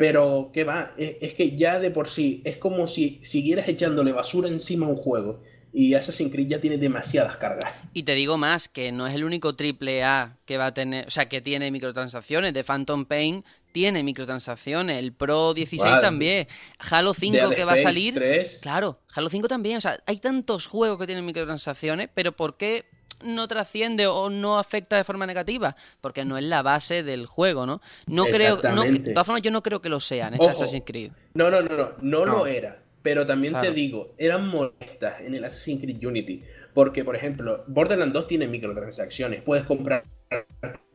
Pero, 0.00 0.50
¿qué 0.54 0.64
va? 0.64 0.94
Es, 0.96 1.16
es 1.20 1.34
que 1.34 1.58
ya 1.58 1.78
de 1.78 1.90
por 1.90 2.08
sí 2.08 2.40
es 2.46 2.56
como 2.56 2.86
si 2.86 3.20
siguieras 3.22 3.68
echándole 3.68 4.12
basura 4.12 4.48
encima 4.48 4.86
a 4.86 4.88
un 4.88 4.96
juego. 4.96 5.42
Y 5.74 5.92
Assassin's 5.92 6.32
Creed 6.32 6.48
ya 6.48 6.58
tiene 6.58 6.78
demasiadas 6.78 7.36
cargas. 7.36 7.70
Y 7.92 8.04
te 8.04 8.14
digo 8.14 8.38
más, 8.38 8.66
que 8.66 8.92
no 8.92 9.06
es 9.06 9.14
el 9.14 9.24
único 9.24 9.52
triple 9.52 10.02
A 10.02 10.38
que 10.46 10.56
va 10.56 10.66
a 10.66 10.74
tener, 10.74 11.06
o 11.06 11.10
sea, 11.10 11.28
que 11.28 11.42
tiene 11.42 11.70
microtransacciones. 11.70 12.54
De 12.54 12.64
Phantom 12.64 13.04
Pain 13.04 13.44
tiene 13.72 14.02
microtransacciones, 14.02 14.98
el 14.98 15.12
Pro 15.12 15.52
16 15.52 15.82
Vale. 15.82 16.00
también, 16.00 16.48
Halo 16.78 17.12
5 17.12 17.36
Dead 17.36 17.50
que 17.50 17.64
va 17.66 17.74
a 17.74 17.76
salir. 17.76 18.14
3. 18.14 18.60
Claro, 18.62 19.02
Halo 19.14 19.28
5 19.28 19.48
también, 19.48 19.76
o 19.76 19.80
sea, 19.82 20.02
hay 20.06 20.16
tantos 20.16 20.66
juegos 20.66 20.98
que 20.98 21.04
tienen 21.04 21.26
microtransacciones, 21.26 22.08
pero 22.14 22.32
¿por 22.32 22.56
qué 22.56 22.86
no 23.22 23.46
trasciende 23.48 24.06
o 24.06 24.30
no 24.30 24.58
afecta 24.58 24.96
de 24.96 25.04
forma 25.04 25.26
negativa? 25.26 25.76
Porque 26.00 26.24
no 26.24 26.38
es 26.38 26.44
la 26.44 26.62
base 26.62 27.02
del 27.02 27.26
juego, 27.26 27.66
¿no? 27.66 27.80
No 28.06 28.24
creo, 28.26 28.58
no, 28.74 28.82
de 28.82 28.98
todas 29.12 29.26
formas 29.26 29.42
yo 29.42 29.50
no 29.50 29.62
creo 29.62 29.80
que 29.80 29.88
lo 29.88 30.00
sea 30.00 30.28
en 30.28 30.34
este 30.34 30.44
Ojo. 30.46 30.52
Assassin's 30.52 30.84
Creed. 30.86 31.12
No, 31.34 31.50
no, 31.50 31.62
no, 31.62 31.76
no, 31.76 31.92
no, 32.00 32.26
No. 32.26 32.38
lo 32.38 32.46
era. 32.46 32.82
Pero 33.02 33.26
también 33.26 33.54
Claro. 33.54 33.68
te 33.68 33.72
digo, 33.74 34.14
eran 34.18 34.46
molestas 34.48 35.20
en 35.22 35.34
el 35.34 35.44
Assassin's 35.44 35.80
Creed 35.80 36.04
Unity. 36.04 36.42
Porque, 36.74 37.04
por 37.04 37.16
ejemplo, 37.16 37.64
Borderlands 37.66 38.12
2 38.12 38.26
tiene 38.26 38.46
microtransacciones. 38.46 39.42
Puedes 39.42 39.64
comprar 39.64 40.04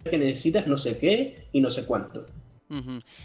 que 0.10 0.18
necesitas 0.18 0.68
no 0.68 0.78
sé 0.78 0.98
qué 1.00 1.48
y 1.52 1.60
no 1.62 1.70
sé 1.70 1.86
cuánto. 1.86 2.28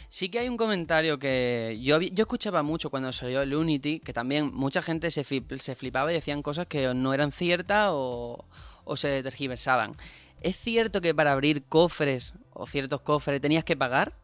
Sí 0.09 0.29
que 0.29 0.39
hay 0.39 0.49
un 0.49 0.57
comentario 0.57 1.19
que 1.19 1.79
yo, 1.83 2.01
yo 2.01 2.23
escuchaba 2.23 2.63
mucho 2.63 2.91
cuando 2.91 3.13
salió 3.13 3.43
el 3.43 3.55
Unity, 3.55 4.01
que 4.01 4.13
también 4.13 4.51
mucha 4.55 4.81
gente 4.83 5.11
se, 5.11 5.23
flip- 5.25 5.59
se 5.59 5.75
flipaba 5.75 6.11
y 6.13 6.15
decían 6.15 6.43
cosas 6.43 6.67
que 6.67 6.93
no 6.95 7.13
eran 7.15 7.33
ciertas 7.33 7.89
o, 7.93 8.45
o 8.85 8.97
se 8.97 9.23
tergiversaban. 9.23 9.97
¿Es 10.41 10.57
cierto 10.57 11.01
que 11.01 11.15
para 11.15 11.33
abrir 11.33 11.65
cofres 11.65 12.35
o 12.53 12.67
ciertos 12.67 13.01
cofres 13.03 13.41
tenías 13.41 13.65
que 13.65 13.77
pagar? 13.77 14.15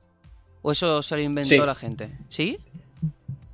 ¿O 0.62 0.72
eso 0.72 1.02
se 1.02 1.14
lo 1.16 1.22
inventó 1.22 1.48
Sí. 1.48 1.58
la 1.58 1.74
gente? 1.74 2.10
¿Sí? 2.28 2.58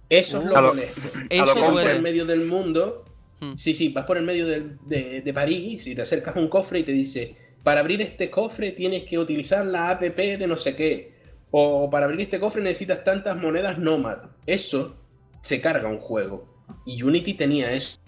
Eso 0.09 0.39
es 0.41 0.45
lo 0.47 0.57
A 0.57 0.61
lo- 0.61 0.69
molesto. 0.69 1.01
Eso 1.31 1.45
Vas 1.61 1.71
por 1.73 1.89
el 1.89 2.03
medio 2.03 2.25
del 2.27 2.45
mundo. 2.45 3.05
Hmm. 3.41 3.55
Sí, 3.57 3.75
sí, 3.75 3.89
vas 3.89 4.05
por 4.05 4.17
el 4.19 4.25
medio 4.25 4.47
del- 4.47 4.79
de, 4.87 5.23
de 5.23 5.35
París 5.35 5.87
y 5.87 5.95
te 5.95 6.03
acercas 6.03 6.37
a 6.37 6.39
un 6.39 6.49
cofre 6.49 6.81
y 6.81 6.83
te 6.85 6.93
dice, 6.93 7.37
para 7.63 7.81
abrir 7.81 8.01
este 8.03 8.31
cofre 8.31 8.73
tienes 8.73 9.05
que 9.05 9.19
utilizar 9.19 9.65
la 9.67 9.91
app 9.91 10.03
de 10.03 10.47
no 10.47 10.57
sé 10.57 10.77
qué. 10.77 11.13
O 11.51 11.91
para 11.91 12.07
abrir 12.07 12.21
este 12.23 12.39
cofre 12.41 12.63
necesitas 12.63 13.05
tantas 13.05 13.37
monedas 13.37 13.79
Nomad. 13.79 14.19
Eso 14.47 14.97
se 15.43 15.61
carga 15.61 15.89
un 15.89 15.99
juego. 15.99 16.49
Y 16.87 17.03
Unity 17.03 17.35
tenía 17.35 17.73
eso. 17.73 17.99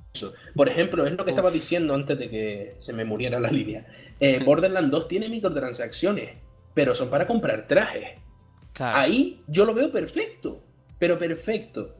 Por 0.54 0.68
ejemplo, 0.68 1.06
es 1.06 1.12
lo 1.12 1.24
que 1.24 1.30
estaba 1.30 1.50
diciendo 1.50 1.94
antes 1.94 2.18
de 2.18 2.30
que 2.30 2.76
se 2.78 2.92
me 2.92 3.04
muriera 3.04 3.40
la 3.40 3.50
línea. 3.50 3.86
Eh, 4.20 4.42
Borderlands 4.44 4.90
2 4.90 5.08
tiene 5.08 5.28
microtransacciones, 5.28 6.36
pero 6.72 6.94
son 6.94 7.10
para 7.10 7.26
comprar 7.26 7.66
trajes. 7.66 8.18
Claro. 8.72 8.98
Ahí 8.98 9.42
yo 9.48 9.64
lo 9.64 9.74
veo 9.74 9.90
perfecto, 9.90 10.62
pero 10.98 11.18
perfecto. 11.18 11.96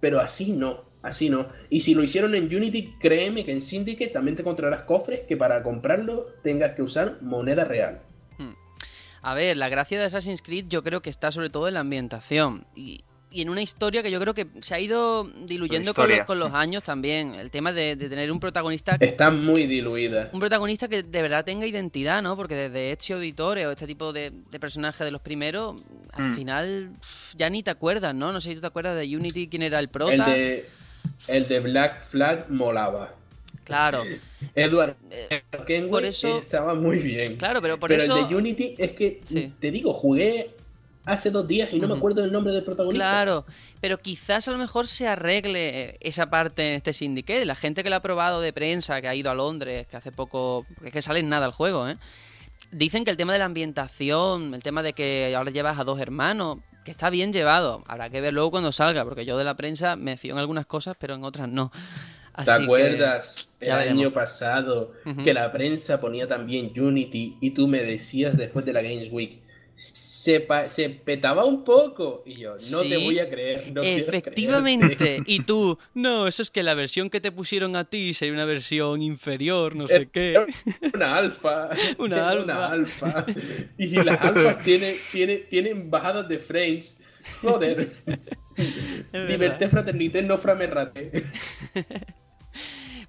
Pero 0.00 0.20
así 0.20 0.52
no, 0.52 0.84
así 1.02 1.30
no. 1.30 1.48
Y 1.70 1.80
si 1.80 1.94
lo 1.94 2.02
hicieron 2.02 2.34
en 2.34 2.44
Unity, 2.44 2.94
créeme 3.00 3.44
que 3.44 3.52
en 3.52 3.62
Syndicate 3.62 4.12
también 4.12 4.36
te 4.36 4.42
encontrarás 4.42 4.82
cofres 4.82 5.20
que 5.20 5.36
para 5.36 5.62
comprarlos 5.62 6.26
tengas 6.42 6.72
que 6.72 6.82
usar 6.82 7.18
moneda 7.22 7.64
real. 7.64 8.02
A 9.26 9.34
ver, 9.34 9.56
la 9.56 9.68
gracia 9.68 9.98
de 9.98 10.04
Assassin's 10.04 10.40
Creed 10.40 10.66
yo 10.68 10.84
creo 10.84 11.02
que 11.02 11.10
está 11.10 11.32
sobre 11.32 11.50
todo 11.50 11.66
en 11.66 11.74
la 11.74 11.80
ambientación. 11.80 12.64
Y, 12.76 13.02
y 13.30 13.42
en 13.42 13.50
una 13.50 13.60
historia 13.60 14.02
que 14.02 14.10
yo 14.10 14.20
creo 14.20 14.32
que 14.34 14.46
se 14.60 14.74
ha 14.74 14.80
ido 14.80 15.24
diluyendo 15.24 15.92
con 15.94 16.04
los, 16.04 16.10
historia. 16.12 16.24
con 16.26 16.38
los 16.38 16.52
años 16.54 16.82
también. 16.82 17.34
El 17.34 17.50
tema 17.50 17.72
de, 17.72 17.96
de 17.96 18.08
tener 18.08 18.30
un 18.32 18.40
protagonista 18.40 18.96
Está 19.00 19.30
muy 19.30 19.66
diluida. 19.66 20.30
un 20.32 20.40
protagonista 20.40 20.88
que 20.88 21.02
de 21.02 21.22
verdad 21.22 21.44
tenga 21.44 21.66
identidad, 21.66 22.22
¿no? 22.22 22.36
Porque 22.36 22.54
desde 22.54 22.92
Ezio 22.92 23.16
Auditore 23.16 23.66
o 23.66 23.72
este 23.72 23.86
tipo 23.86 24.12
de, 24.12 24.32
de 24.50 24.60
personajes 24.60 25.00
de 25.04 25.10
los 25.10 25.20
primeros, 25.20 25.82
al 26.12 26.30
Mm. 26.30 26.34
final 26.36 26.90
ya 27.36 27.50
ni 27.50 27.62
te 27.62 27.70
acuerdas, 27.70 28.14
¿no? 28.14 28.32
No 28.32 28.40
sé 28.40 28.50
si 28.50 28.54
tú 28.54 28.60
te 28.62 28.66
acuerdas 28.68 28.96
de 28.98 29.16
Unity, 29.16 29.48
quién 29.48 29.62
era 29.62 29.78
el 29.80 29.88
prota. 29.88 30.12
El 30.14 30.24
de, 30.24 30.68
el 31.28 31.48
de 31.48 31.60
Black 31.60 32.04
Flag 32.06 32.50
molaba. 32.50 33.12
Claro, 33.64 34.02
Edward 34.54 34.94
Eh, 35.10 35.42
Kenway 35.66 35.90
por 35.90 36.04
eso- 36.04 36.38
estaba 36.38 36.74
muy 36.74 37.00
bien. 37.00 37.36
claro, 37.36 37.60
pero 37.60 37.78
por 37.80 37.90
Pero 37.90 38.02
eso... 38.02 38.16
el 38.18 38.28
de 38.28 38.36
Unity 38.36 38.76
es 38.78 38.92
que, 38.92 39.20
Sí. 39.24 39.52
te 39.58 39.70
digo, 39.72 39.92
jugué 39.92 40.50
hace 41.06 41.30
dos 41.30 41.48
días 41.48 41.72
y 41.72 41.80
no 41.80 41.88
me 41.88 41.94
acuerdo 41.94 42.20
del 42.20 42.32
nombre 42.32 42.52
del 42.52 42.62
protagonista. 42.64 43.04
Claro, 43.04 43.46
pero 43.80 43.98
quizás 43.98 44.46
a 44.48 44.50
lo 44.52 44.58
mejor 44.58 44.86
se 44.86 45.06
arregle 45.08 45.96
esa 46.00 46.28
parte 46.28 46.68
en 46.68 46.74
este 46.74 46.92
Syndicate. 46.92 47.44
La 47.46 47.54
gente 47.54 47.82
que 47.82 47.88
lo 47.90 47.96
ha 47.96 48.00
probado 48.02 48.40
de 48.42 48.52
prensa, 48.52 49.00
que 49.00 49.08
ha 49.08 49.14
ido 49.14 49.30
a 49.30 49.34
Londres, 49.34 49.86
que 49.86 49.96
hace 49.96 50.12
poco. 50.12 50.66
porque 50.74 50.88
es 50.88 50.92
que 50.92 51.02
sale 51.02 51.20
en 51.20 51.28
nada 51.30 51.46
el 51.46 51.52
juego, 51.52 51.88
¿eh? 51.88 51.96
Dicen 52.72 53.04
que 53.04 53.10
el 53.12 53.16
tema 53.16 53.32
de 53.32 53.38
la 53.38 53.44
ambientación, 53.46 54.52
el 54.54 54.62
tema 54.62 54.82
de 54.82 54.92
que 54.92 55.34
ahora 55.36 55.50
llevas 55.50 55.78
a 55.78 55.84
dos 55.84 56.00
hermanos, 56.00 56.58
que 56.84 56.90
está 56.90 57.10
bien 57.10 57.32
llevado. 57.32 57.84
Habrá 57.86 58.10
que 58.10 58.20
ver 58.20 58.34
luego 58.34 58.50
cuando 58.50 58.72
salga, 58.72 59.04
porque 59.04 59.24
yo 59.24 59.38
de 59.38 59.44
la 59.44 59.56
prensa 59.56 59.96
me 59.96 60.16
fío 60.16 60.32
en 60.32 60.38
algunas 60.38 60.66
cosas, 60.66 60.96
pero 60.98 61.14
en 61.14 61.24
otras 61.24 61.48
no. 61.48 61.70
¿Te 62.36 62.44
que- 62.44 62.50
acuerdas 62.50 63.48
el 63.60 63.68
veremos. 63.68 63.90
año 64.02 64.12
pasado 64.12 64.92
que 65.24 65.32
la 65.32 65.50
prensa 65.52 66.00
ponía 66.00 66.28
también 66.28 66.72
Unity 66.78 67.38
y 67.40 67.50
tú 67.52 67.66
me 67.66 67.82
decías 67.82 68.36
después 68.36 68.64
de 68.66 68.72
la 68.74 68.82
Games 68.82 69.08
Week, 69.10 69.40
se, 69.76 70.46
se 70.68 70.90
petaba 70.90 71.44
un 71.44 71.62
poco? 71.62 72.22
Y 72.24 72.40
yo, 72.40 72.56
no 72.70 72.80
te 72.80 72.96
voy 72.96 73.18
a 73.18 73.28
creer. 73.28 73.72
no 73.72 73.82
Efectivamente. 73.82 75.22
Y 75.26 75.40
tú, 75.40 75.78
no, 75.94 76.26
eso 76.26 76.42
es 76.42 76.50
que 76.50 76.62
la 76.62 76.74
versión 76.74 77.10
que 77.10 77.20
te 77.20 77.30
pusieron 77.30 77.76
a 77.76 77.84
ti 77.84 78.14
sería 78.14 78.34
una 78.34 78.44
versión 78.44 79.02
inferior, 79.02 79.76
no 79.76 79.86
sé 79.86 80.08
qué. 80.10 80.46
Una 80.94 81.16
alfa. 81.16 81.70
Una 81.98 82.30
alfa. 82.30 82.44
Una 82.44 82.66
alfa. 82.66 83.26
Y 83.76 84.02
las 84.02 84.20
alfas 84.20 84.62
tienen, 84.62 84.94
tienen, 85.12 85.48
tienen 85.48 85.90
bajadas 85.90 86.28
de 86.28 86.38
frames. 86.38 87.00
Joder. 87.42 87.92
Liberté 89.12 89.68
fraternité, 89.68 90.22
no 90.22 90.38
framerrate. 90.38 91.24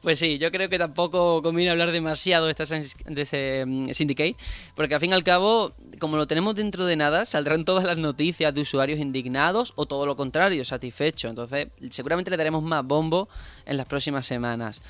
Pues 0.02 0.20
sí, 0.20 0.38
yo 0.38 0.52
creo 0.52 0.70
que 0.70 0.78
tampoco 0.78 1.42
conviene 1.42 1.72
hablar 1.72 1.92
demasiado 1.92 2.46
de, 2.46 2.52
esta, 2.52 2.66
de 2.66 3.22
ese 3.22 3.66
mm, 3.66 3.90
Syndicate, 3.92 4.36
porque 4.76 4.94
al 4.94 5.02
fin 5.02 5.12
y 5.12 5.14
al 5.14 5.24
cabo, 5.24 5.74
como 6.00 6.18
lo 6.18 6.28
tenemos 6.28 6.56
dentro 6.56 6.86
de 6.86 6.96
nada, 6.96 7.26
saldrán 7.26 7.66
todas 7.66 7.84
las 7.84 7.98
noticias 7.98 8.54
de 8.54 8.62
usuarios 8.62 9.00
indignados 9.00 9.74
o 9.76 9.88
todo 9.88 10.06
lo 10.06 10.16
contrario, 10.16 10.64
satisfechos. 10.66 11.30
Entonces, 11.30 11.70
seguramente 11.90 12.30
le 12.30 12.38
daremos 12.38 12.62
más 12.62 12.86
bombo 12.86 13.28
en 13.66 13.78
las 13.78 13.88
próximas 13.88 14.28
semanas. 14.28 14.82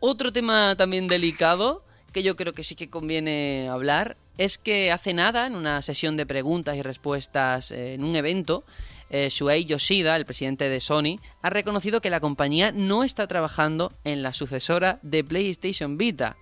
Otro 0.00 0.32
tema 0.32 0.74
también 0.76 1.06
delicado, 1.06 1.82
que 2.12 2.22
yo 2.22 2.34
creo 2.36 2.54
que 2.54 2.64
sí 2.64 2.74
que 2.74 2.88
conviene 2.88 3.68
hablar, 3.68 4.16
es 4.38 4.58
que 4.58 4.92
hace 4.92 5.14
nada, 5.14 5.46
en 5.46 5.54
una 5.54 5.82
sesión 5.82 6.16
de 6.16 6.26
preguntas 6.26 6.76
y 6.76 6.82
respuestas 6.82 7.70
eh, 7.72 7.94
en 7.94 8.04
un 8.04 8.16
evento, 8.16 8.64
eh, 9.10 9.28
Shuei 9.30 9.64
Yoshida, 9.64 10.16
el 10.16 10.24
presidente 10.24 10.68
de 10.68 10.80
Sony, 10.80 11.20
ha 11.42 11.50
reconocido 11.50 12.00
que 12.00 12.10
la 12.10 12.20
compañía 12.20 12.72
no 12.72 13.04
está 13.04 13.26
trabajando 13.26 13.92
en 14.04 14.22
la 14.22 14.32
sucesora 14.32 14.98
de 15.02 15.24
PlayStation 15.24 15.96
Vita. 15.96 16.36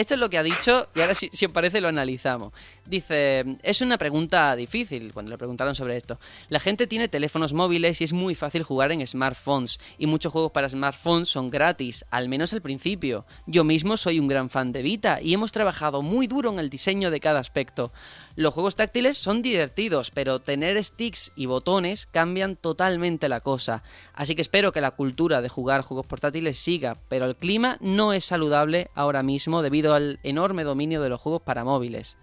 Esto 0.00 0.14
es 0.14 0.20
lo 0.20 0.30
que 0.30 0.38
ha 0.38 0.42
dicho 0.42 0.88
y 0.94 1.00
ahora 1.02 1.14
si, 1.14 1.28
si 1.30 1.44
os 1.44 1.52
parece 1.52 1.82
lo 1.82 1.88
analizamos. 1.88 2.54
Dice, 2.86 3.58
es 3.62 3.82
una 3.82 3.98
pregunta 3.98 4.56
difícil 4.56 5.12
cuando 5.12 5.30
le 5.30 5.36
preguntaron 5.36 5.74
sobre 5.74 5.98
esto. 5.98 6.18
La 6.48 6.58
gente 6.58 6.86
tiene 6.86 7.08
teléfonos 7.08 7.52
móviles 7.52 8.00
y 8.00 8.04
es 8.04 8.14
muy 8.14 8.34
fácil 8.34 8.62
jugar 8.62 8.92
en 8.92 9.06
smartphones 9.06 9.78
y 9.98 10.06
muchos 10.06 10.32
juegos 10.32 10.52
para 10.52 10.70
smartphones 10.70 11.28
son 11.28 11.50
gratis, 11.50 12.06
al 12.10 12.30
menos 12.30 12.54
al 12.54 12.62
principio. 12.62 13.26
Yo 13.46 13.62
mismo 13.62 13.98
soy 13.98 14.18
un 14.18 14.28
gran 14.28 14.48
fan 14.48 14.72
de 14.72 14.80
Vita 14.80 15.20
y 15.20 15.34
hemos 15.34 15.52
trabajado 15.52 16.00
muy 16.00 16.26
duro 16.26 16.50
en 16.50 16.60
el 16.60 16.70
diseño 16.70 17.10
de 17.10 17.20
cada 17.20 17.40
aspecto. 17.40 17.92
Los 18.36 18.54
juegos 18.54 18.76
táctiles 18.76 19.18
son 19.18 19.42
divertidos, 19.42 20.10
pero 20.10 20.38
tener 20.40 20.82
sticks 20.82 21.32
y 21.36 21.46
botones 21.46 22.06
cambian 22.06 22.56
totalmente 22.56 23.28
la 23.28 23.40
cosa. 23.40 23.82
Así 24.14 24.34
que 24.34 24.42
espero 24.42 24.72
que 24.72 24.80
la 24.80 24.92
cultura 24.92 25.42
de 25.42 25.48
jugar 25.48 25.82
juegos 25.82 26.06
portátiles 26.06 26.56
siga, 26.58 26.96
pero 27.08 27.24
el 27.26 27.36
clima 27.36 27.76
no 27.80 28.12
es 28.12 28.24
saludable 28.24 28.88
ahora 28.94 29.22
mismo 29.22 29.62
debido 29.62 29.94
al 29.94 30.20
enorme 30.22 30.64
dominio 30.64 31.02
de 31.02 31.08
los 31.08 31.20
juegos 31.20 31.42
para 31.42 31.64
móviles. 31.64 32.16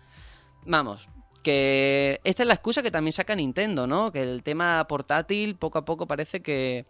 Vamos, 0.65 1.07
que 1.43 2.19
esta 2.23 2.43
es 2.43 2.47
la 2.47 2.53
excusa 2.55 2.81
que 2.81 2.91
también 2.91 3.11
saca 3.13 3.35
Nintendo, 3.35 3.85
¿no? 3.85 4.11
Que 4.11 4.21
el 4.21 4.43
tema 4.43 4.85
portátil 4.87 5.55
poco 5.55 5.77
a 5.77 5.85
poco 5.85 6.07
parece 6.07 6.41
que, 6.41 6.85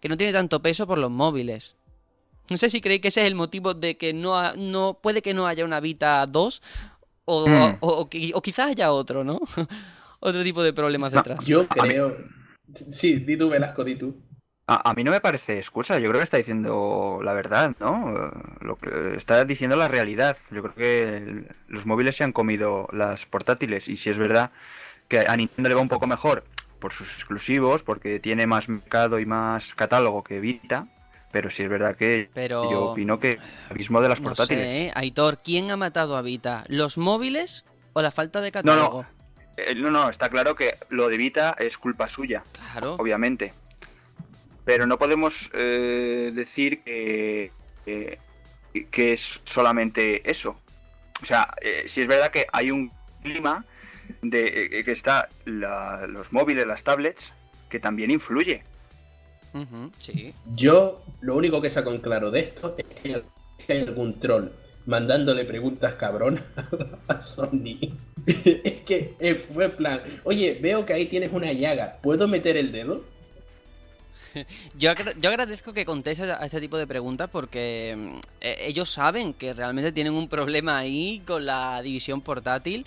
que 0.00 0.08
no 0.08 0.16
tiene 0.16 0.32
tanto 0.32 0.60
peso 0.62 0.86
por 0.86 0.98
los 0.98 1.10
móviles. 1.10 1.74
No 2.50 2.56
sé 2.56 2.70
si 2.70 2.80
creéis 2.80 3.02
que 3.02 3.08
ese 3.08 3.20
es 3.22 3.26
el 3.26 3.34
motivo 3.34 3.74
de 3.74 3.96
que 3.98 4.14
no, 4.14 4.38
ha- 4.38 4.54
no 4.56 4.98
puede 5.02 5.20
que 5.20 5.34
no 5.34 5.46
haya 5.46 5.64
una 5.64 5.80
Vita 5.80 6.24
2 6.26 6.62
o, 7.30 7.46
Mm. 7.46 7.76
o, 7.80 7.88
o 8.00 8.08
qui- 8.10 8.32
o 8.34 8.40
quizás 8.40 8.70
haya 8.70 8.90
otro, 8.92 9.22
¿no? 9.22 9.38
otro 10.20 10.42
tipo 10.42 10.62
de 10.62 10.72
problemas 10.72 11.12
No, 11.12 11.18
detrás. 11.18 11.44
Yo 11.44 11.68
creo. 11.68 12.14
Sí, 12.74 13.16
di 13.20 13.36
tú, 13.36 13.48
Velasco, 13.50 13.84
di 13.84 13.96
tú. 13.96 14.14
A, 14.66 14.90
a 14.90 14.94
mí 14.94 15.02
no 15.04 15.10
me 15.10 15.20
parece 15.20 15.56
excusa, 15.58 15.98
yo 15.98 16.08
creo 16.08 16.20
que 16.20 16.24
está 16.24 16.36
diciendo 16.38 17.20
la 17.22 17.32
verdad, 17.34 17.74
¿no? 17.80 18.30
Lo 18.60 18.76
que 18.76 19.14
está 19.16 19.44
diciendo 19.44 19.76
la 19.76 19.88
realidad. 19.88 20.36
Yo 20.50 20.62
creo 20.62 20.74
que 20.74 21.44
los 21.68 21.86
móviles 21.86 22.16
se 22.16 22.24
han 22.24 22.32
comido 22.32 22.88
las 22.92 23.24
portátiles 23.26 23.88
y 23.88 23.96
si 23.96 24.10
es 24.10 24.18
verdad 24.18 24.50
que 25.08 25.20
a 25.20 25.36
Nintendo 25.36 25.68
le 25.70 25.74
va 25.74 25.80
un 25.80 25.88
poco 25.88 26.06
mejor 26.06 26.44
por 26.80 26.92
sus 26.92 27.14
exclusivos, 27.14 27.82
porque 27.82 28.20
tiene 28.20 28.46
más 28.46 28.68
mercado 28.68 29.18
y 29.18 29.26
más 29.26 29.74
catálogo 29.74 30.22
que 30.22 30.38
Vita, 30.40 30.86
pero 31.30 31.50
sí 31.50 31.62
es 31.62 31.68
verdad 31.68 31.96
que 31.96 32.30
Pero- 32.34 32.70
yo 32.70 32.84
opino 32.92 33.18
que 33.20 33.32
el 33.32 33.40
abismo 33.70 34.00
de 34.00 34.08
las 34.08 34.20
No 34.20 34.28
portátiles. 34.30 34.72
sé, 34.74 34.86
¿eh? 34.86 34.92
Aitor, 34.94 35.40
¿quién 35.42 35.70
ha 35.70 35.76
matado 35.76 36.16
a 36.16 36.22
Vita? 36.22 36.64
¿Los 36.68 36.98
móviles 36.98 37.64
o 37.92 38.02
la 38.02 38.10
falta 38.10 38.40
de 38.40 38.52
catálogo? 38.52 39.06
Eh, 39.56 39.74
no, 39.74 39.90
no, 39.90 40.08
está 40.08 40.28
claro 40.28 40.54
que 40.54 40.76
lo 40.88 41.08
de 41.08 41.16
Vita 41.16 41.54
es 41.58 41.76
culpa 41.78 42.08
suya. 42.08 42.42
Claro. 42.72 42.94
obviamente. 42.98 43.52
Pero 44.64 44.86
no 44.86 44.98
podemos 44.98 45.50
eh, 45.54 46.30
decir 46.34 46.82
que, 46.82 47.50
que, 47.84 48.18
que 48.90 49.12
es 49.12 49.40
solamente 49.44 50.28
eso. 50.30 50.60
O 51.22 51.24
sea, 51.24 51.54
eh, 51.62 51.84
si 51.86 52.02
es 52.02 52.06
verdad 52.06 52.30
que 52.30 52.46
hay 52.52 52.70
un 52.70 52.92
clima 53.22 53.64
de 54.22 54.82
que 54.84 54.92
está 54.92 55.28
la- 55.46 56.06
los 56.06 56.32
móviles, 56.32 56.66
las 56.66 56.84
tablets, 56.84 57.32
que 57.68 57.80
también 57.80 58.10
influye. 58.10 58.62
Sí. 59.98 60.32
Yo 60.54 61.02
lo 61.20 61.36
único 61.36 61.60
que 61.60 61.70
saco 61.70 61.90
en 61.90 62.00
claro 62.00 62.30
de 62.30 62.40
esto 62.40 62.74
es 62.78 62.86
que 62.86 63.14
hay- 63.68 63.80
algún 63.82 64.18
troll 64.20 64.48
mandándole 64.86 65.44
preguntas 65.44 65.94
cabrón 65.94 66.42
a 67.08 67.20
Sony. 67.22 67.78
es 68.26 68.80
que 68.86 69.14
eh, 69.20 69.34
fue 69.52 69.68
plan, 69.68 70.00
oye, 70.24 70.58
veo 70.62 70.86
que 70.86 70.94
ahí 70.94 71.06
tienes 71.06 71.32
una 71.32 71.52
llaga, 71.52 71.98
¿puedo 72.02 72.26
meter 72.28 72.56
el 72.56 72.72
dedo? 72.72 73.04
Yo, 74.78 74.90
agra- 74.90 75.14
yo 75.20 75.30
agradezco 75.30 75.72
que 75.72 75.84
contestes 75.84 76.28
a 76.30 76.44
este 76.44 76.60
tipo 76.60 76.76
de 76.76 76.86
preguntas 76.86 77.28
porque 77.30 77.94
mm, 77.96 78.16
eh, 78.42 78.56
ellos 78.66 78.90
saben 78.90 79.32
que 79.32 79.54
realmente 79.54 79.90
tienen 79.92 80.12
un 80.12 80.28
problema 80.28 80.78
ahí 80.78 81.22
con 81.26 81.46
la 81.46 81.80
división 81.82 82.20
portátil 82.20 82.86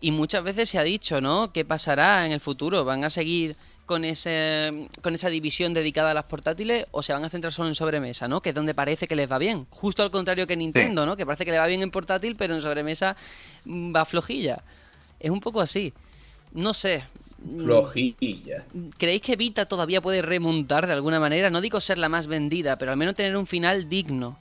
y 0.00 0.12
muchas 0.12 0.42
veces 0.44 0.68
se 0.70 0.78
ha 0.78 0.82
dicho, 0.82 1.20
¿no? 1.20 1.52
¿Qué 1.52 1.64
pasará 1.64 2.24
en 2.24 2.32
el 2.32 2.40
futuro? 2.40 2.84
¿Van 2.84 3.04
a 3.04 3.10
seguir 3.10 3.56
con 3.90 4.04
ese 4.04 4.88
con 5.02 5.16
esa 5.16 5.28
división 5.30 5.74
dedicada 5.74 6.12
a 6.12 6.14
las 6.14 6.24
portátiles 6.24 6.86
o 6.92 7.02
se 7.02 7.12
van 7.12 7.24
a 7.24 7.28
centrar 7.28 7.52
solo 7.52 7.70
en 7.70 7.74
sobremesa, 7.74 8.28
¿no? 8.28 8.40
Que 8.40 8.50
es 8.50 8.54
donde 8.54 8.72
parece 8.72 9.08
que 9.08 9.16
les 9.16 9.28
va 9.28 9.36
bien. 9.36 9.66
Justo 9.68 10.04
al 10.04 10.12
contrario 10.12 10.46
que 10.46 10.54
Nintendo, 10.54 11.04
¿no? 11.06 11.16
Que 11.16 11.26
parece 11.26 11.44
que 11.44 11.50
le 11.50 11.58
va 11.58 11.66
bien 11.66 11.82
en 11.82 11.90
portátil, 11.90 12.36
pero 12.36 12.54
en 12.54 12.60
sobremesa 12.62 13.16
mm, 13.64 13.92
va 13.92 14.04
flojilla. 14.04 14.62
Es 15.18 15.32
un 15.32 15.40
poco 15.40 15.60
así. 15.60 15.92
No 16.52 16.72
sé. 16.72 17.02
Mm, 17.42 17.64
Flojilla. 17.64 18.64
¿Creéis 18.96 19.22
que 19.22 19.34
Vita 19.34 19.66
todavía 19.66 20.00
puede 20.00 20.22
remontar 20.22 20.86
de 20.86 20.92
alguna 20.92 21.18
manera? 21.18 21.50
No 21.50 21.60
digo 21.60 21.80
ser 21.80 21.98
la 21.98 22.08
más 22.08 22.28
vendida, 22.28 22.76
pero 22.76 22.92
al 22.92 22.96
menos 22.96 23.16
tener 23.16 23.36
un 23.36 23.48
final 23.48 23.88
digno. 23.88 24.38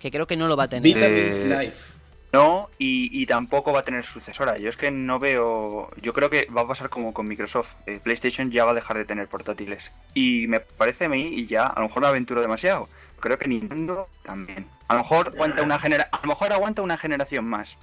Que 0.00 0.10
creo 0.10 0.26
que 0.26 0.36
no 0.36 0.48
lo 0.48 0.56
va 0.56 0.64
a 0.64 0.68
tener. 0.68 0.82
Vita 0.82 1.06
Eh, 1.06 1.30
means 1.30 1.44
life. 1.44 1.97
No, 2.32 2.68
y, 2.78 3.08
y 3.22 3.24
tampoco 3.26 3.72
va 3.72 3.80
a 3.80 3.84
tener 3.84 4.04
sucesora. 4.04 4.58
Yo 4.58 4.68
es 4.68 4.76
que 4.76 4.90
no 4.90 5.18
veo. 5.18 5.88
Yo 6.02 6.12
creo 6.12 6.28
que 6.28 6.46
va 6.54 6.62
a 6.62 6.68
pasar 6.68 6.90
como 6.90 7.14
con 7.14 7.26
Microsoft. 7.26 7.72
Eh, 7.86 8.00
PlayStation 8.02 8.50
ya 8.50 8.64
va 8.66 8.72
a 8.72 8.74
dejar 8.74 8.98
de 8.98 9.06
tener 9.06 9.28
portátiles. 9.28 9.90
Y 10.12 10.46
me 10.46 10.60
parece 10.60 11.06
a 11.06 11.08
mí, 11.08 11.28
y 11.34 11.46
ya, 11.46 11.66
a 11.66 11.80
lo 11.80 11.86
mejor 11.88 12.02
me 12.02 12.08
aventuro 12.08 12.42
demasiado. 12.42 12.88
Creo 13.20 13.38
que 13.38 13.48
Nintendo 13.48 14.08
también. 14.22 14.66
A 14.88 14.94
lo 14.94 15.00
mejor 15.00 15.28
aguanta 15.28 15.62
una 15.62 15.78
genera 15.78 16.08
a 16.12 16.20
lo 16.22 16.28
mejor 16.28 16.52
aguanta 16.52 16.82
una 16.82 16.98
generación 16.98 17.46
más. 17.46 17.76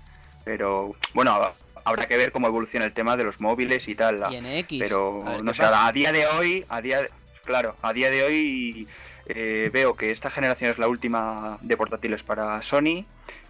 Pero 0.43 0.93
bueno, 1.15 1.31
ha- 1.31 1.53
habrá 1.83 2.05
que 2.05 2.15
ver 2.15 2.31
cómo 2.31 2.45
evoluciona 2.47 2.85
el 2.85 2.93
tema 2.93 3.17
de 3.17 3.23
los 3.23 3.41
móviles 3.41 3.87
y 3.87 3.95
tal. 3.95 4.19
la- 4.19 4.31
Y 4.31 4.35
en 4.37 4.45
X. 4.45 4.79
pero 4.81 5.23
a 5.25 5.31
ver 5.31 5.43
no 5.43 5.53
sé, 5.53 5.63
a 5.63 5.91
día 5.91 6.11
de 6.11 6.27
hoy, 6.27 6.65
a 6.69 6.81
día 6.81 7.01
de- 7.01 7.09
claro, 7.43 7.75
a 7.81 7.93
día 7.93 8.11
de 8.11 8.23
hoy 8.23 8.87
eh, 9.25 9.69
veo 9.73 9.95
que 9.95 10.11
esta 10.11 10.29
generación 10.29 10.69
es 10.69 10.77
la 10.77 10.87
última 10.87 11.57
de 11.61 11.75
portátiles 11.75 12.21
para 12.23 12.61
Sony 12.61 13.05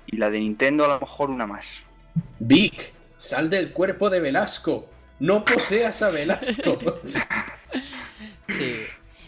y 0.08 0.18
la 0.18 0.30
de 0.30 0.40
Nintendo 0.40 0.86
a 0.86 0.88
lo 0.88 1.00
mejor 1.00 1.30
una 1.30 1.46
más. 1.46 1.84
Vic, 2.40 2.94
Sal 3.18 3.50
del 3.50 3.72
cuerpo 3.72 4.10
de 4.10 4.20
Velasco. 4.20 4.90
No 5.20 5.46
poseas 5.46 6.02
a 6.02 6.10
Velasco. 6.10 6.78
Sí. 8.48 8.76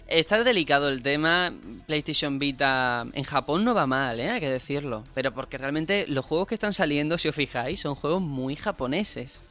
Está 0.08 0.44
delicado 0.44 0.90
el 0.90 1.02
tema. 1.02 1.52
PlayStation 1.86 2.38
Vita 2.40 3.06
en 3.14 3.24
Japón 3.24 3.66
no 3.66 3.74
va 3.74 3.88
mal, 3.88 4.20
¿eh? 4.20 4.30
hay 4.30 4.40
que 4.40 4.50
decirlo. 4.50 5.04
Pero 5.14 5.34
porque 5.34 5.58
realmente 5.58 6.06
los 6.08 6.24
juegos 6.24 6.48
que 6.48 6.54
están 6.54 6.72
saliendo, 6.72 7.18
si 7.18 7.28
os 7.28 7.36
fijáis, 7.36 7.80
son 7.80 7.96
juegos 7.96 8.22
muy 8.22 8.56
japoneses. 8.56 9.42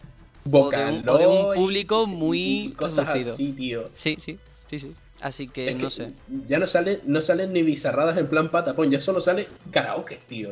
O 0.51 0.71
de, 0.71 0.85
un, 0.87 1.09
o 1.09 1.19
de 1.19 1.27
un 1.27 1.55
público 1.55 2.07
muy 2.07 2.73
cosas 2.77 3.09
así, 3.09 3.53
tío. 3.53 3.91
Sí, 3.97 4.17
sí, 4.21 4.39
sí, 4.71 4.79
sí. 4.79 4.95
Así 5.21 5.49
que 5.49 5.71
Es 5.71 5.77
no 5.77 5.85
que 5.85 5.91
sé. 5.91 6.13
Ya 6.47 6.59
no 6.59 6.67
salen, 6.67 7.01
no 7.05 7.21
salen 7.21 7.53
ni 7.53 7.63
bizarradas 7.63 8.17
en 8.17 8.29
plan 8.29 8.51
patapón, 8.51 8.91
ya 8.91 9.01
solo 9.01 9.21
sale 9.21 9.49
karaoke, 9.73 10.21
tío. 10.29 10.51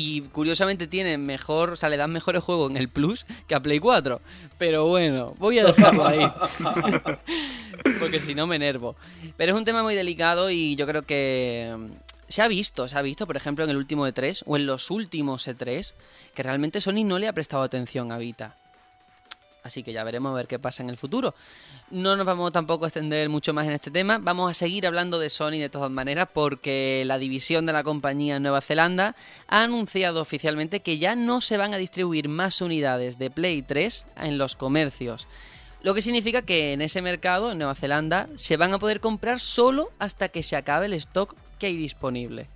Y 0.00 0.20
curiosamente 0.20 0.86
tienen 0.86 1.26
mejor, 1.26 1.70
o 1.70 1.76
sea, 1.76 1.88
le 1.88 1.96
dan 1.96 2.12
mejores 2.12 2.44
juegos 2.44 2.70
en 2.70 2.76
el 2.76 2.88
Plus 2.88 3.26
que 3.48 3.56
a 3.56 3.60
Play 3.60 3.80
4. 3.80 4.20
Pero 4.56 4.86
bueno, 4.86 5.34
voy 5.38 5.58
a 5.58 5.64
dejarlo 5.64 6.06
ahí. 6.06 6.20
Porque 7.98 8.20
si 8.20 8.32
no 8.32 8.46
me 8.46 8.54
enervo. 8.54 8.94
Pero 9.36 9.52
es 9.52 9.58
un 9.58 9.64
tema 9.64 9.82
muy 9.82 9.96
delicado 9.96 10.50
y 10.50 10.76
yo 10.76 10.86
creo 10.86 11.02
que 11.02 11.74
mm, 11.76 11.86
se 12.28 12.42
ha 12.42 12.46
visto, 12.46 12.86
se 12.86 12.96
ha 12.96 13.02
visto, 13.02 13.26
por 13.26 13.36
ejemplo, 13.36 13.64
en 13.64 13.70
el 13.70 13.76
último 13.76 14.06
E3 14.06 14.44
o 14.46 14.56
en 14.56 14.66
los 14.66 14.92
últimos 14.92 15.48
E3, 15.48 15.92
que 16.32 16.44
realmente 16.44 16.80
Sony 16.80 17.02
no 17.04 17.18
le 17.18 17.26
ha 17.26 17.32
prestado 17.32 17.64
atención 17.64 18.12
a 18.12 18.18
Vita. 18.18 18.54
Así 19.62 19.82
que 19.82 19.92
ya 19.92 20.04
veremos 20.04 20.32
a 20.32 20.34
ver 20.34 20.46
qué 20.46 20.58
pasa 20.58 20.82
en 20.82 20.90
el 20.90 20.96
futuro. 20.96 21.34
No 21.90 22.16
nos 22.16 22.24
vamos 22.24 22.52
tampoco 22.52 22.84
a 22.84 22.88
extender 22.88 23.28
mucho 23.28 23.52
más 23.52 23.66
en 23.66 23.72
este 23.72 23.90
tema. 23.90 24.18
Vamos 24.18 24.50
a 24.50 24.54
seguir 24.54 24.86
hablando 24.86 25.18
de 25.18 25.30
Sony 25.30 25.58
de 25.58 25.68
todas 25.68 25.90
maneras 25.90 26.28
porque 26.32 27.02
la 27.06 27.18
división 27.18 27.66
de 27.66 27.72
la 27.72 27.82
compañía 27.82 28.36
en 28.36 28.42
Nueva 28.42 28.60
Zelanda 28.60 29.14
ha 29.48 29.62
anunciado 29.62 30.20
oficialmente 30.20 30.80
que 30.80 30.98
ya 30.98 31.16
no 31.16 31.40
se 31.40 31.56
van 31.56 31.74
a 31.74 31.78
distribuir 31.78 32.28
más 32.28 32.60
unidades 32.60 33.18
de 33.18 33.30
Play 33.30 33.62
3 33.62 34.06
en 34.18 34.38
los 34.38 34.56
comercios. 34.56 35.26
Lo 35.82 35.94
que 35.94 36.02
significa 36.02 36.42
que 36.42 36.72
en 36.72 36.82
ese 36.82 37.02
mercado, 37.02 37.52
en 37.52 37.58
Nueva 37.58 37.74
Zelanda, 37.74 38.28
se 38.34 38.56
van 38.56 38.72
a 38.72 38.78
poder 38.78 39.00
comprar 39.00 39.38
solo 39.38 39.90
hasta 39.98 40.28
que 40.28 40.42
se 40.42 40.56
acabe 40.56 40.86
el 40.86 40.94
stock 40.94 41.36
que 41.58 41.66
hay 41.66 41.76
disponible. 41.76 42.46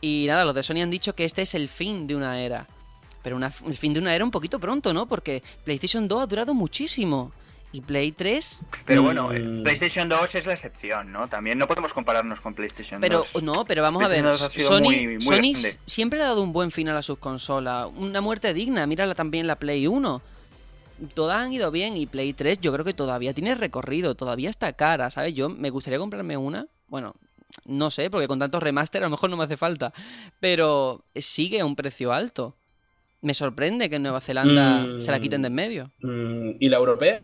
Y 0.00 0.24
nada, 0.28 0.44
los 0.44 0.54
de 0.54 0.62
Sony 0.62 0.82
han 0.82 0.90
dicho 0.90 1.14
que 1.14 1.24
este 1.24 1.42
es 1.42 1.54
el 1.54 1.68
fin 1.68 2.06
de 2.06 2.16
una 2.16 2.40
era. 2.40 2.66
Pero 3.24 3.34
una- 3.36 3.52
el 3.66 3.74
fin 3.74 3.92
de 3.94 3.98
una 4.00 4.14
era 4.14 4.24
un 4.24 4.30
poquito 4.30 4.60
pronto, 4.60 4.92
¿no? 4.94 5.06
Porque 5.06 5.42
PlayStation 5.64 6.06
2 6.06 6.22
ha 6.22 6.26
durado 6.26 6.54
muchísimo. 6.54 7.32
Y 7.72 7.80
Play 7.80 8.12
3, 8.12 8.60
Pero 8.84 9.02
Mm. 9.02 9.04
bueno, 9.04 9.32
eh, 9.32 9.60
PlayStation 9.64 10.08
2 10.08 10.32
es 10.36 10.46
la 10.46 10.52
excepción, 10.52 11.10
¿no? 11.10 11.26
También 11.26 11.58
no 11.58 11.66
podemos 11.66 11.92
compararnos 11.92 12.40
con 12.40 12.54
PlayStation 12.54 13.00
pero 13.00 13.24
2. 13.32 13.42
no, 13.42 13.64
pero 13.64 13.82
vamos 13.82 14.04
a 14.04 14.06
ver. 14.06 14.22
PlayStation 14.22 14.32
2 14.32 14.42
ha 14.42 14.50
sido 14.50 14.68
Sony, 14.68 14.80
muy- 14.84 15.06
muy 15.18 15.54
Sony 15.56 15.78
siempre 15.84 16.22
ha 16.22 16.26
dado 16.26 16.42
un 16.42 16.52
buen 16.52 16.70
final 16.70 16.96
a 16.96 17.02
sus 17.02 17.18
consolas. 17.18 17.88
Una 17.96 18.20
muerte 18.20 18.54
digna. 18.54 18.86
Mírala 18.86 19.16
también 19.16 19.48
la 19.48 19.56
Play 19.56 19.88
1. 19.88 20.22
Todas 21.14 21.38
han 21.38 21.52
ido 21.52 21.72
bien 21.72 21.96
y 21.96 22.06
Play 22.06 22.32
3 22.32 22.60
yo 22.60 22.72
creo 22.72 22.84
que 22.84 22.94
todavía 22.94 23.34
tiene 23.34 23.56
recorrido, 23.56 24.14
todavía 24.14 24.50
está 24.50 24.72
cara, 24.74 25.10
¿sabes? 25.10 25.34
Yo 25.34 25.48
me 25.48 25.70
gustaría 25.70 25.98
comprarme 25.98 26.36
una. 26.36 26.66
Bueno, 26.86 27.16
no 27.66 27.90
sé, 27.90 28.08
porque 28.08 28.28
con 28.28 28.38
tantos 28.38 28.62
remaster 28.62 29.02
a 29.02 29.06
lo 29.06 29.10
mejor 29.10 29.30
no 29.30 29.36
me 29.36 29.42
hace 29.44 29.56
falta. 29.56 29.92
Pero 30.38 31.02
sigue 31.16 31.58
a 31.58 31.64
un 31.66 31.74
precio 31.74 32.12
alto. 32.12 32.54
Me 33.24 33.32
sorprende 33.32 33.88
que 33.88 33.96
en 33.96 34.02
Nueva 34.02 34.20
Zelanda 34.20 34.80
Mm. 34.84 35.00
se 35.00 35.10
la 35.10 35.18
quiten 35.18 35.40
de 35.42 35.48
en 35.48 35.54
medio. 35.54 35.90
Mm, 36.02 36.56
¿Y 36.60 36.68
la 36.68 36.76
europea? 36.76 37.22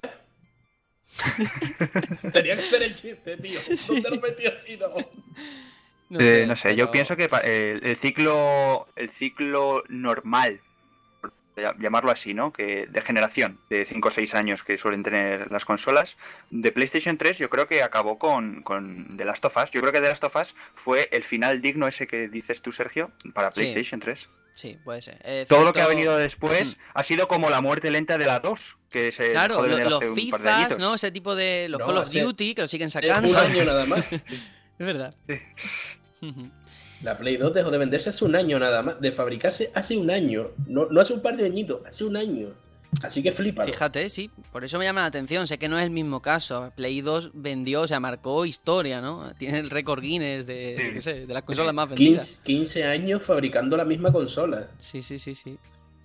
Tenía 2.32 2.57
que 2.57 2.62
ser 2.62 2.82
el 2.82 2.94
chiste, 2.94 3.36
tío. 3.36 3.61
No 3.94 4.03
te 4.03 4.11
lo 4.11 4.20
metí 4.20 4.46
así, 4.46 4.76
no. 4.76 4.88
No 6.09 6.18
Eh, 6.20 6.44
no 6.46 6.57
sé, 6.57 6.74
yo 6.74 6.90
pienso 6.90 7.16
que 7.16 7.28
pa- 7.28 7.40
el, 7.40 7.84
el 7.84 7.96
ciclo 7.96 8.86
el 8.96 9.11
ciclo 9.11 9.84
normal, 9.88 10.61
por 11.20 11.32
llamarlo 11.78 12.11
así, 12.11 12.32
¿no? 12.34 12.53
Que 12.53 12.86
de 12.86 13.01
generación, 13.03 13.59
de 13.68 13.84
5 13.84 14.09
o 14.09 14.11
6 14.11 14.34
años 14.34 14.64
que 14.64 14.78
suelen 14.78 15.03
tener 15.03 15.53
las 15.53 15.64
consolas, 15.64 16.16
de 16.51 16.72
PlayStation 16.72 17.16
3 17.18 17.38
yo 17.38 17.51
creo 17.51 17.68
que 17.68 17.82
acabó 17.82 18.18
con, 18.18 18.62
con 18.62 19.16
The 19.18 19.24
Last 19.26 19.44
of 19.44 19.57
Us. 19.62 19.70
Yo 19.70 19.80
creo 19.82 19.92
que 19.92 20.01
The 20.01 20.09
Last 20.09 20.24
of 20.24 20.34
Us 20.36 20.55
fue 20.74 21.09
el 21.12 21.22
final 21.24 21.61
digno 21.61 21.86
ese 21.86 22.07
que 22.07 22.28
dices 22.28 22.61
tú, 22.62 22.72
Sergio, 22.72 23.11
para 23.34 23.53
Sí. 23.53 23.61
PlayStation 23.61 24.01
3. 24.01 24.28
Sí, 24.61 24.77
puede 24.85 25.01
ser. 25.01 25.17
Eh, 25.25 25.47
Todo 25.49 25.65
lo 25.65 25.73
que 25.73 25.81
ha 25.81 25.87
venido 25.87 26.17
después 26.19 26.77
ha 26.93 27.03
sido 27.03 27.29
como 27.29 27.49
la 27.49 27.63
muerte 27.63 27.91
lenta 27.91 28.19
de 28.19 28.27
la 28.27 28.41
2, 28.41 28.77
que 28.91 29.11
se 29.11 29.31
Claro, 29.31 29.67
lo- 29.67 29.79
los 29.89 30.05
FIFAs. 30.15 30.79
¿no? 30.79 30.95
Ese 30.95 31.11
tipo 31.11 31.35
de. 31.35 31.67
Los 31.71 31.81
No, 31.81 31.87
Call 31.87 31.97
of 31.99 32.13
Duty, 32.13 32.55
que 32.55 32.61
lo 32.63 32.69
siguen 32.69 32.87
Es 32.89 32.93
sacando. 32.93 33.31
un 33.31 33.37
año 33.37 33.65
nada 33.65 33.87
más. 33.87 34.05
Es 34.81 34.87
verdad. 34.87 35.15
Sí. 35.27 35.39
La 37.03 37.17
Play 37.17 37.37
2 37.39 37.55
dejó 37.55 37.71
de 37.71 37.79
venderse 37.79 38.11
hace 38.11 38.25
un 38.25 38.37
año 38.37 38.59
nada 38.59 38.83
más. 38.83 39.01
De 39.01 39.13
fabricarse 39.13 39.71
hace 39.75 39.97
un 39.97 40.11
año. 40.11 40.51
No, 40.67 40.87
no 40.91 41.01
hace 41.01 41.15
un 41.15 41.23
par 41.23 41.37
de 41.37 41.47
añitos, 41.47 41.81
hace 41.87 42.05
un 42.05 42.17
año. 42.17 42.49
Así 43.03 43.22
que 43.22 43.32
flipa. 43.32 43.64
Fíjate, 43.64 44.11
sí, 44.11 44.30
por 44.53 44.64
eso 44.64 44.78
me 44.78 44.84
llama 44.84 45.03
la 45.03 45.07
atención. 45.07 45.47
Sé 45.47 45.59
que 45.59 45.68
no 45.68 45.78
es 45.78 45.84
el 45.84 45.91
mismo 45.91 46.20
caso. 46.20 46.72
Play 46.74 47.01
2 47.01 47.30
vendió, 47.34 47.82
o 47.82 47.88
sea, 47.88 48.01
marcó 48.01 48.45
historia, 48.45 49.01
¿no? 49.01 49.32
Tiene 49.38 49.59
el 49.59 49.70
récord 49.70 50.03
Guinness 50.03 50.47
de, 50.47 50.74
Sí. 50.76 50.84
yo 50.86 50.93
qué 50.95 51.01
sé, 51.01 51.26
de 51.26 51.34
las 51.34 51.45
consolas 51.45 51.72
más 51.74 51.88
vendidas. 51.88 52.43
15, 52.45 52.45
15 52.45 52.84
años 52.84 53.22
fabricando 53.22 53.76
la 53.76 53.84
misma 53.84 54.12
consola. 54.12 54.68
Sí, 54.80 55.03
sí, 55.03 55.18
sí, 55.18 55.34
sí. 55.34 55.57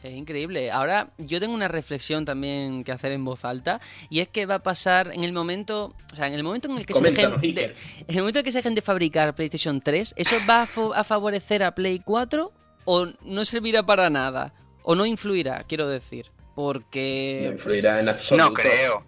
Es 0.03 0.13
increíble. 0.13 0.69
Ahora, 0.69 1.09
yo 1.17 1.39
tengo 1.39 1.55
una 1.55 1.67
reflexión 1.67 2.25
también 2.25 2.83
que 2.83 2.91
hacer 2.91 3.11
en 3.11 3.25
voz 3.25 3.43
alta. 3.43 3.81
Y 4.11 4.19
es 4.19 4.27
que 4.27 4.45
va 4.45 4.55
a 4.55 4.63
pasar 4.63 5.09
en 5.11 5.23
el 5.23 5.33
momento. 5.33 5.95
O 6.13 6.15
sea, 6.15 6.27
en 6.27 6.36
el 6.36 6.43
momento 6.43 6.69
en 6.69 6.77
el 6.77 6.86
que 6.86 6.93
se 6.93 7.03
dejen. 7.03 7.41
de- 7.41 7.73
en 8.07 8.15
el 8.15 8.17
momento 8.19 8.38
en 8.38 8.41
el 8.41 8.45
que 8.45 8.51
se 8.51 8.59
dejen 8.59 8.75
de 8.75 8.81
fabricar 8.83 9.33
PlayStation 9.33 9.81
3, 9.81 10.13
¿eso 10.15 10.36
va 10.47 10.61
a, 10.61 10.99
a 10.99 11.03
favorecer 11.03 11.63
a 11.63 11.73
Play 11.73 11.99
4? 12.05 12.53
¿O 12.86 13.07
no 13.23 13.45
servirá 13.45 13.83
para 13.83 14.11
nada? 14.11 14.53
¿O 14.83 14.93
no 14.93 15.07
influirá, 15.07 15.63
quiero 15.67 15.88
decir? 15.89 16.27
No 16.56 16.64
Porque. 16.64 17.49
influirá 17.51 17.99
en 17.99 18.10
absoluto. 18.10 18.49
No 18.49 18.53
creo. 18.53 19.03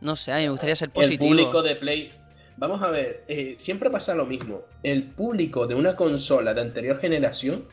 No 0.00 0.16
sé, 0.16 0.32
a 0.32 0.36
mí 0.36 0.42
me 0.42 0.50
gustaría 0.50 0.76
ser 0.76 0.88
El 0.88 0.92
positivo. 0.92 1.28
público 1.28 1.62
de 1.62 1.76
Play. 1.76 2.12
Vamos 2.58 2.82
a 2.82 2.88
ver, 2.90 3.24
eh, 3.28 3.54
siempre 3.58 3.90
pasa 3.90 4.14
lo 4.14 4.26
mismo. 4.26 4.62
El 4.82 5.04
público 5.04 5.66
de 5.66 5.74
una 5.74 5.94
consola 5.94 6.54
de 6.54 6.62
anterior 6.62 6.98
generación 7.00 7.64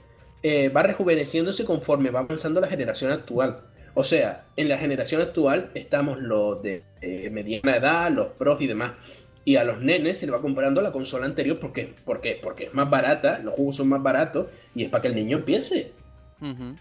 eh, 0.42 0.70
va 0.70 0.84
rejuveneciéndose 0.84 1.64
conforme 1.66 2.10
va 2.12 2.20
avanzando 2.22 2.60
la 2.60 2.68
generación 2.68 3.12
actual. 3.12 3.62
O 3.94 4.04
sea, 4.04 4.46
en 4.58 4.68
la 4.70 4.78
generación 4.78 5.22
actual 5.22 5.70
estamos 5.74 6.20
los 6.20 6.62
de 6.62 6.84
eh, 7.02 7.30
mediana 7.30 7.78
edad, 7.78 8.12
los 8.12 8.28
pros 8.28 8.60
y 8.62 8.68
demás. 8.68 8.92
Y 9.46 9.58
a 9.58 9.64
los 9.64 9.80
nenes 9.82 10.18
se 10.18 10.26
le 10.26 10.32
va 10.32 10.42
comprando 10.42 10.82
la 10.82 10.92
consola 10.92 11.26
anterior 11.26 11.60
porque, 11.60 11.94
porque, 12.06 12.40
porque 12.42 12.66
es 12.66 12.74
más 12.74 12.90
barata, 12.90 13.40
los 13.40 13.54
juegos 13.56 13.76
son 13.78 13.90
más 13.90 14.02
baratos 14.02 14.48
y 14.74 14.84
es 14.84 14.90
para 14.90 15.02
que 15.02 15.08
el 15.10 15.16
niño 15.16 15.38
empiece. 15.38 15.92
De 16.40 16.74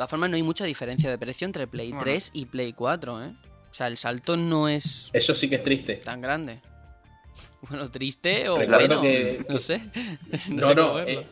todas 0.00 0.10
formas, 0.10 0.30
no 0.30 0.36
hay 0.36 0.42
mucha 0.42 0.64
diferencia 0.64 1.08
de 1.10 1.18
precio 1.18 1.44
entre 1.46 1.66
Play 1.66 1.90
Bueno. 1.90 2.02
3 2.04 2.30
y 2.34 2.46
Play 2.46 2.72
4, 2.72 3.24
¿eh? 3.24 3.34
O 3.70 3.74
sea, 3.74 3.86
el 3.86 3.96
salto 3.96 4.36
no 4.36 4.68
es 4.68 5.10
Eso 5.12 5.34
sí 5.34 5.48
que 5.48 5.56
es 5.56 5.62
triste. 5.62 5.96
tan 5.96 6.20
grande. 6.20 6.60
Bueno, 7.68 7.90
triste 7.90 8.48
o 8.48 8.56
Recuerdo 8.58 8.86
bueno, 9.00 9.02
que- 9.02 9.44
no 9.48 9.58
sé. 9.58 9.80
No, 10.48 10.56
No, 10.56 10.66
sé 10.66 10.74
no, 10.74 10.82
cómo 10.88 10.94
verlo. 10.94 11.20
eh, 11.20 11.26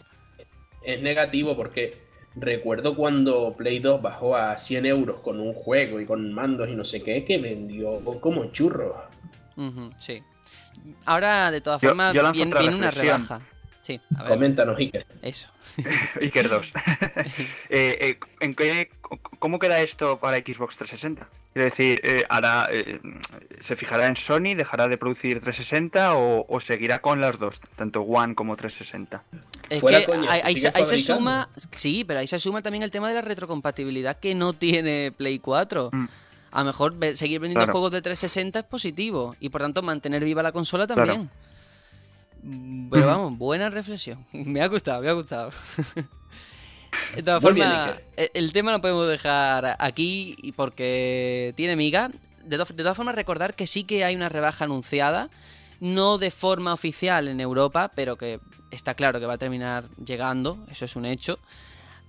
es 0.83 1.03
negativo 1.03 1.57
porque 1.57 2.07
recuerdo 2.37 2.95
cuando 2.95 3.55
Play 3.57 3.79
2 3.81 4.01
bajó 4.03 4.37
a 4.37 4.57
100 4.57 4.87
euros 4.87 5.21
con 5.21 5.41
un 5.41 5.53
juego 5.55 6.01
y 6.01 6.07
con 6.07 6.33
mandos 6.33 6.69
y 6.69 6.75
no 6.75 6.85
sé 6.85 7.03
qué, 7.03 7.25
que 7.25 7.39
vendió 7.39 8.01
como 8.21 8.47
churro. 8.53 9.09
Ujú, 9.57 9.91
sí. 9.99 10.23
Ahora, 11.07 11.51
de 11.51 11.61
todas 11.61 11.81
Yo- 11.83 11.89
formas, 11.89 12.15
yo 12.15 12.23
lanzo 12.23 12.37
viene, 12.45 12.75
una 12.77 12.91
rebaja. 12.91 13.41
Sí, 13.89 13.99
a 14.19 14.23
ver, 14.25 14.33
Coméntanos, 14.33 14.77
Iker. 14.79 15.07
eso. 15.23 15.49
Iker 16.21 16.49
2. 16.51 16.73
Eh, 17.71 17.99
eh, 18.01 18.19
¿en 18.41 18.55
qué, 18.55 18.91
¿Cómo 19.39 19.59
queda 19.59 19.81
esto 19.81 20.19
para 20.19 20.37
Xbox 20.37 20.77
360? 20.77 21.27
Quiero 21.55 21.65
decir, 21.65 21.99
eh, 22.05 22.25
hará, 22.29 22.69
eh, 22.71 23.01
¿se 23.61 23.77
fijará 23.77 24.07
en 24.07 24.17
Sony? 24.17 24.55
¿Dejará 24.55 24.89
de 24.89 24.99
producir 24.99 25.41
360 25.41 26.15
o, 26.17 26.45
o 26.47 26.61
seguirá 26.61 27.01
con 27.01 27.23
las 27.23 27.39
dos, 27.39 27.63
tanto 27.77 28.03
One 28.03 28.35
como 28.35 28.57
360? 28.57 29.23
Es 29.71 29.81
Fuera 29.81 30.01
que 30.01 30.07
coña, 30.07 30.31
ahí, 30.31 30.59
se 30.59 30.71
ahí 30.75 30.85
se, 30.85 30.99
suma, 30.99 31.49
sí, 31.71 32.05
pero 32.05 32.21
ahí 32.21 32.27
se 32.27 32.39
suma 32.39 32.61
también 32.61 32.83
el 32.83 32.91
tema 32.91 33.09
de 33.09 33.15
la 33.15 33.23
retrocompatibilidad 33.23 34.19
que 34.19 34.35
no 34.35 34.53
tiene 34.53 35.13
Play 35.17 35.39
4. 35.39 35.89
Mm. 35.93 36.09
A 36.51 36.59
lo 36.61 36.65
mejor 36.67 36.95
seguir 37.15 37.41
vendiendo 37.41 37.61
Claro. 37.61 37.73
juegos 37.73 37.93
de 37.93 38.03
360 38.03 38.59
es 38.59 38.65
positivo 38.67 39.35
y 39.41 39.49
por 39.49 39.63
tanto 39.63 39.81
mantener 39.81 40.23
viva 40.25 40.43
la 40.43 40.53
consola 40.53 40.87
también. 40.87 41.31
Pero 42.43 43.07
Ujú. 43.07 43.15
vamos, 43.17 43.39
buena 43.39 43.71
reflexión. 43.71 44.25
Me 44.33 44.61
ha 44.63 44.69
gustado, 44.69 45.03
me 45.03 45.09
ha 45.09 45.13
gustado. 45.13 45.51
De 47.15 47.23
todas 47.23 47.43
formas, 47.43 47.95
e- 48.17 48.31
el 48.35 48.53
tema 48.53 48.71
lo 48.73 48.81
podemos 48.81 49.09
dejar 49.09 49.77
aquí 49.79 50.37
y 50.43 50.53
porque 50.53 51.53
tiene 51.57 51.75
miga. 51.77 52.11
De, 52.45 52.57
to- 52.57 52.65
de 52.65 52.83
todas 52.83 52.97
formas, 52.97 53.15
recordar 53.15 53.55
que 53.55 53.67
sí 53.67 53.85
que 53.85 54.05
hay 54.05 54.15
una 54.15 54.29
rebaja 54.29 54.65
anunciada, 54.65 55.29
no 55.81 56.19
de 56.19 56.31
forma 56.31 56.73
oficial 56.73 57.29
en 57.29 57.41
Europa, 57.41 57.91
pero 57.95 58.17
que 58.17 58.41
está 58.71 58.95
claro 58.95 59.21
que 59.21 59.27
va 59.27 59.35
a 59.35 59.39
terminar 59.39 59.89
llegando, 60.05 60.59
eso 60.71 60.85
es 60.85 60.97
un 60.97 61.07
hecho. 61.07 61.39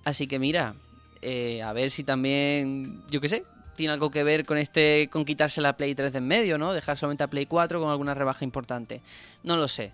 Así 0.04 0.26
que 0.26 0.38
mira, 0.38 0.74
eh, 1.22 1.62
a 1.62 1.72
ver 1.72 1.90
si 1.90 2.04
también, 2.04 3.02
yo 3.10 3.20
qué 3.20 3.28
sé, 3.28 3.44
tiene 3.76 3.92
algo 3.92 4.10
que 4.10 4.24
ver 4.24 4.44
con 4.46 4.58
este, 4.58 5.08
con 5.10 5.24
quitarse 5.24 5.60
la 5.60 5.76
Play 5.76 5.94
3 5.94 6.12
de 6.12 6.18
en 6.18 6.26
medio, 6.28 6.58
¿no? 6.58 6.72
Dejar 6.72 6.96
solamente 6.96 7.24
a 7.24 7.28
Play 7.28 7.46
4 7.46 7.80
con 7.80 7.90
alguna 7.90 8.14
rebaja 8.14 8.44
importante. 8.44 9.00
No 9.42 9.56
lo 9.56 9.68
sé. 9.68 9.92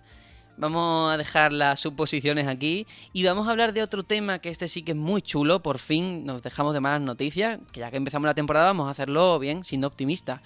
Vamos 0.57 1.13
a 1.13 1.17
dejar 1.17 1.53
las 1.53 1.81
suposiciones 1.81 2.47
aquí 2.47 2.87
y 3.13 3.25
vamos 3.25 3.49
a 3.49 3.51
hablar 3.51 3.73
de 3.73 3.83
otro 3.83 4.03
tema 4.03 4.39
que 4.39 4.49
este 4.49 4.69
sí 4.69 4.83
que 4.83 4.93
es 4.93 4.97
muy 4.97 5.23
chulo. 5.23 5.63
Por 5.63 5.79
fin 5.79 6.25
nos 6.25 6.43
dejamos 6.43 6.75
de 6.75 6.81
malas 6.81 7.03
noticias, 7.03 7.59
que 7.73 7.81
ya 7.81 7.91
que 7.91 7.97
empezamos 7.97 8.27
la 8.27 8.35
temporada 8.35 8.67
vamos 8.67 8.89
a 8.89 8.91
hacerlo 8.91 9.39
bien, 9.39 9.65
siendo 9.65 9.87
optimista. 9.87 10.43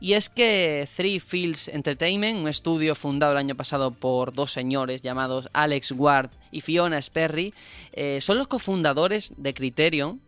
Y 0.00 0.12
es 0.12 0.30
que 0.30 0.88
Three 0.96 1.18
Fields 1.18 1.68
Entertainment, 1.68 2.38
un 2.38 2.48
estudio 2.48 2.94
fundado 2.94 3.32
el 3.32 3.38
año 3.38 3.56
pasado 3.56 3.90
por 3.90 4.32
dos 4.32 4.52
señores 4.52 5.02
llamados 5.02 5.48
Alex 5.52 5.92
Ward 5.92 6.30
y 6.52 6.60
Fiona 6.60 7.02
Sperry, 7.02 7.52
eh, 7.92 8.20
son 8.20 8.38
los 8.38 8.46
cofundadores 8.46 9.34
de 9.36 9.54
Criterion. 9.54 10.20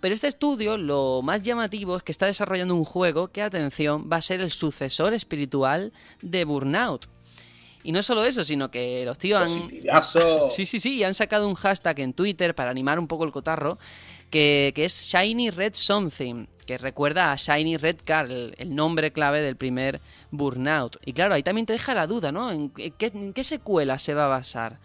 Pero 0.00 0.14
este 0.14 0.26
estudio 0.26 0.76
lo 0.76 1.22
más 1.22 1.42
llamativo 1.42 1.96
es 1.96 2.02
que 2.02 2.12
está 2.12 2.26
desarrollando 2.26 2.74
un 2.74 2.84
juego 2.84 3.28
que, 3.28 3.42
atención, 3.42 4.08
va 4.12 4.16
a 4.16 4.22
ser 4.22 4.40
el 4.40 4.50
sucesor 4.50 5.14
espiritual 5.14 5.92
de 6.20 6.44
Burnout. 6.44 7.15
Y 7.86 7.92
no 7.92 8.02
solo 8.02 8.24
eso, 8.24 8.42
sino 8.42 8.68
que 8.68 9.04
los 9.04 9.16
tíos 9.16 9.40
han... 9.40 9.70
Sí, 10.50 10.66
sí, 10.66 10.80
sí, 10.80 10.96
y 10.96 11.04
han 11.04 11.14
sacado 11.14 11.48
un 11.48 11.54
hashtag 11.54 12.00
en 12.00 12.14
Twitter 12.14 12.52
para 12.52 12.68
animar 12.72 12.98
un 12.98 13.06
poco 13.06 13.22
el 13.22 13.30
cotarro, 13.30 13.78
que, 14.28 14.72
que 14.74 14.84
es 14.84 15.02
Shiny 15.02 15.50
Red 15.50 15.74
Something, 15.74 16.46
que 16.66 16.78
recuerda 16.78 17.30
a 17.30 17.36
Shiny 17.36 17.76
Red 17.76 17.98
Car, 18.04 18.26
el, 18.26 18.56
el 18.58 18.74
nombre 18.74 19.12
clave 19.12 19.40
del 19.40 19.54
primer 19.54 20.00
Burnout. 20.32 20.96
Y 21.04 21.12
claro, 21.12 21.34
ahí 21.34 21.44
también 21.44 21.64
te 21.64 21.74
deja 21.74 21.94
la 21.94 22.08
duda, 22.08 22.32
¿no? 22.32 22.50
¿En 22.50 22.70
qué, 22.70 22.92
en 23.14 23.32
qué 23.32 23.44
secuela 23.44 24.00
se 24.00 24.14
va 24.14 24.24
a 24.24 24.28
basar? 24.28 24.80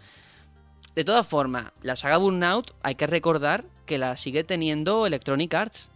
De 0.94 1.02
todas 1.02 1.26
formas, 1.26 1.72
la 1.82 1.96
saga 1.96 2.18
Burnout 2.18 2.70
hay 2.84 2.94
que 2.94 3.08
recordar 3.08 3.64
que 3.84 3.98
la 3.98 4.14
sigue 4.14 4.44
teniendo 4.44 5.08
Electronic 5.08 5.52
Arts. 5.54 5.90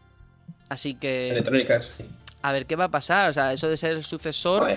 Así 0.68 0.94
que... 0.94 1.30
Electronic 1.30 1.70
Arts, 1.70 1.94
sí. 1.98 2.04
A 2.42 2.50
ver 2.50 2.66
qué 2.66 2.74
va 2.74 2.84
a 2.86 2.90
pasar. 2.90 3.30
O 3.30 3.32
sea, 3.32 3.52
eso 3.52 3.68
de 3.68 3.76
ser 3.76 3.92
el 3.92 4.02
sucesor. 4.02 4.76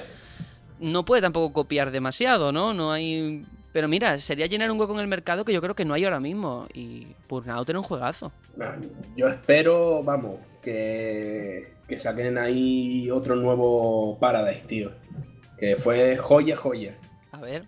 No 0.80 1.06
puede 1.06 1.22
tampoco 1.22 1.54
copiar 1.54 1.92
demasiado, 1.92 2.52
¿no? 2.52 2.74
No 2.74 2.92
hay... 2.92 3.46
Pero 3.72 3.88
mira, 3.88 4.18
sería 4.18 4.48
llenar 4.48 4.72
un 4.72 4.80
hueco 4.80 4.94
en 4.94 5.00
el 5.00 5.08
mercado 5.08 5.46
que 5.46 5.54
yo 5.54 5.62
creo 5.62 5.76
que 5.76 5.86
no 5.86 5.94
hay 5.94 6.04
ahora 6.04 6.20
mismo. 6.20 6.68
Y 6.74 7.16
Burnout 7.28 7.70
era 7.70 7.78
un 7.78 7.86
juegazo. 7.86 8.32
Yo 9.16 9.28
espero, 9.28 10.04
vamos, 10.04 10.40
que, 10.62 11.74
que 11.88 12.00
saquen 12.00 12.38
ahí 12.40 13.12
otro 13.12 13.36
nuevo 13.36 14.18
Paradise, 14.20 14.64
tío. 14.68 14.92
Que 15.60 15.76
fue 15.76 16.18
joya, 16.18 16.58
joya. 16.58 16.98
A 17.32 17.42
ver. 17.42 17.68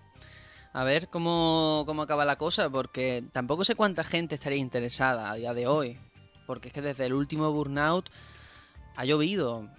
A 0.73 0.83
ver 0.83 1.07
cómo, 1.09 1.83
cómo 1.85 2.01
acaba 2.01 2.25
la 2.25 2.37
cosa, 2.37 2.69
porque 2.69 3.23
tampoco 3.31 3.63
sé 3.63 3.75
cuánta 3.75 4.03
gente 4.03 4.35
estaría 4.35 4.57
interesada 4.57 5.29
a 5.29 5.35
día 5.35 5.53
de 5.53 5.67
hoy. 5.67 5.99
Porque 6.47 6.69
es 6.69 6.73
que 6.73 6.81
desde 6.81 7.05
el 7.05 7.13
último 7.13 7.51
Burnout 7.51 8.09
ha 8.95 9.05
llovido. 9.05 9.69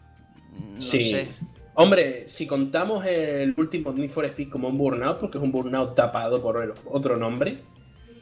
No 0.52 0.80
sí. 0.80 1.10
sé. 1.10 1.28
Hombre, 1.74 2.28
si 2.28 2.46
contamos 2.46 3.04
el 3.06 3.54
último 3.56 3.92
Need 3.92 4.10
for 4.10 4.24
Speed 4.26 4.50
como 4.50 4.68
un 4.68 4.76
burnout, 4.76 5.18
porque 5.18 5.38
es 5.38 5.44
un 5.44 5.50
burnout 5.50 5.94
tapado 5.94 6.42
por 6.42 6.62
el 6.62 6.72
otro 6.86 7.16
nombre, 7.16 7.62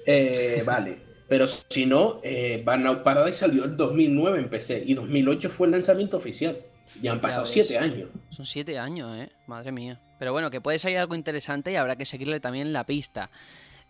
eh, 0.07 0.63
vale. 0.67 1.11
Pero 1.29 1.47
si 1.47 1.87
no, 1.87 2.21
eh, 2.25 2.61
Burnout 2.67 3.05
Paradise 3.05 3.39
salió 3.39 3.65
en 3.65 3.77
2009 3.77 4.41
en 4.41 4.51
PC 4.51 4.83
y 4.85 4.95
2008 4.95 5.49
fue 5.49 5.69
el 5.69 5.73
lanzamiento 5.73 6.17
oficial. 6.17 6.59
Ya 7.01 7.13
han 7.13 7.21
pasado 7.21 7.45
ves. 7.45 7.53
7 7.53 7.79
años. 7.79 8.09
Son 8.31 8.45
siete 8.47 8.79
años, 8.79 9.17
¿eh? 9.17 9.31
Madre 9.47 9.71
mía. 9.71 10.01
Pero 10.19 10.33
bueno, 10.33 10.51
que 10.51 10.61
puede 10.61 10.81
salir 10.81 10.99
algo 10.99 11.15
interesante 11.15 11.71
y 11.71 11.77
habrá 11.77 11.95
que 11.95 12.05
seguirle 12.05 12.41
también 12.41 12.73
la 12.73 12.85
pista. 12.85 13.31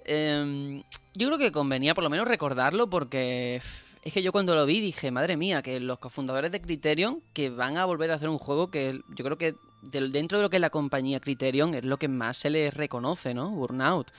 Em, 0.04 0.82
yo 1.14 1.28
creo 1.28 1.38
que 1.38 1.50
convenía 1.50 1.94
por 1.94 2.04
lo 2.04 2.10
menos 2.10 2.28
recordarlo 2.28 2.90
porque 2.90 3.62
es 4.02 4.12
que 4.12 4.22
yo 4.22 4.32
cuando 4.32 4.54
lo 4.54 4.66
vi 4.66 4.80
dije, 4.80 5.10
madre 5.10 5.36
mía, 5.36 5.62
que 5.62 5.78
los 5.80 5.98
cofundadores 5.98 6.50
de 6.52 6.60
Criterion 6.60 7.22
que 7.32 7.50
van 7.50 7.76
a 7.76 7.84
volver 7.84 8.10
a 8.10 8.14
hacer 8.14 8.28
un 8.28 8.38
juego 8.38 8.70
que 8.70 9.00
yo 9.14 9.24
creo 9.24 9.36
que 9.36 9.54
dentro 9.82 10.38
de 10.38 10.42
lo 10.42 10.50
que 10.50 10.56
es 10.56 10.60
la 10.60 10.70
compañía 10.70 11.20
Criterion 11.20 11.74
es 11.74 11.84
lo 11.84 11.98
que 11.98 12.08
más 12.08 12.36
se 12.38 12.50
les 12.50 12.74
reconoce, 12.74 13.34
¿no? 13.34 13.50
Burnout. 13.50 14.10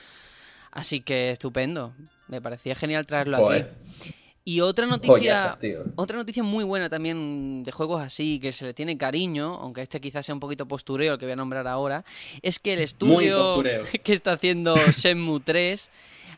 Así 0.70 1.00
que 1.00 1.30
estupendo. 1.30 1.94
Me 2.28 2.40
parecía 2.40 2.74
genial 2.74 3.06
traerlo 3.06 3.38
Joder. 3.38 3.74
aquí. 4.00 4.14
Y 4.44 4.60
otra 4.60 4.86
noticia... 4.86 5.56
Otra 5.94 6.16
noticia 6.16 6.42
muy 6.42 6.64
buena 6.64 6.88
también 6.88 7.62
de 7.62 7.70
juegos 7.70 8.02
así, 8.02 8.40
que 8.40 8.52
se 8.52 8.64
le 8.64 8.74
tiene 8.74 8.98
cariño, 8.98 9.54
aunque 9.60 9.82
este 9.82 10.00
quizás 10.00 10.26
sea 10.26 10.34
un 10.34 10.40
poquito 10.40 10.66
postureo, 10.66 11.14
el 11.14 11.18
que 11.18 11.26
voy 11.26 11.34
a 11.34 11.36
nombrar 11.36 11.68
ahora, 11.68 12.04
es 12.40 12.58
que 12.58 12.72
el 12.72 12.80
estudio 12.80 13.62
que 14.02 14.12
está 14.12 14.32
haciendo 14.32 14.74
Shenmue 14.76 15.40
3 15.44 15.90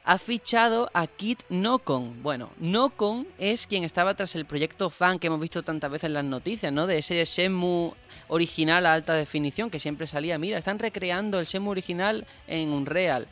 ha 0.04 0.18
fichado 0.18 0.90
a 0.92 1.06
Kit 1.06 1.42
Nokon. 1.48 2.22
Bueno, 2.22 2.50
Nokon 2.58 3.26
es 3.38 3.66
quien 3.66 3.84
estaba 3.84 4.14
tras 4.14 4.36
el 4.36 4.44
proyecto 4.44 4.90
fan 4.90 5.18
que 5.18 5.28
hemos 5.28 5.40
visto 5.40 5.62
tantas 5.62 5.90
veces 5.90 6.04
en 6.04 6.14
las 6.14 6.24
noticias, 6.24 6.70
¿no? 6.72 6.86
De 6.86 6.98
ese 6.98 7.24
Shenmue 7.24 7.94
original 8.28 8.84
a 8.84 8.92
alta 8.92 9.14
definición 9.14 9.70
que 9.70 9.80
siempre 9.80 10.06
salía, 10.06 10.36
mira, 10.38 10.58
están 10.58 10.78
recreando 10.78 11.40
el 11.40 11.46
Shenmue 11.46 11.70
original 11.70 12.26
en 12.46 12.70
Unreal. 12.70 13.28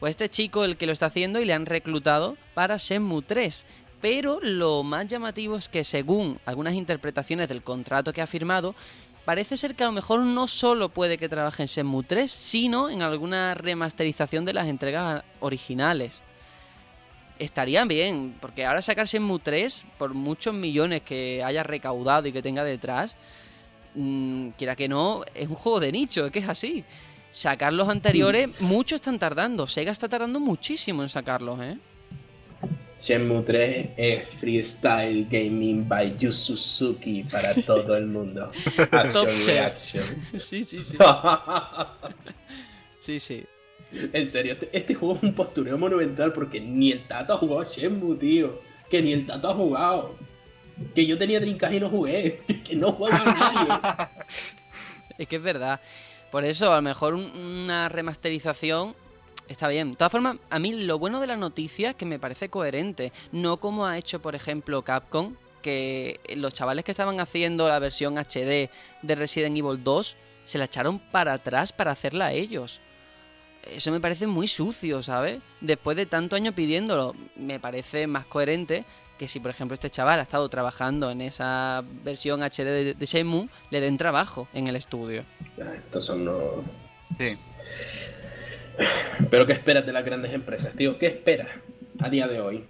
Pues 0.00 0.10
este 0.10 0.30
chico 0.30 0.64
el 0.64 0.78
que 0.78 0.86
lo 0.86 0.92
está 0.92 1.06
haciendo 1.06 1.40
y 1.40 1.44
le 1.44 1.52
han 1.52 1.66
reclutado 1.66 2.36
para 2.54 2.78
Shenmue 2.78 3.22
3. 3.22 3.66
Pero 4.00 4.38
lo 4.42 4.82
más 4.82 5.06
llamativo 5.08 5.56
es 5.56 5.68
que 5.68 5.84
según 5.84 6.38
algunas 6.44 6.74
interpretaciones 6.74 7.48
del 7.48 7.62
contrato 7.62 8.12
que 8.12 8.20
ha 8.20 8.26
firmado, 8.26 8.74
parece 9.24 9.56
ser 9.56 9.74
que 9.74 9.84
a 9.84 9.86
lo 9.86 9.92
mejor 9.92 10.20
no 10.20 10.48
solo 10.48 10.88
puede 10.88 11.18
que 11.18 11.28
trabaje 11.28 11.62
en 11.62 11.68
Shenmue 11.68 12.04
3, 12.04 12.30
sino 12.30 12.90
en 12.90 13.02
alguna 13.02 13.54
remasterización 13.54 14.44
de 14.44 14.52
las 14.52 14.66
entregas 14.66 15.24
originales. 15.40 16.22
Estaría 17.38 17.84
bien, 17.84 18.36
porque 18.40 18.64
ahora 18.64 18.82
sacar 18.82 19.06
Shenmue 19.06 19.40
3, 19.40 19.86
por 19.98 20.14
muchos 20.14 20.54
millones 20.54 21.02
que 21.02 21.42
haya 21.42 21.62
recaudado 21.62 22.28
y 22.28 22.32
que 22.32 22.42
tenga 22.42 22.64
detrás, 22.64 23.16
mm, 23.94 24.50
quiera 24.50 24.76
que 24.76 24.88
no, 24.88 25.22
es 25.34 25.48
un 25.48 25.56
juego 25.56 25.80
de 25.80 25.92
nicho, 25.92 26.26
es 26.26 26.32
que 26.32 26.38
es 26.40 26.48
así. 26.48 26.84
Sacar 27.30 27.72
los 27.72 27.88
anteriores, 27.88 28.60
muchos 28.62 28.96
están 28.96 29.18
tardando. 29.18 29.66
Sega 29.66 29.90
está 29.90 30.08
tardando 30.08 30.38
muchísimo 30.38 31.02
en 31.02 31.08
sacarlos, 31.08 31.60
¿eh? 31.60 31.78
Shenmue 32.98 33.42
3 33.42 33.88
es 33.96 34.28
Freestyle 34.36 35.26
Gaming 35.30 35.86
by 35.88 36.16
Yu 36.16 36.30
Suzuki 36.32 37.24
para 37.24 37.52
todo 37.54 37.96
el 37.96 38.06
mundo. 38.06 38.50
Action. 38.90 39.26
Reaction. 39.46 40.04
Sí, 40.38 40.64
sí, 40.64 40.78
sí. 40.78 40.96
Sí, 43.00 43.20
sí. 43.20 43.44
en 43.92 44.26
serio, 44.26 44.54
este, 44.54 44.70
este 44.72 44.94
juego 44.94 45.16
es 45.16 45.22
un 45.22 45.34
postureo 45.34 45.76
monumental 45.76 46.32
porque 46.32 46.58
ni 46.60 46.90
el 46.92 47.04
Tato 47.06 47.34
ha 47.34 47.36
jugado 47.36 47.60
a 47.60 47.64
Shenmue, 47.64 48.16
tío. 48.16 48.58
Que 48.90 49.02
ni 49.02 49.12
el 49.12 49.26
Tato 49.26 49.50
ha 49.50 49.54
jugado. 49.54 50.16
Que 50.94 51.04
yo 51.06 51.18
tenía 51.18 51.38
Dreamcast 51.40 51.74
y 51.74 51.80
no 51.80 51.90
jugué. 51.90 52.40
Que 52.64 52.74
no 52.76 52.92
juego 52.92 53.16
con 53.22 53.34
nadie. 53.34 54.08
Es 55.18 55.28
que 55.28 55.36
es 55.36 55.42
verdad. 55.42 55.80
Por 56.30 56.44
eso, 56.44 56.72
a 56.72 56.76
lo 56.76 56.82
mejor 56.82 57.14
un- 57.14 57.30
una 57.36 57.88
remasterización 57.90 58.96
está 59.48 59.68
bien. 59.68 59.90
De 59.92 59.96
todas 59.96 60.12
formas, 60.12 60.36
a 60.50 60.58
mí 60.58 60.72
lo 60.72 60.98
bueno 60.98 61.20
de 61.20 61.26
la 61.26 61.36
noticia 61.36 61.90
es 61.90 61.96
que 61.96 62.06
me 62.06 62.18
parece 62.18 62.48
coherente. 62.48 63.12
No 63.32 63.58
como 63.58 63.86
ha 63.86 63.98
hecho, 63.98 64.20
por 64.20 64.34
ejemplo, 64.34 64.82
Capcom, 64.82 65.34
que 65.62 66.20
los 66.36 66.52
chavales 66.52 66.84
que 66.84 66.90
estaban 66.90 67.20
haciendo 67.20 67.68
la 67.68 67.78
versión 67.78 68.18
HD 68.18 68.68
de 69.02 69.14
Resident 69.14 69.56
Evil 69.56 69.82
2 69.82 70.16
se 70.44 70.58
la 70.58 70.66
echaron 70.66 70.98
para 70.98 71.32
atrás 71.32 71.72
para 71.72 71.90
hacerla 71.92 72.32
ellos. 72.32 72.80
Eso 73.74 73.90
me 73.90 74.00
parece 74.00 74.26
muy 74.26 74.46
sucio, 74.46 75.02
¿sabes? 75.02 75.40
Después 75.62 75.96
de 75.96 76.04
tanto 76.04 76.36
año 76.36 76.52
pidiéndolo, 76.52 77.14
me 77.36 77.58
parece 77.58 78.06
más 78.06 78.26
coherente 78.26 78.84
que 79.18 79.26
si, 79.26 79.40
por 79.40 79.50
ejemplo, 79.50 79.74
este 79.74 79.88
chaval 79.88 80.20
ha 80.20 80.24
estado 80.24 80.46
trabajando 80.50 81.10
en 81.10 81.22
esa 81.22 81.82
versión 82.02 82.42
HD 82.42 82.64
de, 82.64 82.94
de 82.94 83.06
Shenmue, 83.06 83.48
le 83.70 83.80
den 83.80 83.96
trabajo 83.96 84.48
en 84.52 84.66
el 84.66 84.76
estudio. 84.76 85.24
Ah, 85.58 85.72
Estos 85.76 86.04
son 86.04 86.24
los... 86.26 86.36
Sí. 87.18 87.38
Pero 89.30 89.46
¿qué 89.46 89.52
esperas 89.52 89.86
de 89.86 89.92
las 89.92 90.04
grandes 90.04 90.32
empresas, 90.32 90.74
tío? 90.74 90.98
¿Qué 90.98 91.06
esperas 91.06 91.48
a 92.00 92.08
día 92.08 92.26
de 92.28 92.40
hoy? 92.40 92.64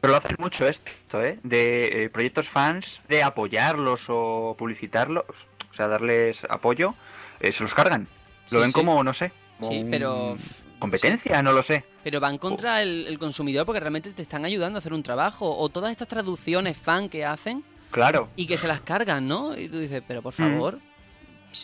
Pero 0.00 0.12
lo 0.12 0.16
hacen 0.18 0.36
mucho 0.38 0.66
esto, 0.68 1.22
¿eh? 1.22 1.38
De 1.42 2.04
eh, 2.04 2.10
proyectos 2.10 2.48
fans, 2.48 3.00
de 3.08 3.22
apoyarlos 3.22 4.06
o 4.08 4.54
publicitarlos, 4.58 5.24
o 5.70 5.74
sea, 5.74 5.88
darles 5.88 6.44
apoyo, 6.48 6.94
eh, 7.40 7.50
se 7.52 7.62
los 7.62 7.74
cargan. 7.74 8.06
Lo 8.50 8.58
Sí, 8.58 8.62
ven 8.62 8.66
sí. 8.68 8.72
como, 8.72 9.02
no 9.02 9.12
sé, 9.12 9.32
como 9.58 9.72
Sí, 9.72 9.86
pero- 9.90 10.36
competencia, 10.78 11.42
no 11.42 11.52
lo 11.52 11.62
sé. 11.62 11.84
Pero 12.04 12.20
van 12.20 12.36
contra 12.38 12.82
el, 12.82 13.06
el 13.08 13.18
consumidor 13.18 13.64
porque 13.64 13.80
realmente 13.80 14.12
te 14.12 14.20
están 14.22 14.44
ayudando 14.44 14.76
a 14.76 14.80
hacer 14.80 14.92
un 14.92 15.02
trabajo. 15.02 15.56
O 15.56 15.68
todas 15.70 15.90
estas 15.90 16.06
traducciones 16.06 16.76
fan 16.76 17.08
que 17.08 17.24
hacen 17.24 17.64
Claro. 17.90 18.28
y 18.36 18.46
que 18.46 18.58
se 18.58 18.68
las 18.68 18.80
cargan, 18.82 19.26
¿no? 19.26 19.56
Y 19.58 19.68
tú 19.68 19.78
dices, 19.78 20.02
pero 20.06 20.20
por 20.22 20.34
favor. 20.34 20.78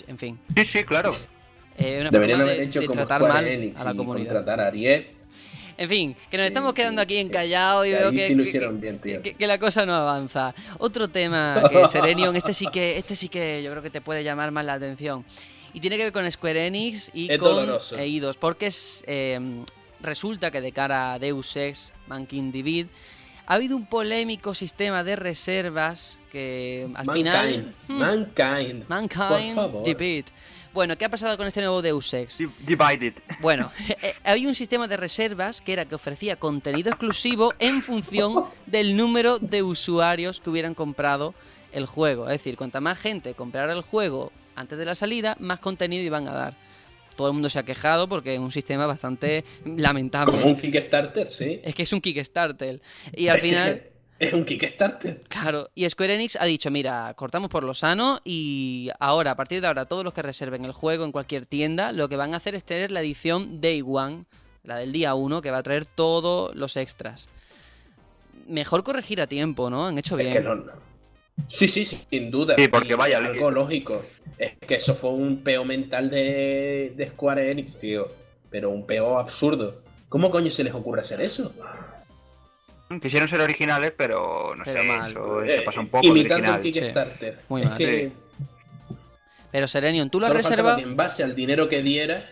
En 0.07 0.17
fin, 0.17 0.39
Sí, 0.57 0.65
sí, 0.65 0.85
claro. 0.85 1.13
Eh, 1.79 1.99
una 2.01 2.11
Deberían 2.11 2.39
forma 2.41 2.51
haber 2.53 2.61
de, 2.63 2.67
hecho 2.69 2.81
de 2.81 2.87
como 2.87 2.97
tratar 3.07 3.23
mal 3.23 3.47
Enix 3.47 3.81
a 3.81 3.85
la 3.85 3.95
comunidad. 3.95 4.27
contratar 4.35 4.61
a 4.61 4.67
Ariel. 4.69 5.07
En 5.79 5.89
fin, 5.89 6.15
que 6.31 6.37
nos 6.37 6.47
estamos 6.47 6.75
quedando 6.75 7.01
aquí 7.01 7.17
encallados 7.17 7.87
y 7.87 7.91
Que 7.91 7.97
veo 7.97 8.11
que, 8.13 8.27
sí 8.27 8.35
lo 8.35 8.43
que- 8.45 8.49
hicieron 8.49 8.81
bien, 8.81 8.99
tío. 8.99 9.23
que- 9.23 9.47
la 9.47 9.59
cosa 9.59 9.87
no 9.87 9.95
avanza. 9.95 10.55
Otro 10.79 11.09
tema 11.09 11.63
que 11.71 11.87
Serenion, 11.89 12.37
este 12.37 12.53
sí 12.55 12.67
que, 12.73 12.99
este 12.99 13.17
sí 13.17 13.29
que 13.29 13.63
yo 13.63 13.71
creo 13.71 13.83
que 13.83 13.91
te 13.91 14.01
puede 14.01 14.23
llamar 14.23 14.51
más 14.51 14.65
la 14.65 14.75
atención. 14.75 15.25
Y 15.75 15.81
tiene 15.81 15.97
que 15.97 16.05
ver 16.05 16.13
con 16.13 16.31
Square 16.31 16.67
Enix 16.67 17.11
y 17.15 17.33
Es 17.33 17.39
con 17.39 17.57
doloroso. 17.57 17.97
Eidos, 17.97 18.37
porque 18.37 18.67
es, 18.67 19.03
eh, 19.07 19.65
resulta 20.03 20.51
que 20.51 20.61
de 20.61 20.73
cara 20.73 21.15
a 21.15 21.19
Deus 21.19 21.57
Ex 21.57 21.93
Mankind 22.07 22.53
Divid 22.53 22.87
ha 23.47 23.55
habido 23.55 23.75
un 23.75 23.87
polémico 23.87 24.55
sistema 24.55 25.03
de 25.03 25.17
reservas 25.17 26.21
que 26.31 26.87
al 26.95 27.11
final 27.13 27.47
Mankind. 27.47 27.75
hmm, 27.89 27.99
Mankind. 27.99 28.85
Mankind 28.89 29.29
Por 29.29 29.55
favor. 29.55 29.83
Bueno, 30.73 30.97
¿qué 30.97 31.05
ha 31.05 31.09
pasado 31.11 31.37
con 31.37 31.47
este 31.47 31.61
nuevo 31.61 31.83
Deus 31.83 32.13
Ex? 32.15 32.39
Di- 32.39 32.49
Divided. 32.61 33.15
Bueno, 33.41 33.71
eh, 33.89 34.15
había 34.25 34.49
un 34.49 34.55
sistema 34.55 34.89
de 34.89 34.97
reservas 34.97 35.61
que 35.61 35.73
era 35.73 35.85
que 35.85 35.95
ofrecía 35.97 36.37
contenido 36.37 36.91
exclusivo 36.91 37.53
en 37.59 37.83
función 37.83 38.45
del 38.67 38.97
número 38.97 39.39
de 39.39 39.63
usuarios 39.63 40.41
que 40.41 40.49
hubieran 40.51 40.75
comprado 40.75 41.35
el 41.73 41.87
juego. 41.87 42.25
Es 42.27 42.33
decir, 42.39 42.57
cuanta 42.57 42.81
más 42.81 42.99
gente 43.01 43.35
comprara 43.35 43.73
el 43.73 43.83
juego 43.83 44.33
antes 44.55 44.79
de 44.79 44.85
la 44.85 44.95
salida, 44.95 45.37
más 45.41 45.59
contenido 45.61 46.03
iban 46.05 46.29
a 46.29 46.33
dar. 46.33 46.57
Todo 47.17 47.29
el 47.29 47.35
mundo 47.35 47.51
se 47.51 47.59
ha 47.59 47.63
quejado 47.65 48.09
porque 48.09 48.35
es 48.35 48.41
un 48.41 48.53
sistema 48.53 48.87
bastante 48.87 49.45
lamentable. 49.65 50.39
Como 50.41 50.53
un 50.53 50.61
Kickstarter, 50.61 51.31
sí. 51.31 51.61
Es 51.63 51.75
que 51.75 51.83
es 51.83 51.93
un 51.93 52.01
Kickstarter. 52.01 52.81
Y 53.15 53.29
al 53.29 53.39
final... 53.39 53.83
Es 54.23 54.33
un 54.33 54.45
Kickstarter. 54.45 55.23
Claro, 55.29 55.69
y 55.75 55.89
Square 55.91 56.15
Enix 56.15 56.37
ha 56.37 56.45
dicho, 56.45 56.71
mira, 56.71 57.13
cortamos 57.15 57.51
por 57.51 57.65
lo 57.65 57.75
sano 57.75 58.21
y 58.25 58.89
ahora, 59.01 59.33
a 59.33 59.37
partir 59.37 59.61
de 59.61 59.67
ahora, 59.67 59.85
todos 59.87 60.05
los 60.05 60.15
que 60.15 60.23
reserven 60.23 60.65
el 60.65 60.71
juego 60.71 61.05
en 61.05 61.11
cualquier 61.11 61.45
tienda, 61.45 61.91
lo 61.91 62.09
que 62.09 62.15
van 62.15 62.33
a 62.33 62.37
hacer 62.37 62.55
es 62.55 62.63
tener 62.63 62.93
la 62.93 63.01
edición 63.01 63.61
Day 63.61 63.83
One, 63.85 64.27
la 64.63 64.77
del 64.77 64.93
día 64.93 65.15
1, 65.17 65.43
que 65.43 65.51
va 65.51 65.59
a 65.59 65.63
traer 65.65 65.87
todos 65.87 66.55
los 66.55 66.77
extras. 66.77 67.29
Mejor 68.47 68.85
corregir 68.85 69.21
a 69.21 69.27
tiempo, 69.27 69.71
¿no? 69.71 69.89
Han 69.89 69.99
hecho 69.99 70.17
Es 70.17 70.21
bien. 70.25 70.33
que 70.35 70.41
no, 70.41 70.55
no. 70.55 70.73
Sí, 71.49 71.67
sí, 71.67 71.85
sí, 71.85 71.99
sin 72.09 72.31
duda. 72.31 72.55
Sí, 72.57 72.69
porque 72.69 72.93
Y 72.93 72.97
vaya, 72.97 73.19
Algo 73.19 73.51
lógico. 73.51 74.05
Es 74.39 74.53
que 74.59 74.77
eso 74.77 74.95
fue 74.95 75.11
un 75.11 75.43
peo 75.43 75.65
mental 75.65 76.11
de, 76.11 76.93
de 76.97 77.09
Square 77.09 77.51
Enix, 77.51 77.77
tío. 77.77 78.07
Pero 78.51 78.71
un 78.71 78.87
peo 78.87 79.19
absurdo. 79.19 79.83
¿Cómo 80.09 80.31
coño 80.31 80.51
se 80.51 80.63
les 80.63 80.75
ocurre 80.75 81.01
hacer 81.01 81.21
eso? 81.23 81.53
Quisieron 83.01 83.29
ser 83.29 83.41
originales, 83.41 83.93
pero 83.97 84.55
no 84.57 84.65
Pero 84.65 84.83
sé, 84.83 84.89
mal. 84.89 85.11
eso 85.11 85.41
se 85.45 85.55
Eh, 85.55 85.63
pasa 85.63 85.81
un 85.81 85.89
poco 85.89 86.07
Imitando 86.07 86.53
original. 86.53 86.63
Kickstarter. 86.93 87.39
Muy 87.49 87.63
es 87.63 87.69
mal. 87.69 87.79
que 87.79 88.13
Pero 89.51 89.69
Serenion, 89.69 90.09
¿tú 90.11 90.19
lo 90.21 90.27
has 90.27 90.33
reservado? 90.33 90.79
en 90.79 90.97
base 90.97 91.23
al 91.23 91.35
dinero 91.35 91.69
que 91.69 91.83
diera. 91.83 92.25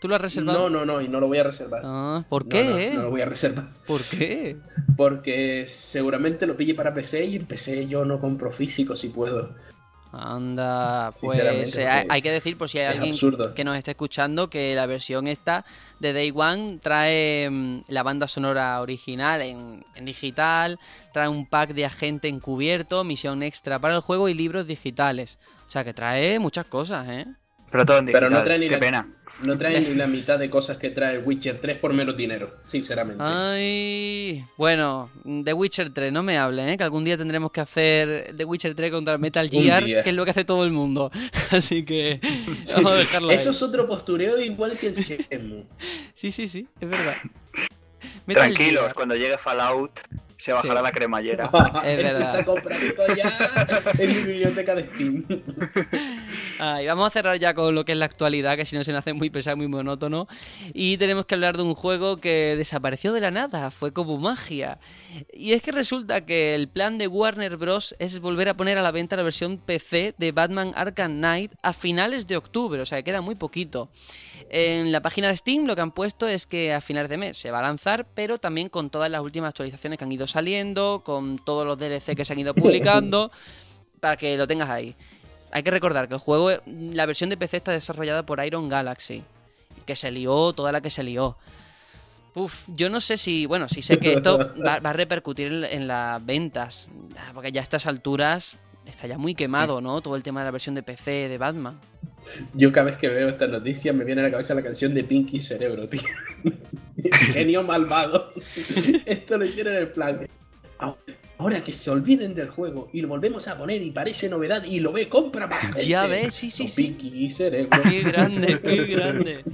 ¿Tú 0.00 0.08
lo 0.08 0.14
has 0.16 0.20
reservado? 0.20 0.68
No, 0.68 0.70
no, 0.70 0.84
no, 0.84 1.00
y 1.00 1.08
no 1.08 1.20
lo 1.20 1.26
voy 1.28 1.38
a 1.38 1.44
reservar. 1.44 1.80
Ah, 1.84 2.24
¿Por 2.28 2.44
No, 2.44 2.48
qué? 2.50 2.90
No, 2.90 2.96
no 2.96 3.02
lo 3.04 3.10
voy 3.10 3.20
a 3.22 3.24
reservar. 3.26 3.66
¿Por 3.86 4.02
qué? 4.02 4.56
Porque 4.96 5.64
seguramente 5.68 6.46
lo 6.46 6.56
pille 6.56 6.74
para 6.74 6.92
PC 6.92 7.24
y 7.24 7.36
en 7.36 7.46
PC 7.46 7.86
yo 7.86 8.04
no 8.04 8.20
compro 8.20 8.50
físico 8.52 8.94
si 8.94 9.08
puedo. 9.08 9.54
Anda, 10.12 11.12
pues 11.20 11.38
eh, 11.76 12.06
hay, 12.08 12.22
que 12.22 12.30
decir, 12.30 12.56
por 12.56 12.68
si 12.68 12.78
hay 12.78 12.86
alguien 12.86 13.12
absurdo. 13.12 13.54
que 13.54 13.64
nos 13.64 13.76
esté 13.76 13.90
escuchando, 13.90 14.48
que 14.48 14.74
la 14.74 14.86
versión 14.86 15.26
esta 15.26 15.64
de 15.98 16.12
Day 16.12 16.32
One 16.34 16.78
trae 16.80 17.48
mm, 17.50 17.80
la 17.88 18.02
banda 18.02 18.28
sonora 18.28 18.80
original 18.80 19.42
en, 19.42 19.84
en 19.94 20.04
digital, 20.04 20.78
trae 21.12 21.28
un 21.28 21.46
pack 21.46 21.74
de 21.74 21.84
agente 21.84 22.28
encubierto, 22.28 23.04
misión 23.04 23.42
extra 23.42 23.78
para 23.78 23.96
el 23.96 24.00
juego 24.00 24.28
y 24.28 24.34
libros 24.34 24.66
digitales. 24.66 25.38
O 25.68 25.70
sea 25.70 25.84
que 25.84 25.92
trae 25.92 26.38
muchas 26.38 26.66
cosas, 26.66 27.08
¿eh? 27.08 27.26
Pero 27.70 27.84
todo 27.84 27.98
en 27.98 28.06
Pero 28.06 28.20
digital. 28.28 28.32
no 28.32 28.44
trae 28.44 28.58
ni 28.58 28.66
Qué 28.68 28.74
la- 28.74 28.80
pena. 28.80 29.08
No 29.44 29.58
trae 29.58 29.80
ni 29.82 29.94
la 29.94 30.06
mitad 30.06 30.38
de 30.38 30.48
cosas 30.48 30.78
que 30.78 30.88
trae 30.90 31.18
Witcher 31.18 31.58
3 31.60 31.76
por 31.78 31.92
menos 31.92 32.16
dinero, 32.16 32.56
sinceramente. 32.64 33.22
Ay, 33.22 34.42
bueno, 34.56 35.10
The 35.44 35.52
Witcher 35.52 35.90
3, 35.90 36.10
no 36.10 36.22
me 36.22 36.38
hablen, 36.38 36.70
¿eh? 36.70 36.76
que 36.78 36.84
algún 36.84 37.04
día 37.04 37.18
tendremos 37.18 37.50
que 37.52 37.60
hacer 37.60 38.34
The 38.34 38.44
Witcher 38.46 38.74
3 38.74 38.90
contra 38.90 39.18
Metal 39.18 39.50
Gear, 39.50 39.84
que 39.84 40.00
es 40.08 40.14
lo 40.14 40.24
que 40.24 40.30
hace 40.30 40.44
todo 40.44 40.64
el 40.64 40.70
mundo. 40.70 41.10
Así 41.50 41.84
que 41.84 42.18
vamos 42.76 42.92
a 42.92 42.94
dejarlo 42.94 43.28
ahí. 43.28 43.36
Eso 43.36 43.50
es 43.50 43.60
otro 43.62 43.86
postureo 43.86 44.40
igual 44.40 44.72
que 44.78 44.86
el 44.86 44.94
Shenmue. 44.94 45.64
Sí, 46.14 46.32
sí, 46.32 46.48
sí, 46.48 46.66
es 46.80 46.88
verdad. 46.88 47.14
Metal 48.24 48.44
Tranquilos, 48.54 48.82
Gear. 48.84 48.94
cuando 48.94 49.16
llegue 49.16 49.36
Fallout 49.36 50.00
se 50.38 50.52
bajará 50.52 50.80
Sí. 50.80 50.84
la 50.84 50.92
cremallera. 50.92 51.50
Es 51.84 51.98
Él 51.98 52.08
se 52.08 52.14
verdad. 52.14 52.34
está 52.38 52.44
comprando 52.44 52.94
ya 53.16 53.66
en 53.98 54.08
mi 54.08 54.22
biblioteca 54.32 54.74
de 54.74 54.82
Steam. 54.84 55.24
Vamos 56.58 57.06
a 57.06 57.10
cerrar 57.10 57.38
ya 57.38 57.54
con 57.54 57.74
lo 57.74 57.84
que 57.84 57.92
es 57.92 57.98
la 57.98 58.04
actualidad, 58.04 58.56
que 58.56 58.64
si 58.64 58.76
no 58.76 58.84
se 58.84 58.92
nos 58.92 59.00
hace 59.00 59.12
muy 59.12 59.30
pesado, 59.30 59.56
muy 59.56 59.68
monótono. 59.68 60.28
Y 60.72 60.96
tenemos 60.96 61.26
que 61.26 61.34
hablar 61.34 61.56
de 61.56 61.62
un 61.62 61.74
juego 61.74 62.18
que 62.18 62.56
desapareció 62.56 63.12
de 63.12 63.20
la 63.20 63.30
nada, 63.30 63.70
fue 63.70 63.92
como 63.92 64.18
magia. 64.18 64.78
Y 65.32 65.52
es 65.52 65.62
que 65.62 65.72
resulta 65.72 66.24
que 66.24 66.54
el 66.54 66.68
plan 66.68 66.98
de 66.98 67.08
Warner 67.08 67.56
Bros. 67.56 67.94
es 67.98 68.20
volver 68.20 68.48
a 68.48 68.54
poner 68.54 68.78
a 68.78 68.82
la 68.82 68.90
venta 68.90 69.16
la 69.16 69.22
versión 69.22 69.58
PC 69.58 70.14
de 70.18 70.32
Batman 70.32 70.72
Arkham 70.74 71.12
Knight 71.12 71.52
a 71.62 71.72
finales 71.72 72.26
de 72.26 72.36
octubre, 72.36 72.80
o 72.80 72.86
sea, 72.86 72.98
que 72.98 73.04
queda 73.04 73.20
muy 73.20 73.34
poquito. 73.34 73.88
En 74.50 74.92
la 74.92 75.02
página 75.02 75.28
de 75.28 75.36
Steam 75.36 75.66
lo 75.66 75.74
que 75.74 75.82
han 75.82 75.92
puesto 75.92 76.28
es 76.28 76.46
que 76.46 76.72
a 76.72 76.80
finales 76.80 77.10
de 77.10 77.16
mes 77.16 77.36
se 77.38 77.50
va 77.50 77.58
a 77.60 77.62
lanzar, 77.62 78.06
pero 78.14 78.38
también 78.38 78.68
con 78.68 78.90
todas 78.90 79.10
las 79.10 79.20
últimas 79.20 79.48
actualizaciones 79.48 79.98
que 79.98 80.04
han 80.04 80.12
ido 80.12 80.26
saliendo, 80.26 81.02
con 81.04 81.38
todos 81.38 81.66
los 81.66 81.78
DLC 81.78 82.16
que 82.16 82.24
se 82.24 82.32
han 82.32 82.38
ido 82.38 82.54
publicando, 82.54 83.30
para 84.00 84.16
que 84.16 84.36
lo 84.36 84.46
tengas 84.46 84.70
ahí. 84.70 84.94
Hay 85.52 85.62
que 85.62 85.70
recordar 85.70 86.08
que 86.08 86.14
el 86.14 86.20
juego, 86.20 86.50
la 86.66 87.06
versión 87.06 87.30
de 87.30 87.36
PC 87.36 87.58
está 87.58 87.72
desarrollada 87.72 88.24
por 88.24 88.44
Iron 88.44 88.68
Galaxy, 88.68 89.22
que 89.84 89.96
se 89.96 90.10
lió 90.10 90.52
toda 90.52 90.72
la 90.72 90.80
que 90.80 90.90
se 90.90 91.02
lió. 91.02 91.36
Uf, 92.34 92.68
yo 92.74 92.90
no 92.90 93.00
sé 93.00 93.16
si, 93.16 93.46
bueno, 93.46 93.68
sí 93.68 93.80
sé 93.80 93.98
que 93.98 94.12
esto 94.12 94.38
va, 94.38 94.78
va 94.80 94.90
a 94.90 94.92
repercutir 94.92 95.46
en, 95.46 95.64
en 95.64 95.88
las 95.88 96.24
ventas, 96.24 96.88
porque 97.32 97.50
ya 97.50 97.60
a 97.60 97.64
estas 97.64 97.86
alturas 97.86 98.58
está 98.86 99.06
ya 99.06 99.18
muy 99.18 99.34
quemado, 99.34 99.80
¿no? 99.80 100.00
Todo 100.00 100.16
el 100.16 100.22
tema 100.22 100.40
de 100.40 100.46
la 100.46 100.50
versión 100.50 100.74
de 100.74 100.82
PC 100.82 101.28
de 101.28 101.38
Batman. 101.38 101.78
Yo 102.54 102.72
cada 102.72 102.86
vez 102.86 102.98
que 102.98 103.08
veo 103.08 103.28
esta 103.28 103.46
noticia 103.46 103.92
me 103.92 104.04
viene 104.04 104.20
a 104.20 104.24
la 104.24 104.30
cabeza 104.30 104.54
la 104.54 104.62
canción 104.62 104.94
de 104.94 105.04
Pinky 105.04 105.40
Cerebro, 105.40 105.88
tío. 105.88 106.02
Genio 107.32 107.62
malvado. 107.62 108.32
Esto 109.06 109.38
lo 109.38 109.44
hicieron 109.44 109.76
en 109.76 109.92
plan. 109.92 110.28
Ahora 111.38 111.62
que 111.62 111.72
se 111.72 111.90
olviden 111.90 112.34
del 112.34 112.48
juego 112.48 112.88
y 112.92 113.02
lo 113.02 113.08
volvemos 113.08 113.46
a 113.48 113.58
poner 113.58 113.82
y 113.82 113.90
parece 113.90 114.28
novedad 114.28 114.64
y 114.64 114.80
lo 114.80 114.92
ve, 114.92 115.08
compra 115.08 115.46
más. 115.46 115.84
Ya 115.86 116.06
ves, 116.06 116.34
sí, 116.34 116.50
sí, 116.50 116.66
sí. 116.66 116.82
Pinky 116.98 117.30
Cerebro. 117.30 117.82
Qué 117.90 118.02
grande, 118.02 118.58
qué 118.60 118.84
grande. 118.86 119.44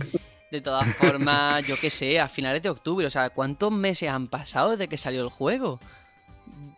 De 0.51 0.61
todas 0.61 0.87
formas, 0.97 1.67
yo 1.67 1.77
qué 1.81 1.91
sé, 1.91 2.21
a 2.21 2.29
finales 2.29 2.63
de 2.63 2.69
octubre, 2.71 3.07
o 3.07 3.11
sea, 3.11 3.31
¿cuántos 3.31 3.73
meses 3.73 4.09
han 4.11 4.29
pasado 4.29 4.71
desde 4.73 4.87
que 4.87 4.97
salió 4.99 5.23
el 5.23 5.31
juego? 5.31 5.81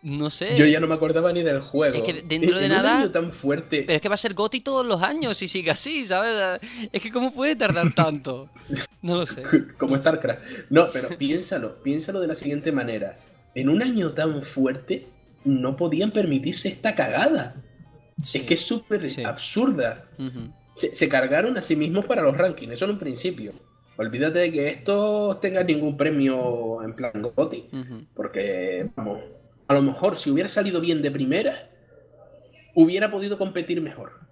No 0.03 0.31
sé. 0.31 0.57
Yo 0.57 0.65
ya 0.67 0.81
no 0.81 0.87
me 0.87 0.95
acordaba 0.95 1.33
ni 1.33 1.43
del 1.43 1.61
juego. 1.61 1.97
Es 1.97 2.03
que 2.03 2.23
dentro 2.23 2.59
de 2.59 2.67
En 2.67 2.73
un 2.73 2.77
nada- 2.79 2.99
año 3.01 3.11
tan 3.11 3.33
fuerte. 3.33 3.85
Pero 3.87 3.97
es 3.97 4.03
que 4.03 4.09
va 4.09 4.15
a 4.15 4.19
ser 4.19 4.35
Goti 4.35 4.61
todos 4.61 4.85
los 4.87 5.03
años 5.03 5.37
si 5.39 5.49
sigue 5.49 5.71
así, 5.71 6.05
¿sabes? 6.07 6.61
Es 6.93 7.03
que 7.03 7.11
¿cómo 7.11 7.33
puede 7.33 7.57
tardar 7.57 7.93
tanto? 7.95 8.49
No 9.03 9.17
lo 9.17 9.27
sé. 9.27 9.43
como 9.79 9.97
StarCraft. 9.97 10.41
No, 10.71 10.89
pero 10.93 11.09
piénsalo, 11.17 11.83
piénsalo 11.83 12.21
de 12.21 12.27
la 12.29 12.35
siguiente 12.35 12.71
manera. 12.71 13.19
En 13.55 13.69
un 13.69 13.83
año 13.83 14.13
tan 14.13 14.43
fuerte, 14.43 15.07
no 15.45 15.77
podían 15.77 16.11
permitirse 16.11 16.69
esta 16.69 16.95
cagada. 16.95 17.57
Sí. 18.23 18.39
Es 18.39 18.45
que 18.45 18.55
es 18.55 18.61
súper 18.61 19.09
Sí. 19.09 19.23
absurda. 19.25 20.07
Se, 20.73 20.95
se 20.95 21.09
cargaron 21.09 21.57
a 21.57 21.63
sí 21.63 21.77
mismos 21.77 22.05
para 22.07 22.23
los 22.23 22.37
rankings, 22.37 22.73
eso 22.73 22.85
en 22.87 22.93
un 22.93 22.99
principio. 22.99 23.53
Olvídate 23.97 24.41
de 24.41 24.53
que 24.53 24.69
estos 24.69 25.41
tengan 25.41 25.67
ningún 25.67 25.97
premio 25.97 26.83
en 26.83 26.95
plan. 26.95 27.13
Ujú. 27.25 28.07
Porque, 28.15 28.91
vamos, 28.97 29.21
a 29.69 29.75
lo 29.75 29.83
mejor 29.83 30.19
si 30.19 30.31
hubiera 30.31 30.49
salido 30.49 30.81
bien 30.81 31.01
de 31.01 31.11
primera, 31.13 31.71
hubiera 32.75 33.11
podido 33.11 33.39
competir 33.39 33.81
mejor. 33.81 34.24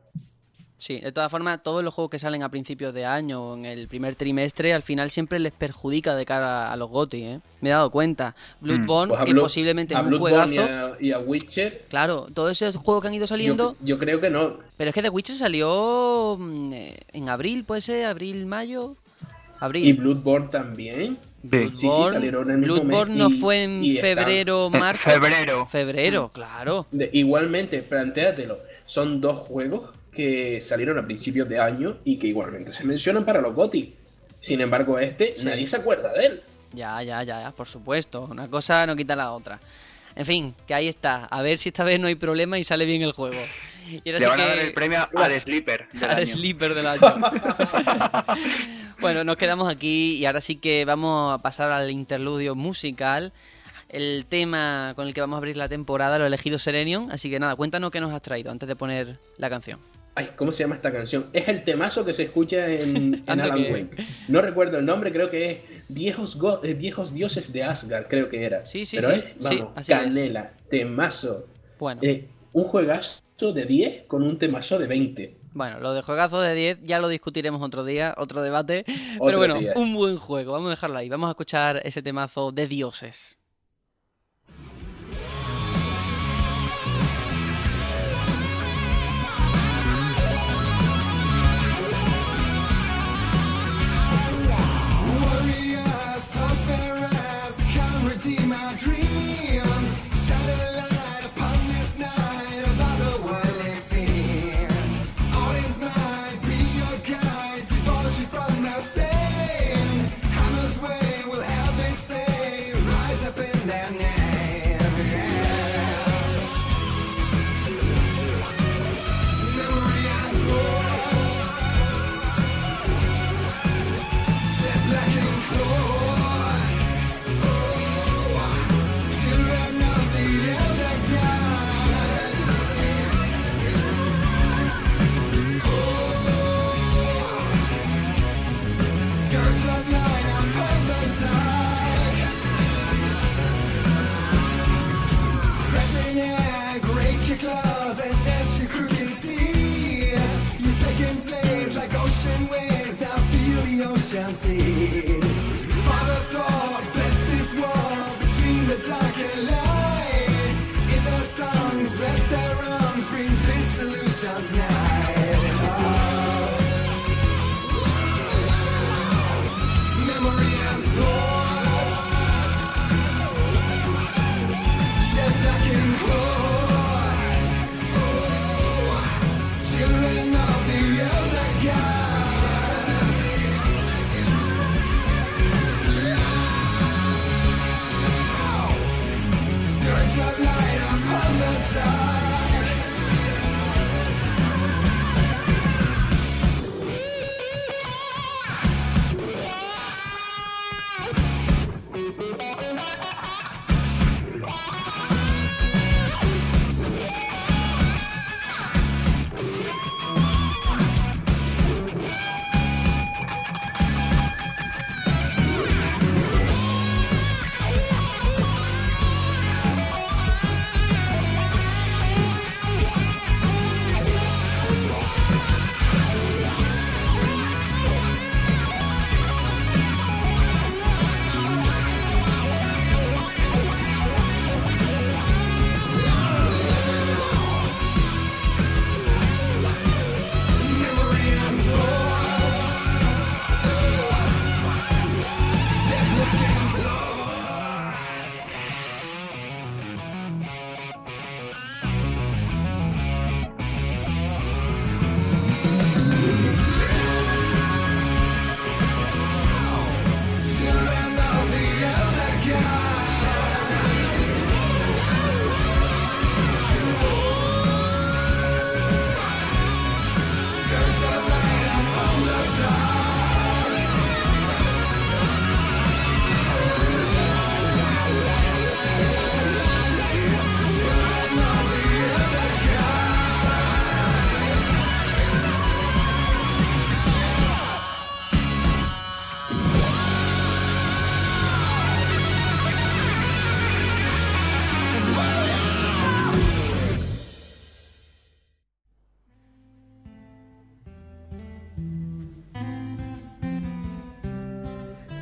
Sí, 0.83 0.99
de 0.99 1.13
todas 1.13 1.31
formas, 1.31 1.63
todos 1.63 1.85
los 1.85 1.95
juegos 1.95 2.11
que 2.11 2.19
salen 2.19 2.43
a 2.43 2.49
principios 2.51 2.93
de 2.93 3.05
año 3.07 3.41
o 3.51 3.57
en 3.57 3.67
el 3.67 3.87
primer 3.87 4.17
trimestre, 4.17 4.73
al 4.75 4.83
final 4.83 5.13
siempre 5.13 5.39
les 5.39 5.53
perjudica 5.53 6.17
de 6.17 6.25
cara 6.27 6.73
a 6.73 6.77
los 6.77 6.91
GOTY, 6.91 7.23
¿eh? 7.23 7.41
Me 7.61 7.69
he 7.69 7.73
dado 7.73 7.89
cuenta. 7.93 8.35
Bloodborne, 8.61 9.15
Pues 9.15 9.25
que 9.27 9.31
Blood- 9.33 9.43
posiblemente 9.43 9.95
es 9.95 10.01
un 10.01 10.19
juegazo. 10.19 10.53
Y 10.55 10.59
a, 10.59 10.93
y 10.99 11.13
a 11.13 11.21
Witcher, 11.21 11.85
Claro, 11.89 12.27
todos 12.35 12.61
esos 12.61 12.83
juegos 12.83 13.01
que 13.03 13.07
han 13.09 13.15
ido 13.15 13.29
saliendo. 13.29 13.77
yo, 13.79 13.87
yo 13.87 13.99
creo 14.01 14.21
que 14.21 14.29
no. 14.29 14.57
Pero 14.77 14.89
es 14.89 14.95
que 14.95 15.03
The 15.03 15.09
Witcher 15.11 15.37
salió 15.37 16.37
mm, 16.41 16.73
eh, 16.73 16.97
en 17.13 17.29
abril, 17.29 17.63
puede 17.63 17.81
ser, 17.81 18.07
abril, 18.07 18.45
mayo. 18.47 18.97
Abril. 19.61 19.87
Y 19.87 19.93
Bloodborne 19.93 20.49
también. 20.49 21.17
Sí. 21.49 21.71
Sí, 21.75 21.89
sí, 21.89 21.89
salieron 22.13 22.51
en 22.51 22.65
el 22.65 22.69
mismo 22.69 22.75
Bloodborne 22.83 23.15
no 23.15 23.29
y- 23.31 23.35
fue 23.35 23.63
en 23.63 23.85
están- 23.85 24.01
febrero, 24.17 24.67
En 24.73 24.81
marzo. 24.81 25.09
febrero. 25.11 25.67
Febrero, 25.67 26.31
claro. 26.35 26.87
De- 26.91 27.09
igualmente, 27.13 27.85
plantéatelo. 27.85 28.59
Son 28.85 29.21
dos 29.21 29.39
juegos 29.39 29.91
que 30.15 30.61
salieron 30.61 30.99
a 30.99 31.05
principios 31.05 31.49
de 31.49 31.59
año 31.59 31.99
y 32.05 32.19
que 32.19 32.27
igualmente 32.27 32.73
se 32.73 32.85
mencionan 32.85 33.25
para 33.25 33.41
los 33.41 33.55
GOTY. 33.55 33.95
Sin 34.41 34.61
embargo, 34.61 34.99
este 34.99 35.35
Sí. 35.35 35.47
nadie 35.47 35.67
se 35.67 35.77
acuerda 35.77 36.13
de 36.13 36.27
él. 36.27 36.43
Ya, 36.75 37.03
ya, 37.03 37.23
ya, 37.23 37.43
ya, 37.43 37.51
por 37.53 37.67
supuesto. 37.67 38.27
Una 38.31 38.49
cosa 38.49 38.87
no 38.87 38.97
quita 38.97 39.15
la 39.17 39.33
otra. 39.33 39.61
En 40.15 40.27
fin, 40.27 40.55
que 40.67 40.75
ahí 40.75 40.89
está. 40.89 41.25
A 41.27 41.41
ver 41.43 41.57
si 41.59 41.71
esta 41.71 41.85
vez 41.85 41.99
no 42.01 42.07
hay 42.07 42.15
problema 42.17 42.59
y 42.59 42.65
sale 42.65 42.85
bien 42.85 43.03
el 43.03 43.13
juego. 43.13 43.41
Y 43.89 43.97
ahora 44.11 44.19
Le 44.19 44.21
sí 44.21 44.27
van 44.27 44.41
a 44.41 44.47
dar 44.47 44.59
el 44.59 44.73
premio 44.75 45.09
al 45.17 45.41
Sleeper. 45.41 45.89
del 45.93 46.05
al 46.11 46.11
año. 46.19 46.27
sleeper 46.27 46.75
del 46.75 46.87
año. 46.87 47.01
bueno, 49.01 49.25
nos 49.25 49.37
quedamos 49.37 49.73
aquí 49.73 50.17
y 50.17 50.27
ahora 50.27 50.41
sí 50.41 50.57
que 50.57 50.85
vamos 50.85 51.35
a 51.35 51.43
pasar 51.43 51.71
al 51.73 51.91
interludio 51.91 52.55
musical. 52.55 53.33
El 53.89 54.25
tema 54.27 54.93
con 54.97 55.07
el 55.07 55.15
que 55.15 55.21
vamos 55.21 55.37
a 55.37 55.39
abrir 55.39 55.57
la 55.57 55.69
temporada 55.69 56.17
lo 56.19 56.25
ha 56.25 56.27
elegido 56.27 56.59
Serenion, 56.59 57.11
así 57.13 57.29
que 57.29 57.39
nada, 57.39 57.57
cuéntanos 57.57 57.91
qué 57.91 58.01
nos 58.01 58.13
has 58.15 58.23
traído 58.23 58.51
antes 58.51 58.67
de 58.69 58.75
poner 58.77 59.19
la 59.37 59.51
canción. 59.51 59.79
Ay, 60.15 60.31
¿cómo 60.37 60.53
se 60.53 60.63
llama 60.63 60.75
esta 60.75 60.93
canción? 60.93 61.27
Es 61.33 61.49
el 61.49 61.65
temazo 61.65 62.05
que 62.05 62.13
se 62.13 62.25
escucha 62.25 62.67
en, 62.69 63.23
Alan 63.27 63.57
que... 63.57 63.73
Wayne. 63.73 63.91
No 64.29 64.43
recuerdo 64.43 64.79
el 64.79 64.85
nombre, 64.85 65.11
creo 65.11 65.31
que 65.31 65.51
es 65.51 65.59
Viejos, 65.89 66.37
Go 66.37 66.61
eh, 66.63 66.75
Viejos 66.75 67.15
Dioses 67.15 67.53
de 67.53 67.63
Asgard, 67.63 68.09
creo 68.09 68.29
que 68.29 68.45
era. 68.45 68.67
Sí, 68.67 68.85
sí, 68.85 68.99
Pero 68.99 69.15
sí. 69.15 69.21
Es, 69.41 69.61
vamos, 69.61 69.87
canela, 69.87 70.53
temazo. 70.69 71.47
Bueno. 71.79 72.01
Eh, 72.05 72.29
un 72.53 72.65
juegazo 72.65 73.23
de 73.55 73.65
10 73.65 74.03
con 74.07 74.23
un 74.23 74.39
temazo 74.39 74.79
de 74.79 74.87
20. 74.87 75.37
Bueno, 75.55 75.81
lo 75.81 75.95
de 75.95 76.03
juegazo 76.03 76.41
de 76.41 76.55
10 76.55 76.81
ya 76.83 76.99
lo 76.99 77.09
discutiremos 77.09 77.61
otro 77.63 77.85
día, 77.85 78.15
otro 78.17 78.43
debate. 78.43 78.85
Otro 79.19 79.27
Pero 79.27 79.39
bueno, 79.39 79.61
un 79.75 79.95
buen 79.95 80.19
juego, 80.19 80.53
vamos 80.53 80.69
a 80.69 80.71
dejarlo 80.71 80.99
ahí. 80.99 81.09
Vamos 81.09 81.29
a 81.29 81.31
escuchar 81.33 81.81
ese 81.85 82.03
temazo 82.03 82.53
de 82.53 82.69
dioses. 82.69 83.39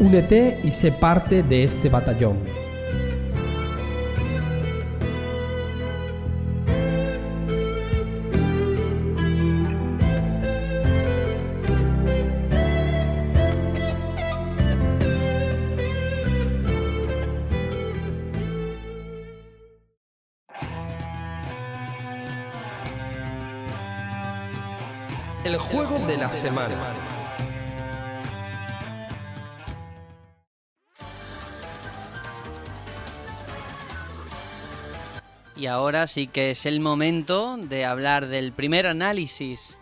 Únete 0.00 0.58
y 0.64 0.72
sé 0.72 0.92
parte 0.92 1.42
de 1.42 1.62
este 1.62 1.90
batallón. 1.90 2.38
El 25.44 25.58
juego 25.58 25.98
de 26.06 26.16
la 26.16 26.32
semana. 26.32 26.99
y 35.60 35.66
ahora 35.66 36.06
sí 36.06 36.26
que 36.26 36.52
es 36.52 36.64
el 36.64 36.80
momento 36.80 37.58
de 37.58 37.84
hablar 37.84 38.28
del 38.28 38.50
primer 38.50 38.86
análisis 38.86 39.76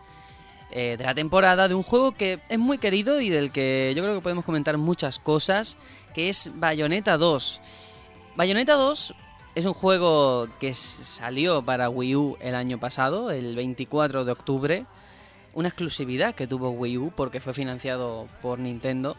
eh, 0.72 0.96
de 0.98 1.04
la 1.04 1.14
temporada 1.14 1.68
de 1.68 1.76
un 1.76 1.84
juego 1.84 2.10
que 2.10 2.40
es 2.48 2.58
muy 2.58 2.78
querido 2.78 3.20
y 3.20 3.28
del 3.28 3.52
que 3.52 3.92
yo 3.94 4.02
creo 4.02 4.16
que 4.16 4.20
podemos 4.20 4.44
comentar 4.44 4.76
muchas 4.76 5.20
cosas, 5.20 5.76
que 6.14 6.28
es 6.28 6.50
Bayonetta 6.56 7.16
2. 7.16 7.60
Bayonetta 8.34 8.74
2 8.74 9.14
es 9.54 9.66
un 9.66 9.72
juego 9.72 10.48
que 10.58 10.74
salió 10.74 11.62
para 11.62 11.88
Wii 11.88 12.16
U 12.16 12.36
el 12.40 12.56
año 12.56 12.80
pasado, 12.80 13.30
el 13.30 13.54
24 13.54 14.24
de 14.24 14.32
octubre, 14.32 14.86
una 15.54 15.68
exclusividad 15.68 16.34
que 16.34 16.48
tuvo 16.48 16.70
Wii 16.70 16.98
U 16.98 17.12
porque 17.14 17.38
fue 17.38 17.54
financiado 17.54 18.26
por 18.42 18.58
Nintendo 18.58 19.16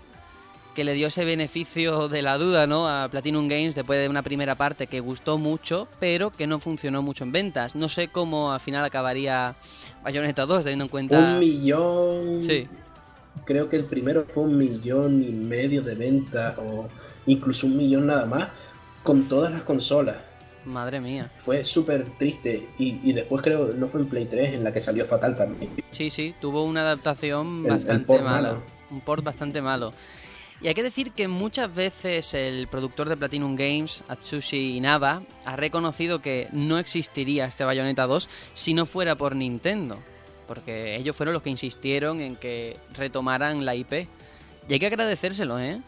que 0.80 0.86
le 0.86 0.94
dio 0.94 1.08
ese 1.08 1.26
beneficio 1.26 2.08
de 2.08 2.22
la 2.22 2.38
duda 2.38 2.66
¿no? 2.66 2.88
a 2.88 3.10
Platinum 3.10 3.50
Games 3.50 3.76
después 3.76 4.00
de 4.00 4.08
una 4.08 4.24
primera 4.24 4.56
parte 4.56 4.88
que 4.88 5.02
gustó 5.02 5.38
mucho, 5.38 5.90
pero 6.00 6.30
que 6.32 6.48
no 6.48 6.58
funcionó 6.58 7.02
mucho 7.02 7.26
en 7.26 7.34
ventas. 7.34 7.76
No 7.76 7.90
sé 7.90 8.08
cómo 8.08 8.54
al 8.54 8.62
final 8.62 8.86
acabaría 8.86 9.56
Bayonetta 10.06 10.46
2, 10.46 10.64
teniendo 10.64 10.86
en 10.86 10.90
cuenta. 10.90 11.20
Un 11.34 11.40
millón. 11.40 12.42
Sí. 12.42 12.66
Creo 13.44 13.68
que 13.68 13.76
el 13.76 13.84
primero 13.84 14.24
fue 14.34 14.44
un 14.44 14.58
millón 14.58 15.22
y 15.22 15.32
medio 15.32 15.82
de 15.82 15.96
ventas, 15.96 16.58
o 16.58 16.88
incluso 17.26 17.68
un 17.68 17.76
millón 17.76 18.08
nada 18.08 18.26
más, 18.26 18.48
con 19.04 19.28
todas 19.28 19.52
las 19.52 19.64
consolas. 19.64 20.16
Madre 20.64 21.02
mía. 21.02 21.30
Fue 21.40 21.66
súper 21.66 22.06
triste. 22.18 22.70
Y, 22.80 23.02
y 23.04 23.12
después 23.12 23.42
creo, 23.42 23.74
no 23.74 23.90
fue 23.90 24.00
en 24.00 24.08
Play 24.08 24.28
3 24.28 24.54
en 24.54 24.64
la 24.64 24.72
que 24.72 24.80
salió 24.80 25.06
Fatal 25.06 25.36
también. 25.36 25.72
Sí, 25.92 26.10
sí, 26.10 26.34
tuvo 26.40 26.64
una 26.64 26.84
adaptación 26.84 27.64
El- 27.66 27.72
bastante 27.72 28.18
mala. 28.20 28.30
malo. 28.54 28.80
Un 28.92 29.02
port 29.02 29.24
bastante 29.24 29.62
malo. 29.62 29.94
Y 30.62 30.68
hay 30.68 30.74
que 30.74 30.84
decir 30.84 31.12
que 31.12 31.30
muchas 31.30 31.74
veces 31.74 32.34
el 32.34 32.68
productor 32.68 33.07
de 33.07 33.16
Platinum 33.16 33.55
Games, 33.55 34.03
Atsushi 34.10 34.76
Inaba, 34.76 35.22
ha 35.45 35.55
reconocido 35.55 36.22
que 36.22 36.49
no 36.51 36.80
existiría 36.80 37.45
este 37.45 37.64
Bayonetta 37.64 38.05
2 38.07 38.28
si 38.53 38.74
no 38.74 38.86
fuera 38.86 39.16
por 39.16 39.36
Nintendo. 39.36 39.99
Porque 40.47 40.97
ellos 40.97 41.16
fueron 41.16 41.34
los 41.34 41.43
que 41.43 41.49
insistieron 41.49 42.20
en 42.20 42.36
que 42.36 42.78
retomaran 42.93 43.64
la 43.64 43.76
IP. 43.76 44.07
Y 44.68 44.74
hay 44.74 44.80
que 44.80 44.88
agradecérselo, 44.88 45.60
¿eh? 45.60 45.80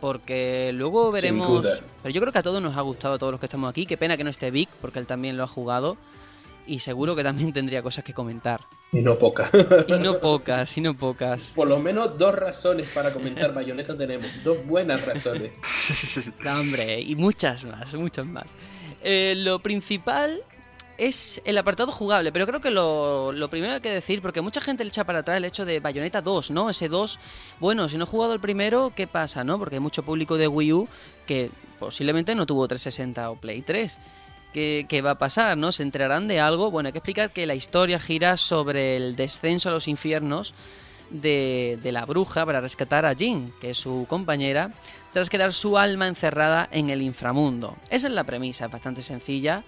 Porque 0.00 0.70
luego 0.74 1.10
veremos... 1.10 1.66
Pero 2.02 2.14
yo 2.14 2.20
creo 2.20 2.32
que 2.32 2.38
a 2.38 2.42
todos 2.42 2.62
nos 2.62 2.76
ha 2.76 2.82
gustado, 2.82 3.14
a 3.14 3.18
todos 3.18 3.32
los 3.32 3.40
que 3.40 3.46
estamos 3.46 3.68
aquí. 3.68 3.84
Qué 3.84 3.96
pena 3.96 4.16
que 4.16 4.22
no 4.22 4.30
esté 4.30 4.50
Vic, 4.50 4.68
porque 4.80 5.00
él 5.00 5.06
también 5.06 5.36
lo 5.36 5.42
ha 5.42 5.48
jugado. 5.48 5.96
Y 6.66 6.78
seguro 6.78 7.14
que 7.14 7.22
también 7.22 7.52
tendría 7.52 7.82
cosas 7.82 8.04
que 8.04 8.14
comentar. 8.14 8.60
Y 8.92 9.00
no 9.00 9.18
poca. 9.18 9.50
Y 9.88 9.92
no 9.94 10.18
pocas, 10.20 10.76
y 10.78 10.80
no 10.80 10.96
pocas. 10.96 11.52
Por 11.54 11.68
lo 11.68 11.78
menos 11.78 12.16
dos 12.16 12.34
razones 12.34 12.92
para 12.94 13.12
comentar 13.12 13.52
Bayonetta 13.52 13.96
tenemos. 13.96 14.28
Dos 14.42 14.64
buenas 14.66 15.06
razones. 15.06 15.52
No, 16.44 16.60
hombre, 16.60 17.00
y 17.00 17.16
muchas 17.16 17.64
más, 17.64 17.92
muchas 17.94 18.26
más. 18.26 18.54
Eh, 19.02 19.34
lo 19.36 19.58
principal 19.58 20.42
es 20.96 21.42
el 21.44 21.58
apartado 21.58 21.90
jugable, 21.90 22.32
pero 22.32 22.46
creo 22.46 22.60
que 22.60 22.70
lo, 22.70 23.32
lo 23.32 23.50
primero 23.50 23.72
que 23.72 23.74
hay 23.74 23.80
que 23.82 23.94
decir, 23.94 24.22
porque 24.22 24.40
mucha 24.40 24.60
gente 24.60 24.84
le 24.84 24.88
echa 24.88 25.04
para 25.04 25.20
atrás 25.20 25.36
el 25.38 25.44
hecho 25.44 25.64
de 25.64 25.80
Bayonetta 25.80 26.22
2, 26.22 26.50
¿no? 26.52 26.70
Ese 26.70 26.88
2, 26.88 27.18
bueno, 27.60 27.88
si 27.88 27.98
no 27.98 28.04
he 28.04 28.06
jugado 28.06 28.32
el 28.32 28.40
primero, 28.40 28.92
¿qué 28.94 29.06
pasa, 29.06 29.44
no? 29.44 29.58
Porque 29.58 29.76
hay 29.76 29.80
mucho 29.80 30.04
público 30.04 30.36
de 30.36 30.48
Wii 30.48 30.72
U 30.72 30.88
que 31.26 31.50
posiblemente 31.78 32.34
no 32.34 32.46
tuvo 32.46 32.68
360 32.68 33.30
o 33.30 33.36
Play 33.36 33.62
3. 33.62 33.98
¿Qué, 34.54 34.86
qué 34.88 35.02
va 35.02 35.10
a 35.10 35.18
pasar, 35.18 35.58
no? 35.58 35.70
¿Se 35.72 35.82
enterarán 35.82 36.28
de 36.28 36.40
algo? 36.40 36.70
Bueno, 36.70 36.86
hay 36.86 36.92
que 36.92 36.98
explicar 36.98 37.30
que 37.32 37.44
la 37.46 37.54
historia 37.56 37.98
gira 37.98 38.36
sobre 38.38 38.96
el 38.96 39.16
descenso 39.16 39.68
a 39.68 39.72
los 39.72 39.88
infiernos 39.88 40.54
de, 41.10 41.78
de 41.82 41.92
la 41.92 42.06
bruja 42.06 42.46
para 42.46 42.60
rescatar 42.60 43.04
a 43.04 43.12
Jean, 43.12 43.52
que 43.60 43.70
es 43.70 43.78
su 43.78 44.06
compañera, 44.08 44.70
tras 45.12 45.28
quedar 45.28 45.52
su 45.52 45.76
alma 45.76 46.06
encerrada 46.06 46.68
en 46.72 46.88
el 46.90 47.02
inframundo. 47.02 47.76
Esa 47.90 48.06
es 48.08 48.14
la 48.14 48.24
premisa, 48.24 48.66
es 48.66 48.70
bastante 48.70 49.02
sencilla 49.02 49.64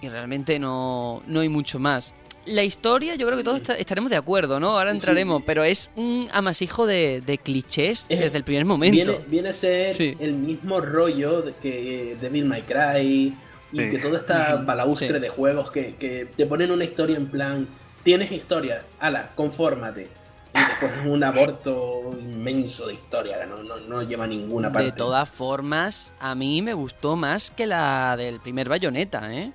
y 0.00 0.08
realmente 0.08 0.58
no, 0.58 1.22
no 1.26 1.40
hay 1.40 1.48
mucho 1.48 1.78
más. 1.78 2.14
La 2.46 2.64
historia, 2.64 3.14
yo 3.14 3.26
creo 3.26 3.38
que 3.38 3.44
todos 3.44 3.58
esta- 3.60 3.76
estaremos 3.76 4.10
de 4.10 4.16
acuerdo, 4.16 4.58
¿no? 4.58 4.76
Ahora 4.78 4.90
entraremos, 4.90 5.42
pero 5.46 5.62
es 5.62 5.90
un 5.94 6.28
amasijo 6.32 6.86
de, 6.86 7.20
de 7.24 7.38
clichés 7.38 8.06
Eh, 8.08 8.16
desde 8.16 8.38
el 8.38 8.42
primer 8.44 8.64
momento. 8.64 8.96
Viene, 9.12 9.24
viene 9.28 9.48
a 9.50 9.52
ser 9.52 9.94
Sí. 9.94 10.16
el 10.18 10.32
mismo 10.34 10.80
rollo 10.80 11.42
de 11.42 11.54
que 11.54 12.16
Devil 12.20 12.44
May 12.46 12.62
Cry 12.62 13.32
y 13.72 13.78
Sí. 13.78 13.90
que 13.90 13.98
toda 13.98 14.18
esta 14.18 14.56
balaustre 14.56 15.08
sí. 15.08 15.18
de 15.18 15.28
juegos 15.28 15.70
que, 15.70 15.94
que 15.96 16.26
te 16.36 16.46
ponen 16.46 16.70
una 16.70 16.84
historia 16.84 17.16
en 17.16 17.26
plan, 17.26 17.66
tienes 18.02 18.30
historia, 18.32 18.82
ala, 19.00 19.30
confórmate. 19.34 20.08
Y 20.54 20.58
después 20.58 20.92
es 21.00 21.06
un 21.06 21.24
aborto 21.24 22.10
inmenso 22.20 22.86
de 22.86 22.94
historia 22.94 23.40
que 23.40 23.46
no, 23.46 23.62
no, 23.62 23.76
no 23.78 24.02
lleva 24.02 24.24
a 24.24 24.26
ninguna 24.26 24.70
parte. 24.70 24.90
De 24.90 24.92
todas 24.92 25.30
formas, 25.30 26.12
a 26.20 26.34
mí 26.34 26.60
me 26.60 26.74
gustó 26.74 27.16
más 27.16 27.50
que 27.50 27.66
la 27.66 28.14
del 28.18 28.38
primer 28.40 28.68
bayoneta, 28.68 29.32
¿eh? 29.34 29.50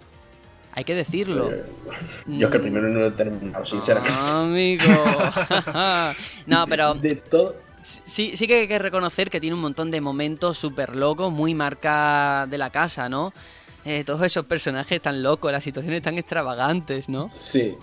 Hay 0.74 0.84
que 0.84 0.96
decirlo. 0.96 1.52
Eh, 1.52 1.66
Yo 2.28 2.48
es 2.48 2.52
que 2.52 2.58
el 2.58 2.64
primero 2.64 2.88
no 2.90 3.00
lo 3.00 3.08
he 3.08 3.12
terminado, 3.12 3.66
sinceramente. 3.66 4.16
Amigo. 4.20 4.84
no, 6.46 6.66
pero 6.68 6.94
De 6.96 7.16
todo. 7.16 7.56
sí, 7.84 8.36
sí 8.36 8.48
que 8.48 8.62
hay 8.62 8.68
que 8.68 8.80
reconocer 8.80 9.30
que 9.30 9.40
tiene 9.40 9.56
un 9.56 9.62
montón 9.62 9.92
de 9.92 10.02
momentos 10.02 10.58
súper 10.58 10.96
locos, 10.96 11.32
muy 11.32 11.54
marca 11.54 12.46
de 12.50 12.58
la 12.58 12.70
casa, 12.70 13.10
¿no? 13.10 13.34
Eh, 13.90 14.04
todos 14.04 14.22
esos 14.24 14.46
personajes 14.46 15.02
tan 15.02 15.24
locos, 15.24 15.50
las 15.50 15.64
situaciones 15.64 16.02
tan 16.02 16.18
extravagantes, 16.18 17.08
¿no? 17.08 17.30
Sí. 17.30 17.78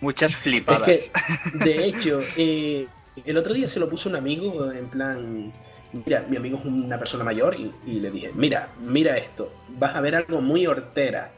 Muchas 0.00 0.34
flipadas. 0.34 0.88
Es 0.88 1.10
que, 1.10 1.58
de 1.64 1.86
hecho, 1.86 2.20
eh, 2.36 2.88
el 3.24 3.36
otro 3.36 3.54
día 3.54 3.68
se 3.68 3.78
lo 3.78 3.88
puso 3.88 4.08
un 4.08 4.16
amigo 4.16 4.72
en 4.72 4.88
plan, 4.88 5.52
mira, 5.92 6.26
mi 6.28 6.36
amigo 6.36 6.58
es 6.58 6.64
una 6.64 6.98
persona 6.98 7.22
mayor 7.22 7.54
y, 7.54 7.72
y 7.86 8.00
le 8.00 8.10
dije, 8.10 8.32
mira, 8.34 8.70
mira 8.80 9.16
esto, 9.16 9.52
vas 9.68 9.94
a 9.94 10.00
ver 10.00 10.16
algo 10.16 10.40
muy 10.40 10.66
hortera. 10.66 11.30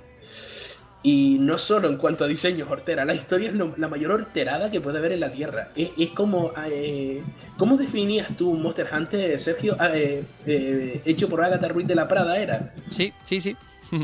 Y 1.03 1.39
no 1.41 1.57
solo 1.57 1.89
en 1.89 1.97
cuanto 1.97 2.25
a 2.25 2.29
diseño 2.29 2.67
es 2.67 2.71
hortera, 2.71 3.07
la 3.07 3.15
historia 3.15 3.49
es 3.49 3.55
lo- 3.55 3.73
la 3.79 3.89
mayor 3.89 4.11
horterada 4.13 4.71
que 4.71 4.83
puede 4.83 4.99
haber 4.99 5.13
en 5.13 5.21
la 5.21 5.33
Tierra. 5.33 5.71
Es, 5.75 5.91
es 5.97 6.11
como, 6.11 6.53
eh, 6.67 7.23
¿cómo 7.57 7.79
definías 7.79 8.29
tú 8.37 8.53
Monster 8.55 8.87
Hunter, 8.93 9.41
Sergio? 9.41 9.77
Ah, 9.79 9.91
eh, 9.97 10.23
eh, 10.47 11.01
hecho 11.07 11.29
por 11.29 11.43
Agatha 11.43 11.69
Ruiz 11.69 11.87
de 11.87 11.95
la 11.95 12.07
Prada 12.07 12.39
era. 12.39 12.75
Sí, 12.89 13.13
sí, 13.25 13.41
sí. 13.41 13.57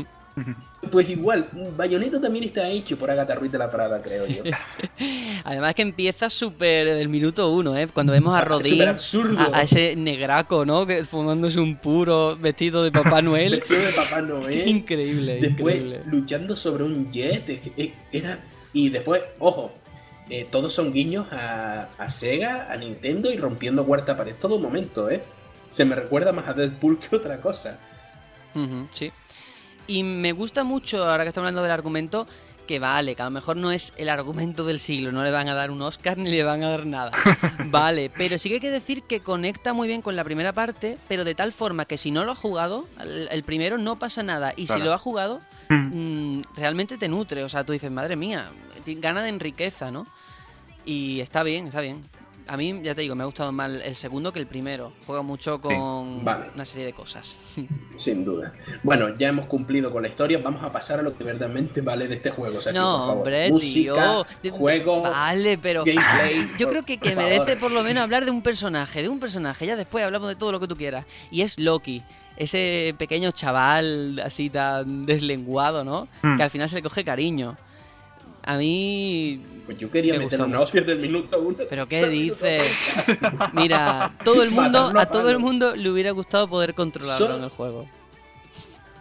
Pues 0.91 1.09
igual, 1.09 1.47
Bayonetta 1.75 2.21
también 2.21 2.45
está 2.45 2.69
hecho 2.69 2.97
por 2.97 3.09
Agatha 3.09 3.33
Ruiz 3.35 3.51
de 3.51 3.57
la 3.57 3.69
Prada, 3.69 3.99
creo 4.01 4.27
yo. 4.27 4.43
Además 5.43 5.73
que 5.73 5.81
empieza 5.81 6.29
súper 6.29 6.85
del 6.85 7.09
minuto 7.09 7.51
uno, 7.51 7.75
¿eh? 7.75 7.87
Cuando 7.91 8.13
vemos 8.13 8.35
a 8.35 8.39
Ah, 8.39 8.89
absurdo. 8.89 9.39
a, 9.39 9.57
a 9.57 9.61
ese 9.63 9.95
negraco, 9.95 10.65
¿no? 10.65 10.85
Que 10.85 11.03
fumándose 11.03 11.59
un 11.59 11.77
puro 11.77 12.37
vestido 12.37 12.83
de 12.83 12.91
Papá 12.91 13.21
Noel. 13.23 13.51
Vestido 13.59 13.81
de 13.81 13.91
Papá 13.91 14.21
Noel. 14.21 14.67
increíble, 14.69 15.39
Después 15.41 15.75
increíble. 15.77 16.01
luchando 16.05 16.55
sobre 16.55 16.83
un 16.83 17.11
jet. 17.11 17.59
Era, 18.11 18.39
y 18.71 18.89
después, 18.89 19.23
ojo, 19.39 19.71
eh, 20.29 20.47
todos 20.49 20.73
son 20.73 20.93
guiños 20.93 21.25
a, 21.33 21.89
a 21.97 22.09
Sega, 22.11 22.67
a 22.71 22.77
Nintendo 22.77 23.31
y 23.31 23.37
rompiendo 23.37 23.83
cuarta 23.85 24.15
pared. 24.15 24.35
Todo 24.39 24.59
momento, 24.59 25.09
¿eh? 25.09 25.23
Se 25.69 25.85
me 25.85 25.95
recuerda 25.95 26.31
más 26.31 26.47
a 26.47 26.53
Deadpool 26.53 26.99
que 26.99 27.15
otra 27.15 27.41
cosa. 27.41 27.79
Sí. 28.91 29.11
Y 29.87 30.03
me 30.03 30.33
gusta 30.33 30.63
mucho, 30.63 31.05
ahora 31.05 31.23
que 31.23 31.29
estamos 31.29 31.47
hablando 31.47 31.63
del 31.63 31.71
argumento, 31.71 32.27
que 32.67 32.79
vale, 32.79 33.15
que 33.15 33.21
a 33.21 33.25
lo 33.25 33.31
mejor 33.31 33.55
no 33.55 33.71
es 33.71 33.93
el 33.95 34.09
argumento 34.09 34.65
del 34.65 34.81
siglo, 34.81 35.13
no 35.13 35.23
le 35.23 35.31
van 35.31 35.47
a 35.47 35.53
dar 35.53 35.71
un 35.71 35.81
Oscar 35.81 36.17
ni 36.17 36.29
le 36.29 36.43
van 36.43 36.61
a 36.63 36.69
dar 36.69 36.85
nada. 36.85 37.11
Vale, 37.67 38.09
pero 38.09 38.37
sí 38.37 38.49
que 38.49 38.55
hay 38.55 38.61
que 38.61 38.69
decir 38.71 39.03
que 39.03 39.21
conecta 39.21 39.71
muy 39.71 39.87
bien 39.87 40.01
con 40.01 40.17
la 40.17 40.25
primera 40.25 40.51
parte, 40.51 40.97
pero 41.07 41.23
de 41.23 41.33
tal 41.33 41.53
forma 41.53 41.85
que 41.85 41.97
si 41.97 42.11
no 42.11 42.25
lo 42.25 42.33
has 42.33 42.37
jugado, 42.37 42.85
el, 42.99 43.43
primero 43.43 43.77
no 43.77 43.97
pasa 43.97 44.21
nada. 44.21 44.51
Y 44.57 44.67
si 44.67 44.79
lo 44.79 44.93
has 44.93 44.99
jugado, 44.99 45.39
Mm. 45.69 46.37
mm, 46.37 46.41
realmente 46.55 46.97
te 46.97 47.07
nutre. 47.07 47.43
O 47.43 47.49
sea, 47.49 47.63
tú 47.63 47.73
dices, 47.73 47.91
madre 47.91 48.15
mía, 48.15 48.51
gana 48.85 49.21
de 49.21 49.31
riqueza, 49.37 49.91
¿no? 49.91 50.07
Y 50.85 51.19
está 51.19 51.43
bien, 51.43 51.67
está 51.67 51.81
bien. 51.81 52.03
A 52.47 52.55
mí, 52.57 52.79
ya 52.83 52.95
te 52.95 53.01
digo, 53.01 53.13
me 53.15 53.23
ha 53.23 53.25
gustado 53.25 53.51
más 53.51 53.69
el 53.83 53.95
segundo 53.95 54.31
que 54.31 54.39
el 54.39 54.47
primero. 54.47 54.93
Juega 55.05 55.21
mucho 55.21 55.59
con 55.59 56.23
vale. 56.23 56.45
una 56.55 56.63
serie 56.65 56.85
de 56.85 56.93
cosas. 56.93 57.37
Sin 57.97 58.23
duda. 58.23 58.53
Bueno, 58.83 59.17
ya 59.17 59.27
hemos 59.29 59.47
cumplido 59.47 59.91
con 59.91 60.01
la 60.01 60.07
historia. 60.07 60.39
Vamos 60.43 60.63
a 60.63 60.71
pasar 60.71 60.99
a 60.99 61.01
lo 61.01 61.17
que 61.17 61.23
verdaderamente 61.23 61.81
vale 61.81 62.07
de 62.07 62.15
este 62.15 62.31
juego. 62.31 62.55
No, 62.55 62.61
por 62.61 62.73
favor. 62.73 63.17
hombre, 63.17 63.49
Música, 63.51 64.25
tío. 64.41 64.53
Juego, 64.53 65.01
Vale, 65.01 65.57
pero. 65.57 65.83
gameplay. 65.83 66.47
Yo 66.57 66.67
por- 66.67 66.69
creo 66.69 66.85
que, 66.85 66.97
por 66.97 67.09
que 67.09 67.15
merece 67.15 67.45
favor. 67.45 67.59
por 67.59 67.71
lo 67.71 67.83
menos 67.83 68.03
hablar 68.03 68.23
de 68.25 68.31
un 68.31 68.41
personaje, 68.41 69.01
de 69.01 69.09
un 69.09 69.19
personaje. 69.19 69.65
Ya 69.65 69.75
después 69.75 70.05
hablamos 70.05 70.29
de 70.29 70.35
todo 70.35 70.51
lo 70.53 70.59
que 70.59 70.67
tú 70.67 70.75
quieras. 70.77 71.05
Y 71.31 71.41
es 71.41 71.59
Loki. 71.59 72.01
Ese 72.37 72.95
pequeño 72.97 73.31
chaval 73.31 74.21
así 74.23 74.49
tan 74.49 75.05
deslenguado, 75.05 75.83
¿no? 75.83 76.07
Mm. 76.21 76.37
Que 76.37 76.43
al 76.43 76.49
final 76.51 76.69
se 76.69 76.75
le 76.75 76.81
coge 76.83 77.03
cariño. 77.03 77.57
A 78.43 78.57
mí. 78.57 79.41
Pues 79.67 79.77
yo 79.77 79.91
quería 79.91 80.13
Me 80.13 80.19
meter 80.19 80.39
mucho. 80.39 80.61
hostia 80.61 80.81
del 80.81 80.99
minuto 80.99 81.39
uno. 81.41 81.57
¿Pero 81.69 81.87
qué 81.89 82.07
dices? 82.07 83.05
Mira, 83.53 84.17
todo 84.23 84.41
el 84.41 84.49
mundo, 84.49 84.93
a 84.95 85.01
a 85.01 85.05
todo 85.07 85.29
el 85.29 85.39
mundo 85.39 85.75
le 85.75 85.89
hubiera 85.89 86.11
gustado 86.11 86.47
poder 86.47 86.73
controlarlo 86.73 87.35
en 87.35 87.43
el 87.43 87.49
juego. 87.49 87.85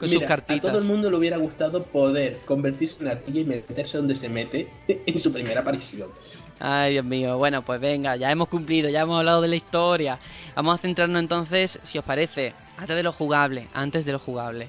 Con 0.00 0.08
Mira, 0.10 0.18
sus 0.20 0.28
cartitas. 0.28 0.68
A 0.68 0.72
todo 0.72 0.82
el 0.82 0.88
mundo 0.88 1.08
le 1.08 1.16
hubiera 1.16 1.36
gustado 1.36 1.84
poder 1.84 2.40
convertirse 2.44 2.96
en 3.00 3.08
ardilla 3.08 3.40
y 3.40 3.44
meterse 3.44 3.96
donde 3.96 4.16
se 4.16 4.28
mete 4.28 4.68
en 5.06 5.18
su 5.20 5.32
primera 5.32 5.60
aparición. 5.60 6.10
Ay, 6.58 6.94
Dios 6.94 7.04
mío. 7.04 7.38
Bueno, 7.38 7.62
pues 7.62 7.80
venga, 7.80 8.16
ya 8.16 8.32
hemos 8.32 8.48
cumplido, 8.48 8.90
ya 8.90 9.02
hemos 9.02 9.18
hablado 9.18 9.42
de 9.42 9.48
la 9.48 9.56
historia. 9.56 10.18
Vamos 10.56 10.74
a 10.74 10.78
centrarnos 10.78 11.20
entonces, 11.20 11.78
si 11.82 11.96
os 11.96 12.04
parece, 12.04 12.54
antes 12.76 12.96
de 12.96 13.04
lo 13.04 13.12
jugable, 13.12 13.68
antes 13.72 14.04
de 14.04 14.10
lo 14.10 14.18
jugable. 14.18 14.68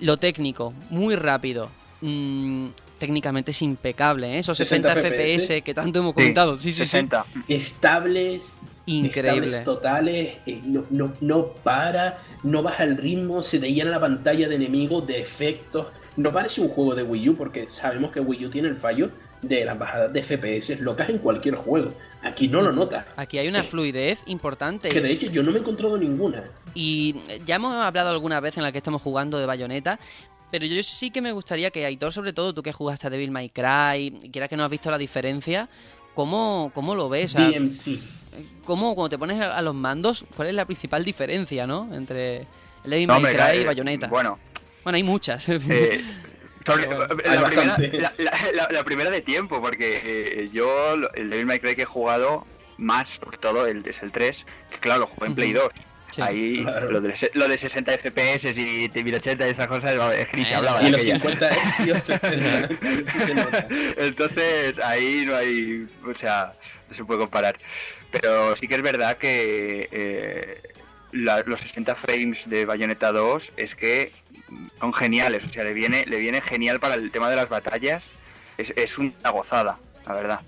Lo 0.00 0.16
técnico, 0.16 0.74
muy 0.90 1.14
rápido. 1.14 1.68
Mm, 2.00 2.68
técnicamente 2.98 3.52
es 3.52 3.62
impecable, 3.62 4.34
¿eh? 4.34 4.38
Esos 4.40 4.56
60 4.56 4.94
60, 4.94 5.08
FPS 5.08 5.62
que 5.62 5.74
tanto 5.74 6.00
hemos 6.00 6.14
comentado. 6.14 6.56
Sí, 6.56 6.72
sí, 6.72 6.84
sí. 6.84 6.86
60. 6.86 7.24
Estables, 7.48 8.58
Increíble. 8.86 9.48
estables 9.48 9.64
totales, 9.64 10.36
eh, 10.46 10.60
no, 10.64 10.84
no, 10.90 11.14
no 11.20 11.48
para, 11.62 12.22
no 12.42 12.62
baja 12.62 12.84
el 12.84 12.96
ritmo, 12.96 13.42
se 13.42 13.58
te 13.58 13.72
llena 13.72 13.90
la 13.90 14.00
pantalla 14.00 14.48
de 14.48 14.54
enemigos, 14.54 15.06
de 15.06 15.20
efectos. 15.20 15.86
No 16.16 16.32
parece 16.32 16.60
un 16.60 16.68
juego 16.68 16.94
de 16.94 17.02
Wii 17.04 17.28
U 17.30 17.36
porque 17.36 17.66
sabemos 17.70 18.10
que 18.10 18.20
Wii 18.20 18.46
U 18.46 18.50
tiene 18.50 18.68
el 18.68 18.76
fallo 18.76 19.10
de 19.42 19.64
las 19.64 19.78
bajadas 19.78 20.12
de 20.12 20.22
FPS 20.22 20.80
locas 20.80 21.08
en 21.08 21.18
cualquier 21.18 21.54
juego. 21.54 21.92
Aquí 22.22 22.48
no 22.48 22.60
lo 22.60 22.72
notas. 22.72 23.04
Aquí 23.16 23.38
hay 23.38 23.46
una 23.46 23.62
fluidez 23.62 24.22
importante. 24.26 24.88
Que 24.88 25.00
de 25.00 25.12
hecho 25.12 25.30
yo 25.30 25.42
no 25.44 25.52
me 25.52 25.58
he 25.58 25.60
encontrado 25.60 25.96
ninguna. 25.96 26.44
Y 26.74 27.14
ya 27.46 27.56
hemos 27.56 27.72
hablado 27.74 28.10
alguna 28.10 28.40
vez 28.40 28.56
en 28.56 28.64
la 28.64 28.72
que 28.72 28.78
estamos 28.78 29.00
jugando 29.00 29.38
de 29.38 29.46
Bayonetta. 29.46 30.00
Pero 30.50 30.64
yo 30.66 30.82
sí 30.82 31.10
que 31.10 31.20
me 31.20 31.32
gustaría 31.32 31.70
que 31.70 31.84
Aitor, 31.84 32.12
sobre 32.12 32.32
todo 32.32 32.54
tú 32.54 32.62
que 32.62 32.72
jugaste 32.72 33.06
a 33.06 33.10
Devil 33.10 33.30
May 33.30 33.50
Cry, 33.50 34.20
y 34.22 34.30
quieras 34.30 34.48
que 34.48 34.56
no 34.56 34.64
has 34.64 34.70
visto 34.70 34.90
la 34.90 34.96
diferencia, 34.98 35.68
¿cómo, 36.14 36.70
cómo 36.74 36.94
lo 36.94 37.08
ves? 37.08 37.34
DMC. 37.34 37.98
¿Cómo, 38.64 38.94
cuando 38.94 39.10
te 39.10 39.18
pones 39.18 39.40
a 39.40 39.60
los 39.62 39.74
mandos, 39.74 40.24
cuál 40.36 40.48
es 40.48 40.54
la 40.54 40.64
principal 40.64 41.04
diferencia, 41.04 41.66
no? 41.66 41.92
Entre 41.94 42.38
el 42.84 42.90
Devil 42.90 43.06
No, 43.08 43.20
May 43.20 43.34
Cry 43.34 43.58
y 43.58 43.62
eh, 43.62 43.64
Bayonetta. 43.66 44.06
Bueno, 44.08 44.38
Bueno, 44.84 44.96
hay 44.96 45.02
muchas. 45.02 45.48
eh, 45.48 45.58
sobre- 46.64 46.84
Pero 46.86 46.96
bueno, 46.98 46.98
la, 47.00 47.04
hay 47.04 47.44
primera, 47.46 47.66
bastantes. 47.66 48.00
la- 48.00 48.12
la- 48.18 48.52
la- 48.52 48.68
la 48.70 48.84
primera 48.84 49.10
de 49.10 49.20
tiempo, 49.22 49.60
porque 49.60 50.00
eh, 50.04 50.50
yo 50.52 50.94
el 51.14 51.30
Devil 51.30 51.46
May 51.46 51.58
Cry 51.60 51.74
que 51.76 51.82
he 51.82 51.86
jugado 51.86 52.46
más, 52.76 53.18
sobre 53.22 53.38
todo, 53.38 53.66
el, 53.66 53.84
es 53.86 54.02
el 54.02 54.12
3, 54.12 54.46
que 54.70 54.78
claro, 54.78 55.00
lo 55.00 55.06
jugué 55.08 55.26
en 55.26 55.34
Play 55.34 55.52
Ujú. 55.52 55.62
2. 55.64 55.72
Sí. 56.10 56.22
Ahí 56.22 56.62
Claro. 56.62 56.90
lo, 56.90 57.00
de, 57.02 57.30
lo 57.34 57.48
de 57.48 57.58
60 57.58 57.92
FPS 57.98 58.50
y 58.56 58.88
1080 58.94 59.46
y 59.46 59.50
esas 59.50 59.66
cosas, 59.66 59.94
es 60.16 60.28
que 60.28 60.36
ni 60.38 60.44
se 60.44 60.52
Eh, 60.52 60.56
hablaba 60.56 60.80
Y 60.82 60.86
de 60.86 60.90
los 60.92 61.00
aquella. 61.02 61.14
50 61.16 61.48
hercios 61.48 62.02
se, 62.02 62.18
sí 63.06 63.18
se 63.20 63.34
nota. 63.34 63.68
Entonces 63.96 64.78
ahí 64.78 65.24
no 65.26 65.36
hay, 65.36 65.86
o 66.06 66.14
sea, 66.14 66.54
no 66.88 66.94
se 66.94 67.04
puede 67.04 67.20
comparar. 67.20 67.56
Pero 68.10 68.56
sí 68.56 68.66
que 68.66 68.74
es 68.76 68.82
verdad 68.82 69.18
que 69.18 69.88
eh, 69.92 70.62
la- 71.12 71.42
los 71.46 71.60
60 71.60 71.94
frames 71.94 72.48
de 72.48 72.64
Bayonetta 72.64 73.12
2 73.12 73.52
es 73.56 73.74
que 73.74 74.12
son 74.80 74.94
geniales, 74.94 75.44
o 75.44 75.48
sea, 75.50 75.62
le 75.64 75.74
viene, 75.74 76.04
le 76.06 76.18
viene 76.18 76.40
genial 76.40 76.80
para 76.80 76.94
el 76.94 77.10
tema 77.10 77.28
de 77.28 77.36
las 77.36 77.48
batallas. 77.50 78.04
Es, 78.56 78.72
es 78.76 78.96
una 78.98 79.12
gozada, 79.30 79.78
la 80.06 80.14
verdad. 80.14 80.40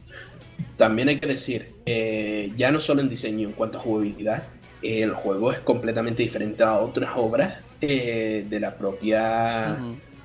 También 0.79 1.09
hay 1.11 1.21
que 1.21 1.27
decir, 1.27 1.75
eh, 1.85 2.51
ya 2.57 2.71
no 2.73 2.81
solo 2.81 3.03
en 3.03 3.11
diseño, 3.11 3.47
en 3.49 3.53
cuanto 3.55 3.77
a 3.79 3.81
jugabilidad, 3.83 4.39
eh, 4.39 4.60
el 4.83 5.13
juego 5.13 5.53
es 5.53 5.59
completamente 5.61 6.23
diferente 6.23 6.63
a 6.63 6.79
otras 6.79 7.13
obras 7.17 7.59
eh, 7.81 8.45
de 8.49 8.61
la 8.61 8.77
propia 8.77 9.77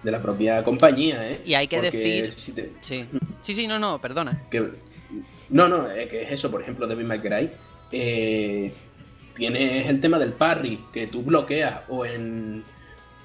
de 0.04 0.12
la 0.12 0.22
propia 0.22 0.64
compañía. 0.64 1.28
¿eh? 1.32 1.42
Y 1.46 1.54
hay 1.56 1.68
que 1.68 1.78
Porque 1.78 1.92
decir- 1.92 2.32
si 2.32 2.54
te- 2.54 2.72
Sí. 2.82 3.06
Sí, 3.42 3.56
sí, 3.56 3.66
no, 3.68 3.80
no, 3.80 4.00
perdona. 4.00 4.44
que- 4.52 4.70
no, 5.50 5.68
no, 5.68 5.90
es 5.90 6.08
que 6.10 6.24
es 6.24 6.32
eso, 6.32 6.52
por 6.52 6.62
ejemplo, 6.62 6.88
May 6.88 7.20
Cry. 7.20 7.50
eh, 7.92 8.72
tienes 9.36 9.88
el 9.88 10.00
tema 10.00 10.18
del 10.20 10.34
parry, 10.34 10.80
que 10.94 11.08
tú 11.08 11.22
bloqueas, 11.24 11.82
o 11.90 12.06
en, 12.06 12.64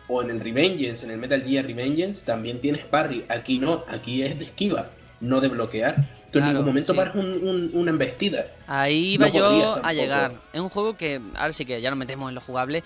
o 0.09 0.23
en 0.23 0.31
el 0.31 0.41
Revengeance, 0.41 1.05
en 1.05 1.13
el 1.13 1.19
Metal 1.19 1.43
Gear 1.43 1.65
Revengeance, 1.67 2.25
también 2.25 2.61
tienes 2.61 2.85
parry. 2.85 3.25
Aquí 3.29 3.59
no, 3.59 3.85
aquí 3.89 4.23
es 4.23 4.39
de 4.39 4.45
esquiva, 4.47 4.91
no 5.21 5.41
de 5.41 5.49
bloquear. 5.49 6.20
Tú 6.33 6.39
en 6.39 6.45
ningún 6.47 6.67
momento 6.67 6.93
sí. 6.93 6.97
paras 6.97 7.15
un- 7.15 7.47
un- 7.49 7.71
una 7.75 7.91
embestida. 7.91 8.47
Ahí 8.67 9.17
No 9.19 9.27
iba 9.27 9.37
yo 9.39 9.45
podrías 9.45 9.81
a 9.83 9.93
llegar. 9.93 10.41
Es 10.53 10.61
un 10.61 10.69
juego 10.69 10.97
que, 10.97 11.21
ahora 11.37 11.53
sí 11.53 11.65
que 11.65 11.81
ya 11.81 11.91
nos 11.91 11.99
metemos 11.99 12.29
en 12.29 12.35
lo 12.35 12.41
jugable, 12.41 12.83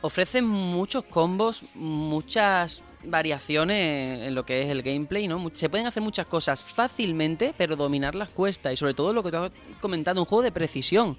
ofrece 0.00 0.40
muchos 0.42 1.04
combos, 1.04 1.62
muchas 1.74 2.82
variaciones 3.04 4.26
en 4.26 4.34
lo 4.34 4.44
que 4.44 4.62
es 4.62 4.70
el 4.70 4.82
gameplay, 4.82 5.28
¿no? 5.28 5.50
Se 5.52 5.68
pueden 5.68 5.86
hacer 5.86 6.02
muchas 6.02 6.26
cosas 6.26 6.64
fácilmente, 6.64 7.54
pero 7.56 7.76
dominarlas 7.76 8.28
cuesta. 8.28 8.72
Y 8.72 8.76
sobre 8.76 8.94
todo 8.94 9.12
lo 9.12 9.22
que 9.22 9.30
tú 9.30 9.36
has 9.36 9.50
comentado, 9.80 10.20
un 10.20 10.26
juego 10.26 10.42
de 10.42 10.52
precisión. 10.52 11.16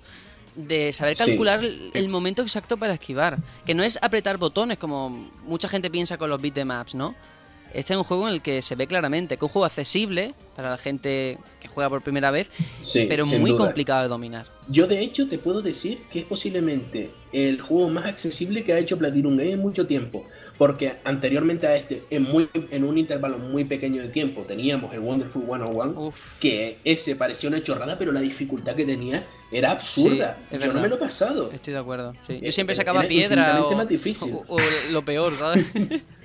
De 0.56 0.91
saber 0.91 1.16
calcular 1.16 1.64
el- 1.64 1.91
el 1.94 2.10
momento 2.10 2.41
exacto 2.41 2.76
para 2.76 2.94
esquivar. 2.94 3.38
Que 3.66 3.74
no 3.74 3.84
es 3.84 3.98
apretar 4.02 4.38
botones 4.38 4.78
como 4.78 5.10
mucha 5.46 5.70
gente 5.70 5.90
piensa 5.90 6.18
con 6.18 6.30
los 6.30 6.41
beatemaps, 6.41 6.96
¿no? 6.96 7.16
Este 7.74 7.94
es 7.94 7.98
un 7.98 8.04
juego 8.04 8.28
en 8.28 8.34
el 8.34 8.41
que 8.41 8.62
se 8.62 8.76
ve 8.76 8.88
claramente 8.88 9.38
que 9.38 9.46
es 9.46 9.50
un 9.50 9.54
juego 9.54 9.66
accesible 9.66 10.34
para 10.56 10.70
la 10.72 10.78
gente 10.78 11.38
que 11.60 11.68
juega 11.68 11.90
por 11.90 12.02
primera 12.02 12.32
vez, 12.32 12.50
Sí, 12.82 13.06
pero 13.08 13.26
muy 13.26 13.52
duda. 13.52 13.66
complicado 13.66 14.02
de 14.04 14.08
dominar. 14.10 14.46
Yo 14.68 14.88
de 14.88 15.00
hecho 15.02 15.28
te 15.28 15.38
puedo 15.38 15.62
decir 15.62 16.00
que 16.12 16.20
es 16.20 16.26
posiblemente 16.26 17.12
el 17.32 17.62
juego 17.62 17.90
más 17.90 18.06
accesible 18.06 18.64
que 18.64 18.74
ha 18.74 18.80
hecho 18.80 18.98
Platinum 18.98 19.38
Game 19.38 19.52
en 19.52 19.60
mucho 19.60 19.86
tiempo. 19.88 20.26
Porque 20.58 20.96
anteriormente 21.06 21.68
a 21.68 21.78
este, 21.78 22.04
en, 22.10 22.24
muy, 22.24 22.50
en 22.54 22.84
un 22.84 22.98
intervalo 22.98 23.40
muy 23.40 23.64
pequeño 23.64 24.02
de 24.02 24.10
tiempo, 24.10 24.41
teníamos 24.41 24.94
el 24.94 25.00
Wonderful 25.00 25.44
101, 25.46 25.94
Uf. 25.98 26.38
que 26.41 26.76
ese 26.84 27.16
parecía 27.16 27.48
una 27.50 27.64
chorrada, 27.64 27.98
pero 27.98 28.12
la 28.12 28.20
dificultad 28.20 28.76
que 28.76 28.84
tenía 28.84 29.26
era 29.54 29.72
absurda. 29.72 30.38
Sí, 30.52 30.58
Yo 30.60 30.74
no 30.74 30.82
me 30.82 30.90
lo 30.90 30.96
he 30.96 30.98
pasado. 30.98 31.50
Estoy 31.54 31.72
de 31.72 31.80
acuerdo. 31.80 32.12
sí. 32.28 32.41
Yo 32.41 32.50
Eh, 32.50 32.52
siempre 32.52 32.74
eh, 32.74 32.76
sacaba 32.76 33.00
era 33.00 33.08
piedra 33.08 33.64
o, 33.64 33.74
más 33.74 33.88
difícil. 33.88 34.34
o- 34.34 34.44
o 34.50 34.58
lo 34.91 35.06
peor, 35.06 35.38
¿sabes? 35.38 35.72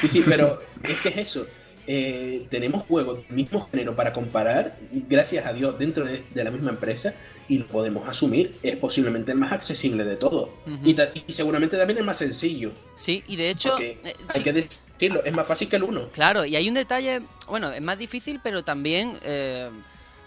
Sí, 0.00 0.08
sí, 0.08 0.22
pero 0.24 0.58
es 0.82 1.00
que 1.00 1.08
es 1.08 1.16
eso. 1.16 1.46
Eh, 1.88 2.46
tenemos 2.50 2.84
juegos 2.84 3.18
del 3.18 3.36
mismo 3.36 3.68
género 3.70 3.94
para 3.94 4.12
comparar, 4.12 4.76
gracias 4.90 5.46
a 5.46 5.52
Dios, 5.52 5.78
dentro 5.78 6.04
de, 6.04 6.24
de 6.34 6.44
la 6.44 6.50
misma 6.50 6.70
empresa, 6.70 7.14
y 7.48 7.58
lo 7.58 7.66
podemos 7.66 8.08
asumir. 8.08 8.56
Es 8.62 8.76
posiblemente 8.76 9.32
el 9.32 9.38
más 9.38 9.52
accesible 9.52 10.04
de 10.04 10.16
todos. 10.16 10.50
Ujú. 10.66 10.96
y, 11.26 11.32
seguramente 11.32 11.76
también 11.76 11.98
el 11.98 12.04
más 12.04 12.18
sencillo. 12.18 12.72
sí, 12.96 13.22
y 13.26 13.36
de 13.36 13.50
hecho, 13.50 13.78
eh, 13.78 13.98
hay 14.04 14.14
sí, 14.28 14.42
que 14.42 14.52
decirlo, 14.52 15.22
es 15.24 15.32
más 15.32 15.46
fácil 15.46 15.68
que 15.68 15.76
el 15.76 15.84
uno. 15.84 16.08
claro, 16.12 16.44
y 16.44 16.56
hay 16.56 16.68
un 16.68 16.74
detalle, 16.74 17.22
bueno, 17.48 17.70
es 17.70 17.82
más 17.82 17.98
difícil, 17.98 18.40
pero 18.42 18.64
también, 18.64 19.18
eh, 19.22 19.70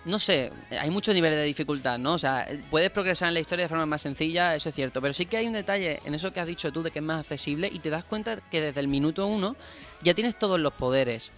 no 0.06 0.18
sé, 0.20 0.52
hay 0.72 0.90
muchos 0.90 1.14
niveles 1.14 1.38
de 1.38 1.46
dificultad, 1.46 2.00
¿no? 2.00 2.14
O 2.14 2.18
sea, 2.18 2.48
puedes 2.72 2.90
progresar 2.90 3.28
en 3.28 3.34
la 3.34 3.40
historia 3.42 3.66
de 3.66 3.70
forma 3.70 3.86
más 3.86 4.02
sencilla, 4.02 4.56
eso 4.56 4.70
es 4.70 4.76
cierto, 4.76 5.02
pero 5.02 5.14
sí 5.14 5.26
que 5.26 5.38
hay 5.38 5.48
un 5.48 5.54
detalle 5.54 6.00
en 6.06 6.16
eso 6.16 6.32
que 6.32 6.40
has 6.40 6.48
dicho 6.48 6.72
tú 6.72 6.84
de 6.84 6.92
que 6.92 7.00
es 7.00 7.06
más 7.06 7.20
accesible 7.20 7.70
y 7.72 7.80
te 7.80 7.90
das 7.90 8.04
cuenta 8.06 8.38
que 8.50 8.62
desde 8.62 8.80
el 8.80 8.88
minuto 8.88 9.28
uno 9.28 9.56
ya 10.02 10.14
tienes 10.14 10.38
todos 10.38 10.60
los 10.60 10.74
poderes. 10.74 11.32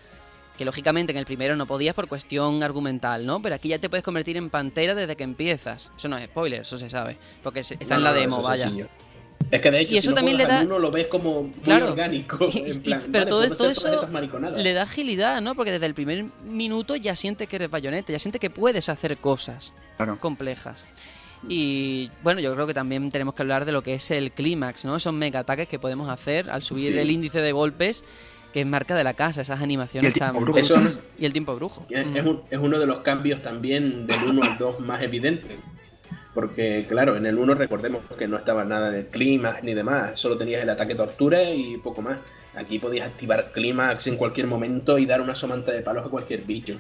Que 0.58 0.66
lógicamente 0.66 1.12
en 1.12 1.18
el 1.18 1.26
primero 1.26 1.56
no 1.56 1.66
podías 1.66 1.96
por 1.96 2.08
cuestión 2.08 2.62
argumental, 2.62 3.26
¿no? 3.26 3.42
Pero 3.42 3.56
aquí 3.56 3.70
ya 3.70 3.80
te 3.80 3.90
puedes 3.90 4.04
convertir 4.04 4.38
en 4.38 4.50
pantera 4.52 4.94
desde 4.94 5.16
que 5.16 5.24
empiezas. 5.24 5.92
Eso 5.98 6.08
no 6.08 6.18
es 6.18 6.26
spoiler, 6.26 6.62
eso 6.62 6.78
se 6.78 6.90
sabe. 6.90 7.18
Porque 7.42 7.62
está 7.62 7.78
No, 7.90 7.96
en 7.96 8.04
la 8.04 8.14
demo, 8.14 8.42
vaya. 8.44 8.70
Es 9.52 9.61
que 9.61 9.69
de 9.69 9.82
hecho, 9.82 9.94
Y 9.94 9.98
eso 9.98 10.03
si 10.03 10.10
no 10.10 10.15
también 10.15 10.38
le 10.38 10.45
da- 10.45 10.61
uno, 10.64 10.80
lo 10.80 10.90
ves 10.91 11.07
como 11.07 11.44
muy 11.44 11.52
Claro. 11.64 11.90
orgánico. 11.90 12.38
En 12.53 12.68
y- 12.68 12.73
plan, 12.80 12.99
pero 13.11 13.11
vale, 13.11 13.26
todo, 13.30 13.41
puedo 13.41 13.56
todo 13.56 13.69
eso 13.69 14.07
le 14.56 14.73
da 14.73 14.84
agilidad, 14.84 15.41
¿no? 15.41 15.56
Porque 15.56 15.72
desde 15.72 15.86
el 15.88 15.94
primer 15.94 16.26
minuto 16.45 16.95
ya 16.95 17.15
sientes 17.15 17.48
que 17.49 17.57
eres 17.57 17.69
bayoneta, 17.69 18.14
ya 18.14 18.19
sientes 18.19 18.40
que 18.40 18.49
puedes 18.49 18.88
hacer 18.90 19.18
cosas 19.18 19.73
Claro. 19.98 20.18
complejas. 20.19 20.86
Y 21.49 22.11
bueno, 22.23 22.40
yo 22.40 22.53
creo 22.53 22.68
que 22.68 22.73
también 22.73 23.10
tenemos 23.11 23.34
que 23.34 23.41
hablar 23.41 23.65
de 23.65 23.72
lo 23.72 23.82
que 23.82 23.95
es 23.95 24.11
el 24.11 24.32
clímax, 24.32 24.86
¿no? 24.86 24.95
Esos 24.95 25.14
mega 25.14 25.40
ataques 25.40 25.68
que 25.68 25.80
podemos 25.80 26.10
hacer 26.10 26.49
al 26.49 26.61
subir 26.64 26.94
Sí. 26.94 26.98
el 26.99 27.10
índice 27.10 27.40
de 27.40 27.52
golpes, 27.52 28.03
que 28.53 28.61
es 28.61 28.68
marca 28.68 28.95
de 28.95 29.03
la 29.03 29.15
casa, 29.15 29.41
esas 29.41 29.61
animaciones 29.61 30.03
Y 30.03 30.07
el 30.07 30.14
tiempo 30.14 30.34
tan 30.36 30.44
brujo. 30.44 30.60
Eso 30.60 30.76
es- 30.82 30.99
y 31.18 31.26
el 31.26 31.34
tiempo 31.34 31.56
brujo. 31.56 31.86
Es, 31.90 32.06
Mm. 32.06 32.18
es 32.18 32.26
un- 32.26 32.41
es 32.52 32.60
uno 32.60 32.80
de 32.80 32.86
los 32.86 32.99
cambios 32.99 33.41
también 33.41 34.06
del 34.06 34.23
1 34.23 34.44
al 34.44 34.57
2 34.57 34.80
más 34.82 35.02
evidentes. 35.02 35.57
Porque, 36.34 36.86
claro, 36.88 37.18
en 37.18 37.26
el 37.26 37.38
1 37.38 37.56
recordemos 37.56 38.03
que 38.18 38.28
no 38.28 38.38
estaba 38.38 38.64
nada 38.64 38.90
de 38.90 39.08
clímax 39.08 39.64
ni 39.64 39.74
demás, 39.74 40.20
solo 40.20 40.38
tenías 40.38 40.62
el 40.64 40.70
ataque 40.70 40.95
tortura 40.95 41.44
y 41.44 41.78
poco 41.78 42.02
más. 42.02 42.20
Aquí 42.56 42.80
podías 42.80 43.08
activar 43.08 43.52
clímax 43.52 44.08
en 44.08 44.18
cualquier 44.18 44.48
momento 44.48 44.98
y 44.98 45.06
dar 45.06 45.22
una 45.22 45.36
somanta 45.36 45.72
de 45.72 45.82
palos 45.82 46.06
a 46.06 46.10
cualquier 46.10 46.41
bicho. 46.44 46.78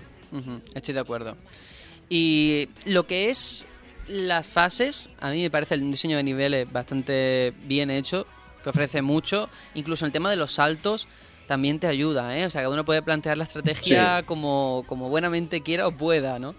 Estoy 0.73 0.93
de 0.93 0.99
acuerdo. 0.99 1.35
Y 2.09 2.69
lo 2.85 3.07
que 3.07 3.29
es 3.29 3.67
las 4.07 4.45
fases, 4.47 5.09
a 5.19 5.31
mí 5.31 5.41
me 5.41 5.49
parece 5.51 5.75
el 5.75 5.81
diseño 5.81 6.17
de 6.17 6.23
niveles 6.23 6.71
bastante 6.71 7.53
bien 7.65 7.89
hecho, 7.89 8.25
que 8.63 8.69
ofrece 8.69 9.01
mucho. 9.01 9.49
Incluso 9.75 10.05
el 10.05 10.11
tema 10.11 10.29
de 10.29 10.35
los 10.35 10.53
saltos 10.53 11.07
también 11.47 11.79
te 11.79 11.87
ayuda, 11.87 12.37
¿eh? 12.37 12.45
O 12.45 12.49
sea, 12.49 12.61
cada 12.61 12.73
uno 12.73 12.85
puede 12.85 13.01
plantear 13.01 13.37
la 13.37 13.43
estrategia 13.43 14.19
Sí. 14.19 14.25
como, 14.25 14.83
como 14.87 15.09
buenamente 15.09 15.61
quiera 15.61 15.87
o 15.87 15.91
pueda, 15.91 16.39
¿no? 16.39 16.55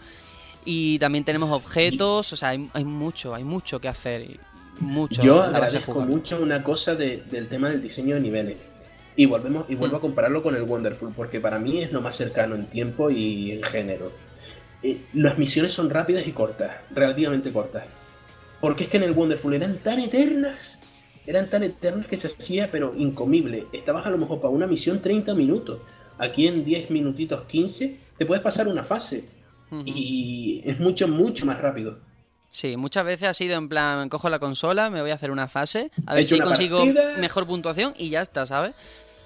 Y 0.64 0.98
también 0.98 1.24
tenemos 1.24 1.50
objetos, 1.50 2.32
o 2.32 2.36
sea, 2.36 2.50
hay, 2.50 2.70
hay 2.72 2.84
mucho, 2.84 3.34
hay 3.34 3.44
mucho 3.44 3.80
que 3.80 3.88
hacer. 3.88 4.26
Mucho 4.80 5.22
Yo 5.22 5.42
agradezco 5.42 6.00
mucho 6.00 6.40
una 6.40 6.62
cosa 6.62 6.94
de- 6.94 7.22
del 7.30 7.48
tema 7.48 7.68
del 7.70 7.82
diseño 7.82 8.14
de 8.14 8.20
niveles. 8.20 8.58
Y 9.14 9.26
volvemos 9.26 9.66
y 9.68 9.74
vuelvo 9.74 9.96
Mm. 9.96 9.98
a 9.98 10.00
compararlo 10.00 10.42
con 10.42 10.54
el 10.56 10.62
Wonderful, 10.62 11.12
porque 11.14 11.38
para 11.40 11.58
mí 11.58 11.82
es 11.82 11.92
lo 11.92 12.00
más 12.00 12.16
cercano 12.16 12.54
en 12.54 12.66
tiempo 12.66 13.10
y 13.10 13.52
en 13.52 13.62
género. 13.62 14.10
Eh, 14.82 14.98
las 15.14 15.36
misiones 15.38 15.72
son 15.74 15.90
rápidas 15.90 16.26
y 16.26 16.32
cortas, 16.32 16.72
relativamente 16.94 17.52
cortas. 17.52 17.84
Porque 18.60 18.84
es 18.84 18.90
que 18.90 18.96
en 18.96 19.02
el 19.02 19.12
Wonderful 19.12 19.52
eran 19.54 19.76
tan 19.78 19.98
eternas, 20.00 20.78
eran 21.26 21.50
tan 21.50 21.62
eternas 21.62 22.06
que 22.06 22.16
se 22.16 22.28
hacía, 22.28 22.70
pero 22.70 22.94
incomible. 22.96 23.66
Estabas 23.72 24.06
a 24.06 24.10
lo 24.10 24.18
mejor 24.18 24.40
para 24.40 24.54
una 24.54 24.66
misión 24.66 25.02
30 25.02 25.34
minutos. 25.34 25.80
Aquí 26.18 26.46
en 26.46 26.64
10 26.64 26.90
minutitos 26.90 27.44
15 27.44 27.98
te 28.16 28.24
puedes 28.26 28.42
pasar 28.42 28.66
una 28.68 28.82
fase. 28.84 29.24
Y 29.84 30.62
es 30.64 30.78
mucho, 30.80 31.08
mucho 31.08 31.46
más 31.46 31.60
rápido. 31.60 31.98
Sí, 32.48 32.76
muchas 32.76 33.04
veces 33.06 33.28
ha 33.28 33.34
sido 33.34 33.56
en 33.56 33.68
plan, 33.68 34.08
cojo 34.10 34.28
la 34.28 34.38
consola, 34.38 34.90
me 34.90 35.00
voy 35.00 35.10
a 35.10 35.14
hacer 35.14 35.30
una 35.30 35.48
fase, 35.48 35.90
a 36.06 36.12
He 36.12 36.16
ver 36.16 36.24
si 36.26 36.38
consigo 36.38 36.78
partida. 36.84 37.16
mejor 37.18 37.46
puntuación 37.46 37.94
y 37.96 38.10
ya 38.10 38.20
está, 38.20 38.44
¿sabes? 38.44 38.74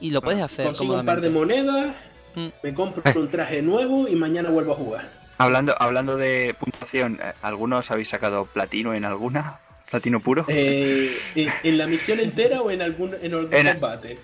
Y 0.00 0.10
lo 0.10 0.22
puedes 0.22 0.40
hacer 0.42 0.66
Consigo 0.66 0.94
un 0.94 1.06
par 1.06 1.20
de 1.20 1.30
monedas 1.30 1.96
Mm. 2.36 2.48
me 2.62 2.74
compro 2.74 3.02
un 3.18 3.30
traje 3.30 3.62
nuevo 3.62 4.06
y 4.08 4.14
mañana 4.14 4.50
vuelvo 4.50 4.72
a 4.74 4.76
jugar. 4.76 5.10
Hablando, 5.38 5.74
hablando 5.80 6.18
de 6.18 6.54
puntuación, 6.60 7.18
eh, 7.22 7.32
¿algunos 7.40 7.90
habéis 7.90 8.08
sacado 8.10 8.44
platino 8.44 8.92
en 8.94 9.06
alguna? 9.06 9.58
¿Platino 9.90 10.20
puro? 10.20 10.44
Eh, 10.48 11.10
¿en, 11.34 11.48
en 11.62 11.78
la 11.78 11.86
misión 11.86 12.20
entera 12.20 12.60
o 12.60 12.70
en 12.70 12.82
algún, 12.82 13.14
en 13.22 13.32
algún 13.32 13.54
En- 13.54 13.66
combate? 13.72 14.18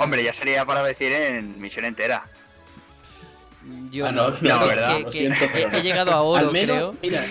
Hombre, 0.00 0.24
ya 0.24 0.32
sería 0.32 0.64
para 0.66 0.82
decir 0.82 1.12
en 1.12 1.60
misión 1.60 1.84
entera. 1.84 2.24
Yo 3.90 4.06
Ah, 4.06 4.12
no, 4.12 4.30
no, 4.30 4.36
no, 4.40 4.60
que- 4.60 4.66
¿verdad? 4.66 4.96
que- 4.96 5.02
Lo 5.02 5.10
que 5.10 5.18
siento, 5.18 5.44
he, 5.44 5.48
pero 5.48 5.76
he 5.78 5.82
llegado 5.82 6.12
a 6.12 6.22
oro, 6.22 6.46
Al 6.48 6.52
menos, 6.52 6.76
creo. 6.76 6.94
mira, 7.02 7.24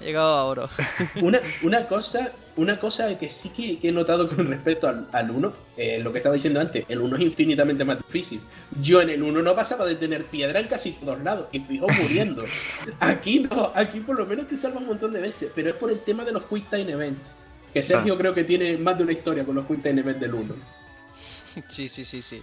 He 0.00 0.04
llegado 0.04 0.36
a 0.36 0.44
oro. 0.44 0.68
una, 1.22 1.40
una 1.62 1.86
cosa 1.86 2.32
una 2.56 2.78
cosa 2.78 3.16
que 3.18 3.30
sí 3.30 3.48
que, 3.50 3.78
que 3.78 3.88
he 3.88 3.92
notado 3.92 4.28
con 4.28 4.46
respecto 4.50 4.86
al, 4.86 5.06
al 5.12 5.30
1, 5.30 5.52
eh, 5.78 5.98
lo 6.02 6.12
que 6.12 6.18
estaba 6.18 6.34
diciendo 6.34 6.60
antes, 6.60 6.84
el 6.90 7.00
1 7.00 7.16
es 7.16 7.22
infinitamente 7.22 7.84
más 7.84 7.96
difícil. 7.98 8.40
Yo 8.82 9.00
en 9.00 9.08
el 9.08 9.22
1 9.22 9.40
no 9.40 9.54
pasaba 9.54 9.86
de 9.86 9.94
tener 9.94 10.26
piedra 10.26 10.60
en 10.60 10.68
casi 10.68 10.92
todos 10.92 11.22
lados 11.22 11.46
y 11.52 11.60
fijo 11.60 11.86
muriendo. 11.88 12.44
Aquí 13.00 13.40
no, 13.40 13.72
aquí 13.74 14.00
por 14.00 14.18
lo 14.18 14.26
menos 14.26 14.46
te 14.46 14.56
salva 14.58 14.78
un 14.78 14.86
montón 14.88 15.12
de 15.12 15.20
veces, 15.20 15.50
pero 15.54 15.70
es 15.70 15.76
por 15.76 15.90
el 15.90 16.00
tema 16.00 16.22
de 16.24 16.32
los 16.32 16.42
Quick 16.44 16.68
Time 16.68 16.90
Events. 16.92 17.30
Que 17.72 17.82
Sergio 17.82 18.18
creo 18.18 18.34
que 18.34 18.44
tiene 18.44 18.76
más 18.76 18.98
de 18.98 19.04
una 19.04 19.12
historia 19.12 19.44
con 19.46 19.54
los 19.54 19.64
Quick 19.64 19.82
Time 19.82 20.00
Events 20.00 20.20
del 20.20 20.34
1. 20.34 20.54
Sí, 21.68 21.88
sí, 21.88 22.04
sí, 22.04 22.20
sí. 22.20 22.42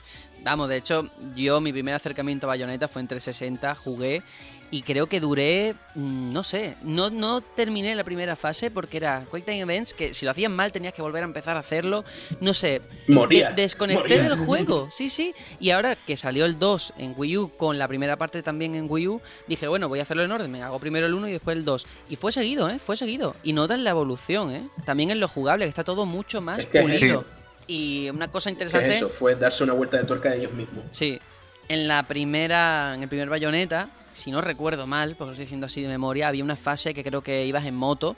Vamos, 0.50 0.70
de 0.70 0.78
hecho, 0.78 1.10
yo 1.36 1.60
mi 1.60 1.74
primer 1.74 1.94
acercamiento 1.94 2.48
a 2.48 2.50
Bayonetta 2.50 2.88
fue 2.88 3.02
en 3.02 3.08
360, 3.10 3.76
jugué 3.76 4.24
y 4.72 4.82
creo 4.82 5.08
que 5.08 5.20
duré, 5.20 5.76
mm, 5.96 6.32
no 6.34 6.42
sé, 6.44 6.76
no, 6.84 7.10
no 7.10 7.42
terminé 7.42 7.94
la 7.96 8.04
primera 8.06 8.36
fase 8.38 8.72
porque 8.72 8.96
era 8.98 9.26
Quick 9.32 9.44
Time 9.46 9.60
Events 9.62 9.94
que 9.94 10.14
si 10.14 10.24
lo 10.26 10.32
hacías 10.32 10.50
mal 10.52 10.72
tenías 10.72 10.94
que 10.94 11.02
volver 11.02 11.24
a 11.24 11.26
empezar 11.26 11.58
a 11.58 11.60
hacerlo, 11.60 12.06
no 12.40 12.54
sé. 12.54 12.82
Moría, 13.08 13.50
de- 13.52 13.62
desconecté 13.62 14.02
moría. 14.18 14.24
del 14.24 14.38
juego, 14.38 14.88
sí, 14.90 15.10
sí. 15.10 15.34
Y 15.60 15.72
ahora 15.72 15.96
que 15.98 16.16
salió 16.16 16.46
el 16.46 16.58
2 16.60 16.94
en 16.98 17.14
Wii 17.18 17.38
U 17.38 17.52
con 17.58 17.78
la 17.78 17.88
primera 17.90 18.16
parte 18.18 18.42
también 18.42 18.76
en 18.76 18.88
Wii 18.90 19.08
U, 19.10 19.22
dije, 19.48 19.68
bueno, 19.68 19.90
voy 19.90 20.00
a 20.00 20.04
hacerlo 20.04 20.24
en 20.24 20.32
orden, 20.32 20.50
me 20.50 20.64
hago 20.64 20.80
primero 20.80 21.08
el 21.08 21.14
1 21.14 21.28
y 21.28 21.32
después 21.34 21.58
el 21.58 21.66
2. 21.66 21.86
Y 22.10 22.16
fue 22.16 22.32
seguido, 22.32 22.70
¿eh? 22.70 22.80
Fue 22.80 22.96
seguido. 22.96 23.36
Y 23.44 23.52
notas 23.54 23.80
la 23.80 23.90
evolución, 23.90 24.52
¿eh? 24.54 24.64
También 24.86 25.12
en 25.12 25.20
lo 25.20 25.28
jugable, 25.28 25.66
que 25.66 25.70
está 25.70 25.84
todo 25.84 26.06
mucho 26.06 26.40
más 26.42 26.60
Es 26.60 26.66
que 26.68 26.78
es 26.80 26.84
pulido. 26.84 27.20
eso. 27.22 27.26
Y 27.68 28.10
una 28.10 28.30
cosa 28.30 28.50
interesante... 28.50 28.90
eso 28.92 29.10
fue 29.10 29.36
darse 29.36 29.64
una 29.64 29.74
vuelta 29.74 29.98
de 29.98 30.04
tuerca 30.06 30.30
a 30.30 30.36
ellos 30.36 30.54
mismos. 30.54 30.84
Sí, 30.92 31.20
en 31.68 31.88
la 31.88 32.04
primera, 32.04 32.94
en 32.96 33.04
el 33.04 33.10
primer 33.10 33.30
bayoneta, 33.30 33.90
si 34.14 34.32
no 34.32 34.42
recuerdo 34.42 34.88
mal, 34.88 35.16
porque 35.18 35.26
lo 35.28 35.32
estoy 35.34 35.46
diciendo 35.46 35.66
así 35.66 35.82
de 35.82 35.88
memoria, 35.90 36.28
había 36.30 36.44
una 36.44 36.56
fase 36.56 36.94
que 36.94 37.04
creo 37.04 37.22
que 37.22 37.46
ibas 37.46 37.66
en 37.66 37.76
moto 37.76 38.16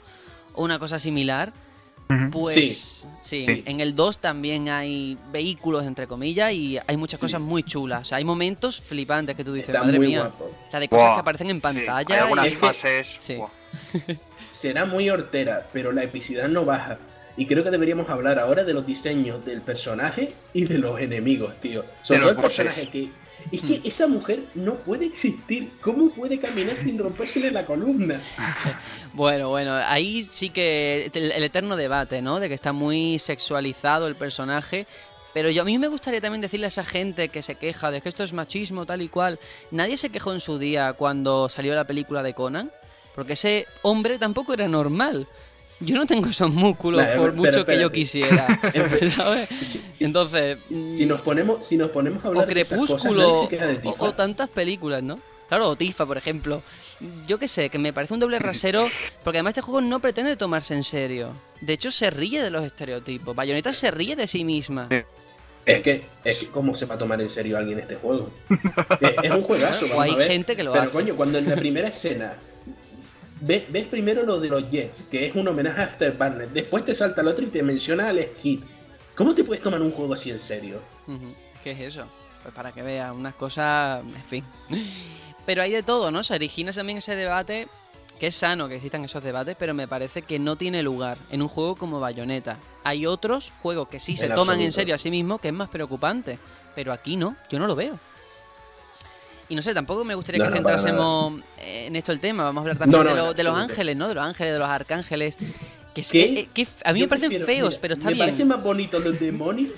o 0.54 0.62
una 0.64 0.78
cosa 0.78 0.98
similar. 0.98 1.52
Pues 2.32 2.54
Sí. 2.56 3.06
sí, 3.22 3.46
Sí. 3.46 3.62
en 3.66 3.80
el 3.80 3.94
2 3.94 4.18
también 4.18 4.68
hay 4.68 5.16
vehículos, 5.30 5.84
entre 5.84 6.08
comillas, 6.08 6.52
y 6.52 6.76
hay 6.84 6.96
muchas 6.96 7.20
Sí. 7.20 7.26
cosas 7.26 7.40
muy 7.40 7.62
chulas. 7.62 8.02
O 8.02 8.04
sea, 8.04 8.18
hay 8.18 8.24
momentos 8.24 8.80
flipantes 8.80 9.36
que 9.36 9.44
tú 9.44 9.52
dices, 9.52 9.68
Está 9.68 9.82
madre 9.84 9.98
muy 9.98 10.08
mía. 10.08 10.22
guapo. 10.22 10.44
O 10.66 10.70
sea, 10.72 10.80
de 10.80 10.88
cosas 10.88 11.14
que 11.14 11.20
aparecen 11.20 11.50
en 11.50 11.56
Sí, 11.56 11.60
pantalla. 11.62 12.14
Hay 12.16 12.20
algunas 12.20 12.52
y- 12.52 12.56
fases. 12.56 13.16
Sí. 13.20 13.36
buah. 13.36 13.50
será 14.50 14.84
muy 14.86 15.08
hortera, 15.08 15.68
pero 15.72 15.92
la 15.92 16.02
epicidad 16.02 16.48
no 16.48 16.64
baja. 16.64 16.98
Y 17.40 17.46
creo 17.46 17.64
que 17.64 17.70
deberíamos 17.70 18.10
hablar 18.10 18.38
ahora 18.38 18.64
de 18.64 18.74
los 18.74 18.84
diseños 18.84 19.46
del 19.46 19.62
personaje 19.62 20.34
y 20.52 20.66
de 20.66 20.76
los 20.76 21.00
enemigos, 21.00 21.58
tío. 21.58 21.86
Sobre 22.02 22.20
todo 22.20 22.28
los 22.32 22.36
el 22.36 22.42
personaje 22.42 22.90
que. 22.90 23.08
Es 23.50 23.62
que 23.62 23.80
esa 23.82 24.06
mujer 24.06 24.40
no 24.54 24.74
puede 24.74 25.06
existir. 25.06 25.70
¿Cómo 25.80 26.10
puede 26.10 26.38
caminar 26.38 26.76
sin 26.84 26.98
rompérsele 26.98 27.50
la 27.50 27.64
columna? 27.64 28.20
Bueno, 29.14 29.48
bueno, 29.48 29.72
ahí 29.72 30.22
sí 30.22 30.50
que 30.50 31.10
el, 31.12 31.32
el 31.32 31.42
eterno 31.42 31.74
debate, 31.76 32.22
¿no? 32.22 32.38
De 32.38 32.48
que 32.48 32.54
está 32.54 32.72
muy 32.72 33.18
sexualizado 33.18 34.06
el 34.06 34.16
personaje. 34.16 34.86
Pero 35.32 35.48
yo 35.48 35.62
a 35.62 35.64
mí 35.64 35.78
me 35.78 35.88
gustaría 35.88 36.20
también 36.20 36.42
decirle 36.42 36.66
a 36.66 36.68
esa 36.68 36.84
gente 36.84 37.30
que 37.30 37.42
se 37.42 37.54
queja 37.54 37.90
de 37.90 38.02
que 38.02 38.10
esto 38.10 38.22
es 38.22 38.34
machismo, 38.34 38.84
tal 38.84 39.00
y 39.00 39.08
cual. 39.08 39.40
Nadie 39.70 39.96
se 39.96 40.10
quejó 40.10 40.34
en 40.34 40.40
su 40.40 40.58
día 40.58 40.92
cuando 40.92 41.48
salió 41.48 41.74
la 41.74 41.86
película 41.86 42.22
de 42.22 42.34
Conan. 42.34 42.70
Porque 43.14 43.32
ese 43.32 43.66
hombre 43.82 44.18
tampoco 44.18 44.52
era 44.52 44.68
normal. 44.68 45.26
Yo 45.80 45.96
no 45.96 46.06
tengo 46.06 46.28
esos 46.28 46.50
músculos 46.52 47.02
por 47.16 47.30
pero 47.30 47.32
mucho 47.34 47.64
que 47.64 47.80
yo 47.80 47.90
quisiera. 47.90 48.60
¿Sabes? 49.08 49.48
Si, 49.62 49.80
Entonces. 49.98 50.58
si 50.68 51.06
nos 51.06 51.22
ponemos, 51.22 51.66
si 51.66 51.76
nos 51.78 51.90
ponemos 51.90 52.22
a 52.24 52.28
O 52.28 52.30
hablar 52.32 52.46
de 52.46 52.54
cosas, 52.64 52.78
Crepúsculo, 52.78 53.22
nadie 53.32 53.42
se 53.44 53.48
queja 53.48 53.66
de 53.66 53.80
o, 53.88 53.94
o 54.04 54.12
tantas 54.12 54.50
películas, 54.50 55.02
¿no? 55.02 55.18
Claro, 55.48 55.68
o 55.70 55.76
Tifa, 55.76 56.04
por 56.06 56.16
ejemplo. 56.18 56.62
Yo 57.26 57.38
qué 57.38 57.48
sé, 57.48 57.70
que 57.70 57.78
me 57.78 57.92
parece 57.94 58.12
un 58.14 58.20
doble 58.20 58.38
rasero, 58.40 58.86
porque 59.24 59.38
además 59.38 59.52
este 59.52 59.62
juego 59.62 59.80
no 59.80 60.00
pretende 60.00 60.36
tomarse 60.36 60.74
en 60.74 60.84
serio. 60.84 61.32
De 61.62 61.72
hecho, 61.72 61.90
se 61.90 62.10
ríe 62.10 62.42
de 62.42 62.50
los 62.50 62.62
estereotipos. 62.64 63.34
Bayonetta 63.34 63.72
se 63.72 63.90
ríe 63.90 64.16
de 64.16 64.26
sí 64.26 64.44
misma. 64.44 64.86
Es 65.66 65.82
que, 65.82 66.02
es 66.24 66.38
que, 66.38 66.46
¿cómo 66.48 66.74
se 66.74 66.86
va 66.86 66.94
a 66.96 66.98
tomar 66.98 67.20
en 67.20 67.30
serio 67.30 67.56
alguien 67.56 67.78
este 67.78 67.94
juego? 67.96 68.30
es, 69.00 69.10
es 69.22 69.30
un 69.30 69.42
juegazo, 69.42 69.86
O 69.86 69.88
vamos 69.88 70.04
hay 70.04 70.10
a 70.12 70.16
ver. 70.16 70.26
gente 70.28 70.56
que 70.56 70.62
lo 70.62 70.72
Pero 70.72 70.84
hace. 70.84 70.92
coño, 70.92 71.14
cuando 71.16 71.38
en 71.38 71.48
la 71.48 71.56
primera 71.56 71.88
escena 71.88 72.34
ves, 73.40 73.70
ves 73.70 73.86
primero 73.86 74.22
lo 74.22 74.40
de 74.40 74.48
los 74.48 74.70
Jets, 74.70 75.02
que 75.02 75.26
es 75.26 75.34
un 75.34 75.48
homenaje 75.48 75.80
a 75.80 75.84
Afterburner, 75.84 76.48
después 76.50 76.84
te 76.84 76.94
salta 76.94 77.20
el 77.20 77.28
otro 77.28 77.44
y 77.44 77.48
te 77.48 77.62
menciona 77.62 78.06
a 78.06 78.08
Alex 78.10 78.38
Kidd. 78.40 78.60
¿Cómo 79.14 79.34
te 79.34 79.44
puedes 79.44 79.62
tomar 79.62 79.82
un 79.82 79.92
juego 79.92 80.14
así 80.14 80.30
en 80.30 80.40
serio? 80.40 80.80
¿Qué 81.62 81.72
es 81.72 81.80
eso? 81.80 82.06
Pues 82.42 82.54
para 82.54 82.72
que 82.72 82.82
veas 82.82 83.12
unas 83.12 83.34
cosas, 83.34 84.02
en 84.02 84.24
fin. 84.24 84.44
Pero 85.46 85.62
hay 85.62 85.72
de 85.72 85.82
todo, 85.82 86.10
¿no? 86.10 86.22
Se 86.22 86.34
origina 86.34 86.72
también 86.72 86.98
ese 86.98 87.16
debate, 87.16 87.68
que 88.18 88.28
es 88.28 88.36
sano 88.36 88.68
que 88.68 88.76
existan 88.76 89.04
esos 89.04 89.24
debates, 89.24 89.56
pero 89.58 89.72
me 89.72 89.88
parece 89.88 90.22
que 90.22 90.38
no 90.38 90.56
tiene 90.56 90.82
lugar 90.82 91.16
en 91.30 91.40
un 91.40 91.48
juego 91.48 91.74
como 91.74 91.98
Bayonetta. 91.98 92.58
Hay 92.84 93.06
otros 93.06 93.50
juegos 93.60 93.88
que 93.88 93.98
sí 93.98 94.14
se 94.14 94.28
toman 94.28 94.60
en 94.60 94.72
serio 94.72 94.94
a 94.94 94.98
sí 94.98 95.10
mismos, 95.10 95.40
que 95.40 95.48
es 95.48 95.54
más 95.54 95.70
preocupante. 95.70 96.38
Pero 96.74 96.92
aquí 96.92 97.16
no, 97.16 97.34
yo 97.50 97.58
no 97.58 97.66
lo 97.66 97.74
veo. 97.74 97.98
Y 99.50 99.54
no 99.56 99.62
sé, 99.62 99.74
tampoco 99.74 100.04
me 100.04 100.14
gustaría 100.14 100.38
No, 100.38 100.44
que 100.44 100.50
no, 100.50 100.56
centrásemos 100.56 101.40
en 101.58 101.96
esto 101.96 102.12
el 102.12 102.20
tema. 102.20 102.44
Vamos 102.44 102.60
a 102.60 102.62
hablar 102.62 102.78
también 102.78 103.02
No, 103.04 103.08
de, 103.10 103.14
lo- 103.16 103.34
de 103.34 103.42
los 103.44 103.54
ángeles, 103.56 103.96
¿no? 103.96 104.08
De 104.08 104.14
los 104.14 104.24
ángeles, 104.24 104.52
de 104.54 104.58
los 104.58 104.68
arcángeles. 104.68 105.36
Que, 105.92 106.00
es- 106.02 106.14
eh, 106.14 106.40
eh, 106.40 106.48
que 106.54 106.66
a 106.84 106.92
mí 106.92 107.00
Yo 107.00 107.06
me 107.06 107.08
parecen 107.08 107.28
prefiero- 107.30 107.46
feos, 107.46 107.68
mira, 107.74 107.80
pero 107.82 107.94
está 107.94 108.06
me 108.06 108.12
bien. 108.14 108.26
parecen 108.26 108.48
más 108.48 108.62
bonitos 108.62 109.04
los 109.04 109.18
demonios. 109.20 109.72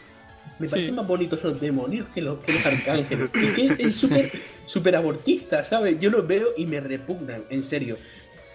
Me 0.58 0.68
parecen 0.68 0.94
más 0.94 1.06
bonitos 1.06 1.42
los 1.42 1.58
demonios 1.60 2.06
que 2.14 2.20
los, 2.20 2.38
que 2.40 2.52
los 2.52 2.66
arcángeles. 2.66 3.30
Es 3.34 3.54
que 3.76 3.82
es 3.84 3.96
súper 3.96 4.30
súper 4.66 4.94
abortista, 4.94 5.64
¿sabes? 5.64 5.98
Yo 5.98 6.10
los 6.10 6.24
veo 6.26 6.48
y 6.56 6.66
me 6.66 6.78
repugnan, 6.80 7.42
en 7.50 7.64
serio. 7.64 7.96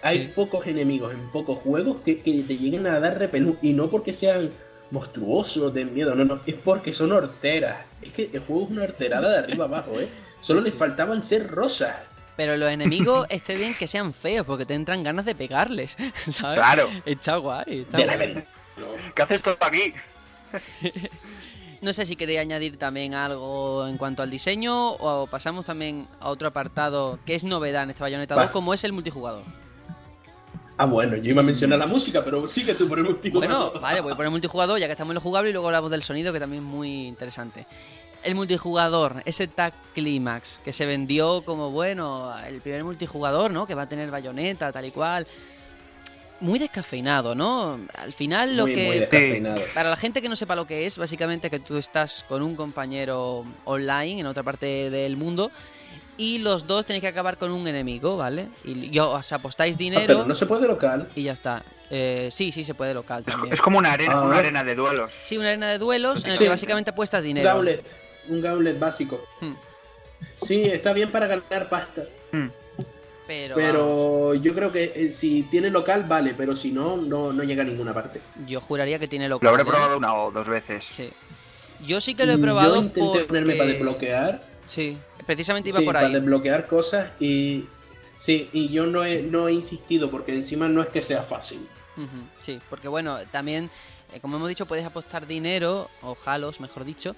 Hay 0.02 0.18
Sí. 0.18 0.30
pocos 0.34 0.66
enemigos 0.68 1.12
en 1.12 1.28
pocos 1.30 1.58
juegos 1.58 1.98
que, 2.04 2.18
que 2.20 2.44
te 2.46 2.56
lleguen 2.56 2.86
a 2.86 3.00
dar 3.00 3.18
repelú. 3.18 3.56
Y 3.60 3.72
no 3.72 3.88
porque 3.90 4.12
sean 4.12 4.50
monstruosos 4.92 5.74
de 5.74 5.84
miedo, 5.84 6.14
no, 6.14 6.24
no. 6.24 6.40
Es 6.46 6.54
porque 6.54 6.94
son 6.94 7.10
horteras. 7.12 7.76
Es 8.00 8.12
que 8.12 8.30
el 8.32 8.40
juego 8.40 8.64
es 8.66 8.70
una 8.70 8.82
horterada 8.84 9.30
de 9.32 9.38
arriba 9.40 9.64
abajo, 9.64 9.98
¿eh? 10.00 10.08
Solo 10.40 10.60
les 10.60 10.74
faltaban 10.74 11.20
ser 11.22 11.48
rosas. 11.50 11.94
Pero 12.36 12.56
los 12.56 12.70
enemigos 12.70 13.26
esté 13.30 13.56
bien 13.56 13.74
que 13.74 13.88
sean 13.88 14.12
feos 14.14 14.46
porque 14.46 14.64
te 14.64 14.74
entran 14.74 15.02
ganas 15.02 15.24
de 15.24 15.34
pegarles, 15.34 15.96
¿sabes? 16.14 16.58
Claro. 16.58 16.88
Está 17.04 17.36
guay, 17.36 17.80
está 17.80 17.98
De 17.98 18.04
guay. 18.04 18.16
verdad. 18.18 18.44
¿Qué 19.14 19.22
haces 19.22 19.42
tú 19.42 19.50
aquí? 19.60 19.92
No 21.80 21.92
sé 21.92 22.04
si 22.06 22.16
queréis 22.16 22.40
añadir 22.40 22.76
también 22.76 23.14
algo 23.14 23.86
en 23.86 23.98
cuanto 23.98 24.24
al 24.24 24.30
diseño 24.30 24.94
o 24.94 25.28
pasamos 25.28 25.64
también 25.64 26.08
a 26.18 26.28
otro 26.28 26.48
apartado 26.48 27.20
que 27.24 27.36
es 27.36 27.44
novedad 27.44 27.84
en 27.84 27.90
este 27.90 28.02
Bayonetta 28.02 28.34
2 28.34 28.44
Pas- 28.46 28.52
como 28.52 28.74
es 28.74 28.82
el 28.82 28.92
multijugador. 28.92 29.44
Ah, 30.76 30.86
bueno, 30.86 31.16
yo 31.16 31.30
iba 31.30 31.40
a 31.40 31.44
mencionar 31.44 31.78
la 31.78 31.86
música, 31.86 32.24
pero 32.24 32.48
sigue 32.48 32.74
tú 32.74 32.88
por 32.88 32.98
el 32.98 33.06
último. 33.06 33.38
Bueno, 33.38 33.70
vale, 33.80 34.00
voy 34.00 34.12
a 34.12 34.16
poner 34.16 34.30
multijugador 34.32 34.80
ya 34.80 34.86
que 34.86 34.92
estamos 34.92 35.12
en 35.12 35.16
lo 35.16 35.20
jugable 35.20 35.50
y 35.50 35.52
luego 35.52 35.68
hablamos 35.68 35.88
del 35.92 36.02
sonido 36.02 36.32
que 36.32 36.40
también 36.40 36.64
es 36.64 36.68
muy 36.68 37.06
interesante. 37.06 37.64
El 38.28 38.34
multijugador, 38.34 39.22
ese 39.24 39.46
Tag 39.48 39.72
Climax 39.94 40.60
que 40.62 40.74
se 40.74 40.84
vendió 40.84 41.40
como, 41.46 41.70
bueno, 41.70 42.30
el 42.46 42.60
primer 42.60 42.84
multijugador, 42.84 43.50
¿no? 43.50 43.66
Que 43.66 43.74
va 43.74 43.82
a 43.82 43.88
tener 43.88 44.10
bayoneta, 44.10 44.70
tal 44.70 44.84
y 44.84 44.90
cual. 44.90 45.26
Muy 46.40 46.58
descafeinado, 46.58 47.34
¿no? 47.34 47.80
Al 47.96 48.12
final 48.12 48.54
lo 48.54 48.64
muy, 48.64 48.74
que... 48.74 48.86
muy 48.86 48.98
descafeinado. 48.98 49.60
Para 49.74 49.88
la 49.88 49.96
gente 49.96 50.20
que 50.20 50.28
no 50.28 50.36
sepa 50.36 50.54
lo 50.54 50.66
que 50.66 50.84
es, 50.84 50.98
básicamente 50.98 51.48
que 51.48 51.58
tú 51.58 51.78
estás 51.78 52.22
con 52.28 52.42
un 52.42 52.54
compañero 52.54 53.44
online 53.64 54.20
en 54.20 54.26
otra 54.26 54.42
parte 54.42 54.90
del 54.90 55.16
mundo 55.16 55.50
y 56.18 56.36
los 56.38 56.66
dos 56.66 56.84
tenéis 56.84 57.00
que 57.00 57.08
acabar 57.08 57.38
con 57.38 57.50
un 57.50 57.66
enemigo, 57.66 58.18
¿vale? 58.18 58.48
Y 58.62 58.90
yo, 58.90 59.10
os 59.10 59.32
apostáis 59.32 59.74
Ah, 59.76 59.78
dinero 59.78 60.04
pero 60.06 60.26
no 60.26 60.34
se 60.34 60.44
puede 60.44 60.68
local. 60.68 61.08
y 61.16 61.22
ya 61.22 61.32
está. 61.32 61.64
Eh, 61.90 62.28
sí, 62.30 62.52
sí, 62.52 62.62
se 62.62 62.74
puede 62.74 62.92
local 62.92 63.24
Es, 63.26 63.32
también. 63.32 63.54
es 63.54 63.62
como 63.62 63.78
una 63.78 63.92
arena, 63.92 64.14
Ah. 64.16 64.22
una 64.22 64.36
arena 64.36 64.62
de 64.64 64.74
duelos. 64.74 65.14
Sí, 65.14 65.38
una 65.38 65.48
arena 65.48 65.70
de 65.70 65.78
duelos 65.78 66.22
en 66.24 66.30
la 66.32 66.36
Sí. 66.36 66.44
que 66.44 66.50
básicamente 66.50 66.90
apuestas 66.90 67.22
dinero. 67.22 67.48
gauntlet, 67.48 67.82
un 68.28 68.40
gauntlet 68.40 68.78
básico. 68.78 69.24
Hmm. 69.40 69.54
Sí, 70.42 70.62
está 70.62 70.92
bien 70.92 71.10
para 71.10 71.26
ganar 71.26 71.68
pasta. 71.68 72.02
Hmm. 72.32 72.48
Pero, 73.26 73.56
Pero 73.56 74.34
yo 74.34 74.54
creo 74.54 74.72
que 74.72 74.92
eh, 74.94 75.12
si 75.12 75.42
tiene 75.42 75.68
local, 75.68 76.04
vale, 76.08 76.34
pero 76.34 76.56
si 76.56 76.72
no, 76.72 76.96
no, 76.96 77.30
no 77.30 77.42
llega 77.44 77.62
a 77.62 77.66
ninguna 77.66 77.92
parte. 77.92 78.20
yo 78.46 78.58
juraría 78.60 78.98
que 78.98 79.06
tiene 79.06 79.28
local. 79.28 79.44
Lo 79.46 79.50
habré 79.50 79.62
¿eh? 79.64 79.66
probado 79.66 79.98
una 79.98 80.14
o 80.14 80.30
dos 80.30 80.48
veces. 80.48 80.82
Sí. 80.84 81.10
Yo 81.86 82.00
sí 82.00 82.14
que 82.14 82.24
lo 82.24 82.32
he 82.32 82.38
probado 82.38 82.76
Yo 82.76 82.82
intenté 82.82 83.00
porque... 83.00 83.24
ponerme 83.24 83.54
para 83.54 83.68
desbloquear. 83.70 84.42
Sí, 84.66 84.96
precisamente 85.26 85.68
iba 85.68 85.78
Sí, 85.78 85.84
por 85.84 85.94
para 85.94 86.06
ahí. 86.06 86.12
desbloquear 86.14 86.66
cosas 86.66 87.10
y. 87.20 87.66
Sí, 88.18 88.48
y 88.52 88.70
yo 88.70 88.86
no 88.86 89.04
he, 89.04 89.22
no 89.22 89.46
he 89.46 89.52
insistido 89.52 90.10
porque 90.10 90.34
encima 90.34 90.68
no 90.68 90.80
es 90.82 90.88
que 90.88 91.02
sea 91.02 91.22
fácil. 91.22 91.68
Sí, 92.40 92.58
porque 92.70 92.88
bueno, 92.88 93.18
también, 93.30 93.68
eh, 94.12 94.20
como 94.20 94.36
hemos 94.36 94.48
dicho, 94.48 94.66
puedes 94.66 94.86
apostar 94.86 95.26
dinero, 95.26 95.88
o 96.02 96.16
halos, 96.26 96.60
mejor 96.60 96.84
dicho, 96.84 97.14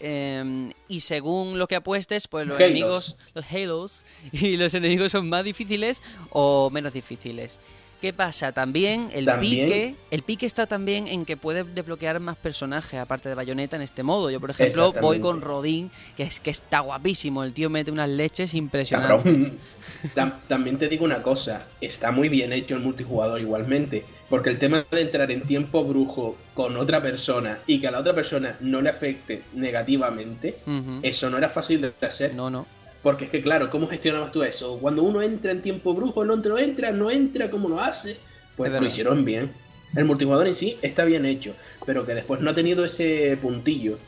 eh, 0.00 0.70
y 0.88 1.00
según 1.00 1.58
lo 1.58 1.66
que 1.68 1.76
apuestes, 1.76 2.28
pues 2.28 2.46
los 2.46 2.56
Halos. 2.58 2.66
enemigos, 2.70 3.18
los 3.34 3.52
Halos, 3.52 4.04
y 4.32 4.56
los 4.56 4.74
enemigos 4.74 5.12
son 5.12 5.28
más 5.28 5.44
difíciles 5.44 6.02
o 6.30 6.70
menos 6.70 6.92
difíciles. 6.92 7.58
¿Qué 8.00 8.12
pasa? 8.12 8.52
También 8.52 9.10
el 9.12 9.24
También- 9.24 9.66
pique, 9.66 9.94
el 10.12 10.22
pique 10.22 10.46
está 10.46 10.68
también 10.68 11.08
en 11.08 11.24
que 11.24 11.36
puedes 11.36 11.74
desbloquear 11.74 12.20
más 12.20 12.36
personajes 12.36 13.00
aparte 13.00 13.28
de 13.28 13.34
Bayonetta 13.34 13.74
en 13.74 13.82
este 13.82 14.04
modo. 14.04 14.30
Yo, 14.30 14.38
por 14.38 14.50
ejemplo, 14.50 14.92
voy 15.00 15.18
con 15.18 15.40
Rodin, 15.40 15.90
que 16.16 16.22
es 16.22 16.38
que 16.38 16.50
está 16.50 16.78
guapísimo. 16.78 17.42
El 17.42 17.52
tío 17.52 17.68
mete 17.70 17.90
unas 17.90 18.08
leches 18.08 18.54
impresionantes. 18.54 19.50
Tam- 20.14 20.32
También 20.46 20.78
te 20.78 20.88
digo 20.88 21.04
una 21.04 21.24
cosa, 21.24 21.66
está 21.80 22.12
muy 22.12 22.28
bien 22.28 22.52
hecho 22.52 22.76
el 22.76 22.82
multijugador 22.82 23.40
igualmente, 23.40 24.04
porque 24.28 24.50
el 24.50 24.58
tema 24.58 24.84
de 24.90 25.00
entrar 25.00 25.30
en 25.30 25.42
tiempo 25.42 25.84
brujo 25.84 26.36
con 26.54 26.76
otra 26.76 27.00
persona 27.00 27.58
y 27.66 27.80
que 27.80 27.88
a 27.88 27.90
la 27.90 28.00
otra 28.00 28.14
persona 28.14 28.56
no 28.60 28.82
le 28.82 28.90
afecte 28.90 29.42
negativamente, 29.54 30.58
eso 31.02 31.30
no 31.30 31.38
era 31.38 31.48
fácil 31.48 31.80
de 31.80 32.06
hacer. 32.06 32.34
No, 32.34 32.50
no. 32.50 32.66
Porque 33.02 33.24
es 33.24 33.30
que, 33.30 33.40
claro, 33.40 33.70
¿cómo 33.70 33.88
gestionabas 33.88 34.32
tú 34.32 34.42
eso? 34.42 34.78
Cuando 34.78 35.02
uno 35.02 35.22
entra 35.22 35.52
en 35.52 35.62
tiempo 35.62 35.94
brujo, 35.94 36.22
el 36.24 36.30
otro 36.30 36.58
entra, 36.58 36.90
no 36.90 37.10
entra, 37.10 37.50
¿cómo 37.50 37.68
lo 37.68 37.80
hace? 37.80 38.10
Es 38.10 38.20
Pues 38.56 38.72
lo 38.72 38.84
hicieron 38.84 39.24
bien. 39.24 39.52
El 39.94 40.04
multijugador 40.04 40.46
en 40.46 40.54
sí 40.54 40.76
está 40.82 41.04
bien 41.04 41.24
hecho, 41.24 41.54
pero 41.86 42.04
que 42.04 42.14
después 42.14 42.40
no 42.40 42.50
ha 42.50 42.54
tenido 42.54 42.84
ese 42.84 43.38
puntillo. 43.40 43.98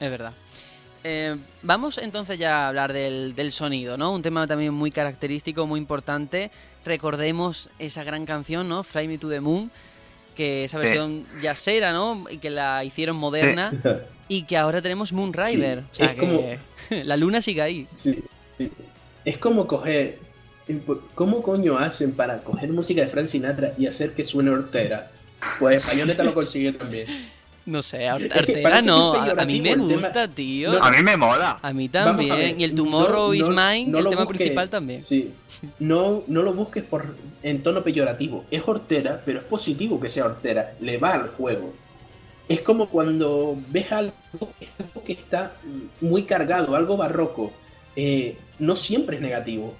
Es 0.00 0.10
verdad. 0.10 0.32
Eh, 1.04 1.36
vamos 1.62 1.98
entonces 1.98 2.38
ya 2.38 2.64
a 2.64 2.68
hablar 2.68 2.92
del, 2.92 3.34
del 3.34 3.52
sonido, 3.52 3.96
¿no? 3.96 4.12
Un 4.12 4.22
tema 4.22 4.46
también 4.46 4.74
muy 4.74 4.90
característico, 4.90 5.66
muy 5.66 5.78
importante. 5.80 6.50
Recordemos 6.84 7.70
esa 7.78 8.04
gran 8.04 8.26
canción, 8.26 8.68
¿no? 8.68 8.82
Fly 8.82 9.08
Me 9.08 9.18
to 9.18 9.28
the 9.28 9.40
Moon, 9.40 9.70
que 10.34 10.64
esa 10.64 10.78
Sí. 10.78 10.84
versión 10.84 11.26
jazzera, 11.42 11.92
¿no? 11.92 12.24
Y 12.30 12.38
que 12.38 12.50
la 12.50 12.84
hicieron 12.84 13.16
moderna. 13.16 13.72
Y 14.28 14.42
que 14.42 14.56
ahora 14.56 14.82
tenemos 14.82 15.12
Moon 15.12 15.32
Rider. 15.32 15.84
Sí, 15.92 15.92
o 15.92 15.94
sea 15.94 16.06
es 16.06 16.12
que 16.14 16.18
como- 16.20 16.42
la 17.04 17.16
luna 17.16 17.40
sigue 17.40 17.62
ahí. 17.62 17.86
Sí, 17.94 18.22
sí. 18.58 18.70
Es 19.24 19.38
como 19.38 19.66
coger. 19.66 20.18
¿Cómo 21.14 21.40
coño 21.42 21.78
hacen 21.78 22.12
para 22.12 22.38
coger 22.44 22.68
música 22.70 23.00
de 23.00 23.08
Frank 23.08 23.26
Sinatra 23.26 23.72
y 23.78 23.86
hacer 23.86 24.12
que 24.14 24.22
suene 24.24 24.50
hortera? 24.50 25.10
Pues 25.58 25.86
Bayonetta 25.86 26.22
lo 26.24 26.34
consigue 26.34 26.72
también. 26.72 27.06
No 27.68 27.82
sé, 27.82 28.08
Artera 28.08 28.80
no. 28.80 29.12
A, 29.14 29.44
mí 29.44 29.60
me 29.60 29.76
gusta, 29.76 30.26
tío. 30.26 30.72
No, 30.72 30.82
A 30.82 30.90
mí 30.90 31.02
me 31.02 31.16
mola. 31.18 31.58
A 31.60 31.72
mí 31.74 31.86
a 31.86 31.90
también. 31.92 32.36
ver, 32.36 32.58
y 32.60 32.64
el 32.64 32.74
Tomorrow 32.74 33.28
no- 33.28 33.34
is 33.34 33.48
no- 33.48 33.54
Mine, 33.54 33.86
no 33.90 33.98
el 33.98 34.08
tema 34.08 34.26
principal 34.26 34.70
también. 34.70 35.00
Sí. 35.02 35.32
No, 35.78 36.24
no 36.28 36.42
lo 36.42 36.54
busques 36.54 36.82
por 36.84 37.14
en 37.42 37.62
tono 37.62 37.82
peyorativo. 37.84 38.46
Es 38.50 38.62
hortera, 38.66 39.20
pero 39.24 39.40
es 39.40 39.44
positivo 39.44 40.00
que 40.00 40.08
sea 40.08 40.24
hortera. 40.24 40.72
Le 40.80 40.96
va 40.96 41.12
al 41.12 41.28
juego. 41.28 41.74
Es 42.48 42.62
como 42.62 42.88
cuando 42.88 43.58
ves 43.68 43.92
algo 43.92 44.14
que 45.06 45.12
está 45.12 45.52
muy 46.00 46.22
cargado, 46.24 46.74
algo 46.74 46.96
barroco. 46.96 47.52
eh, 47.96 48.36
no 48.60 48.76
siempre 48.76 49.16
es 49.16 49.22
negativo. 49.22 49.76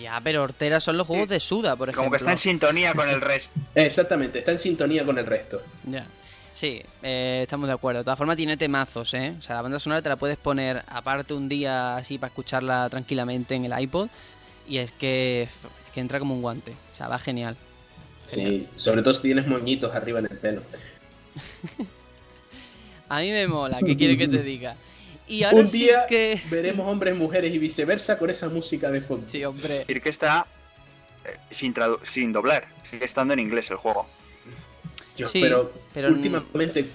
Ya, 0.00 0.18
pero 0.24 0.42
Hortera 0.42 0.80
son 0.80 0.96
los 0.96 1.06
juegos 1.06 1.28
de 1.28 1.38
Suda, 1.40 1.76
por 1.76 1.88
ejemplo. 1.88 2.04
Como 2.04 2.10
que 2.12 2.16
está 2.18 2.30
en 2.30 2.38
sintonía 2.38 2.94
con 2.94 3.08
el 3.08 3.20
resto. 3.20 3.50
Exactamente, 3.74 4.38
está 4.38 4.52
en 4.52 4.58
sintonía 4.58 5.04
con 5.04 5.18
el 5.18 5.26
resto. 5.26 5.60
Ya. 5.84 6.06
Sí, 6.54 6.82
eh, 7.02 7.40
estamos 7.42 7.66
de 7.66 7.74
acuerdo. 7.74 8.00
De 8.00 8.04
todas 8.04 8.18
formas, 8.18 8.36
tiene 8.36 8.56
temazos, 8.56 9.14
¿eh? 9.14 9.34
O 9.38 9.42
sea, 9.42 9.56
la 9.56 9.62
banda 9.62 9.78
sonora 9.78 10.02
te 10.02 10.08
la 10.08 10.16
puedes 10.16 10.36
poner 10.36 10.82
aparte 10.86 11.34
un 11.34 11.48
día 11.48 11.96
así 11.96 12.18
para 12.18 12.28
escucharla 12.28 12.88
tranquilamente 12.90 13.54
en 13.54 13.64
el 13.64 13.80
iPod. 13.80 14.08
Y 14.68 14.78
es 14.78 14.92
que, 14.92 15.42
es 15.42 15.50
que 15.94 16.00
entra 16.00 16.18
como 16.18 16.34
un 16.34 16.42
guante. 16.42 16.72
O 16.92 16.96
sea, 16.96 17.08
va 17.08 17.18
genial. 17.18 17.56
Sí, 18.26 18.68
sobre 18.76 19.02
todo 19.02 19.14
si 19.14 19.22
tienes 19.22 19.46
moñitos 19.46 19.94
arriba 19.94 20.20
en 20.20 20.26
el 20.26 20.38
pelo. 20.38 20.62
A 23.08 23.20
mí 23.20 23.30
me 23.30 23.46
mola, 23.46 23.78
¿qué 23.84 23.96
quiere 23.96 24.16
que 24.16 24.26
te 24.26 24.42
diga? 24.42 24.76
Y 25.26 25.42
ahora 25.42 25.58
Un 25.58 25.66
sí 25.66 25.80
día 25.80 26.06
que. 26.08 26.40
veremos 26.50 26.86
hombres, 26.88 27.14
mujeres 27.16 27.52
y 27.54 27.58
viceversa 27.58 28.18
con 28.18 28.30
esa 28.30 28.48
música 28.48 28.90
de 28.90 29.00
fondo. 29.00 29.26
Sí, 29.28 29.44
hombre. 29.44 29.78
decir 29.80 30.00
que 30.00 30.08
está 30.08 30.46
eh, 31.24 31.36
sin, 31.50 31.74
sin 32.02 32.32
doblar. 32.32 32.66
Sigue 32.84 33.04
estando 33.04 33.34
en 33.34 33.40
inglés 33.40 33.70
el 33.70 33.76
juego. 33.76 34.06
Yo, 35.16 35.26
Sí, 35.26 35.40
pero, 35.40 35.72
pero 35.92 36.08
últimamente 36.08 36.86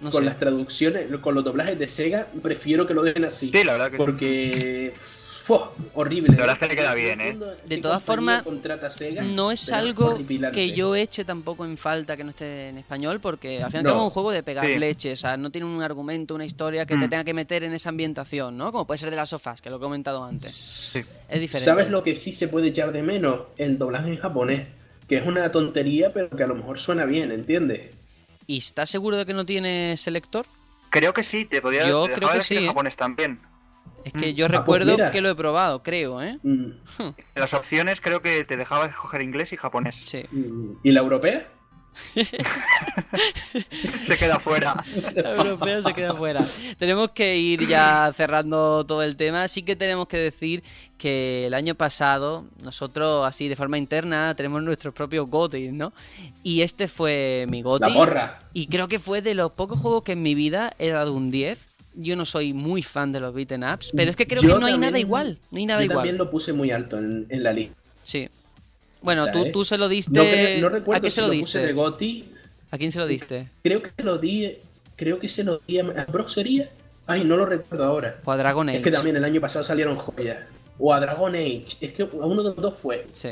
No 0.00 0.10
con 0.10 0.20
sé. 0.22 0.26
las 0.26 0.38
traducciones, 0.38 1.06
con 1.20 1.34
los 1.34 1.42
doblajes 1.44 1.78
de 1.78 1.88
Sega, 1.88 2.26
prefiero 2.42 2.86
que 2.86 2.94
lo 2.94 3.02
dejen 3.02 3.24
así. 3.24 3.50
Sí, 3.52 3.64
la 3.64 3.72
verdad 3.72 3.90
que 3.90 3.96
Porque. 3.96 4.94
¡fua! 5.42 5.72
horrible. 5.94 6.30
La 6.30 6.38
verdad 6.38 6.54
es 6.54 6.58
que 6.58 6.74
le 6.74 6.76
queda 6.80 6.92
bien, 6.94 7.20
¿eh? 7.20 7.38
De 7.66 7.76
¿Qué 7.76 7.78
todas 7.80 8.02
formas? 8.02 8.44
No 9.24 9.52
es 9.52 9.70
algo 9.70 10.18
que 10.52 10.72
yo 10.72 10.96
eche 10.96 11.24
tampoco 11.24 11.64
en 11.64 11.78
falta 11.78 12.16
que 12.16 12.24
no 12.24 12.30
esté 12.30 12.68
en 12.70 12.78
español, 12.78 13.20
porque 13.20 13.62
al 13.62 13.70
final 13.70 13.84
No. 13.84 13.90
es 13.96 14.02
un 14.02 14.10
juego 14.10 14.32
de 14.32 14.42
pegar 14.42 14.66
Sí. 14.66 14.76
leche, 14.76 15.12
o 15.12 15.16
sea, 15.16 15.36
no 15.36 15.50
tiene 15.50 15.66
un 15.68 15.80
argumento, 15.82 16.34
una 16.34 16.44
historia 16.44 16.84
que 16.84 16.96
te 16.96 17.06
Mm. 17.06 17.10
tenga 17.10 17.24
que 17.24 17.34
meter 17.34 17.62
en 17.62 17.72
esa 17.74 17.90
ambientación, 17.90 18.56
¿no? 18.56 18.72
Como 18.72 18.86
puede 18.88 18.98
ser 18.98 19.10
de 19.10 19.16
las 19.16 19.30
sofás, 19.30 19.62
que 19.62 19.70
lo 19.70 19.76
he 19.76 19.80
comentado 19.80 20.24
antes. 20.24 20.96
Es 21.28 21.40
diferente. 21.40 21.58
¿Sabes 21.64 21.90
lo 21.90 22.02
que 22.02 22.16
sí 22.16 22.32
se 22.32 22.48
puede 22.48 22.68
echar 22.68 22.90
de 22.92 23.02
menos? 23.04 23.42
El 23.56 23.78
doblaje 23.78 24.08
en 24.10 24.18
japonés. 24.18 24.66
Que 25.08 25.16
es 25.18 25.26
una 25.26 25.50
tontería, 25.52 26.12
pero 26.12 26.30
que 26.30 26.42
a 26.42 26.46
lo 26.46 26.54
mejor 26.54 26.78
suena 26.78 27.04
bien, 27.04 27.30
¿entiendes? 27.32 27.94
¿Y 28.46 28.58
estás 28.58 28.90
seguro 28.90 29.16
de 29.16 29.26
que 29.26 29.34
no 29.34 29.44
tiene 29.44 29.96
selector? 29.96 30.46
creo 30.88 31.12
que 31.12 31.22
sí, 31.24 31.44
te 31.44 31.60
podría 31.60 31.86
Yo 31.88 32.06
te 32.06 32.12
creo 32.14 32.28
que 32.30 32.34
decir 32.36 32.56
sí, 32.56 32.56
en 32.58 32.64
¿eh? 32.64 32.66
japonés 32.68 32.96
también. 32.96 33.40
Es 34.04 34.12
que 34.12 34.32
Mm. 34.32 34.36
yo 34.36 34.46
Ah, 34.46 34.48
pues 34.48 34.58
recuerdo 34.60 35.10
que 35.12 35.20
lo 35.20 35.28
he 35.30 35.34
probado, 35.34 35.82
creo, 35.82 36.22
¿eh? 36.22 36.38
Mm, 36.42 36.70
las 37.34 37.52
opciones 37.54 38.00
creo 38.00 38.22
que 38.22 38.44
te 38.44 38.56
dejaba 38.56 38.86
escoger 38.86 39.20
inglés 39.22 39.52
y 39.52 39.56
japonés. 39.56 39.96
Sí. 39.96 40.22
mm. 40.30 40.78
¿Y 40.84 40.92
la 40.92 41.00
europea? 41.00 41.48
Se 44.02 44.16
queda 44.16 44.38
fuera. 44.38 44.82
La 45.14 45.34
europea 45.36 45.82
se 45.82 45.94
queda 45.94 46.14
fuera. 46.14 46.44
Tenemos 46.78 47.10
que 47.10 47.36
ir 47.36 47.66
ya 47.66 48.12
cerrando 48.16 48.84
todo 48.84 49.02
el 49.02 49.16
tema. 49.16 49.48
Sí 49.48 49.62
que 49.62 49.76
tenemos 49.76 50.06
que 50.08 50.18
decir 50.18 50.62
que 50.98 51.46
el 51.46 51.54
año 51.54 51.74
pasado, 51.74 52.44
nosotros 52.62 53.26
así 53.26 53.48
de 53.48 53.56
forma 53.56 53.78
interna, 53.78 54.34
tenemos 54.34 54.62
nuestros 54.62 54.94
propios 54.94 55.28
GOTY, 55.28 55.72
¿no? 55.72 55.92
Y 56.42 56.62
este 56.62 56.88
fue 56.88 57.46
mi 57.48 57.62
GOTY. 57.62 57.92
La. 57.92 58.38
Y 58.52 58.66
creo 58.68 58.88
que 58.88 58.98
fue 58.98 59.22
de 59.22 59.34
los 59.34 59.52
pocos 59.52 59.78
juegos 59.80 60.02
que 60.02 60.12
en 60.12 60.22
mi 60.22 60.34
vida 60.34 60.72
he 60.78 60.90
dado 60.90 61.12
un 61.12 61.30
10. 61.30 61.68
Yo 61.98 62.14
no 62.14 62.26
soy 62.26 62.52
muy 62.52 62.82
fan 62.82 63.10
de 63.12 63.20
los 63.20 63.32
beaten 63.34 63.64
ups, 63.64 63.92
pero 63.96 64.10
es 64.10 64.16
que 64.16 64.26
creo 64.26 64.42
Yo 64.42 64.54
que 64.54 64.60
no 64.60 64.66
hay 64.66 64.76
nada 64.76 64.98
igual. 64.98 65.38
No 65.50 65.58
hay 65.58 65.64
nada 65.66 65.80
Yo 65.80 65.84
igual. 65.86 65.98
también 65.98 66.18
lo 66.18 66.30
puse 66.30 66.52
muy 66.52 66.70
alto 66.70 66.98
en, 66.98 67.26
en 67.30 67.42
la 67.42 67.52
lista. 67.54 67.74
Sí. 68.02 68.28
Bueno, 69.06 69.30
tú, 69.30 69.44
¿eh? 69.44 69.50
tú 69.52 69.64
se 69.64 69.78
lo 69.78 69.88
diste. 69.88 70.58
No, 70.60 70.68
recuerdo 70.68 70.98
¿A 70.98 71.00
qué 71.00 71.10
si 71.10 71.14
se 71.14 71.20
lo 71.20 71.28
lo 71.28 71.32
puse 71.34 71.58
diste? 71.58 71.66
de 71.66 71.72
Gotti. 71.72 72.32
¿A 72.72 72.76
quién 72.76 72.90
se 72.90 72.98
lo 72.98 73.06
diste? 73.06 73.48
Creo 73.62 73.80
que 73.80 73.90
se 73.96 74.02
lo 74.02 74.18
di. 74.18 74.58
Creo 74.96 75.20
que 75.20 75.28
se 75.28 75.44
lo 75.44 75.60
di 75.64 75.78
a, 75.78 75.84
a 75.84 76.04
Brock 76.06 76.28
sería. 76.28 76.68
Ay, 77.06 77.22
no 77.24 77.36
lo 77.36 77.46
recuerdo 77.46 77.84
ahora. 77.84 78.18
O 78.24 78.32
a 78.32 78.36
Dragon 78.36 78.68
Age. 78.68 78.78
Es 78.78 78.82
que 78.82 78.90
también 78.90 79.14
el 79.14 79.24
año 79.24 79.40
pasado 79.40 79.64
salieron 79.64 79.96
joyas. 79.96 80.38
O 80.80 80.92
a 80.92 80.98
Dragon 80.98 81.32
Age. 81.36 81.66
Es 81.80 81.92
que 81.92 82.02
a 82.02 82.06
uno 82.26 82.42
de 82.42 82.48
los 82.50 82.56
dos 82.56 82.74
fue. 82.76 83.06
Sí. 83.12 83.28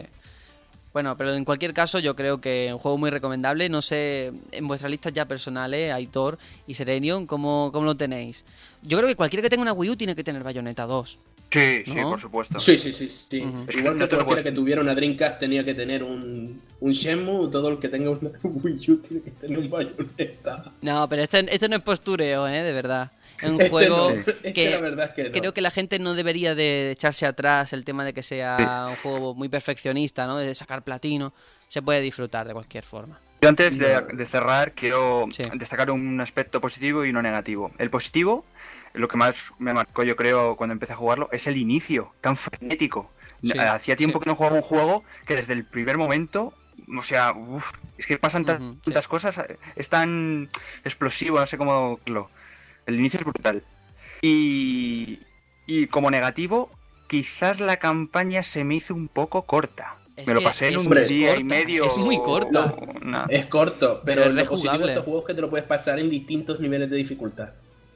Bueno, 0.93 1.17
pero 1.17 1.35
en 1.35 1.45
cualquier 1.45 1.75
caso 1.75 1.99
yo 1.99 2.15
creo 2.15 2.41
que 2.41 2.69
es 2.69 2.73
un 2.73 2.79
juego 2.79 2.97
muy 2.97 3.11
recomendable. 3.11 3.69
No 3.69 3.83
sé, 3.83 4.33
en 4.53 4.69
vuestras 4.69 4.93
listas 4.93 5.13
ya 5.13 5.27
personales, 5.27 5.93
Aitor 5.93 6.39
y 6.69 6.75
Serenion, 6.75 7.27
¿cómo, 7.27 7.71
cómo 7.73 7.85
lo 7.85 7.97
tenéis? 7.97 8.45
Yo 8.83 8.97
creo 8.99 9.09
que 9.09 9.17
cualquiera 9.17 9.43
que 9.43 9.51
tenga 9.51 9.63
una 9.63 9.73
Wii 9.73 9.91
U 9.91 9.97
tiene 9.97 10.15
que 10.15 10.23
tener 10.23 10.45
Bayonetta 10.45 10.87
2. 10.87 11.19
Sí, 11.55 11.83
sí, 11.87 11.95
¿No? 11.95 12.11
por 12.11 12.19
supuesto. 12.21 12.59
Sí, 12.59 12.77
sí, 12.79 12.93
sí, 12.93 13.09
sí. 13.09 13.47
Es 13.69 13.77
que 13.77 13.81
Igual 13.81 13.97
no 13.99 14.09
que 14.09 14.17
cualquiera 14.17 14.43
que 14.43 14.53
tuviera 14.53 14.81
una 14.81 14.93
Dreamcast 14.95 15.39
tenía 15.39 15.65
que 15.65 15.73
tener 15.75 16.03
un, 16.03 16.61
un 16.81 16.93
Shenmue, 16.93 17.49
todo 17.49 17.69
el 17.69 17.79
que 17.79 17.89
tenga 17.89 18.11
una 18.11 18.31
Wii 18.43 18.91
U 18.91 18.97
tiene 18.97 19.23
que 19.23 19.31
tener 19.31 19.59
un 19.59 19.71
Bayonetta. 19.71 20.73
No, 20.83 21.09
pero 21.09 21.23
este, 21.23 21.55
este 21.55 21.69
no 21.69 21.77
es 21.77 21.83
postureo, 21.83 22.49
¿eh? 22.49 22.63
De 22.65 22.73
verdad. 22.73 23.13
Es 23.41 23.49
un 23.51 23.55
Este 23.61 23.71
juego 23.71 24.11
no, 24.11 24.21
este 24.21 24.53
que, 24.53 24.71
la 24.71 24.81
verdad 24.81 25.07
es 25.07 25.13
que 25.13 25.25
no. 25.31 25.41
creo 25.41 25.55
que 25.55 25.61
la 25.61 25.71
gente 25.71 25.99
no 26.01 26.15
debería 26.15 26.57
de 26.57 26.91
echarse 26.91 27.25
atrás 27.25 27.73
el 27.73 27.85
tema 27.85 28.05
de 28.05 28.13
que 28.13 28.23
sea 28.25 28.89
un 28.91 28.97
juego 28.97 29.35
muy 29.35 29.49
perfeccionista, 29.49 30.27
¿no? 30.27 30.39
De 30.39 30.55
sacar 30.57 30.83
platino. 30.83 31.33
Se 31.69 31.83
puede 31.83 32.01
disfrutar 32.01 32.47
de 32.49 32.53
cualquier 32.53 32.85
forma. 32.85 33.21
Yo 33.43 33.49
antes 33.49 33.77
de, 33.79 34.27
cerrar 34.27 34.73
quiero 34.73 35.27
Sí. 35.31 35.43
destacar 35.55 35.91
un 35.91 36.19
aspecto 36.21 36.61
positivo 36.61 37.05
y 37.05 37.11
uno 37.11 37.21
negativo. 37.21 37.71
El 37.79 37.91
positivo, 37.91 38.45
lo 38.95 39.09
que 39.09 39.17
más 39.17 39.53
me 39.59 39.75
marcó 39.75 40.05
yo 40.05 40.17
creo 40.17 40.57
cuando 40.57 40.73
empecé 40.73 40.93
a 40.93 40.97
jugarlo, 40.97 41.29
es 41.33 41.47
el 41.47 41.57
inicio, 41.57 42.15
tan 42.21 42.37
frenético. 42.37 43.11
Sí, 43.43 43.53
Hacía 43.59 43.97
tiempo 43.97 44.19
sí. 44.19 44.25
que 44.25 44.31
no 44.31 44.37
jugaba 44.37 44.57
un 44.57 44.63
juego 44.63 45.05
que 45.27 45.37
desde 45.37 45.53
el 45.53 45.65
primer 45.65 45.99
momento, 45.99 46.55
o 46.97 47.03
sea, 47.03 47.33
uf, 47.33 47.73
es 47.99 48.07
que 48.07 48.17
pasan 48.17 48.47
sí. 48.47 48.53
tantas 48.85 49.09
cosas, 49.09 49.39
es 49.77 49.89
tan 49.89 50.49
explosivo, 50.85 51.39
no 51.39 51.47
sé 51.47 51.59
cómo 51.59 51.97
decirlo. 51.99 52.31
El 52.87 52.99
inicio 52.99 53.19
es 53.19 53.27
brutal. 53.27 53.63
Y, 54.23 55.19
y 55.67 55.87
como 55.89 56.11
negativo, 56.11 56.71
quizás 57.09 57.61
la 57.61 57.79
campaña 57.79 58.43
se 58.43 58.65
me 58.65 58.77
hizo 58.77 58.95
un 58.95 59.09
poco 59.09 59.43
corta. 59.43 59.97
Es 60.17 60.29
me 60.29 60.35
lo 60.35 60.43
pasé 60.43 60.69
en 60.69 60.79
un 60.79 60.89
día 61.09 61.37
y 61.37 61.43
medio. 61.43 61.85
es 61.87 61.99
muy 61.99 62.17
corta. 62.19 62.77
No, 63.03 63.27
Es 63.29 63.47
corto, 63.47 64.01
pero, 64.05 64.23
Pero 64.23 64.31
es 64.31 64.37
lo 64.37 64.51
positivo 64.51 64.87
de 64.87 64.93
estos 64.93 65.05
juegos 65.05 65.25
es 65.25 65.27
que 65.27 65.35
te 65.35 65.41
lo 65.41 65.51
puedes 65.51 65.67
pasar 65.67 65.99
en 65.99 66.09
distintos 66.09 66.61
niveles 66.61 66.89
de 66.89 66.97
dificultad. 66.97 67.51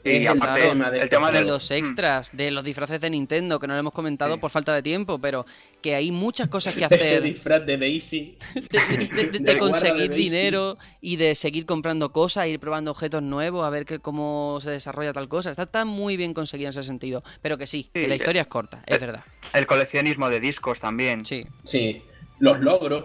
Y 0.05 0.17
el 0.17 0.29
aparte, 0.29 0.63
tema 0.63 0.91
de 0.91 0.97
el 0.99 1.03
este 1.05 1.17
tema 1.17 1.31
de 1.33 1.39
de 1.41 1.45
los 1.45 1.71
extras, 1.71 2.31
de 2.33 2.51
los 2.51 2.65
disfraces 2.65 3.01
de 3.01 3.11
Nintendo, 3.11 3.59
que 3.59 3.67
no 3.67 3.75
lo 3.75 3.81
hemos 3.81 3.93
comentado 3.93 4.35
Sí. 4.35 4.41
por 4.41 4.51
falta 4.51 4.73
de 4.75 4.83
tiempo, 4.83 5.19
pero 5.19 5.45
que 5.83 5.95
hay 5.95 6.11
muchas 6.13 6.49
cosas 6.49 6.75
que 6.75 6.85
Ese 6.91 6.95
hacer. 6.95 7.23
disfraz 7.23 7.67
de 7.67 7.77
Daisy. 7.77 8.39
de, 8.55 9.07
de- 9.07 9.27
de- 9.27 9.39
de 9.41 9.59
conseguir 9.59 10.09
de 10.11 10.17
dinero 10.17 10.79
y 11.01 11.17
de 11.17 11.35
seguir 11.35 11.67
comprando 11.67 12.13
cosas, 12.13 12.47
ir 12.47 12.59
probando 12.61 12.91
objetos 12.93 13.23
nuevos, 13.23 13.67
a 13.67 13.71
ver 13.71 13.85
que, 13.85 13.99
cómo 13.99 14.59
se 14.63 14.71
desarrolla 14.71 15.13
tal 15.13 15.29
cosa. 15.29 15.51
Está, 15.51 15.65
está 15.65 15.85
muy 15.85 16.17
bien 16.17 16.33
conseguido 16.33 16.69
en 16.69 16.71
ese 16.71 16.85
sentido. 16.85 17.23
Pero 17.43 17.59
que 17.59 17.67
sí, 17.67 17.91
que 17.93 18.07
la 18.09 18.15
eh, 18.15 18.17
historia 18.17 18.43
es 18.43 18.49
corta, 18.49 18.83
es 18.87 19.03
eh, 19.03 19.07
verdad. 19.07 19.25
El 19.53 19.67
coleccionismo 19.67 20.29
de 20.31 20.41
discos 20.41 20.81
también. 20.81 21.27
Sí. 21.27 21.45
Sí, 21.65 22.03
los 22.39 22.61
logros. 22.61 23.05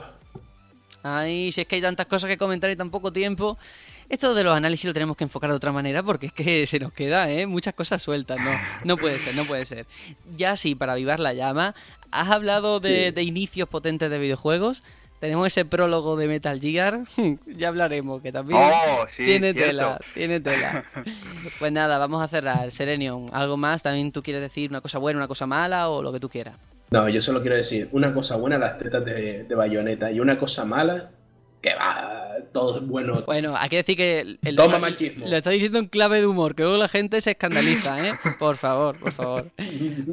Ay, 1.05 1.51
si 1.51 1.61
es 1.61 1.67
que 1.67 1.75
hay 1.75 1.81
tantas 1.81 2.05
cosas 2.05 2.29
que 2.29 2.37
comentar 2.37 2.69
y 2.71 2.77
tan 2.77 2.89
poco 2.89 3.11
tiempo. 3.11 3.57
Esto 4.09 4.33
de 4.33 4.43
los 4.43 4.55
análisis 4.55 4.85
lo 4.85 4.93
tenemos 4.93 5.15
que 5.17 5.23
enfocar 5.23 5.49
de 5.49 5.55
otra 5.55 5.71
manera 5.71 6.03
porque 6.03 6.27
es 6.27 6.33
que 6.33 6.65
se 6.67 6.79
nos 6.79 6.93
queda, 6.93 7.29
¿eh? 7.31 7.45
Muchas 7.47 7.73
cosas 7.73 8.01
sueltas, 8.01 8.37
¿no? 8.39 8.51
No 8.83 8.97
puede 8.97 9.19
ser, 9.19 9.35
no 9.35 9.45
puede 9.45 9.65
ser. 9.65 9.85
Ya 10.35 10.55
sí, 10.55 10.75
para 10.75 10.93
avivar 10.93 11.19
la 11.19 11.33
llama, 11.33 11.73
has 12.11 12.29
hablado 12.29 12.79
de, 12.79 13.05
Sí. 13.07 13.11
de 13.11 13.23
inicios 13.23 13.67
potentes 13.69 14.09
de 14.09 14.17
videojuegos. 14.17 14.83
Tenemos 15.19 15.47
ese 15.47 15.63
prólogo 15.63 16.17
de 16.17 16.27
Metal 16.27 16.59
Gear, 16.59 16.99
ya 17.47 17.69
hablaremos, 17.69 18.21
que 18.21 18.33
también 18.33 18.59
Oh, 18.61 19.05
sí, 19.07 19.23
tiene 19.23 19.53
cierto. 19.53 19.67
tela, 19.67 19.99
tiene 20.13 20.39
tela. 20.41 20.83
Pues 21.59 21.71
nada, 21.71 21.97
vamos 21.97 22.21
a 22.21 22.27
cerrar. 22.27 22.71
Serenion, 22.73 23.29
¿algo 23.31 23.55
más? 23.55 23.81
¿También 23.83 24.11
tú 24.11 24.21
quieres 24.21 24.41
decir 24.41 24.69
una 24.69 24.81
cosa 24.81 24.97
buena, 24.97 25.19
una 25.19 25.27
cosa 25.29 25.45
mala 25.45 25.87
o 25.89 26.03
lo 26.03 26.11
que 26.11 26.19
tú 26.19 26.27
quieras? 26.29 26.55
No, 26.91 27.07
yo 27.07 27.21
solo 27.21 27.41
quiero 27.41 27.55
decir, 27.55 27.87
una 27.93 28.13
cosa 28.13 28.35
buena 28.35 28.57
las 28.57 28.77
tetas 28.77 29.03
de, 29.05 29.45
de 29.45 29.55
bayoneta 29.55 30.11
y 30.11 30.19
una 30.19 30.37
cosa 30.37 30.65
mala, 30.65 31.09
que 31.63 31.73
va, 31.75 32.35
todo 32.51 32.77
es 32.79 32.85
bueno. 32.87 33.23
Bueno, 33.25 33.55
hay 33.57 33.69
que 33.69 33.77
decir 33.77 33.95
que 33.97 34.19
el- 34.19 34.55
Toma 34.55 34.73
lo- 34.73 34.79
machismo. 34.81 35.25
Lo 35.27 35.37
está 35.37 35.49
diciendo 35.49 35.79
en 35.79 35.85
clave 35.87 36.19
de 36.19 36.27
humor, 36.27 36.53
que 36.55 36.63
luego 36.63 36.77
la 36.77 36.89
gente 36.89 37.21
se 37.21 37.31
escandaliza, 37.31 38.05
¿eh? 38.07 38.13
Por 38.37 38.57
favor, 38.57 38.99
por 38.99 39.11
favor. 39.13 39.49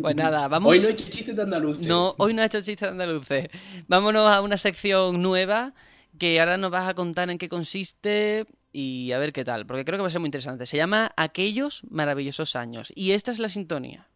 Pues 0.01 0.15
nada, 0.17 0.47
vamos. 0.49 0.71
Hoy 0.73 0.79
no 0.81 0.89
he 0.89 0.93
hecho 0.93 1.11
chistes 1.11 1.35
de 1.37 1.43
andaluz. 1.43 1.81
No, 1.87 2.15
hoy 2.19 2.33
no 2.35 2.43
ha 2.43 2.47
hecho 2.47 2.61
chistes 2.61 2.89
andaluces. 2.89 3.49
Vámonos 3.89 4.31
a 4.31 4.41
una 4.41 4.57
sección 4.57 5.21
nueva 5.21 5.75
que 6.19 6.39
ahora 6.41 6.57
nos 6.57 6.71
vas 6.71 6.89
a 6.89 6.95
contar 6.95 7.29
en 7.31 7.39
qué 7.39 7.49
consiste 7.49 8.47
y 8.73 9.11
a 9.11 9.19
ver 9.19 9.33
qué 9.33 9.45
tal, 9.45 9.67
porque 9.67 9.85
creo 9.85 9.99
que 9.99 10.03
va 10.03 10.09
a 10.09 10.11
ser 10.11 10.21
muy 10.21 10.29
interesante. 10.29 10.67
Se 10.67 10.77
llama 10.77 11.13
Aquellos 11.17 11.83
maravillosos 11.91 12.55
años 12.55 12.93
y 12.95 13.11
esta 13.13 13.33
es 13.33 13.41
la 13.41 13.49
sintonía. 13.49 14.07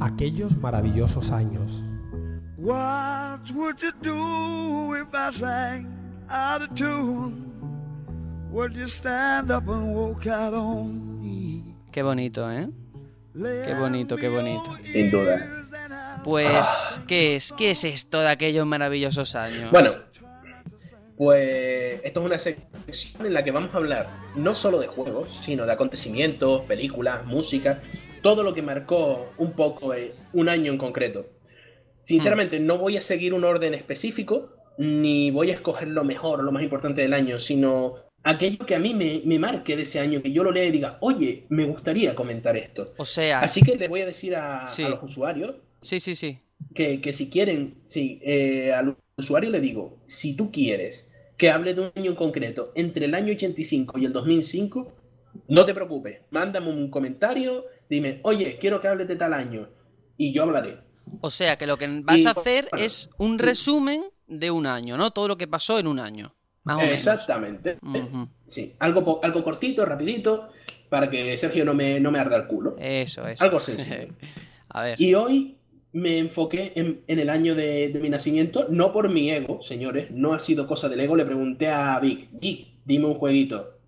Aquellos 0.00 0.56
maravillosos 0.56 1.30
años. 1.30 1.82
What 2.66 3.48
would 3.54 3.80
you 3.80 3.92
do 4.02 4.94
if 4.94 5.14
I 5.14 5.30
sang 5.30 5.86
out 6.28 6.62
of 6.62 6.74
tune? 6.74 7.46
Would 8.50 8.74
you 8.74 8.88
stand 8.88 9.52
up 9.52 9.68
and 9.68 9.94
walk 9.94 10.26
out 10.26 10.52
on 10.52 11.20
me? 11.22 11.76
Qué 11.92 12.02
bonito, 12.02 12.50
¿eh? 12.50 12.66
Qué 13.32 13.72
bonito, 13.78 14.16
qué 14.16 14.28
bonito. 14.28 14.76
Sin 14.90 15.12
duda. 15.12 15.46
Pues, 16.24 17.00
¿qué 17.06 17.36
es? 17.36 17.52
¿Qué 17.52 17.70
es 17.70 17.84
esto 17.84 18.18
de 18.18 18.30
aquellos 18.30 18.66
maravillosos 18.66 19.36
años? 19.36 19.70
Bueno, 19.70 19.92
pues 21.16 22.00
esto 22.02 22.18
es 22.18 22.26
una 22.26 22.38
sección 22.38 23.26
en 23.26 23.32
la 23.32 23.44
que 23.44 23.52
vamos 23.52 23.72
a 23.74 23.76
hablar 23.76 24.10
no 24.34 24.56
solo 24.56 24.80
de 24.80 24.88
juegos, 24.88 25.28
sino 25.40 25.66
de 25.66 25.72
acontecimientos, 25.72 26.62
películas, 26.62 27.24
música, 27.26 27.80
todo 28.22 28.42
lo 28.42 28.52
que 28.54 28.62
marcó 28.62 29.30
un 29.38 29.52
poco 29.52 29.94
eh, 29.94 30.16
un 30.32 30.48
año 30.48 30.72
en 30.72 30.78
concreto. 30.78 31.35
Sinceramente, 32.06 32.60
no 32.60 32.78
voy 32.78 32.96
a 32.96 33.00
seguir 33.00 33.34
un 33.34 33.42
orden 33.42 33.74
específico, 33.74 34.50
ni 34.78 35.32
voy 35.32 35.50
a 35.50 35.54
escoger 35.54 35.88
lo 35.88 36.04
mejor, 36.04 36.44
lo 36.44 36.52
más 36.52 36.62
importante 36.62 37.02
del 37.02 37.12
año, 37.12 37.40
sino 37.40 37.94
aquello 38.22 38.64
que 38.64 38.76
a 38.76 38.78
mí 38.78 38.94
me, 38.94 39.22
me 39.24 39.40
marque 39.40 39.74
de 39.74 39.82
ese 39.82 39.98
año, 39.98 40.22
que 40.22 40.30
yo 40.30 40.44
lo 40.44 40.52
lea 40.52 40.66
y 40.66 40.70
diga, 40.70 40.98
oye, 41.00 41.46
me 41.48 41.64
gustaría 41.64 42.14
comentar 42.14 42.56
esto. 42.56 42.94
O 42.96 43.04
sea, 43.04 43.40
Así 43.40 43.60
que 43.60 43.74
les 43.74 43.88
voy 43.88 44.02
a 44.02 44.06
decir 44.06 44.36
a, 44.36 44.68
Sí. 44.68 44.84
a 44.84 44.88
los 44.90 45.02
usuarios 45.02 45.56
sí, 45.82 45.98
sí, 45.98 46.14
sí. 46.14 46.38
que, 46.76 47.00
que 47.00 47.12
si 47.12 47.28
quieren, 47.28 47.82
sí, 47.88 48.20
eh, 48.22 48.72
al 48.72 48.96
usuario 49.16 49.50
le 49.50 49.60
digo, 49.60 49.98
si 50.06 50.36
tú 50.36 50.52
quieres 50.52 51.10
que 51.36 51.50
hable 51.50 51.74
de 51.74 51.80
un 51.80 51.90
año 51.96 52.10
en 52.12 52.16
concreto 52.16 52.70
entre 52.76 53.06
el 53.06 53.16
año 53.16 53.32
85 53.32 53.98
y 53.98 54.04
el 54.04 54.12
2005, 54.12 54.92
no 55.48 55.66
te 55.66 55.74
preocupes, 55.74 56.20
mándame 56.30 56.68
un 56.68 56.88
comentario, 56.88 57.64
dime, 57.90 58.20
oye, 58.22 58.58
quiero 58.60 58.80
que 58.80 58.86
hables 58.86 59.08
de 59.08 59.16
tal 59.16 59.34
año, 59.34 59.68
y 60.16 60.32
yo 60.32 60.44
hablaré. 60.44 60.85
O 61.20 61.30
sea, 61.30 61.56
que 61.56 61.66
lo 61.66 61.76
que 61.76 61.88
vas 62.02 62.20
Y, 62.20 62.26
a 62.26 62.30
hacer 62.30 62.68
bueno, 62.70 62.84
es 62.84 63.08
un 63.18 63.38
resumen 63.38 64.04
de 64.26 64.50
un 64.50 64.66
año, 64.66 64.96
¿no? 64.96 65.12
Todo 65.12 65.28
lo 65.28 65.36
que 65.36 65.46
pasó 65.46 65.78
en 65.78 65.86
un 65.86 65.98
año. 65.98 66.34
Más 66.64 66.76
o 66.76 66.80
menos. 66.80 66.94
Exactamente. 66.94 67.78
Sí, 68.46 68.74
algo, 68.80 69.20
algo 69.22 69.44
cortito, 69.44 69.86
rapidito, 69.86 70.48
para 70.88 71.08
que 71.08 71.36
Sergio 71.38 71.64
no 71.64 71.74
me, 71.74 72.00
no 72.00 72.10
me 72.10 72.18
arda 72.18 72.36
el 72.36 72.46
culo. 72.46 72.76
Eso, 72.78 73.26
eso. 73.26 73.44
Algo 73.44 73.60
sencillo. 73.60 74.14
a 74.68 74.82
ver. 74.82 75.00
Y 75.00 75.14
hoy 75.14 75.56
me 75.92 76.18
enfoqué 76.18 76.72
en, 76.74 77.02
en 77.06 77.18
el 77.18 77.30
año 77.30 77.54
de, 77.54 77.88
de 77.88 78.00
mi 78.00 78.10
nacimiento, 78.10 78.66
no 78.68 78.92
por 78.92 79.08
mi 79.08 79.30
ego, 79.30 79.62
señores, 79.62 80.10
no 80.10 80.34
ha 80.34 80.38
sido 80.40 80.66
cosa 80.66 80.88
del 80.88 81.00
ego. 81.00 81.16
Le 81.16 81.24
pregunté 81.24 81.68
a 81.68 81.98
Vic, 82.00 82.28
Vic, 82.32 82.68
dime 82.84 83.06
un 83.06 83.14
jueguito. 83.14 83.78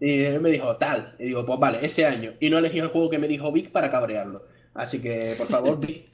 Y 0.00 0.22
él 0.22 0.40
me 0.40 0.50
dijo, 0.50 0.76
tal. 0.76 1.16
Y 1.18 1.24
digo, 1.26 1.44
pues 1.44 1.58
vale, 1.58 1.78
ese 1.82 2.06
año. 2.06 2.34
Y 2.40 2.50
no 2.50 2.58
elegí 2.58 2.78
el 2.78 2.88
juego 2.88 3.10
que 3.10 3.18
me 3.18 3.26
dijo 3.28 3.50
Vic 3.50 3.72
para 3.72 3.90
cabrearlo. 3.90 4.46
Así 4.78 5.00
que, 5.00 5.34
por 5.36 5.48
favor, 5.48 5.78
Vic, 5.84 6.06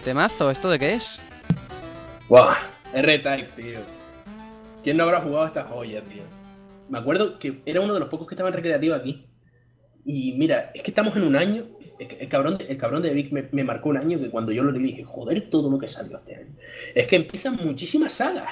qué 0.00 0.04
temazo. 0.04 0.50
¿Esto 0.50 0.70
de 0.70 0.78
qué 0.78 0.94
es? 0.94 1.20
¡Buah! 2.28 2.56
R-Type, 2.94 3.48
tío. 3.56 3.80
¿Quién 4.82 4.96
no 4.96 5.04
habrá 5.04 5.20
jugado 5.20 5.46
esta 5.46 5.64
joya, 5.64 6.02
tío? 6.02 6.22
Me 6.88 6.98
acuerdo 6.98 7.38
que 7.38 7.60
era 7.66 7.80
uno 7.80 7.94
de 7.94 8.00
los 8.00 8.08
pocos 8.08 8.26
que 8.26 8.34
estaban 8.34 8.52
recreativos 8.52 8.98
aquí. 8.98 9.26
Y 10.04 10.32
mira, 10.38 10.72
es 10.74 10.82
que 10.82 10.90
estamos 10.90 11.14
en 11.16 11.24
un 11.24 11.36
año. 11.36 11.66
es 11.98 12.08
que 12.08 12.16
El 12.16 12.28
cabrón, 12.28 12.56
de- 12.56 12.64
el 12.64 12.78
cabrón 12.78 13.02
de 13.02 13.12
Vic 13.12 13.30
me, 13.30 13.48
me 13.52 13.62
marcó 13.62 13.90
un 13.90 13.98
año 13.98 14.18
que 14.18 14.30
cuando 14.30 14.52
yo 14.52 14.62
lo 14.64 14.72
leí 14.72 14.82
dije, 14.82 15.04
joder, 15.04 15.50
todo 15.50 15.70
lo 15.70 15.78
que 15.78 15.86
salió 15.88 16.16
este 16.16 16.36
año. 16.36 16.56
Es 16.94 17.06
que 17.06 17.16
empiezan 17.16 17.56
muchísimas 17.56 18.14
sagas. 18.14 18.48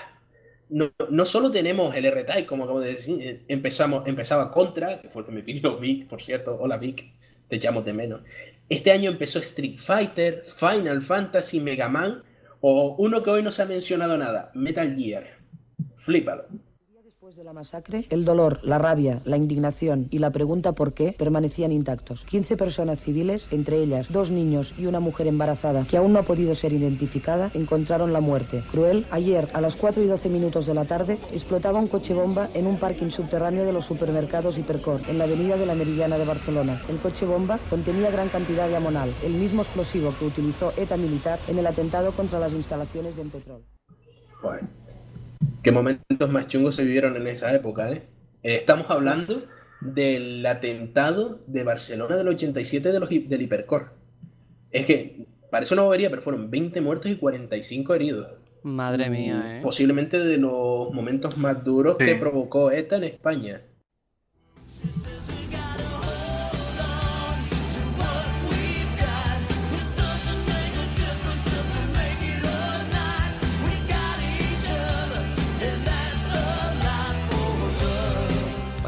No, 0.68 0.92
no 1.08 1.24
solo 1.24 1.50
tenemos 1.50 1.96
el 1.96 2.04
R-Type, 2.04 2.44
como 2.44 2.64
acabo 2.64 2.80
de 2.80 2.92
decir, 2.92 3.18
eh, 3.22 3.42
empezamos, 3.48 4.06
empezaba 4.06 4.52
Contra, 4.52 5.00
que 5.00 5.08
fue 5.08 5.22
el 5.22 5.26
que 5.26 5.32
me 5.32 5.42
pidió 5.42 5.78
Vic, 5.78 6.06
por 6.08 6.20
cierto. 6.20 6.58
Hola 6.60 6.76
Vic, 6.76 7.10
te 7.48 7.56
echamos 7.56 7.86
de 7.86 7.94
menos. 7.94 8.20
Este 8.68 8.92
año 8.92 9.10
empezó 9.10 9.38
Street 9.38 9.78
Fighter, 9.78 10.44
Final 10.44 11.00
Fantasy, 11.00 11.60
Mega 11.60 11.88
Man, 11.88 12.22
o 12.60 12.96
uno 12.98 13.22
que 13.22 13.30
hoy 13.30 13.42
no 13.42 13.50
se 13.50 13.62
ha 13.62 13.66
mencionado 13.66 14.18
nada, 14.18 14.50
Metal 14.54 14.94
Gear. 14.94 15.24
Flípalo. 15.96 16.46
Después 17.28 17.44
de 17.44 17.44
la 17.44 17.52
masacre, 17.52 18.06
el 18.08 18.24
dolor, 18.24 18.58
la 18.62 18.78
rabia, 18.78 19.20
la 19.26 19.36
indignación 19.36 20.08
y 20.10 20.18
la 20.18 20.30
pregunta 20.30 20.72
por 20.72 20.94
qué 20.94 21.12
permanecían 21.12 21.72
intactos. 21.72 22.24
15 22.24 22.56
personas 22.56 23.00
civiles, 23.00 23.48
entre 23.50 23.82
ellas 23.82 24.06
dos 24.08 24.30
niños 24.30 24.72
y 24.78 24.86
una 24.86 24.98
mujer 24.98 25.26
embarazada 25.26 25.84
que 25.84 25.98
aún 25.98 26.14
no 26.14 26.20
ha 26.20 26.22
podido 26.22 26.54
ser 26.54 26.72
identificada, 26.72 27.50
encontraron 27.52 28.14
la 28.14 28.22
muerte. 28.22 28.64
Cruel, 28.70 29.04
ayer 29.10 29.46
a 29.52 29.60
las 29.60 29.76
4 29.76 30.02
y 30.02 30.06
12 30.06 30.30
minutos 30.30 30.64
de 30.64 30.72
la 30.72 30.86
tarde 30.86 31.18
explotaba 31.30 31.78
un 31.78 31.88
coche 31.88 32.14
bomba 32.14 32.48
en 32.54 32.66
un 32.66 32.78
parking 32.78 33.10
subterráneo 33.10 33.66
de 33.66 33.74
los 33.74 33.84
supermercados 33.84 34.56
Hipercor, 34.56 35.02
en 35.06 35.18
la 35.18 35.24
avenida 35.24 35.58
de 35.58 35.66
la 35.66 35.74
Meridiana 35.74 36.16
de 36.16 36.24
Barcelona. 36.24 36.80
El 36.88 36.96
coche 36.96 37.26
bomba 37.26 37.58
contenía 37.68 38.10
gran 38.10 38.30
cantidad 38.30 38.68
de 38.68 38.76
amonal, 38.76 39.12
el 39.22 39.34
mismo 39.34 39.60
explosivo 39.60 40.14
que 40.18 40.24
utilizó 40.24 40.72
ETA 40.78 40.96
militar 40.96 41.38
en 41.46 41.58
el 41.58 41.66
atentado 41.66 42.12
contra 42.12 42.38
las 42.38 42.54
instalaciones 42.54 43.16
de 43.16 43.24
Petrol. 43.24 43.62
Joder. 44.40 44.77
Qué 45.62 45.72
momentos 45.72 46.30
más 46.30 46.46
chungos 46.48 46.74
se 46.74 46.84
vivieron 46.84 47.16
en 47.16 47.26
esa 47.26 47.52
época, 47.54 47.90
¿eh? 47.90 48.02
Eh, 48.42 48.56
Estamos 48.56 48.90
hablando 48.90 49.42
del 49.80 50.44
atentado 50.46 51.40
de 51.46 51.64
Barcelona 51.64 52.16
del 52.16 52.28
87 52.28 52.92
de 52.92 53.00
los, 53.00 53.08
del 53.08 53.42
Hipercor. 53.42 53.92
Es 54.70 54.86
que 54.86 55.26
parece 55.50 55.74
una 55.74 55.82
bobería, 55.84 56.10
pero 56.10 56.22
fueron 56.22 56.50
20 56.50 56.80
muertos 56.80 57.10
y 57.10 57.16
45 57.16 57.94
heridos. 57.94 58.28
Madre 58.62 59.08
mía, 59.08 59.58
¿eh? 59.58 59.60
Posiblemente 59.62 60.18
de 60.18 60.38
los 60.38 60.92
momentos 60.92 61.36
más 61.38 61.62
duros 61.62 61.96
Sí. 61.98 62.04
que 62.06 62.14
provocó 62.16 62.70
ETA 62.70 62.96
en 62.96 63.04
España. 63.04 63.62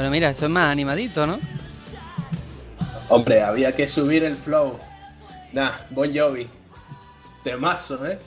Bueno, 0.01 0.13
mira, 0.13 0.31
esto 0.31 0.47
es 0.47 0.51
más 0.51 0.73
animadito, 0.73 1.27
¿no? 1.27 1.39
Hombre, 3.11 3.43
había 3.43 3.77
que 3.77 3.87
subir 3.87 4.25
el 4.25 4.35
flow. 4.35 4.79
Nah, 5.53 5.73
Bon 5.91 6.11
Jovi. 6.17 6.49
Temazo, 7.45 8.07
¿eh? 8.07 8.19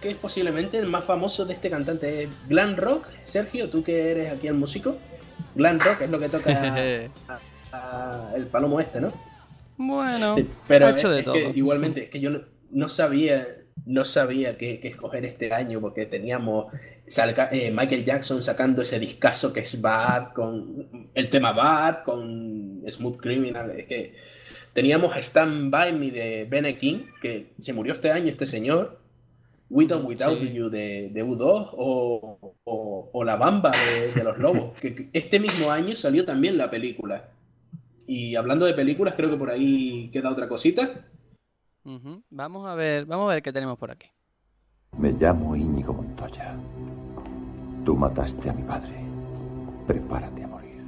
Que 0.00 0.10
es 0.10 0.16
posiblemente 0.16 0.78
el 0.78 0.86
más 0.86 1.04
famoso 1.04 1.44
de 1.44 1.54
este 1.54 1.70
cantante. 1.70 2.22
¿Es 2.22 2.28
Glam 2.48 2.76
Rock, 2.76 3.08
Sergio, 3.24 3.68
tú 3.68 3.82
que 3.82 4.12
eres 4.12 4.30
aquí 4.32 4.46
el 4.46 4.54
músico. 4.54 4.96
Glam 5.56 5.80
Rock 5.80 6.02
es 6.02 6.10
lo 6.10 6.20
que 6.20 6.28
toca 6.28 6.52
a- 7.28 7.40
a- 7.72 8.32
el 8.36 8.46
palomo 8.46 8.78
este, 8.78 9.00
¿no? 9.00 9.12
Bueno, 9.76 10.36
Sí, 10.36 10.48
pero 10.68 10.86
es, 10.88 10.94
hecho 10.94 11.10
de 11.10 11.18
es 11.18 11.24
todo. 11.24 11.34
que 11.34 11.50
igualmente, 11.52 12.04
es 12.04 12.10
que 12.10 12.20
yo 12.20 12.30
no, 12.30 12.42
no 12.70 12.88
sabía, 12.88 13.44
no 13.86 14.04
sabía 14.04 14.56
qué 14.56 14.78
escoger 14.84 15.24
este 15.24 15.52
año 15.52 15.80
porque 15.80 16.06
teníamos 16.06 16.66
salga- 17.08 17.48
eh, 17.52 17.70
Michael 17.70 18.04
Jackson 18.04 18.42
sacando 18.42 18.82
ese 18.82 18.98
discazo 19.00 19.52
que 19.52 19.60
es 19.60 19.80
Bad, 19.80 20.32
con 20.32 21.10
el 21.14 21.30
tema 21.30 21.52
Bad, 21.52 22.04
con 22.04 22.82
Smooth 22.88 23.16
Criminal, 23.18 23.70
es 23.72 23.86
que 23.86 24.14
teníamos 24.72 25.16
Stand 25.16 25.70
By 25.70 25.92
Me 25.92 26.10
de 26.10 26.44
Bene 26.44 26.78
King, 26.78 27.06
que 27.20 27.52
se 27.58 27.72
murió 27.72 27.92
este 27.94 28.10
año 28.12 28.28
este 28.30 28.46
señor, 28.46 29.00
With 29.70 29.92
or 29.92 30.04
Without 30.04 30.38
Sí. 30.38 30.52
You 30.52 30.70
de, 30.70 31.10
de 31.12 31.24
U2 31.24 31.70
o, 31.76 32.38
o- 32.64 33.10
o 33.12 33.24
La 33.24 33.36
Bamba 33.36 33.70
de, 33.72 34.12
de 34.12 34.24
Los 34.24 34.38
Lobos, 34.38 34.72
que 34.80 34.94
que 34.94 35.08
este 35.12 35.38
mismo 35.40 35.70
año 35.70 35.94
salió 35.94 36.24
también 36.24 36.56
la 36.56 36.70
película. 36.70 37.30
Y 38.06 38.34
hablando 38.36 38.64
de 38.64 38.72
películas, 38.72 39.14
creo 39.14 39.28
que 39.30 39.36
por 39.36 39.50
ahí 39.50 40.08
queda 40.10 40.30
otra 40.30 40.48
cosita. 40.48 41.04
Vamos 42.30 42.66
a 42.66 42.74
ver, 42.74 43.04
vamos 43.04 43.30
a 43.30 43.34
ver 43.34 43.42
qué 43.42 43.52
tenemos 43.52 43.78
por 43.78 43.90
aquí. 43.90 44.08
Me 44.96 45.12
llamo 45.12 45.54
Íñigo 45.54 45.92
Montoya. 45.92 46.56
Tú 47.88 47.96
mataste 47.96 48.50
a 48.50 48.52
mi 48.52 48.64
padre. 48.64 48.92
Prepárate 49.86 50.44
a 50.44 50.46
morir. 50.46 50.82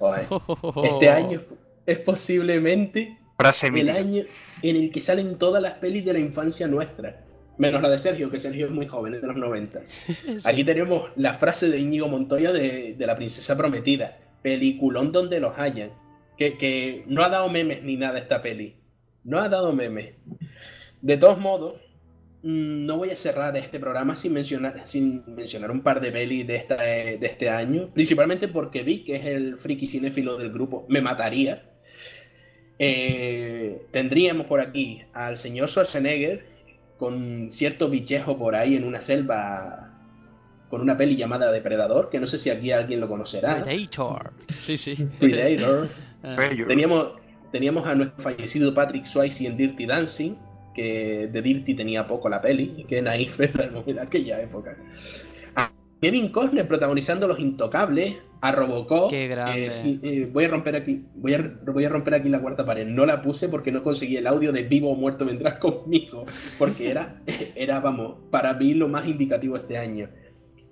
Este 0.84 1.10
año 1.10 1.42
es 1.84 2.00
posiblemente 2.00 3.18
Frase 3.36 3.66
el 3.66 3.74
mítica. 3.74 3.94
año 3.94 4.22
en 4.62 4.76
el 4.76 4.90
que 4.90 5.02
salen 5.02 5.36
todas 5.36 5.62
las 5.62 5.74
pelis 5.74 6.02
de 6.06 6.14
la 6.14 6.18
infancia 6.18 6.66
nuestra. 6.66 7.26
Menos 7.58 7.82
la 7.82 7.90
de 7.90 7.98
Sergio, 7.98 8.30
que 8.30 8.38
Sergio 8.38 8.64
es 8.64 8.72
muy 8.72 8.86
joven, 8.86 9.12
es 9.12 9.20
de 9.20 9.26
los 9.26 9.36
90. 9.36 9.82
Aquí 10.46 10.64
tenemos 10.64 11.10
la 11.16 11.34
frase 11.34 11.68
de 11.68 11.78
Íñigo 11.78 12.08
Montoya 12.08 12.52
de, 12.52 12.94
de 12.96 13.06
La 13.06 13.16
Princesa 13.16 13.54
Prometida. 13.54 14.16
Peliculón 14.40 15.12
donde 15.12 15.40
los 15.40 15.58
hayan. 15.58 15.90
Que, 16.38 16.56
que 16.56 17.04
no 17.06 17.22
ha 17.22 17.28
dado 17.28 17.50
memes 17.50 17.82
ni 17.82 17.98
nada 17.98 18.18
esta 18.18 18.40
peli. 18.40 18.76
No 19.24 19.40
ha 19.40 19.50
dado 19.50 19.74
memes. 19.74 20.14
De 21.02 21.18
todos 21.18 21.38
modos, 21.38 21.74
no 22.46 22.96
voy 22.96 23.10
a 23.10 23.16
cerrar 23.16 23.56
este 23.56 23.80
programa 23.80 24.14
sin 24.14 24.32
mencionar, 24.32 24.82
sin 24.84 25.24
mencionar 25.26 25.72
un 25.72 25.80
par 25.80 26.00
de 26.00 26.12
pelis 26.12 26.46
de, 26.46 26.54
esta, 26.54 26.76
eh, 26.88 27.18
de 27.18 27.26
este 27.26 27.50
año. 27.50 27.90
Principalmente 27.92 28.46
porque 28.46 28.84
vi 28.84 29.02
que 29.02 29.16
es 29.16 29.24
el 29.24 29.58
friki 29.58 29.88
cinéfilo 29.88 30.38
del 30.38 30.52
grupo. 30.52 30.86
Me 30.88 31.00
mataría. 31.00 31.72
Eh, 32.78 33.86
tendríamos 33.90 34.46
por 34.46 34.60
aquí 34.60 35.02
al 35.12 35.38
señor 35.38 35.68
Schwarzenegger 35.68 36.44
con 36.98 37.50
cierto 37.50 37.90
bichejo 37.90 38.38
por 38.38 38.54
ahí 38.54 38.76
en 38.76 38.84
una 38.84 39.00
selva 39.00 39.92
con 40.68 40.80
una 40.80 40.96
peli 40.96 41.16
llamada 41.16 41.50
Depredador, 41.50 42.10
que 42.10 42.20
no 42.20 42.28
sé 42.28 42.38
si 42.38 42.50
aquí 42.50 42.70
alguien 42.70 43.00
lo 43.00 43.08
conocerá. 43.08 43.60
Predator. 43.60 44.32
Sí, 44.46 44.76
sí. 44.76 44.94
Predator. 45.18 45.88
Bello. 46.22 46.66
Teníamos, 46.68 47.12
teníamos 47.50 47.88
a 47.88 47.94
nuestro 47.96 48.22
fallecido 48.22 48.72
Patrick 48.72 49.06
Swayze 49.06 49.46
en 49.46 49.56
Dirty 49.56 49.86
Dancing, 49.86 50.34
que 50.76 51.28
de 51.32 51.42
Dirty 51.42 51.74
tenía 51.74 52.06
poco 52.06 52.28
la 52.28 52.42
peli, 52.42 52.84
que 52.86 53.00
naif 53.00 53.40
era 53.40 53.70
en 53.86 53.98
aquella 53.98 54.42
época. 54.42 54.76
A 55.56 55.72
Kevin 56.02 56.28
Costner 56.28 56.68
protagonizando 56.68 57.26
Los 57.26 57.40
Intocables, 57.40 58.16
a 58.42 58.52
Robocop. 58.52 59.08
Qué 59.08 59.26
grande. 59.26 59.66
eh, 59.66 59.70
sí, 59.70 59.98
eh, 60.02 60.28
voy 60.30 60.44
a 60.44 60.48
romper 60.48 60.76
aquí, 60.76 61.02
voy 61.14 61.32
a, 61.32 61.58
voy 61.66 61.84
a 61.86 61.88
romper 61.88 62.14
aquí 62.14 62.28
la 62.28 62.40
cuarta 62.40 62.66
pared. 62.66 62.86
No 62.86 63.06
la 63.06 63.22
puse 63.22 63.48
porque 63.48 63.72
no 63.72 63.82
conseguí 63.82 64.18
el 64.18 64.26
audio 64.26 64.52
de 64.52 64.64
Vivo 64.64 64.90
o 64.92 64.94
Muerto 64.94 65.24
vendrás 65.24 65.58
conmigo, 65.58 66.26
porque 66.58 66.90
era, 66.90 67.22
era, 67.56 67.80
vamos, 67.80 68.16
para 68.30 68.52
mí 68.52 68.74
lo 68.74 68.88
más 68.88 69.06
indicativo 69.06 69.56
este 69.56 69.78
año. 69.78 70.10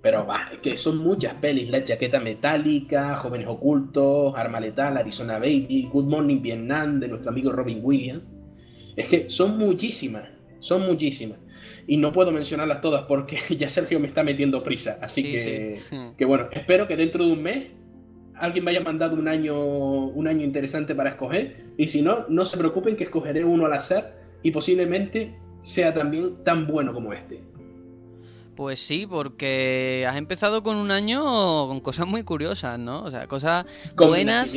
Pero 0.03 0.27
va, 0.27 0.51
que 0.61 0.77
son 0.77 0.99
muchas 0.99 1.33
pelis, 1.33 1.71
La 1.71 1.83
Chaqueta 1.83 2.19
Metálica, 2.19 3.15
Jóvenes 3.15 3.47
Ocultos, 3.47 4.35
Arma 4.37 4.59
Letal, 4.59 4.97
Arizona 4.97 5.39
Baby, 5.39 5.89
Good 5.91 6.05
Morning 6.05 6.43
Vietnam, 6.43 6.99
de 6.99 7.07
nuestro 7.07 7.31
amigo 7.31 7.51
Robin 7.51 7.79
Williams. 7.81 8.34
Es 8.95 9.07
que 9.07 9.29
son 9.29 9.57
muchísimas, 9.57 10.23
son 10.59 10.81
muchísimas. 10.81 11.39
Y 11.87 11.97
no 11.97 12.11
puedo 12.11 12.31
mencionarlas 12.31 12.81
todas 12.81 13.03
porque 13.03 13.37
ya 13.57 13.69
Sergio 13.69 13.99
me 13.99 14.07
está 14.07 14.23
metiendo 14.23 14.63
prisa. 14.63 14.97
Así 15.01 15.21
Sí, 15.21 15.31
que, 15.31 15.77
sí. 15.77 15.95
Que 16.17 16.25
bueno, 16.25 16.47
espero 16.51 16.87
que 16.87 16.95
dentro 16.95 17.25
de 17.25 17.31
un 17.33 17.43
mes 17.43 17.67
alguien 18.35 18.65
me 18.65 18.71
haya 18.71 18.81
mandado 18.81 19.15
un 19.15 19.27
año, 19.27 19.57
un 19.57 20.27
año 20.27 20.43
interesante 20.43 20.95
para 20.95 21.11
escoger. 21.11 21.65
Y 21.77 21.87
si 21.87 22.01
no, 22.01 22.25
no 22.29 22.45
se 22.45 22.57
preocupen 22.57 22.95
que 22.95 23.05
escogeré 23.05 23.43
uno 23.43 23.65
al 23.65 23.73
azar 23.73 24.17
y 24.43 24.51
posiblemente 24.51 25.35
sea 25.61 25.93
también 25.93 26.43
tan 26.43 26.67
bueno 26.67 26.93
como 26.93 27.13
este. 27.13 27.41
Pues 28.55 28.79
sí, 28.79 29.05
porque 29.05 30.05
has 30.09 30.15
empezado 30.15 30.63
con 30.63 30.77
un 30.77 30.89
año 30.89 31.23
con 31.67 31.81
cosas 31.81 32.07
muy 32.07 32.23
curiosas, 32.23 32.79
¿no? 32.79 33.03
O 33.03 33.11
sea, 33.11 33.27
cosas 33.27 33.65
Con 33.95 34.09
buenas. 34.09 34.55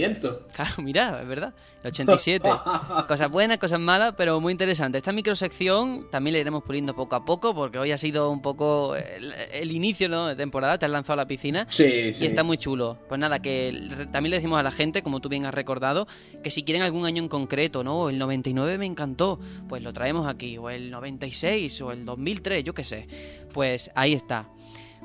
Claro, 0.54 0.82
mira, 0.82 1.20
es 1.20 1.26
verdad. 1.26 1.52
El 1.82 1.88
87. 1.88 2.48
cosas 3.08 3.30
buenas, 3.30 3.58
cosas 3.58 3.80
malas, 3.80 4.14
pero 4.16 4.40
muy 4.40 4.52
interesante. 4.52 4.98
Esta 4.98 5.12
microsección 5.12 6.08
también 6.10 6.34
la 6.34 6.40
iremos 6.40 6.62
puliendo 6.62 6.94
poco 6.94 7.16
a 7.16 7.24
poco, 7.24 7.54
porque 7.54 7.78
hoy 7.78 7.90
ha 7.90 7.98
sido 7.98 8.30
un 8.30 8.40
poco 8.40 8.94
el, 8.94 9.32
el 9.52 9.72
inicio 9.72 10.08
¿no? 10.08 10.28
de 10.28 10.36
temporada. 10.36 10.78
Te 10.78 10.86
has 10.86 10.92
lanzado 10.92 11.14
a 11.14 11.24
la 11.24 11.26
piscina. 11.26 11.66
Sí, 11.68 12.14
sí. 12.14 12.22
Y 12.22 12.26
está 12.26 12.44
muy 12.44 12.56
chulo. 12.56 12.98
Pues 13.08 13.18
nada, 13.18 13.40
que 13.40 13.88
también 14.12 14.30
le 14.30 14.36
decimos 14.36 14.60
a 14.60 14.62
la 14.62 14.70
gente, 14.70 15.02
como 15.02 15.20
tú 15.20 15.28
bien 15.28 15.44
has 15.44 15.54
recordado, 15.54 16.06
que 16.42 16.52
si 16.52 16.62
quieren 16.62 16.82
algún 16.82 17.04
año 17.04 17.22
en 17.22 17.28
concreto, 17.28 17.82
¿no? 17.82 18.10
El 18.10 18.18
99 18.18 18.78
me 18.78 18.86
encantó, 18.86 19.40
pues 19.68 19.82
lo 19.82 19.92
traemos 19.92 20.28
aquí. 20.28 20.56
O 20.56 20.70
el 20.70 20.90
96, 20.90 21.82
o 21.82 21.90
el 21.90 22.04
2003, 22.04 22.62
yo 22.62 22.74
qué 22.74 22.84
sé. 22.84 23.08
Pues 23.52 23.87
ahí 23.94 24.12
está. 24.12 24.48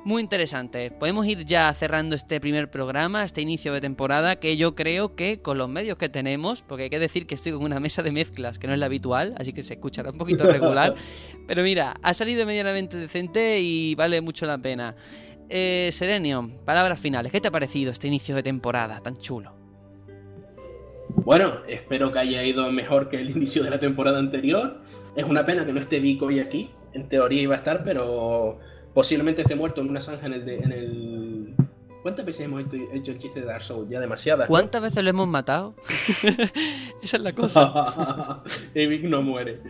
Muy 0.05 0.21
interesante. 0.21 0.91
Podemos 0.91 1.25
ir 1.27 1.45
ya 1.45 1.73
cerrando 1.73 2.13
este 2.15 2.41
primer 2.41 2.69
programa, 2.69 3.23
este 3.23 3.39
inicio 3.39 3.71
de 3.71 3.79
temporada, 3.79 4.35
que 4.35 4.57
yo 4.57 4.75
creo 4.75 5.15
que 5.15 5.41
con 5.41 5.57
los 5.57 5.69
medios 5.69 5.97
que 5.97 6.09
tenemos, 6.09 6.61
porque 6.61 6.83
hay 6.83 6.89
que 6.89 6.99
decir 6.99 7.25
que 7.25 7.35
estoy 7.35 7.53
con 7.53 7.63
una 7.63 7.79
mesa 7.79 8.03
de 8.03 8.11
mezclas, 8.11 8.59
que 8.59 8.67
no 8.67 8.73
es 8.73 8.79
la 8.79 8.87
habitual, 8.87 9.33
así 9.37 9.53
que 9.53 9.63
se 9.63 9.75
escuchará 9.75 10.11
un 10.11 10.17
poquito 10.17 10.45
regular. 10.45 10.95
Pero 11.47 11.63
mira, 11.63 11.95
ha 12.01 12.13
salido 12.13 12.45
medianamente 12.45 12.97
decente 12.97 13.61
y 13.61 13.95
vale 13.95 14.19
mucho 14.19 14.45
la 14.45 14.57
pena. 14.57 14.93
Eh, 15.49 15.89
Serenio, 15.93 16.51
palabras 16.65 16.99
finales. 16.99 17.31
¿Qué 17.31 17.39
te 17.39 17.47
ha 17.47 17.51
parecido 17.51 17.91
este 17.91 18.07
inicio 18.07 18.35
de 18.35 18.43
temporada 18.43 18.99
tan 18.99 19.15
chulo? 19.15 19.53
Bueno, 21.15 21.53
espero 21.69 22.11
que 22.11 22.19
haya 22.19 22.43
ido 22.43 22.69
mejor 22.73 23.07
que 23.07 23.21
el 23.21 23.29
inicio 23.29 23.63
de 23.63 23.69
la 23.69 23.79
temporada 23.79 24.19
anterior. 24.19 24.81
Es 25.15 25.23
una 25.23 25.45
pena 25.45 25.65
que 25.65 25.71
no 25.71 25.79
esté 25.79 26.01
Vico 26.01 26.25
hoy 26.25 26.41
aquí. 26.41 26.71
En 26.91 27.07
teoría 27.07 27.41
iba 27.41 27.55
a 27.55 27.59
estar, 27.59 27.85
pero 27.85 28.59
posiblemente 28.93 29.41
esté 29.41 29.55
muerto 29.55 29.81
en 29.81 29.89
una 29.89 30.01
zanja 30.01 30.25
en 30.27 30.33
el... 30.33 30.45
de- 30.45 30.57
en 30.59 30.71
el... 30.71 31.53
¿Cuántas 32.01 32.25
veces 32.25 32.45
hemos 32.47 32.61
hecho, 32.65 32.75
hecho 32.93 33.11
el 33.11 33.17
chiste 33.17 33.39
de 33.39 33.45
Dark 33.45 33.63
Souls? 33.63 33.89
Ya 33.89 33.99
demasiadas. 34.01 34.47
¿Cuántas 34.49 34.81
veces 34.81 35.01
lo 35.05 35.09
hemos 35.09 35.25
matado? 35.27 35.73
Esa 37.01 37.17
es 37.17 37.23
la 37.23 37.31
cosa. 37.31 38.41
y 38.75 38.85
Vic 38.87 39.03
no 39.05 39.21
muere. 39.21 39.61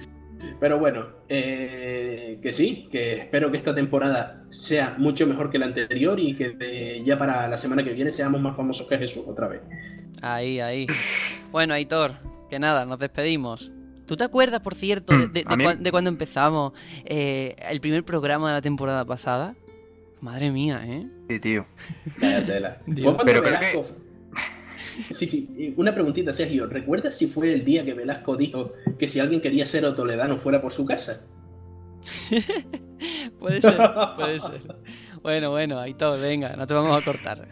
Pero 0.59 0.79
bueno, 0.79 1.05
eh, 1.29 2.39
que 2.41 2.51
sí, 2.51 2.89
que 2.91 3.17
espero 3.19 3.51
que 3.51 3.57
esta 3.57 3.73
temporada 3.75 4.43
sea 4.49 4.95
mucho 4.97 5.27
mejor 5.27 5.51
que 5.51 5.59
la 5.59 5.67
anterior 5.67 6.19
y 6.19 6.33
que 6.35 6.49
de- 6.49 7.03
ya 7.05 7.17
para 7.19 7.47
la 7.47 7.55
semana 7.57 7.83
que 7.83 7.91
viene 7.93 8.09
seamos 8.09 8.41
más 8.41 8.57
famosos 8.57 8.87
que 8.87 8.97
Jesús 8.97 9.23
otra 9.27 9.47
vez. 9.47 9.61
Ahí, 10.23 10.59
ahí. 10.59 10.87
Bueno, 11.51 11.75
Aitor, 11.75 12.13
que 12.49 12.57
nada, 12.57 12.83
nos 12.85 12.97
despedimos. 12.97 13.71
¿Tú 14.13 14.17
te 14.17 14.25
acuerdas, 14.25 14.59
por 14.59 14.75
cierto, 14.75 15.11
de, 15.17 15.43
Mm, 15.43 15.81
de 15.81 15.89
cuando 15.89 16.07
empezamos 16.07 16.73
eh, 17.03 17.55
el 17.67 17.81
primer 17.81 18.05
programa 18.05 18.49
de 18.49 18.53
la 18.53 18.61
temporada 18.61 19.03
pasada? 19.05 19.55
Madre 20.21 20.51
mía, 20.51 20.83
¿eh? 20.85 21.07
Sí, 21.27 21.39
tío. 21.39 21.65
Vaya 22.21 22.45
tela. 22.45 22.77
Dios. 22.85 23.15
Pero 23.25 23.41
creo 23.41 23.59
Velasco. 23.59 23.85
Sí, 25.09 25.25
sí. 25.25 25.73
Una 25.77 25.95
preguntita, 25.95 26.31
Sergio. 26.31 26.67
¿Recuerdas 26.67 27.17
si 27.17 27.25
fue 27.25 27.51
el 27.53 27.65
día 27.65 27.83
que 27.83 27.95
Velasco 27.95 28.37
dijo 28.37 28.73
que 28.99 29.07
si 29.07 29.19
alguien 29.19 29.41
quería 29.41 29.65
ser 29.65 29.91
toledano 29.95 30.37
fuera 30.37 30.61
por 30.61 30.73
su 30.73 30.85
casa? 30.85 31.25
Puede 33.39 33.61
ser, 33.61 33.77
puede 34.15 34.39
ser. 34.39 34.61
Bueno, 35.23 35.49
bueno, 35.49 35.79
Aitor, 35.79 36.21
venga, 36.21 36.55
no 36.55 36.67
te 36.67 36.73
vamos 36.73 37.01
a 37.01 37.03
cortar. 37.03 37.47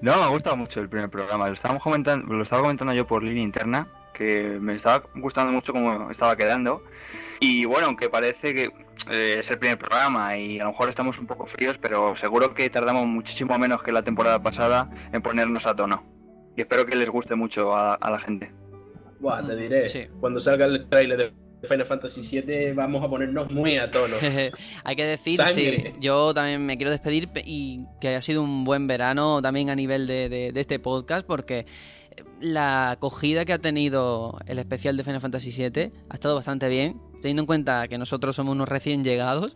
No, 0.00 0.16
me 0.16 0.22
ha 0.22 0.28
gustado 0.28 0.56
mucho 0.56 0.80
el 0.80 0.88
primer 0.88 1.10
programa. 1.10 1.46
Lo, 1.46 1.54
estábamos 1.54 1.82
comentando, 1.82 2.32
lo 2.32 2.42
estaba 2.42 2.62
comentando 2.62 2.92
yo 2.94 3.06
por 3.06 3.22
línea 3.22 3.42
interna, 3.42 3.88
que 4.12 4.58
me 4.60 4.74
estaba 4.74 5.04
gustando 5.16 5.52
mucho 5.52 5.72
cómo 5.72 6.10
estaba 6.10 6.36
quedando. 6.36 6.82
Y 7.40 7.64
bueno, 7.64 7.86
aunque 7.86 8.08
parece 8.08 8.54
que 8.54 8.72
eh, 9.10 9.36
es 9.38 9.50
el 9.50 9.58
primer 9.58 9.78
programa 9.78 10.36
y 10.36 10.60
a 10.60 10.64
lo 10.64 10.70
mejor 10.70 10.88
estamos 10.88 11.18
un 11.18 11.26
poco 11.26 11.46
fríos, 11.46 11.78
pero 11.78 12.14
seguro 12.14 12.52
que 12.54 12.68
tardamos 12.68 13.06
muchísimo 13.06 13.58
menos 13.58 13.82
que 13.82 13.92
la 13.92 14.02
temporada 14.02 14.42
pasada 14.42 14.90
en 15.12 15.22
ponernos 15.22 15.66
a 15.66 15.74
tono. 15.74 16.04
Y 16.56 16.60
espero 16.62 16.84
que 16.84 16.96
les 16.96 17.08
guste 17.08 17.34
mucho 17.34 17.74
a, 17.74 17.94
a 17.94 18.10
la 18.10 18.18
gente. 18.18 18.52
Buah, 19.20 19.46
te 19.46 19.56
diré. 19.56 19.88
Sí. 19.88 20.08
Cuando 20.18 20.40
salga 20.40 20.66
el 20.66 20.88
trailer 20.88 21.16
de 21.16 21.32
Final 21.62 21.86
Fantasy 21.86 22.22
VII 22.40 22.72
vamos 22.72 23.02
a 23.04 23.08
ponernos 23.08 23.50
muy 23.50 23.76
a 23.76 23.90
tono. 23.90 24.16
Hay 24.84 24.96
que 24.96 25.04
decir, 25.04 25.36
Sangre. 25.36 25.52
sí, 25.92 25.94
yo 26.00 26.32
también 26.34 26.64
me 26.64 26.76
quiero 26.76 26.90
despedir 26.90 27.28
pe- 27.28 27.42
y 27.44 27.84
que 28.00 28.16
ha 28.16 28.22
sido 28.22 28.42
un 28.42 28.64
buen 28.64 28.86
verano 28.86 29.42
también 29.42 29.70
a 29.70 29.74
nivel 29.74 30.06
de, 30.06 30.28
de- 30.28 30.52
de 30.52 30.60
este 30.60 30.78
podcast 30.78 31.26
porque 31.26 31.66
la 32.40 32.92
acogida 32.92 33.44
que 33.44 33.52
ha 33.52 33.58
tenido 33.58 34.38
el 34.46 34.58
especial 34.58 34.96
de 34.96 35.04
Final 35.04 35.20
Fantasy 35.20 35.50
VII 35.52 35.92
ha 36.08 36.14
estado 36.14 36.34
bastante 36.34 36.68
bien, 36.68 37.00
teniendo 37.20 37.42
en 37.42 37.46
cuenta 37.46 37.86
que 37.88 37.98
nosotros 37.98 38.34
somos 38.36 38.52
unos 38.54 38.68
recién 38.68 39.04
llegados 39.04 39.54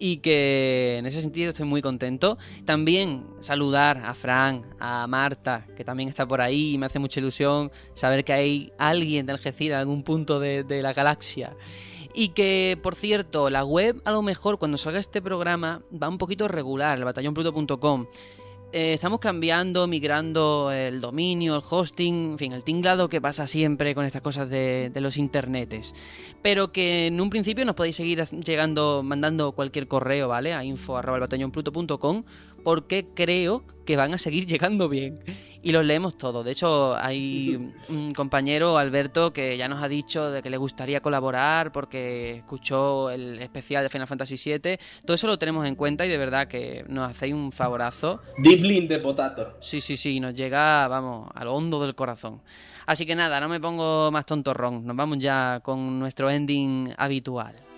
y 0.00 0.16
que 0.16 0.96
en 0.98 1.06
ese 1.06 1.20
sentido 1.20 1.50
estoy 1.50 1.66
muy 1.66 1.82
contento. 1.82 2.38
También 2.64 3.26
saludar 3.38 4.02
a 4.04 4.14
Fran, 4.14 4.62
a 4.80 5.06
Marta, 5.06 5.66
que 5.76 5.84
también 5.84 6.08
está 6.08 6.26
por 6.26 6.40
ahí 6.40 6.72
y 6.72 6.78
me 6.78 6.86
hace 6.86 6.98
mucha 6.98 7.20
ilusión 7.20 7.70
saber 7.94 8.24
que 8.24 8.32
hay 8.32 8.72
alguien 8.78 9.26
de 9.26 9.32
Algeciras 9.32 9.76
en 9.76 9.80
algún 9.80 10.02
punto 10.02 10.40
de, 10.40 10.64
de 10.64 10.82
la 10.82 10.94
galaxia. 10.94 11.54
Y 12.14 12.28
que, 12.30 12.76
por 12.82 12.96
cierto, 12.96 13.50
la 13.50 13.64
web 13.64 14.00
a 14.04 14.10
lo 14.10 14.22
mejor 14.22 14.58
cuando 14.58 14.78
salga 14.78 14.98
este 14.98 15.22
programa 15.22 15.82
va 15.90 16.08
un 16.08 16.18
poquito 16.18 16.48
regular, 16.48 16.98
el 16.98 17.04
batallonpluto.com. 17.04 18.06
Eh, 18.72 18.92
estamos 18.92 19.18
cambiando, 19.18 19.88
migrando 19.88 20.70
el 20.70 21.00
dominio, 21.00 21.56
el 21.56 21.62
hosting, 21.68 22.32
en 22.32 22.38
fin, 22.38 22.52
el 22.52 22.62
tinglado 22.62 23.08
que 23.08 23.20
pasa 23.20 23.48
siempre 23.48 23.96
con 23.96 24.04
estas 24.04 24.22
cosas 24.22 24.48
de, 24.48 24.92
los 24.94 25.16
internetes. 25.16 25.92
Pero 26.40 26.70
que 26.70 27.08
en 27.08 27.20
un 27.20 27.30
principio 27.30 27.64
nos 27.64 27.74
podéis 27.74 27.96
seguir 27.96 28.24
llegando, 28.28 29.02
mandando 29.02 29.52
cualquier 29.52 29.88
correo, 29.88 30.28
¿vale? 30.28 30.54
A 30.54 30.62
info.batallonpluto.com 30.62 32.22
porque 32.62 33.06
creo 33.14 33.64
que 33.84 33.96
van 33.96 34.14
a 34.14 34.18
seguir 34.18 34.46
llegando 34.48 34.88
bien. 34.88 35.20
Y 35.62 35.72
los 35.72 35.84
leemos 35.84 36.16
todos. 36.16 36.44
De 36.44 36.52
hecho, 36.52 36.96
hay 36.96 37.72
un 37.90 38.12
compañero, 38.12 38.78
Alberto, 38.78 39.32
que 39.32 39.56
ya 39.58 39.68
nos 39.68 39.82
ha 39.82 39.88
dicho 39.88 40.30
de 40.30 40.42
que 40.42 40.48
le 40.48 40.56
gustaría 40.56 41.00
colaborar 41.00 41.72
porque 41.72 42.36
escuchó 42.36 43.10
el 43.10 43.40
especial 43.40 43.82
de 43.82 43.88
Final 43.88 44.06
Fantasy 44.06 44.36
VII. 44.36 44.78
Todo 45.04 45.14
eso 45.14 45.26
lo 45.26 45.38
tenemos 45.38 45.66
en 45.66 45.74
cuenta 45.74 46.06
y 46.06 46.08
de 46.08 46.18
verdad 46.18 46.48
que 46.48 46.84
nos 46.88 47.10
hacéis 47.10 47.34
un 47.34 47.52
favorazo. 47.52 48.20
Dipling 48.38 48.88
de 48.88 48.98
potato. 49.00 49.56
Sí, 49.60 49.80
sí, 49.80 49.96
sí, 49.96 50.18
nos 50.20 50.34
llega, 50.34 50.88
vamos, 50.88 51.28
a 51.34 51.44
lo 51.44 51.54
hondo 51.54 51.82
del 51.82 51.94
corazón. 51.94 52.40
Así 52.86 53.06
que 53.06 53.14
nada, 53.14 53.40
no 53.40 53.48
me 53.48 53.60
pongo 53.60 54.10
más 54.10 54.24
tontorrón. 54.26 54.86
Nos 54.86 54.96
vamos 54.96 55.18
ya 55.18 55.60
con 55.62 55.98
nuestro 55.98 56.30
ending 56.30 56.92
habitual. 56.96 57.69